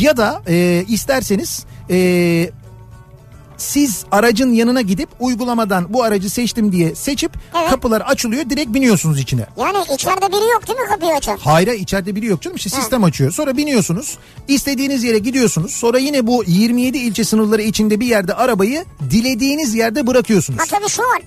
Ya 0.01 0.16
da 0.16 0.43
e, 0.49 0.85
isterseniz 0.89 1.65
e, 1.90 2.51
siz 3.59 4.05
aracın 4.10 4.52
yanına 4.52 4.80
gidip 4.80 5.09
uygulamadan 5.20 5.86
bu 5.94 6.02
aracı 6.02 6.30
seçtim 6.30 6.72
diye 6.72 6.94
seçip 6.94 7.32
Evet. 7.59 7.70
kapılar 7.70 8.01
açılıyor 8.01 8.51
direkt 8.51 8.74
biniyorsunuz 8.74 9.20
içine. 9.20 9.47
Yani 9.56 9.78
içeride 9.94 10.28
biri 10.28 10.51
yok 10.52 10.68
değil 10.68 10.78
mi 10.78 10.86
kapıyı 10.89 11.12
açan? 11.12 11.36
Hayra 11.36 11.74
içeride 11.74 12.16
biri 12.16 12.26
yok 12.26 12.43
canım 12.43 12.56
işte 12.56 12.70
sistem 12.70 13.05
açıyor. 13.05 13.32
Sonra 13.32 13.56
biniyorsunuz 13.56 14.18
istediğiniz 14.48 15.05
yere 15.05 15.18
gidiyorsunuz. 15.18 15.72
Sonra 15.72 15.98
yine 15.98 16.26
bu 16.26 16.44
27 16.47 16.98
ilçe 16.98 17.24
sınırları 17.24 17.62
içinde 17.62 18.01
bir 18.01 18.06
yerde 18.06 18.35
arabayı 18.35 18.85
dilediğiniz 19.10 19.74
yerde 19.74 20.06
bırakıyorsunuz. 20.06 20.60
Ha 20.60 20.64
tabii 20.70 20.89
şu 20.89 21.02
var. 21.02 21.22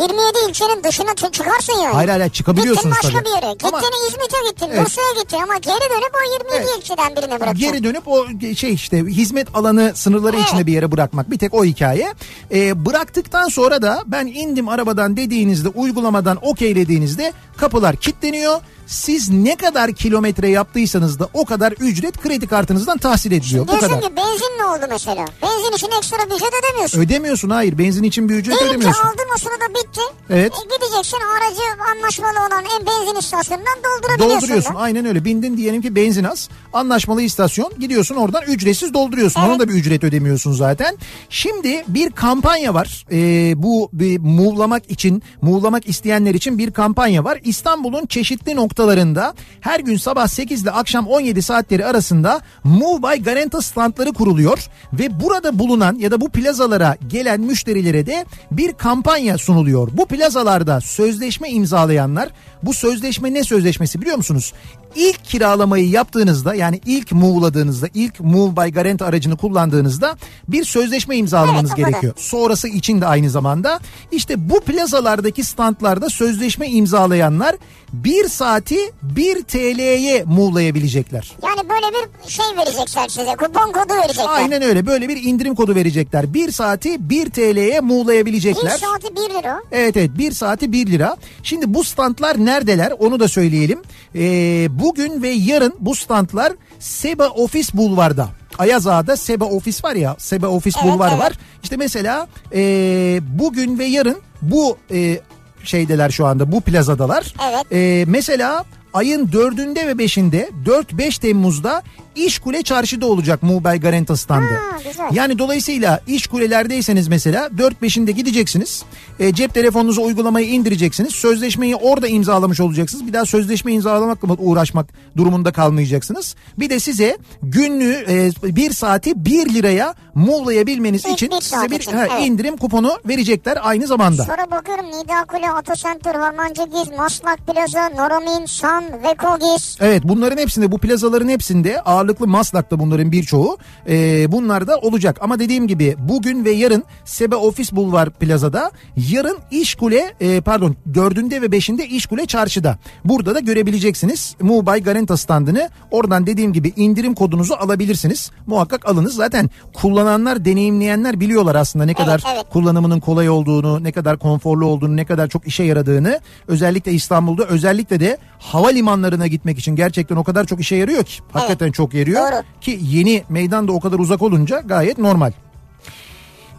27 0.00 0.38
ilçenin 0.48 0.84
dışına 0.84 1.10
çı- 1.10 1.32
çıkarsın 1.32 1.72
yani. 1.72 1.94
Hayır 1.94 2.08
hayır 2.08 2.30
çıkabiliyorsunuz 2.30 2.94
Gittin 2.96 3.08
başka 3.10 3.18
tabii. 3.24 3.24
bir 3.40 3.42
yere. 3.42 3.52
Gittin 3.52 3.68
Ama 3.68 3.80
İzmit'e 4.08 4.36
gittin, 4.50 4.66
Evet. 4.70 4.80
Bursa'ya 4.80 5.06
gittin 5.22 5.36
ama 5.36 5.56
geri 5.56 5.90
dönüp 5.90 6.12
o 6.14 6.32
27 6.32 6.56
Evet. 6.56 6.78
ilçeden 6.78 7.16
birine 7.16 7.40
bırakacaksın. 7.40 7.72
geri 7.72 7.84
dönüp 7.84 8.08
o 8.08 8.26
şey 8.56 8.72
işte 8.74 8.96
hizmet 8.98 9.48
alanı 9.56 9.92
sınırları 9.94 10.36
Evet. 10.36 10.46
içinde 10.46 10.66
bir 10.66 10.72
yere 10.72 10.92
bırakmak 10.92 11.30
bir 11.30 11.38
tek 11.38 11.54
o 11.54 11.64
hikaye. 11.64 12.14
Ee, 12.54 12.86
bıraktıktan 12.86 13.48
sonra 13.48 13.82
da 13.82 14.02
ben 14.06 14.26
indim 14.26 14.68
arabadan 14.68 15.16
dediğinizde 15.16 15.68
uygulamadan 15.68 16.38
okeylediğinizde 16.42 17.32
kapılar 17.56 17.96
kilitleniyor. 17.96 18.60
Siz 18.92 19.30
ne 19.30 19.56
kadar 19.56 19.92
kilometre 19.92 20.48
yaptıysanız 20.50 21.18
da 21.18 21.28
o 21.34 21.44
kadar 21.44 21.72
ücret 21.72 22.18
kredi 22.22 22.46
kartınızdan 22.46 22.98
tahsil 22.98 23.32
ediliyor. 23.32 23.64
Bu 23.66 23.68
Diyorsun 23.70 23.88
kadar. 23.88 24.00
ki 24.02 24.16
benzin 24.16 24.58
ne 24.58 24.64
oldu 24.64 24.86
mesela? 24.90 25.24
Benzin 25.42 25.72
için 25.76 25.88
ekstra 25.98 26.16
bir 26.30 26.34
ücret 26.36 26.50
ödemiyorsun. 26.64 27.00
Ödemiyorsun 27.00 27.50
hayır 27.50 27.78
benzin 27.78 28.02
için 28.02 28.28
bir 28.28 28.34
ücret 28.34 28.54
Diyelim 28.60 28.68
ki 28.70 28.76
ödemiyorsun. 28.76 29.02
aldın 29.06 29.26
o 29.36 29.38
sırada 29.38 29.68
bitti. 29.74 30.00
Evet. 30.30 30.52
E, 30.52 30.76
gideceksin 30.76 31.18
aracı 31.36 31.62
anlaşmalı 31.96 32.46
olan 32.48 32.64
en 32.80 32.86
benzin 32.86 33.18
istasyonundan 33.18 33.74
doldurabiliyorsun. 33.84 34.40
Dolduruyorsun 34.40 34.74
da. 34.74 34.78
aynen 34.78 35.04
öyle 35.06 35.24
bindin 35.24 35.56
diyelim 35.56 35.82
ki 35.82 35.96
benzin 35.96 36.24
az 36.24 36.48
anlaşmalı 36.72 37.22
istasyon 37.22 37.72
gidiyorsun 37.80 38.14
oradan 38.16 38.42
ücretsiz 38.42 38.94
dolduruyorsun 38.94 39.40
Evet. 39.40 39.50
ona 39.50 39.58
da 39.58 39.68
bir 39.68 39.74
ücret 39.74 40.04
ödemiyorsun 40.04 40.52
zaten. 40.52 40.98
Şimdi 41.30 41.84
bir 41.88 42.10
kampanya 42.10 42.74
var 42.74 43.06
Ee, 43.12 43.52
bu 43.62 43.90
bir 43.92 44.18
muğlamak 44.18 44.90
için 44.90 45.22
muğlamak 45.42 45.88
isteyenler 45.88 46.34
için 46.34 46.58
bir 46.58 46.70
kampanya 46.70 47.24
var 47.24 47.38
İstanbul'un 47.44 48.06
çeşitli 48.06 48.56
noktalarında 48.56 48.81
noktalarında 48.82 49.34
her 49.60 49.80
gün 49.80 49.96
sabah 49.96 50.26
8 50.26 50.62
ile 50.62 50.70
akşam 50.70 51.06
17 51.06 51.42
saatleri 51.42 51.86
arasında 51.86 52.40
Move 52.64 53.02
by 53.02 53.22
Garanta 53.22 53.62
standları 53.62 54.12
kuruluyor 54.12 54.68
ve 54.92 55.20
burada 55.20 55.58
bulunan 55.58 55.98
ya 55.98 56.10
da 56.10 56.20
bu 56.20 56.28
plazalara 56.28 56.96
gelen 57.08 57.40
müşterilere 57.40 58.06
de 58.06 58.26
bir 58.50 58.72
kampanya 58.72 59.38
sunuluyor. 59.38 59.88
Bu 59.92 60.06
plazalarda 60.06 60.80
sözleşme 60.80 61.50
imzalayanlar 61.50 62.28
bu 62.62 62.74
sözleşme 62.74 63.34
ne 63.34 63.44
sözleşmesi 63.44 64.00
biliyor 64.00 64.16
musunuz? 64.16 64.52
İlk 64.96 65.24
kiralamayı 65.24 65.88
yaptığınızda 65.88 66.54
yani 66.54 66.80
ilk 66.86 67.12
move'ladığınızda 67.12 67.88
ilk 67.94 68.20
Move 68.20 68.56
by 68.56 68.70
Garanta 68.70 69.06
aracını 69.06 69.36
kullandığınızda 69.36 70.16
bir 70.48 70.64
sözleşme 70.64 71.16
imzalamanız 71.16 71.70
Evet, 71.70 71.72
o 71.72 71.76
kadar. 71.76 71.88
gerekiyor. 71.90 72.12
Sonrası 72.16 72.68
için 72.68 73.00
de 73.00 73.06
aynı 73.06 73.30
zamanda 73.30 73.80
işte 74.12 74.50
bu 74.50 74.60
plazalardaki 74.60 75.44
standlarda 75.44 76.08
sözleşme 76.08 76.68
imzalayanlar 76.68 77.56
bir 77.92 78.28
saati 78.28 78.78
1 79.02 79.42
TL'ye 79.42 80.24
muğlayabilecekler. 80.26 81.32
Yani 81.42 81.68
böyle 81.68 81.86
bir 81.94 82.28
şey 82.30 82.44
verecekler 82.56 83.08
size. 83.08 83.34
Kupon 83.38 83.72
kodu 83.72 83.94
verecekler. 83.94 84.26
Aynen 84.28 84.62
öyle 84.62 84.86
böyle 84.86 85.08
bir 85.08 85.22
indirim 85.22 85.54
kodu 85.54 85.74
verecekler. 85.74 86.34
Bir 86.34 86.50
saati 86.50 87.10
1 87.10 87.30
TL'ye 87.30 87.74
Bir 87.74 87.80
muğlayabilecekler. 87.80 88.70
saati 88.70 89.16
1 89.16 89.34
lira. 89.34 89.60
Evet 89.72 89.96
evet 89.96 90.10
bir 90.18 90.32
saati 90.32 90.72
1 90.72 90.86
lira. 90.86 91.16
Şimdi 91.42 91.74
bu 91.74 91.84
standlar 91.84 92.44
neredeler 92.44 92.92
onu 92.98 93.20
da 93.20 93.28
söyleyelim. 93.28 93.82
Ee, 94.14 94.66
bugün 94.82 95.22
ve 95.22 95.28
yarın 95.28 95.74
bu 95.78 95.94
standlar 95.94 96.52
Seba 96.78 97.28
Ofis 97.28 97.74
Bulvar'da. 97.74 98.28
Ayaz 98.58 98.86
Ağa'da 98.86 99.16
Seba 99.16 99.44
Ofis 99.44 99.84
var 99.84 99.94
ya 99.94 100.16
Seba 100.18 100.46
Ofis 100.46 100.76
Evet, 100.82 100.92
Bulvar 100.92 101.08
evet. 101.08 101.20
var. 101.20 101.32
İşte 101.62 101.76
mesela 101.76 102.28
ee, 102.54 103.20
bugün 103.22 103.78
ve 103.78 103.84
yarın 103.84 104.16
bu 104.42 104.76
ee, 104.90 105.20
şeydeler 105.64 106.10
şu 106.10 106.26
anda 106.26 106.52
bu 106.52 106.60
plazadalar. 106.60 107.34
Evet. 107.50 107.66
Ee, 107.72 108.04
mesela 108.08 108.64
ayın 108.94 109.32
dördünde 109.32 109.86
ve 109.86 109.98
beşinde 109.98 110.50
4-5 110.66 111.20
Temmuz'da 111.20 111.82
İşkule 112.16 112.62
Çarşı'da 112.62 113.06
olacak 113.06 113.42
Mubay 113.42 113.80
Garanta 113.80 114.16
standı. 114.16 114.54
Ha, 114.54 114.78
güzel. 114.84 115.08
Yani 115.12 115.38
dolayısıyla 115.38 116.00
iş 116.06 116.26
kulelerdeyseniz 116.26 117.08
mesela 117.08 117.46
4-5'inde 117.46 118.10
gideceksiniz. 118.10 118.82
E, 119.20 119.34
cep 119.34 119.54
telefonunuza 119.54 120.02
uygulamayı 120.02 120.48
indireceksiniz. 120.48 121.14
Sözleşmeyi 121.14 121.76
orada 121.76 122.08
imzalamış 122.08 122.60
olacaksınız. 122.60 123.06
Bir 123.06 123.12
daha 123.12 123.26
sözleşme 123.26 123.72
imzalamakla 123.72 124.34
uğraşmak 124.34 124.86
durumunda 125.16 125.52
kalmayacaksınız. 125.52 126.34
Bir 126.58 126.70
de 126.70 126.80
size 126.80 127.18
günlüğü 127.42 128.04
e, 128.08 128.30
bir 128.56 128.72
saati 128.72 129.24
1 129.24 129.54
liraya 129.54 129.94
muğlayabilmeniz 130.14 131.04
İlk 131.04 131.12
için 131.12 131.30
bir 131.30 131.40
size 131.40 131.70
bir 131.70 131.80
için, 131.80 131.92
ha, 131.92 132.06
evet. 132.10 132.26
indirim 132.26 132.56
kuponu 132.56 132.98
verecekler 133.08 133.58
aynı 133.62 133.86
zamanda. 133.86 134.24
Sonra 134.24 134.50
bakıyorum 134.50 134.86
Nida 134.86 135.24
Kule, 135.24 135.50
Atocenter, 135.50 136.14
Harmancıgiz, 136.14 136.98
Maslak 136.98 137.38
Plaza, 137.46 137.88
Noromin, 137.88 138.46
San, 138.46 138.84
Vekogis. 138.84 139.76
Evet 139.80 140.02
bunların 140.04 140.38
hepsinde 140.38 140.72
bu 140.72 140.78
plazaların 140.78 141.28
hepsinde 141.28 141.82
ağırlıklı 142.02 142.26
Maslak'ta 142.26 142.78
bunların 142.78 143.12
birçoğu 143.12 143.58
e, 143.88 144.32
bunlar 144.32 144.66
da 144.66 144.78
olacak. 144.78 145.18
Ama 145.20 145.38
dediğim 145.38 145.66
gibi 145.66 145.96
bugün 145.98 146.44
ve 146.44 146.50
yarın 146.50 146.84
Sebe 147.04 147.36
Ofis 147.36 147.72
Bulvar 147.72 148.10
Plaza'da 148.10 148.70
yarın 148.96 149.38
İşkule 149.50 150.14
e, 150.20 150.40
pardon 150.40 150.76
dördünde 150.94 151.42
ve 151.42 151.52
beşinde 151.52 151.86
İşkule 151.86 152.26
Çarşı'da. 152.26 152.78
Burada 153.04 153.34
da 153.34 153.40
görebileceksiniz 153.40 154.36
Mubay 154.40 154.82
Garanta 154.82 155.16
standını. 155.16 155.70
Oradan 155.90 156.26
dediğim 156.26 156.52
gibi 156.52 156.72
indirim 156.76 157.14
kodunuzu 157.14 157.54
alabilirsiniz. 157.54 158.30
Muhakkak 158.46 158.88
alınız. 158.88 159.14
Zaten 159.14 159.50
kullananlar 159.72 160.44
deneyimleyenler 160.44 161.20
biliyorlar 161.20 161.54
aslında 161.54 161.84
ne 161.84 161.94
kadar 161.94 162.22
evet. 162.34 162.44
kullanımının 162.50 163.00
kolay 163.00 163.30
olduğunu, 163.30 163.84
ne 163.84 163.92
kadar 163.92 164.18
konforlu 164.18 164.66
olduğunu, 164.66 164.96
ne 164.96 165.04
kadar 165.04 165.28
çok 165.28 165.46
işe 165.46 165.62
yaradığını 165.62 166.20
özellikle 166.48 166.92
İstanbul'da 166.92 167.44
özellikle 167.44 168.00
de 168.00 168.18
havalimanlarına 168.38 169.26
gitmek 169.26 169.58
için 169.58 169.76
gerçekten 169.76 170.16
o 170.16 170.24
kadar 170.24 170.44
çok 170.44 170.60
işe 170.60 170.76
yarıyor 170.76 171.04
ki. 171.04 171.22
Hakikaten 171.32 171.72
çok 171.72 171.91
yarıyor 171.94 172.32
Doğru. 172.32 172.42
ki 172.60 172.78
yeni 172.82 173.24
meydan 173.28 173.68
da 173.68 173.72
o 173.72 173.80
kadar 173.80 173.98
uzak 173.98 174.22
olunca 174.22 174.60
gayet 174.60 174.98
normal. 174.98 175.32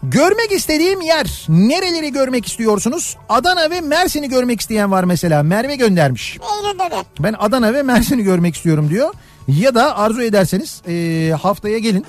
Görmek 0.02 0.52
istediğim 0.52 1.00
yer 1.00 1.44
nereleri 1.48 2.12
görmek 2.12 2.46
istiyorsunuz? 2.46 3.16
Adana 3.28 3.70
ve 3.70 3.80
Mersin'i 3.80 4.28
görmek 4.28 4.60
isteyen 4.60 4.90
var 4.90 5.04
mesela. 5.04 5.42
Merve 5.42 5.76
göndermiş. 5.76 6.38
Ben 7.20 7.34
Adana 7.38 7.74
ve 7.74 7.82
Mersin'i 7.82 8.22
görmek 8.22 8.54
istiyorum 8.56 8.90
diyor. 8.90 9.14
Ya 9.48 9.74
da 9.74 9.98
arzu 9.98 10.22
ederseniz 10.22 10.82
eee, 10.88 11.30
haftaya 11.30 11.78
gelin. 11.78 12.06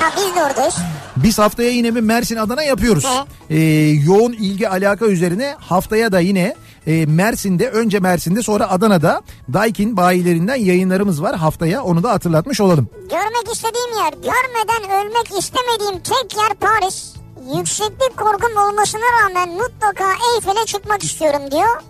Ha 0.00 0.10
biz 0.16 0.36
de 0.36 0.44
oradayız. 0.44 0.74
Biz 1.16 1.38
haftaya 1.38 1.70
yine 1.70 1.94
bir 1.94 2.00
Mersin 2.00 2.36
Adana 2.36 2.62
yapıyoruz. 2.62 3.04
Hı. 3.04 3.54
Ee, 3.54 3.58
yoğun 4.06 4.32
ilgi 4.32 4.68
alaka 4.68 5.06
üzerine 5.06 5.54
haftaya 5.58 6.12
da 6.12 6.20
yine 6.20 6.54
e, 6.86 7.06
Mersin'de 7.06 7.70
önce 7.70 8.00
Mersin'de 8.00 8.42
sonra 8.42 8.70
Adana'da 8.70 9.22
Daikin 9.52 9.96
bayilerinden 9.96 10.56
yayınlarımız 10.56 11.22
var 11.22 11.36
haftaya 11.36 11.82
onu 11.82 12.02
da 12.02 12.10
hatırlatmış 12.10 12.60
olalım. 12.60 12.88
Görmek 12.94 13.52
istediğim 13.52 13.98
yer, 13.98 14.12
görmeden 14.12 14.90
ölmek 15.00 15.38
istemediğim 15.38 16.02
tek 16.02 16.36
yer 16.36 16.54
Paris. 16.54 17.14
Yükseklik 17.56 18.16
korkum 18.16 18.56
olmasına 18.56 19.02
rağmen 19.22 19.48
mutlaka 19.48 20.04
Eyfel'e 20.34 20.66
çıkmak 20.66 21.04
istiyorum 21.04 21.50
diyor. 21.50 21.82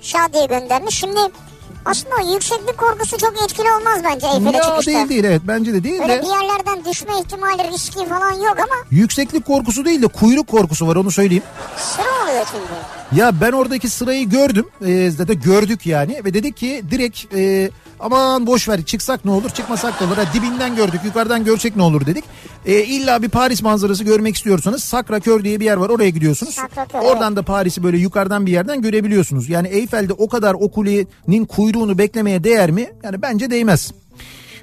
Şadiye 0.00 0.46
göndermiş. 0.46 0.94
Şimdi 0.94 1.20
aslında 1.90 2.14
o 2.24 2.32
yükseklik 2.34 2.78
korkusu 2.78 3.18
çok 3.18 3.42
etkili 3.44 3.72
olmaz 3.72 4.00
bence 4.04 4.26
Eyfel'e 4.26 4.62
çıkışta. 4.62 4.90
değil 4.92 5.08
değil 5.08 5.24
evet 5.24 5.42
bence 5.44 5.72
de 5.74 5.84
değil 5.84 6.00
Öyle 6.02 6.12
de 6.18 6.22
bir 6.22 6.26
yerlerden 6.28 6.84
düşme 6.92 7.12
ihtimali 7.20 7.70
riski 7.72 8.08
falan 8.08 8.32
yok 8.32 8.56
ama 8.58 8.74
yükseklik 8.90 9.46
korkusu 9.46 9.84
değil 9.84 10.02
de 10.02 10.06
kuyruk 10.06 10.46
korkusu 10.48 10.86
var 10.88 10.96
onu 10.96 11.10
söyleyeyim. 11.10 11.42
sıra 11.76 12.22
oluyor 12.24 12.46
çünkü. 12.52 13.20
Ya 13.20 13.40
ben 13.40 13.52
oradaki 13.52 13.88
sırayı 13.88 14.28
gördüm. 14.28 14.66
Ee, 14.86 15.10
zaten 15.10 15.40
gördük 15.40 15.86
yani 15.86 16.24
ve 16.24 16.34
dedik 16.34 16.56
ki 16.56 16.82
direkt 16.90 17.34
e, 17.34 17.70
aman 18.00 18.46
boş 18.46 18.68
ver 18.68 18.82
çıksak 18.82 19.24
ne 19.24 19.30
olur 19.30 19.50
çıkmasak 19.50 20.00
ne 20.00 20.06
olur. 20.06 20.16
Ha, 20.16 20.24
dibinden 20.34 20.76
gördük 20.76 21.00
yukarıdan 21.04 21.44
görsek 21.44 21.76
ne 21.76 21.82
olur 21.82 22.06
dedik. 22.06 22.24
E, 22.66 22.84
illa 22.84 23.22
bir 23.22 23.28
Paris 23.28 23.62
manzarası 23.62 24.04
görmek 24.04 24.36
istiyorsanız 24.36 24.82
Sacré-Cœur 24.82 25.44
diye 25.44 25.60
bir 25.60 25.64
yer 25.64 25.76
var 25.76 25.88
oraya 25.88 26.10
gidiyorsunuz. 26.10 26.56
Sacré-Cœur, 26.56 27.00
Oradan 27.00 27.36
da 27.36 27.42
Paris'i 27.42 27.82
böyle 27.82 27.98
yukarıdan 27.98 28.46
bir 28.46 28.52
yerden 28.52 28.82
görebiliyorsunuz. 28.82 29.48
Yani 29.48 29.68
Eyfel'de 29.68 30.12
o 30.12 30.28
kadar 30.28 30.54
o 30.54 30.70
kulenin 30.70 31.44
kuyruğunu 31.44 31.98
beklemeye 31.98 32.44
değer 32.44 32.70
mi? 32.70 32.90
Yani 33.02 33.22
bence 33.22 33.50
değmez. 33.50 33.92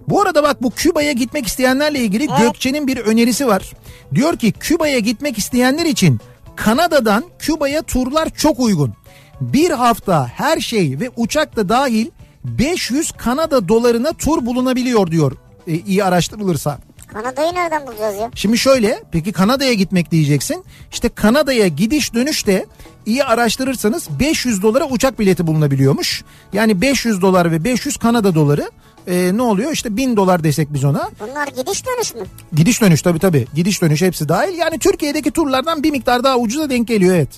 Bu 0.07 0.21
arada 0.21 0.43
bak 0.43 0.63
bu 0.63 0.71
Küba'ya 0.71 1.11
gitmek 1.11 1.47
isteyenlerle 1.47 1.99
ilgili 1.99 2.27
Gökçe'nin 2.39 2.87
bir 2.87 2.97
önerisi 2.97 3.47
var. 3.47 3.73
Diyor 4.15 4.37
ki 4.37 4.51
Küba'ya 4.51 4.99
gitmek 4.99 5.37
isteyenler 5.37 5.85
için 5.85 6.19
Kanada'dan 6.55 7.23
Küba'ya 7.39 7.81
turlar 7.81 8.29
çok 8.29 8.59
uygun. 8.59 8.93
Bir 9.41 9.71
hafta 9.71 10.27
her 10.27 10.59
şey 10.59 10.99
ve 10.99 11.09
uçak 11.15 11.55
da 11.55 11.69
dahil 11.69 12.07
500 12.47 13.11
Kanada 13.11 13.67
dolarına 13.67 14.13
tur 14.13 14.45
bulunabiliyor 14.45 15.11
diyor 15.11 15.31
e, 15.67 15.73
iyi 15.73 16.03
araştırılırsa. 16.03 16.79
Kanada'yı 17.13 17.53
nereden 17.53 17.87
bulacağız 17.87 18.15
ya? 18.17 18.31
Şimdi 18.35 18.57
şöyle 18.57 19.03
peki 19.11 19.31
Kanada'ya 19.31 19.73
gitmek 19.73 20.11
diyeceksin. 20.11 20.63
İşte 20.91 21.09
Kanada'ya 21.09 21.67
gidiş 21.67 22.13
dönüş 22.13 22.47
de 22.47 22.65
iyi 23.05 23.23
araştırırsanız 23.23 24.07
500 24.19 24.61
dolara 24.61 24.85
uçak 24.85 25.19
bileti 25.19 25.47
bulunabiliyormuş. 25.47 26.23
Yani 26.53 26.81
500 26.81 27.21
dolar 27.21 27.51
ve 27.51 27.63
500 27.63 27.97
Kanada 27.97 28.35
doları 28.35 28.71
e, 29.07 29.37
ne 29.37 29.41
oluyor? 29.41 29.71
İşte 29.71 29.97
1000 29.97 30.17
dolar 30.17 30.43
desek 30.43 30.73
biz 30.73 30.83
ona. 30.83 31.09
Bunlar 31.19 31.47
gidiş 31.47 31.85
dönüş 31.85 32.15
mü? 32.15 32.21
Gidiş 32.53 32.81
dönüş 32.81 33.01
tabii 33.01 33.19
tabii. 33.19 33.47
Gidiş 33.53 33.81
dönüş 33.81 34.01
hepsi 34.01 34.29
dahil. 34.29 34.57
Yani 34.57 34.79
Türkiye'deki 34.79 35.31
turlardan 35.31 35.83
bir 35.83 35.91
miktar 35.91 36.23
daha 36.23 36.37
ucuza 36.37 36.69
denk 36.69 36.87
geliyor 36.87 37.15
evet. 37.15 37.29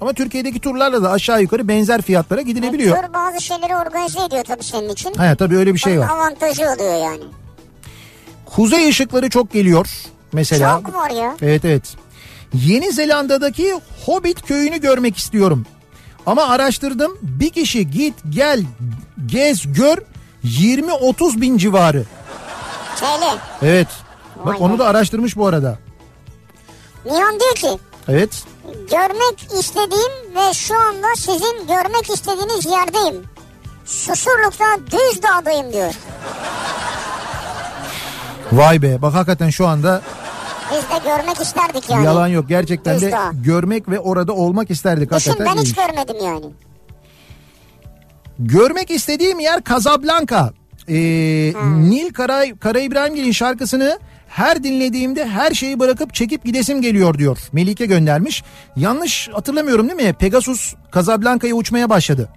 Ama 0.00 0.12
Türkiye'deki 0.12 0.60
turlarla 0.60 1.02
da 1.02 1.10
aşağı 1.10 1.42
yukarı 1.42 1.68
benzer 1.68 2.02
fiyatlara 2.02 2.40
gidilebiliyor. 2.40 2.96
Tur 3.06 3.12
bazı 3.14 3.40
şeyleri 3.40 3.76
organize 3.76 4.24
ediyor 4.24 4.44
tabii 4.44 4.64
senin 4.64 4.88
için. 4.88 5.14
Ha 5.14 5.34
tabii 5.34 5.56
öyle 5.56 5.74
bir 5.74 5.78
şey 5.78 5.98
Onun 5.98 6.08
var. 6.08 6.14
avantajı 6.14 6.62
oluyor 6.62 6.94
yani. 7.04 7.22
Kuzey 8.46 8.88
ışıkları 8.88 9.30
çok 9.30 9.52
geliyor 9.52 9.88
mesela. 10.32 10.80
Çok 10.86 10.94
var 10.94 11.10
ya. 11.10 11.36
Evet 11.42 11.64
evet. 11.64 11.94
Yeni 12.54 12.92
Zelanda'daki 12.92 13.74
Hobbit 14.06 14.42
köyünü 14.46 14.80
görmek 14.80 15.16
istiyorum. 15.16 15.66
Ama 16.26 16.44
araştırdım 16.48 17.18
bir 17.22 17.50
kişi 17.50 17.90
git 17.90 18.14
gel 18.28 18.62
gez 19.26 19.72
gör 19.74 19.98
20-30 20.44 21.40
bin 21.40 21.58
civarı. 21.58 22.04
TL. 23.00 23.38
Evet. 23.62 23.88
Bak 24.36 24.46
Vay 24.46 24.56
onu 24.60 24.78
da 24.78 24.86
araştırmış 24.86 25.36
bu 25.36 25.46
arada. 25.46 25.78
Nihan 27.04 27.40
diyor 27.40 27.54
ki 27.54 27.68
Evet. 28.08 28.44
görmek 28.90 29.42
istediğim 29.60 30.34
ve 30.36 30.54
şu 30.54 30.74
anda 30.80 31.06
sizin 31.16 31.66
görmek 31.68 32.10
istediğiniz 32.14 32.66
yerdeyim. 32.66 33.24
Susurluk'ta 33.84 34.64
düz 34.92 35.22
dağdayım 35.22 35.72
diyor. 35.72 35.94
Vay 38.52 38.82
be 38.82 39.02
bak 39.02 39.14
hakikaten 39.14 39.50
şu 39.50 39.66
anda 39.66 40.02
Biz 40.72 40.78
de 40.82 41.08
görmek 41.10 41.40
isterdik 41.40 41.90
yani. 41.90 42.04
yalan 42.04 42.28
yok. 42.28 42.48
Gerçekten 42.48 42.96
de 43.00 43.06
Düzdağ. 43.06 43.30
görmek 43.34 43.88
ve 43.88 44.00
orada 44.00 44.32
olmak 44.32 44.70
isterdik. 44.70 45.12
Düşün 45.12 45.30
Hakikaten 45.30 45.56
ben 45.56 45.62
hiç 45.62 45.74
görmedim 45.74 46.16
yani. 46.24 46.46
Görmek 48.38 48.90
istediğim 48.90 49.40
yer 49.40 49.64
Casablanca. 49.64 50.50
Ee, 50.88 50.94
Nil 51.64 52.12
Kara, 52.12 52.44
Kara 52.60 52.78
İbrahimgil'in 52.80 53.32
şarkısını 53.32 53.98
her 54.36 54.62
dinlediğimde 54.62 55.26
her 55.26 55.50
şeyi 55.50 55.78
bırakıp 55.80 56.14
çekip 56.14 56.44
gidesim 56.44 56.82
geliyor 56.82 57.18
diyor. 57.18 57.38
Melike 57.52 57.86
göndermiş. 57.86 58.42
Yanlış 58.76 59.28
hatırlamıyorum 59.32 59.88
değil 59.88 60.08
mi? 60.08 60.12
Pegasus 60.12 60.74
Casablanca'ya 60.94 61.54
uçmaya 61.54 61.90
başladı. 61.90 62.28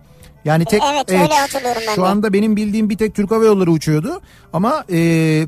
Yani 0.45 0.65
tek 0.65 0.81
Evet, 0.93 1.07
ben 1.11 1.95
Şu 1.95 2.05
anda 2.05 2.33
benim 2.33 2.55
bildiğim 2.55 2.89
bir 2.89 2.97
tek 2.97 3.15
Türk 3.15 3.31
Hava 3.31 3.45
Yolları 3.45 3.71
uçuyordu. 3.71 4.21
Ama 4.53 4.83
e, 4.91 4.97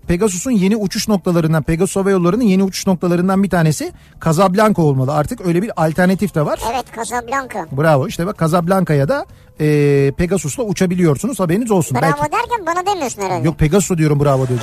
Pegasus'un 0.07 0.52
yeni 0.52 0.76
uçuş 0.76 1.07
noktalarından 1.07 1.64
Pegasus 1.64 1.95
Hava 1.95 2.11
Yolları'nın 2.11 2.44
yeni 2.44 2.64
uçuş 2.64 2.88
noktalarından 2.88 3.44
bir 3.44 3.49
tanesi 3.49 3.91
Casablanca 4.26 4.82
olmalı. 4.82 5.14
Artık 5.14 5.45
öyle 5.45 5.61
bir 5.61 5.86
alternatif 5.86 6.36
de 6.36 6.45
var. 6.45 6.60
Evet 6.72 6.86
Casablanca. 6.95 7.68
Bravo 7.72 8.07
işte 8.07 8.26
bak 8.26 8.40
Casablanca'ya 8.40 9.10
da 9.10 9.26
e, 9.60 10.11
Pegasus'la 10.18 10.64
uçabiliyorsunuz 10.64 11.40
haberiniz 11.40 11.72
olsun. 11.72 11.98
Bravo 12.02 12.11
Belki... 12.22 12.32
derken 12.32 12.65
bana 12.65 12.86
demiyorsun 12.86 13.22
herhalde. 13.22 13.48
Yok 13.48 13.60
Pegasus 13.60 13.98
diyorum 13.98 14.19
bravo 14.19 14.48
diyor. 14.48 14.60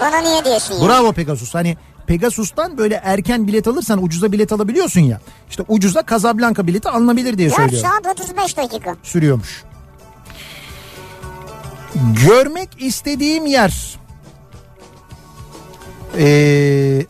Bana 0.00 0.18
niye 0.18 0.44
diyorsun 0.44 0.74
ya? 0.74 0.88
Bravo 0.88 1.12
Pegasus. 1.12 1.54
Hani 1.54 1.76
Pegasus'tan 2.06 2.78
böyle 2.78 2.94
erken 3.04 3.46
bilet 3.46 3.68
alırsan 3.68 4.02
ucuza 4.04 4.32
bilet 4.32 4.52
alabiliyorsun 4.52 5.00
ya. 5.00 5.20
İşte 5.50 5.64
ucuza 5.68 6.02
Casablanca 6.10 6.66
bileti 6.66 6.88
alınabilir 6.88 7.38
diye 7.38 7.48
4 7.50 7.56
söylüyorum. 7.56 7.88
saat 8.04 8.20
35 8.20 8.56
dakika. 8.56 8.96
Sürüyormuş. 9.02 9.64
Görmek 12.26 12.68
istediğim 12.78 13.46
yer. 13.46 13.96
Ee, 16.18 17.06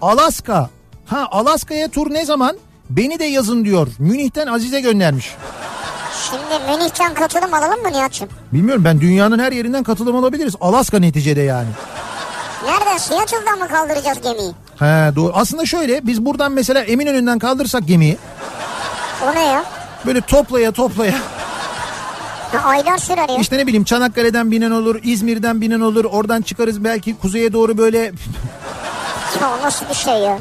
Alaska. 0.00 0.70
Ha 1.06 1.28
Alaska'ya 1.30 1.88
tur 1.88 2.10
ne 2.10 2.24
zaman? 2.24 2.56
Beni 2.90 3.18
de 3.18 3.24
yazın 3.24 3.64
diyor. 3.64 3.88
Münih'ten 3.98 4.46
Azize 4.46 4.80
göndermiş. 4.80 5.34
Şimdi 6.32 6.70
Münih'ten 6.72 7.14
katılım 7.14 7.54
alalım 7.54 7.82
mı 7.82 7.92
Nihat'cığım? 7.92 8.28
Bilmiyorum 8.52 8.84
ben 8.84 9.00
dünyanın 9.00 9.38
her 9.38 9.52
yerinden 9.52 9.82
katılım 9.82 10.16
alabiliriz. 10.16 10.54
Alaska 10.60 10.98
neticede 10.98 11.40
yani. 11.40 11.68
Nereden? 12.66 12.96
Seattle'dan 12.98 13.58
mı 13.58 13.68
kaldıracağız 13.68 14.18
gemiyi? 14.22 14.52
He 14.78 15.16
doğru. 15.16 15.32
Aslında 15.34 15.66
şöyle 15.66 16.06
biz 16.06 16.24
buradan 16.26 16.52
mesela 16.52 16.82
Eminönü'nden 16.82 17.38
kaldırsak 17.38 17.86
gemiyi 17.86 18.18
O 19.26 19.34
ne 19.34 19.44
ya? 19.44 19.64
böyle 20.06 20.20
toplaya 20.20 20.72
toplaya 20.72 21.14
Ha, 22.52 22.68
aylar 22.68 22.98
sürer 22.98 23.28
ya. 23.28 23.36
işte 23.36 23.58
ne 23.58 23.66
bileyim 23.66 23.84
Çanakkale'den 23.84 24.50
binen 24.50 24.70
olur, 24.70 25.00
İzmir'den 25.02 25.60
binen 25.60 25.80
olur. 25.80 26.04
Oradan 26.04 26.42
çıkarız 26.42 26.84
belki 26.84 27.16
kuzeye 27.18 27.52
doğru 27.52 27.78
böyle 27.78 27.98
Ya 29.40 29.58
nasıl 29.62 29.88
bir 29.88 29.94
şey 29.94 30.14
ya? 30.14 30.38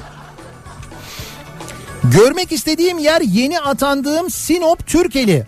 Görmek 2.03 2.51
istediğim 2.51 2.97
yer 2.97 3.21
yeni 3.21 3.59
atandığım 3.59 4.29
Sinop 4.29 4.87
Türkeli. 4.87 5.47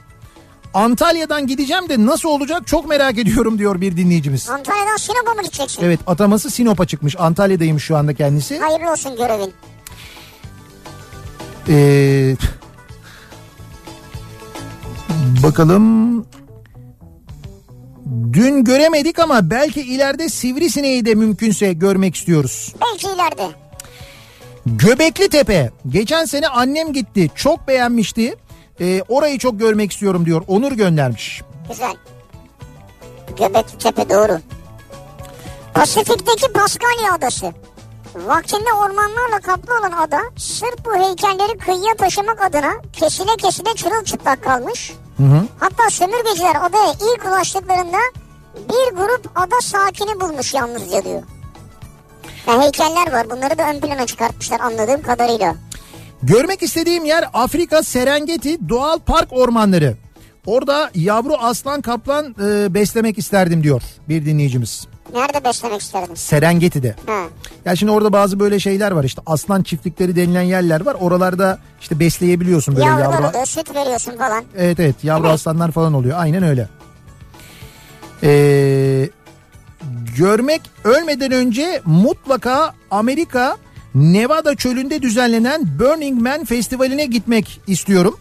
Antalya'dan 0.73 1.47
gideceğim 1.47 1.89
de 1.89 2.05
nasıl 2.05 2.29
olacak 2.29 2.67
çok 2.67 2.89
merak 2.89 3.17
ediyorum 3.17 3.59
diyor 3.59 3.81
bir 3.81 3.97
dinleyicimiz. 3.97 4.49
Antalya'dan 4.49 4.97
Sinop'a 4.97 5.33
mı 5.33 5.41
gideceksin? 5.41 5.83
Evet 5.83 5.99
ataması 6.07 6.49
Sinop'a 6.49 6.85
çıkmış. 6.85 7.15
Antalya'daymış 7.19 7.83
şu 7.83 7.97
anda 7.97 8.13
kendisi. 8.13 8.59
Hayırlı 8.59 8.91
olsun 8.91 9.15
görevin. 9.15 9.53
Ee, 11.69 12.35
bakalım. 15.43 16.13
Dün 18.33 18.63
göremedik 18.63 19.19
ama 19.19 19.49
belki 19.49 19.81
ileride 19.81 20.29
sivrisineği 20.29 21.05
de 21.05 21.15
mümkünse 21.15 21.73
görmek 21.73 22.15
istiyoruz. 22.15 22.73
Belki 22.81 23.07
ileride. 23.07 23.49
Göbekli 24.65 25.29
Tepe. 25.29 25.71
Geçen 25.89 26.25
sene 26.25 26.47
annem 26.47 26.93
gitti. 26.93 27.31
Çok 27.35 27.67
beğenmişti. 27.67 28.35
Ee, 28.79 29.01
orayı 29.07 29.37
çok 29.37 29.59
görmek 29.59 29.91
istiyorum 29.91 30.25
diyor. 30.25 30.43
Onur 30.47 30.71
göndermiş. 30.71 31.41
Güzel. 31.69 31.95
Göbekli 33.37 33.77
Tepe 33.77 34.09
doğru. 34.09 34.39
Pasifik'teki 35.73 36.53
Paskalya 36.53 37.13
Adası. 37.13 37.53
Vaktinde 38.15 38.73
ormanlarla 38.73 39.39
kaplı 39.43 39.79
olan 39.79 39.91
ada 39.91 40.21
sırf 40.37 40.85
bu 40.85 40.95
heykelleri 40.95 41.57
kıyıya 41.57 41.95
taşımak 41.95 42.41
adına 42.41 42.71
kesile 42.93 43.35
kesile 43.37 43.75
çırılçıplak 43.75 44.43
kalmış. 44.43 44.93
Hatta 45.59 45.89
sömürgeciler 45.89 46.55
adaya 46.55 46.93
ilk 46.93 47.25
ulaştıklarında 47.25 47.97
bir 48.55 48.95
grup 48.97 49.29
ada 49.35 49.61
sakini 49.61 50.21
bulmuş 50.21 50.53
yalnızca 50.53 51.03
diyor. 51.03 51.23
Ya 52.47 52.61
heykeller 52.61 53.11
var 53.11 53.29
bunları 53.29 53.57
da 53.57 53.69
ön 53.69 53.79
plana 53.79 54.05
çıkartmışlar 54.05 54.59
anladığım 54.59 55.01
kadarıyla. 55.01 55.55
Görmek 56.23 56.63
istediğim 56.63 57.05
yer 57.05 57.29
Afrika 57.33 57.83
Serengeti 57.83 58.69
Doğal 58.69 58.99
Park 58.99 59.27
Ormanları. 59.31 59.95
Orada 60.45 60.91
yavru 60.95 61.33
aslan 61.39 61.81
kaplan 61.81 62.35
e, 62.45 62.73
beslemek 62.73 63.17
isterdim 63.17 63.63
diyor 63.63 63.81
bir 64.09 64.25
dinleyicimiz. 64.25 64.87
Nerede 65.13 65.43
beslemek 65.45 65.81
isterdin? 65.81 66.15
Serengeti'de. 66.15 66.95
Ha. 67.05 67.23
Ya 67.65 67.75
şimdi 67.75 67.91
orada 67.91 68.13
bazı 68.13 68.39
böyle 68.39 68.59
şeyler 68.59 68.91
var 68.91 69.03
işte 69.03 69.21
aslan 69.25 69.63
çiftlikleri 69.63 70.15
denilen 70.15 70.41
yerler 70.41 70.81
var. 70.81 70.95
Oralarda 70.99 71.59
işte 71.81 71.99
besleyebiliyorsun 71.99 72.75
böyle 72.75 72.85
Yavrular 72.87 73.03
yavru. 73.13 73.27
oluyor 73.27 73.45
süt 73.45 73.75
veriyorsun 73.75 74.17
falan. 74.17 74.43
Evet 74.57 74.79
evet 74.79 75.03
yavru 75.03 75.27
aslanlar 75.29 75.71
falan 75.71 75.93
oluyor 75.93 76.17
aynen 76.19 76.43
öyle. 76.43 76.67
Ee, 78.23 79.09
görmek 80.17 80.61
ölmeden 80.83 81.31
önce 81.31 81.81
mutlaka 81.85 82.73
Amerika 82.91 83.57
Nevada 83.95 84.55
çölünde 84.55 85.01
düzenlenen 85.01 85.79
Burning 85.79 86.21
Man 86.21 86.45
festivaline 86.45 87.05
gitmek 87.05 87.61
istiyorum. 87.67 88.19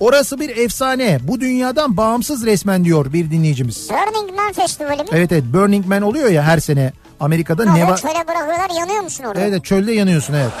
Orası 0.00 0.40
bir 0.40 0.56
efsane. 0.56 1.18
Bu 1.22 1.40
dünyadan 1.40 1.96
bağımsız 1.96 2.46
resmen 2.46 2.84
diyor 2.84 3.12
bir 3.12 3.30
dinleyicimiz. 3.30 3.88
Burning 3.90 4.36
Man 4.38 4.52
Festivali 4.52 5.02
mi? 5.02 5.08
Evet 5.12 5.32
evet 5.32 5.44
Burning 5.52 5.86
Man 5.86 6.02
oluyor 6.02 6.28
ya 6.30 6.42
her 6.42 6.58
sene 6.58 6.92
Amerika'da 7.20 7.70
Ha, 7.70 7.74
Neva 7.76 7.96
şöyle 7.96 8.14
bırakıyorlar 8.28 8.70
yanıyor 8.80 9.02
musun 9.02 9.24
orada? 9.24 9.40
Evet 9.40 9.52
evet, 9.52 9.64
çölde 9.64 9.92
yanıyorsun 9.92 10.34
evet. 10.34 10.52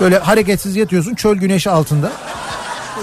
Böyle 0.00 0.18
hareketsiz 0.18 0.76
yatıyorsun 0.76 1.14
çöl 1.14 1.36
güneşi 1.36 1.70
altında. 1.70 2.12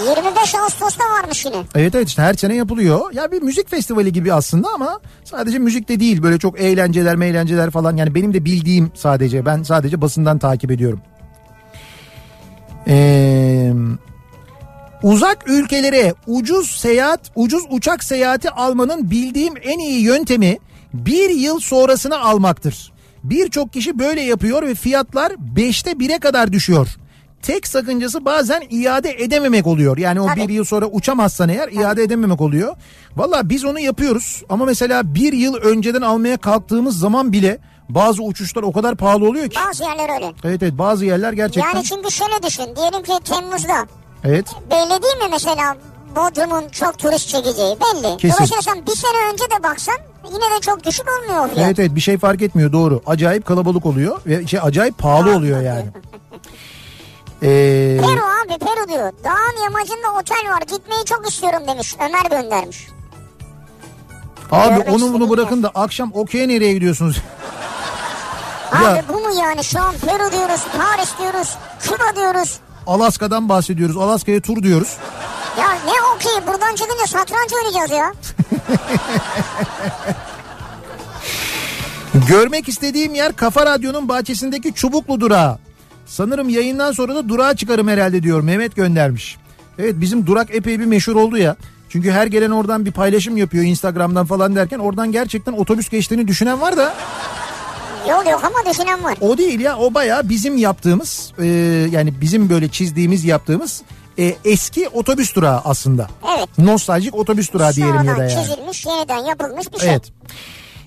25 0.00 0.54
Ağustos'ta 0.54 1.04
varmış 1.04 1.44
yine. 1.44 1.56
Evet 1.74 1.94
evet 1.94 2.08
işte 2.08 2.22
her 2.22 2.34
sene 2.34 2.54
yapılıyor. 2.54 3.12
Ya 3.12 3.32
bir 3.32 3.42
müzik 3.42 3.70
festivali 3.70 4.12
gibi 4.12 4.32
aslında 4.32 4.68
ama 4.74 5.00
sadece 5.24 5.58
müzik 5.58 5.88
de 5.88 6.00
değil. 6.00 6.22
Böyle 6.22 6.38
çok 6.38 6.60
eğlenceler 6.60 7.16
meğlenceler 7.16 7.70
falan. 7.70 7.96
Yani 7.96 8.14
benim 8.14 8.34
de 8.34 8.44
bildiğim 8.44 8.92
sadece. 8.94 9.46
Ben 9.46 9.62
sadece 9.62 10.00
basından 10.00 10.38
takip 10.38 10.70
ediyorum. 10.70 11.00
Ee, 12.88 13.72
uzak 15.02 15.50
ülkelere 15.50 16.14
ucuz 16.26 16.70
seyahat, 16.70 17.20
ucuz 17.34 17.62
uçak 17.70 18.04
seyahati 18.04 18.50
almanın 18.50 19.10
bildiğim 19.10 19.54
en 19.62 19.78
iyi 19.78 20.02
yöntemi 20.02 20.58
bir 20.94 21.30
yıl 21.30 21.60
sonrasını 21.60 22.20
almaktır. 22.20 22.92
Birçok 23.24 23.72
kişi 23.72 23.98
böyle 23.98 24.20
yapıyor 24.20 24.62
ve 24.62 24.74
fiyatlar 24.74 25.32
5'te 25.56 25.90
1'e 25.90 26.18
kadar 26.18 26.52
düşüyor. 26.52 26.88
Tek 27.44 27.66
sakıncası 27.66 28.24
bazen 28.24 28.62
iade 28.70 29.10
edememek 29.10 29.66
oluyor. 29.66 29.98
Yani 29.98 30.20
o 30.20 30.26
Tabii. 30.26 30.48
bir 30.48 30.54
yıl 30.54 30.64
sonra 30.64 30.86
uçamazsan 30.86 31.48
eğer 31.48 31.68
iade 31.68 32.02
edememek 32.02 32.40
oluyor. 32.40 32.76
Valla 33.16 33.48
biz 33.48 33.64
onu 33.64 33.80
yapıyoruz 33.80 34.42
ama 34.48 34.64
mesela 34.64 35.14
bir 35.14 35.32
yıl 35.32 35.54
önceden 35.54 36.02
almaya 36.02 36.36
kalktığımız 36.36 36.98
zaman 36.98 37.32
bile 37.32 37.58
bazı 37.88 38.22
uçuşlar 38.22 38.62
o 38.62 38.72
kadar 38.72 38.96
pahalı 38.96 39.28
oluyor 39.28 39.48
ki. 39.48 39.58
Bazı 39.68 39.84
yerler 39.84 40.14
öyle. 40.14 40.32
Evet 40.44 40.62
evet 40.62 40.78
bazı 40.78 41.04
yerler 41.04 41.32
gerçekten. 41.32 41.74
Yani 41.74 41.84
çünkü 41.84 42.10
şöyle 42.10 42.42
düşün. 42.42 42.76
Diyelim 42.76 43.02
ki 43.02 43.12
Temmuz'da 43.24 43.86
Evet 44.24 44.46
belli 44.70 45.02
değil 45.02 45.16
mi 45.16 45.28
mesela 45.30 45.76
Bodrum'un 46.16 46.68
çok 46.68 46.98
turist 46.98 47.28
çekeceği 47.28 47.76
belli. 47.80 48.16
Kesin. 48.16 48.34
Dolayısıyla 48.34 48.62
sen 48.62 48.86
bir 48.86 48.96
sene 48.96 49.32
önce 49.32 49.44
de 49.44 49.62
baksan 49.62 49.96
yine 50.26 50.56
de 50.56 50.60
çok 50.60 50.84
düşük 50.84 51.06
olmuyor 51.08 51.48
fiyat. 51.48 51.66
Evet 51.66 51.78
evet 51.78 51.94
bir 51.94 52.00
şey 52.00 52.18
fark 52.18 52.42
etmiyor 52.42 52.72
doğru. 52.72 53.02
Acayip 53.06 53.46
kalabalık 53.46 53.86
oluyor 53.86 54.20
ve 54.26 54.46
şey 54.46 54.60
acayip 54.62 54.98
pahalı 54.98 55.36
oluyor 55.36 55.62
yani. 55.62 55.84
Ee, 57.44 58.00
Peru 58.00 58.20
abi 58.20 58.58
Peru 58.58 58.88
diyor. 58.88 59.12
Dağın 59.24 59.62
yamacında 59.64 60.12
otel 60.20 60.50
var 60.50 60.60
gitmeyi 60.60 61.04
çok 61.04 61.28
istiyorum 61.30 61.62
demiş. 61.68 61.94
Ömer 62.00 62.42
göndermiş. 62.42 62.88
abi 64.52 64.68
Görmek 64.68 64.88
onu 64.88 65.12
bunu 65.12 65.30
bırakın 65.30 65.62
da 65.62 65.68
akşam 65.74 66.10
okey'e 66.14 66.48
nereye 66.48 66.72
gidiyorsunuz? 66.72 67.22
Abi 68.72 68.84
Ya. 68.84 69.04
bu 69.08 69.12
mu 69.12 69.34
yani 69.40 69.64
şu 69.64 69.80
an 69.80 69.94
Peru 69.94 70.32
diyoruz, 70.32 70.60
Paris 70.78 71.18
diyoruz, 71.18 71.56
Küba 71.82 72.16
diyoruz. 72.16 72.58
Alaska'dan 72.86 73.48
bahsediyoruz. 73.48 73.96
Alaska'ya 73.96 74.40
tur 74.40 74.62
diyoruz. 74.62 74.96
Ya 75.58 75.70
ne 75.72 75.92
okey 76.16 76.46
buradan 76.46 76.74
çıkınca 76.74 77.06
satranç 77.06 77.52
oynayacağız 77.52 77.90
ya. 77.90 78.12
Görmek 82.28 82.68
istediğim 82.68 83.14
yer 83.14 83.36
Kafa 83.36 83.66
Radyo'nun 83.66 84.08
bahçesindeki 84.08 84.74
Çubuklu 84.74 85.20
durağı. 85.20 85.58
Sanırım 86.06 86.48
yayından 86.48 86.92
sonra 86.92 87.14
da 87.14 87.28
durağa 87.28 87.56
çıkarım 87.56 87.88
herhalde 87.88 88.22
diyor. 88.22 88.40
Mehmet 88.40 88.76
göndermiş. 88.76 89.36
Evet 89.78 89.94
bizim 89.98 90.26
durak 90.26 90.54
epey 90.54 90.80
bir 90.80 90.84
meşhur 90.84 91.16
oldu 91.16 91.36
ya. 91.36 91.56
Çünkü 91.88 92.10
her 92.10 92.26
gelen 92.26 92.50
oradan 92.50 92.84
bir 92.86 92.92
paylaşım 92.92 93.36
yapıyor 93.36 93.64
Instagram'dan 93.64 94.26
falan 94.26 94.56
derken 94.56 94.78
oradan 94.78 95.12
gerçekten 95.12 95.52
otobüs 95.52 95.88
geçtiğini 95.88 96.28
düşünen 96.28 96.60
var 96.60 96.76
da 96.76 96.94
Yol 98.10 98.26
yok 98.30 98.44
ama 98.44 98.70
düşünen 98.72 99.04
var. 99.04 99.14
o 99.20 99.38
değil 99.38 99.60
ya 99.60 99.78
o 99.78 99.94
bayağı 99.94 100.28
bizim 100.28 100.56
yaptığımız 100.56 101.32
e, 101.38 101.46
yani 101.90 102.14
bizim 102.20 102.50
böyle 102.50 102.68
çizdiğimiz 102.68 103.24
yaptığımız 103.24 103.82
e, 104.18 104.36
eski 104.44 104.88
otobüs 104.88 105.34
durağı 105.34 105.60
aslında. 105.64 106.08
Evet. 106.38 106.58
Nostaljik 106.58 107.14
otobüs 107.14 107.52
durağı 107.52 107.72
diyelim 107.74 107.94
ya 107.94 108.00
da 108.00 108.06
Sonradan 108.06 108.28
yani. 108.28 108.44
çizilmiş, 108.46 108.86
yeniden 108.86 109.18
yapılmış 109.24 109.72
bir 109.72 109.78
şey. 109.78 109.90
Evet. 109.90 110.12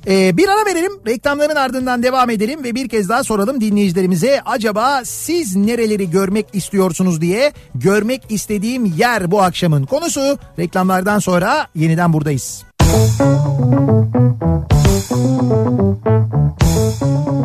Ee, 0.08 0.38
bir 0.38 0.48
ara 0.48 0.66
verelim 0.66 0.92
reklamların 1.08 1.56
ardından 1.56 2.04
devam 2.04 2.30
edelim 2.30 2.64
ve 2.64 2.76
bir 2.76 2.90
kez 2.90 3.10
daha 3.10 3.24
soralım 3.24 3.62
dinleyicilerimize 3.62 4.42
acaba 4.46 5.02
siz 5.06 5.56
nereleri 5.56 6.10
görmek 6.10 6.46
istiyorsunuz 6.54 7.22
diye 7.22 7.54
görmek 7.76 8.22
istediğim 8.30 8.86
yer 8.86 9.32
bu 9.32 9.42
akşamın 9.42 9.86
konusu 9.86 10.38
reklamlardan 10.60 11.20
sonra 11.20 11.68
yeniden 11.76 12.14
buradayız. 12.14 12.64
Kafa 17.00 17.37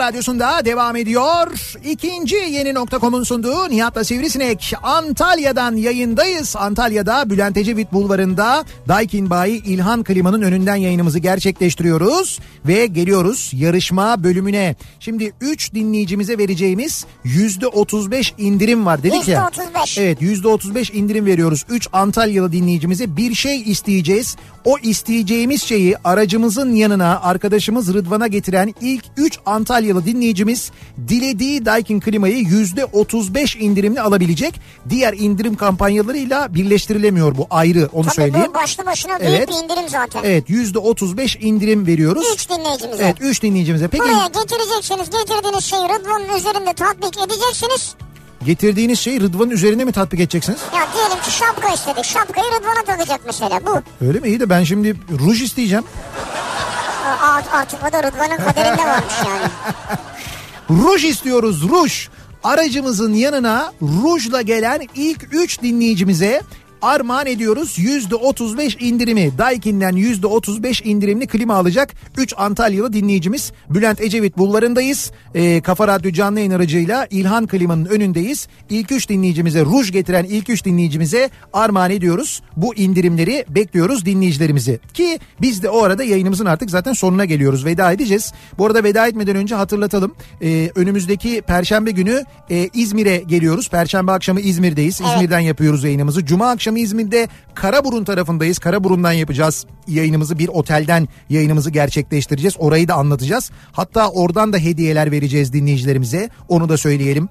kafa 0.00 0.12
radyosunda 0.12 0.64
devam 0.64 0.96
ediyor. 0.96 1.74
İkinci 1.84 2.36
yeni 2.36 2.74
nokta.com'un 2.74 3.22
sunduğu 3.22 3.70
Nihat'la 3.70 4.04
Sivrisinek. 4.04 4.74
Antalya'dan 4.82 5.76
yayındayız. 5.76 6.56
Antalya'da 6.56 7.30
Bülent 7.30 7.56
Ecevit 7.56 7.92
Bulvarı'nda 7.92 8.64
Daikin 8.88 9.30
Bayi 9.30 9.64
İlhan 9.64 10.04
Klima'nın 10.04 10.42
önünden 10.42 10.76
yayınımızı 10.76 11.18
gerçekleştiriyoruz. 11.18 12.38
Ve 12.66 12.86
geliyoruz 12.86 13.50
yarışma 13.54 14.24
bölümüne. 14.24 14.76
Şimdi 15.00 15.32
3 15.40 15.74
dinleyicimize 15.74 16.38
vereceğimiz 16.38 17.06
%35 17.24 18.32
indirim 18.38 18.86
var 18.86 19.02
dedik 19.02 19.28
ya. 19.28 19.50
%35. 19.74 20.00
Evet 20.00 20.22
%35 20.22 20.92
indirim 20.92 21.26
veriyoruz. 21.26 21.64
3 21.68 21.88
Antalyalı 21.92 22.52
dinleyicimize 22.52 23.16
bir 23.16 23.34
şey 23.34 23.62
isteyeceğiz. 23.62 24.36
O 24.64 24.78
isteyeceğimiz 24.78 25.62
şeyi 25.62 25.96
aracımızın 26.04 26.74
yanına 26.74 27.20
arkadaşımız 27.20 27.94
Rıdvan'a 27.94 28.26
getiren 28.26 28.74
ilk 28.80 29.04
3 29.16 29.38
Antalyalı 29.90 30.06
dinleyicimiz 30.06 30.70
dilediği 31.08 31.64
Daikin 31.64 32.00
klimayı 32.00 32.36
%35 32.42 33.58
indirimli 33.58 34.00
alabilecek. 34.00 34.60
Diğer 34.88 35.12
indirim 35.12 35.54
kampanyalarıyla 35.56 36.54
birleştirilemiyor 36.54 37.36
bu 37.36 37.46
ayrı 37.50 37.88
onu 37.92 38.04
Tabii 38.04 38.14
söyleyeyim. 38.14 38.46
bu 38.50 38.54
başlı 38.54 38.86
başına 38.86 39.20
büyük 39.20 39.32
Evet. 39.34 39.48
bir 39.48 39.54
indirim 39.54 39.88
zaten. 39.88 40.20
Evet 40.24 40.50
%35 40.50 41.38
indirim 41.40 41.86
veriyoruz. 41.86 42.26
3 42.34 42.50
dinleyicimize. 42.50 43.02
Evet 43.04 43.16
3 43.20 43.42
dinleyicimize. 43.42 43.88
Peki 43.88 44.02
Buraya 44.04 44.26
getireceksiniz. 44.26 45.10
Getirdiğiniz 45.10 45.64
şeyi 45.64 45.82
Rıdvan'ın 45.82 46.36
üzerinde 46.38 46.72
tatbik 46.72 47.18
edeceksiniz. 47.18 47.94
getirdiğiniz 48.46 48.98
şeyi 49.00 49.20
Rıdvan'ın 49.20 49.50
üzerine 49.50 49.84
mi 49.84 49.92
tatbik 49.92 50.20
edeceksiniz? 50.20 50.58
Ya 50.74 50.86
diyelim 50.94 51.22
ki 51.24 51.30
şapka 51.30 51.74
istedik. 51.74 52.04
Şapkayı 52.04 52.46
Rıdvan'a 52.60 52.84
takacak 52.84 53.20
mesela 53.26 53.60
bu. 53.66 54.04
Öyle 54.06 54.20
mi? 54.20 54.28
İyi 54.28 54.40
de 54.40 54.50
ben 54.50 54.64
şimdi 54.64 54.96
ruj 55.20 55.42
isteyeceğim. 55.42 55.84
O 57.88 57.92
da 57.92 58.02
Rıdvan'ın 58.02 58.36
kaderinde 58.36 58.86
varmış 58.86 59.14
yani. 59.26 59.50
Ruj 60.82 61.04
istiyoruz 61.04 61.62
ruj. 61.62 62.08
Aracımızın 62.44 63.14
yanına 63.14 63.72
rujla 63.82 64.42
gelen 64.42 64.88
ilk 64.94 65.28
3 65.32 65.62
dinleyicimize 65.62 66.42
armağan 66.82 67.26
ediyoruz. 67.26 67.78
%35 67.78 68.78
indirimi 68.84 69.38
Daikin'den 69.38 69.92
%35 69.92 70.84
indirimli 70.84 71.26
klima 71.26 71.54
alacak 71.54 71.94
3 72.18 72.34
Antalyalı 72.36 72.92
dinleyicimiz. 72.92 73.52
Bülent 73.70 74.00
Ecevit 74.00 74.38
bulvarındayız. 74.38 75.12
Ee, 75.34 75.60
Kafa 75.60 75.88
Radyo 75.88 76.12
canlı 76.12 76.38
yayın 76.38 76.52
aracıyla 76.52 77.06
İlhan 77.10 77.46
Klima'nın 77.46 77.84
önündeyiz. 77.84 78.48
İlk 78.70 78.92
3 78.92 79.08
dinleyicimize 79.08 79.64
ruj 79.64 79.92
getiren 79.92 80.24
ilk 80.24 80.48
3 80.48 80.64
dinleyicimize 80.64 81.30
armağan 81.52 81.90
ediyoruz. 81.90 82.42
Bu 82.56 82.74
indirimleri 82.74 83.44
bekliyoruz 83.48 84.04
dinleyicilerimizi. 84.04 84.80
Ki 84.94 85.18
biz 85.40 85.62
de 85.62 85.70
o 85.70 85.82
arada 85.82 86.04
yayınımızın 86.04 86.46
artık 86.46 86.70
zaten 86.70 86.92
sonuna 86.92 87.24
geliyoruz. 87.24 87.64
Veda 87.64 87.92
edeceğiz. 87.92 88.32
Bu 88.58 88.66
arada 88.66 88.84
veda 88.84 89.06
etmeden 89.06 89.36
önce 89.36 89.54
hatırlatalım. 89.54 90.14
Ee, 90.42 90.70
önümüzdeki 90.74 91.42
Perşembe 91.42 91.90
günü 91.90 92.24
e, 92.50 92.68
İzmir'e 92.74 93.16
geliyoruz. 93.16 93.68
Perşembe 93.70 94.12
akşamı 94.12 94.40
İzmir'deyiz. 94.40 95.00
İzmir'den 95.00 95.40
yapıyoruz 95.40 95.84
yayınımızı. 95.84 96.24
Cuma 96.24 96.50
akşamı 96.50 96.69
İzmir'de 96.76 97.28
Karaburun 97.54 98.04
tarafındayız. 98.04 98.58
Karaburun'dan 98.58 99.12
yapacağız 99.12 99.66
yayınımızı. 99.88 100.38
Bir 100.38 100.48
otelden 100.48 101.08
yayınımızı 101.30 101.70
gerçekleştireceğiz. 101.70 102.54
Orayı 102.58 102.88
da 102.88 102.94
anlatacağız. 102.94 103.50
Hatta 103.72 104.08
oradan 104.08 104.52
da 104.52 104.58
hediyeler 104.58 105.10
vereceğiz 105.10 105.52
dinleyicilerimize. 105.52 106.30
Onu 106.48 106.68
da 106.68 106.76
söyleyelim. 106.76 107.28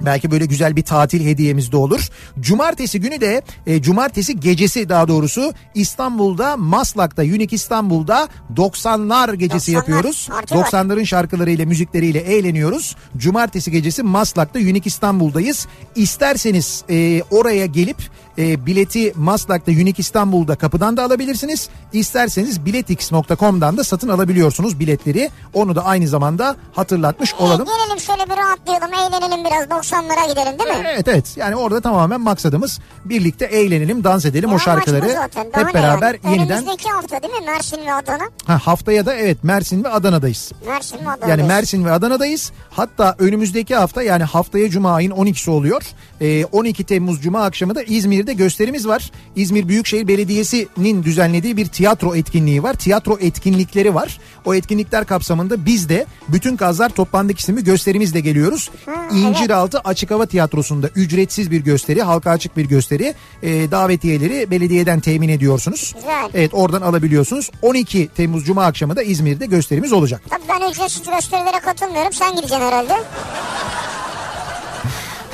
Belki 0.00 0.30
böyle 0.30 0.46
güzel 0.46 0.76
bir 0.76 0.82
tatil 0.82 1.26
hediyemiz 1.26 1.72
de 1.72 1.76
olur. 1.76 2.08
Cumartesi 2.40 3.00
günü 3.00 3.20
de 3.20 3.42
e, 3.66 3.82
cumartesi 3.82 4.40
gecesi 4.40 4.88
daha 4.88 5.08
doğrusu 5.08 5.52
İstanbul'da 5.74 6.56
Maslak'ta 6.56 7.22
Unique 7.22 7.48
İstanbul'da 7.50 8.28
90'lar 8.56 9.34
gecesi 9.34 9.72
90'lar, 9.72 9.74
yapıyoruz. 9.74 10.28
var. 10.30 10.42
90'ların 10.42 11.06
şarkılarıyla 11.06 11.66
müzikleriyle 11.66 12.18
eğleniyoruz. 12.18 12.96
Cumartesi 13.16 13.70
gecesi 13.70 14.02
Maslak'ta 14.02 14.58
Unique 14.58 14.82
İstanbul'dayız. 14.84 15.66
İsterseniz 15.94 16.84
e, 16.90 17.22
oraya 17.30 17.66
gelip 17.66 17.96
e, 18.38 18.66
bileti 18.66 19.12
Maslak'ta 19.16 19.72
Unique 19.72 19.94
İstanbul'da 19.98 20.56
kapıdan 20.56 20.96
da 20.96 21.04
alabilirsiniz. 21.04 21.68
İsterseniz 21.92 22.64
biletix.com'dan 22.66 23.76
da 23.76 23.84
satın 23.84 24.08
alabiliyorsunuz 24.08 24.80
biletleri. 24.80 25.30
Onu 25.54 25.76
da 25.76 25.84
aynı 25.84 26.08
zamanda 26.08 26.56
hatırlatmış 26.72 27.34
olalım. 27.34 27.68
E, 27.68 27.70
gelelim 27.72 28.00
şöyle 28.00 28.30
bir 28.30 28.36
rahatlayalım, 28.36 28.90
eğlenelim 28.94 29.44
biraz 29.44 29.64
90'lara 29.64 30.30
gidelim 30.30 30.58
değil 30.58 30.70
mi? 30.80 30.86
Evet 30.94 31.08
evet 31.08 31.36
yani 31.36 31.56
orada 31.56 31.80
tamamen 31.80 32.20
maksadımız 32.20 32.80
birlikte 33.04 33.44
eğlenelim 33.44 34.04
dans 34.04 34.24
edelim 34.24 34.48
Ya 34.50 34.56
o 34.56 34.58
şarkıları 34.58 35.28
hep 35.52 35.74
beraber 35.74 36.16
yani? 36.24 36.36
yeniden 36.36 36.56
Önümüzdeki 36.58 36.88
hafta 36.90 37.22
değil 37.22 37.34
mi 37.34 37.46
Mersin 37.46 37.86
ve 37.86 37.92
Adana? 37.94 38.24
ha, 38.46 38.58
haftaya 38.64 39.06
da 39.06 39.14
evet 39.14 39.44
Mersin 39.44 39.84
ve 39.84 39.88
Adana'dayız. 39.88 40.52
Mersin 40.66 40.98
ve 41.06 41.10
Adana. 41.10 41.30
Yani 41.30 41.42
Mersin 41.42 41.84
ve 41.84 41.92
Adana'dayız. 41.92 42.52
Hatta 42.70 43.14
önümüzdeki 43.18 43.74
hafta 43.74 44.02
yani 44.02 44.24
haftaya 44.24 44.70
Cuma 44.70 44.92
ayın 44.94 45.10
12'si 45.10 45.50
oluyor. 45.50 45.82
Ee, 46.20 46.44
12 46.44 46.84
Temmuz 46.84 47.20
Cuma 47.22 47.44
akşamı 47.44 47.74
da 47.74 47.82
İzmir'de 48.22 48.42
gösterimiz 48.44 48.88
var. 48.88 49.10
İzmir 49.36 49.68
Büyükşehir 49.68 50.08
Belediyesi'nin 50.08 51.02
düzenlediği 51.02 51.56
bir 51.56 51.66
tiyatro 51.66 52.16
etkinliği 52.16 52.62
var. 52.62 52.74
Tiyatro 52.74 53.18
etkinlikleri 53.20 53.94
var. 53.94 54.20
O 54.44 54.54
etkinlikler 54.54 55.04
kapsamında 55.04 55.66
biz 55.66 55.88
de 55.88 56.06
Bütün 56.28 56.56
Kazlar 56.56 56.88
Toplandık 56.88 57.38
isimli 57.38 57.64
gösterimizle 57.64 58.20
geliyoruz. 58.20 58.70
İnciraltı 59.12 59.78
Açık 59.78 60.10
Hava 60.10 60.26
Tiyatrosu'nda 60.26 60.88
ücretsiz 60.88 61.50
bir 61.50 61.60
gösteri, 61.60 62.02
halka 62.02 62.30
açık 62.30 62.56
bir 62.56 62.64
gösteri. 62.64 63.14
Ee, 63.42 63.70
davetiyeleri 63.70 64.50
belediyeden 64.50 65.00
temin 65.00 65.28
ediyorsunuz. 65.28 65.92
Güzel. 65.94 66.30
Evet 66.34 66.50
oradan 66.54 66.82
alabiliyorsunuz. 66.82 67.50
12 67.62 68.08
Temmuz 68.08 68.44
Cuma 68.44 68.64
akşamı 68.64 68.96
da 68.96 69.02
İzmir'de 69.02 69.46
gösterimiz 69.46 69.92
olacak. 69.92 70.22
Tabii 70.30 70.42
ben 70.48 70.70
ücretsiz 70.70 71.02
gösterilere 71.10 71.58
katılmıyorum. 71.58 72.12
Sen 72.12 72.30
gideceksin 72.30 72.60
herhalde. 72.60 72.94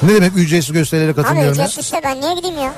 Ne 0.03 0.15
demek 0.15 0.37
ücretsiz 0.37 0.73
gösterilere 0.73 1.11
Abi 1.11 1.16
katılmıyorum 1.16 1.59
ya? 1.59 1.65
ücretsizse 1.65 2.01
ben 2.05 2.20
niye 2.20 2.35
gideyim 2.35 2.59
ya? 2.59 2.73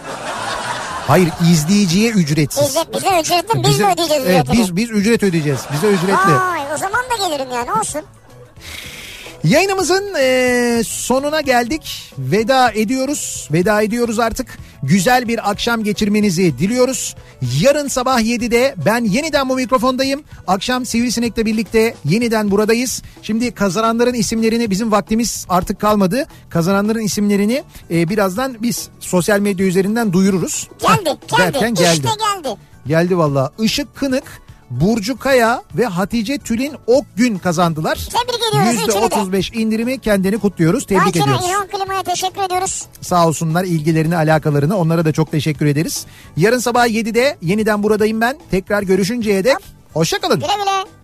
Hayır 1.07 1.29
izleyiciye 1.53 2.11
ücretsiz. 2.11 2.69
Bize, 2.69 2.85
bize 2.95 3.21
ücretli 3.21 3.63
biz 3.63 3.71
Bize- 3.71 3.85
mi 3.87 3.93
ödeyeceğiz 3.93 4.23
Evet 4.27 4.45
ücretini? 4.45 4.63
biz, 4.63 4.77
biz 4.77 4.91
ücret 4.91 5.23
ödeyeceğiz. 5.23 5.61
Bize 5.73 5.87
ücretli. 5.87 6.33
Ay 6.33 6.61
o 6.75 6.79
zaman 6.79 7.01
da 7.11 7.29
gelirim 7.29 7.51
yani 7.55 7.73
olsun. 7.73 8.03
Yayınımızın 9.45 10.15
eee, 10.19 10.83
sonuna 10.87 11.41
geldik. 11.41 12.12
Veda 12.19 12.73
ediyoruz. 12.73 13.49
Veda 13.53 13.83
ediyoruz 13.83 14.19
artık. 14.19 14.59
Güzel 14.83 15.29
bir 15.29 15.51
akşam 15.51 15.85
geçirmenizi 15.85 16.59
diliyoruz. 16.59 17.17
Yarın 17.61 17.89
sabah 17.89 18.21
7'de 18.21 18.75
ben 18.87 19.05
yeniden 19.05 19.49
bu 19.49 19.55
mikrofondayım. 19.55 20.23
Akşam 20.47 20.87
Sivrisinek'le 20.87 21.37
birlikte 21.37 21.95
yeniden 22.05 22.51
buradayız. 22.51 23.03
Şimdi 23.23 23.51
kazananların 23.55 24.15
isimlerini 24.15 24.71
bizim 24.71 24.93
vaktimiz 24.93 25.47
artık 25.49 25.81
kalmadı. 25.81 26.27
Kazananların 26.51 27.01
isimlerini 27.03 27.62
eee, 27.91 28.09
birazdan 28.09 28.57
biz 28.62 28.89
sosyal 29.01 29.41
medya 29.41 29.67
üzerinden 29.67 30.12
duyururuz. 30.12 30.69
Geldi 30.81 31.11
Hah, 31.31 31.39
geldi. 31.39 31.53
derken 31.55 31.75
geldi. 31.75 31.93
İşte 31.95 32.09
geldi. 32.45 32.57
Geldi 32.87 33.19
valla. 33.19 33.53
Işık 33.59 33.97
Kınık, 33.97 34.25
Burcu 34.71 35.19
Kaya 35.19 35.63
ve 35.75 35.87
Hatice 35.87 36.39
Tülin 36.39 36.73
Okgün 36.87 37.39
kazandılar. 37.39 37.97
Tebrik 37.97 38.41
ediyoruz 38.51 38.83
üçünü 38.89 39.11
de. 39.11 39.37
%35 39.37 39.55
indirimi 39.57 39.99
kendini 39.99 40.39
kutluyoruz. 40.39 40.87
Tebrik 40.87 41.05
Daikin'e 41.05 41.23
ediyoruz. 41.23 41.45
İlhan 41.49 41.67
Klima'ya 41.67 42.03
teşekkür 42.03 42.43
ediyoruz. 42.43 42.87
Sağ 43.01 43.27
olsunlar 43.29 43.65
ilgilerini 43.65 44.17
alakalarını 44.17 44.77
onlara 44.77 45.05
da 45.05 45.13
çok 45.13 45.31
teşekkür 45.31 45.67
ederiz. 45.67 46.07
Yarın 46.37 46.59
sabah 46.59 46.87
7'de 46.87 47.37
yeniden 47.43 47.83
buradayım 47.83 48.21
ben. 48.21 48.39
Tekrar 48.51 48.83
görüşünceye 48.83 49.45
dek 49.45 49.57
hoşçakalın. 49.93 50.41
Güle 50.41 50.55
güle. 50.57 50.91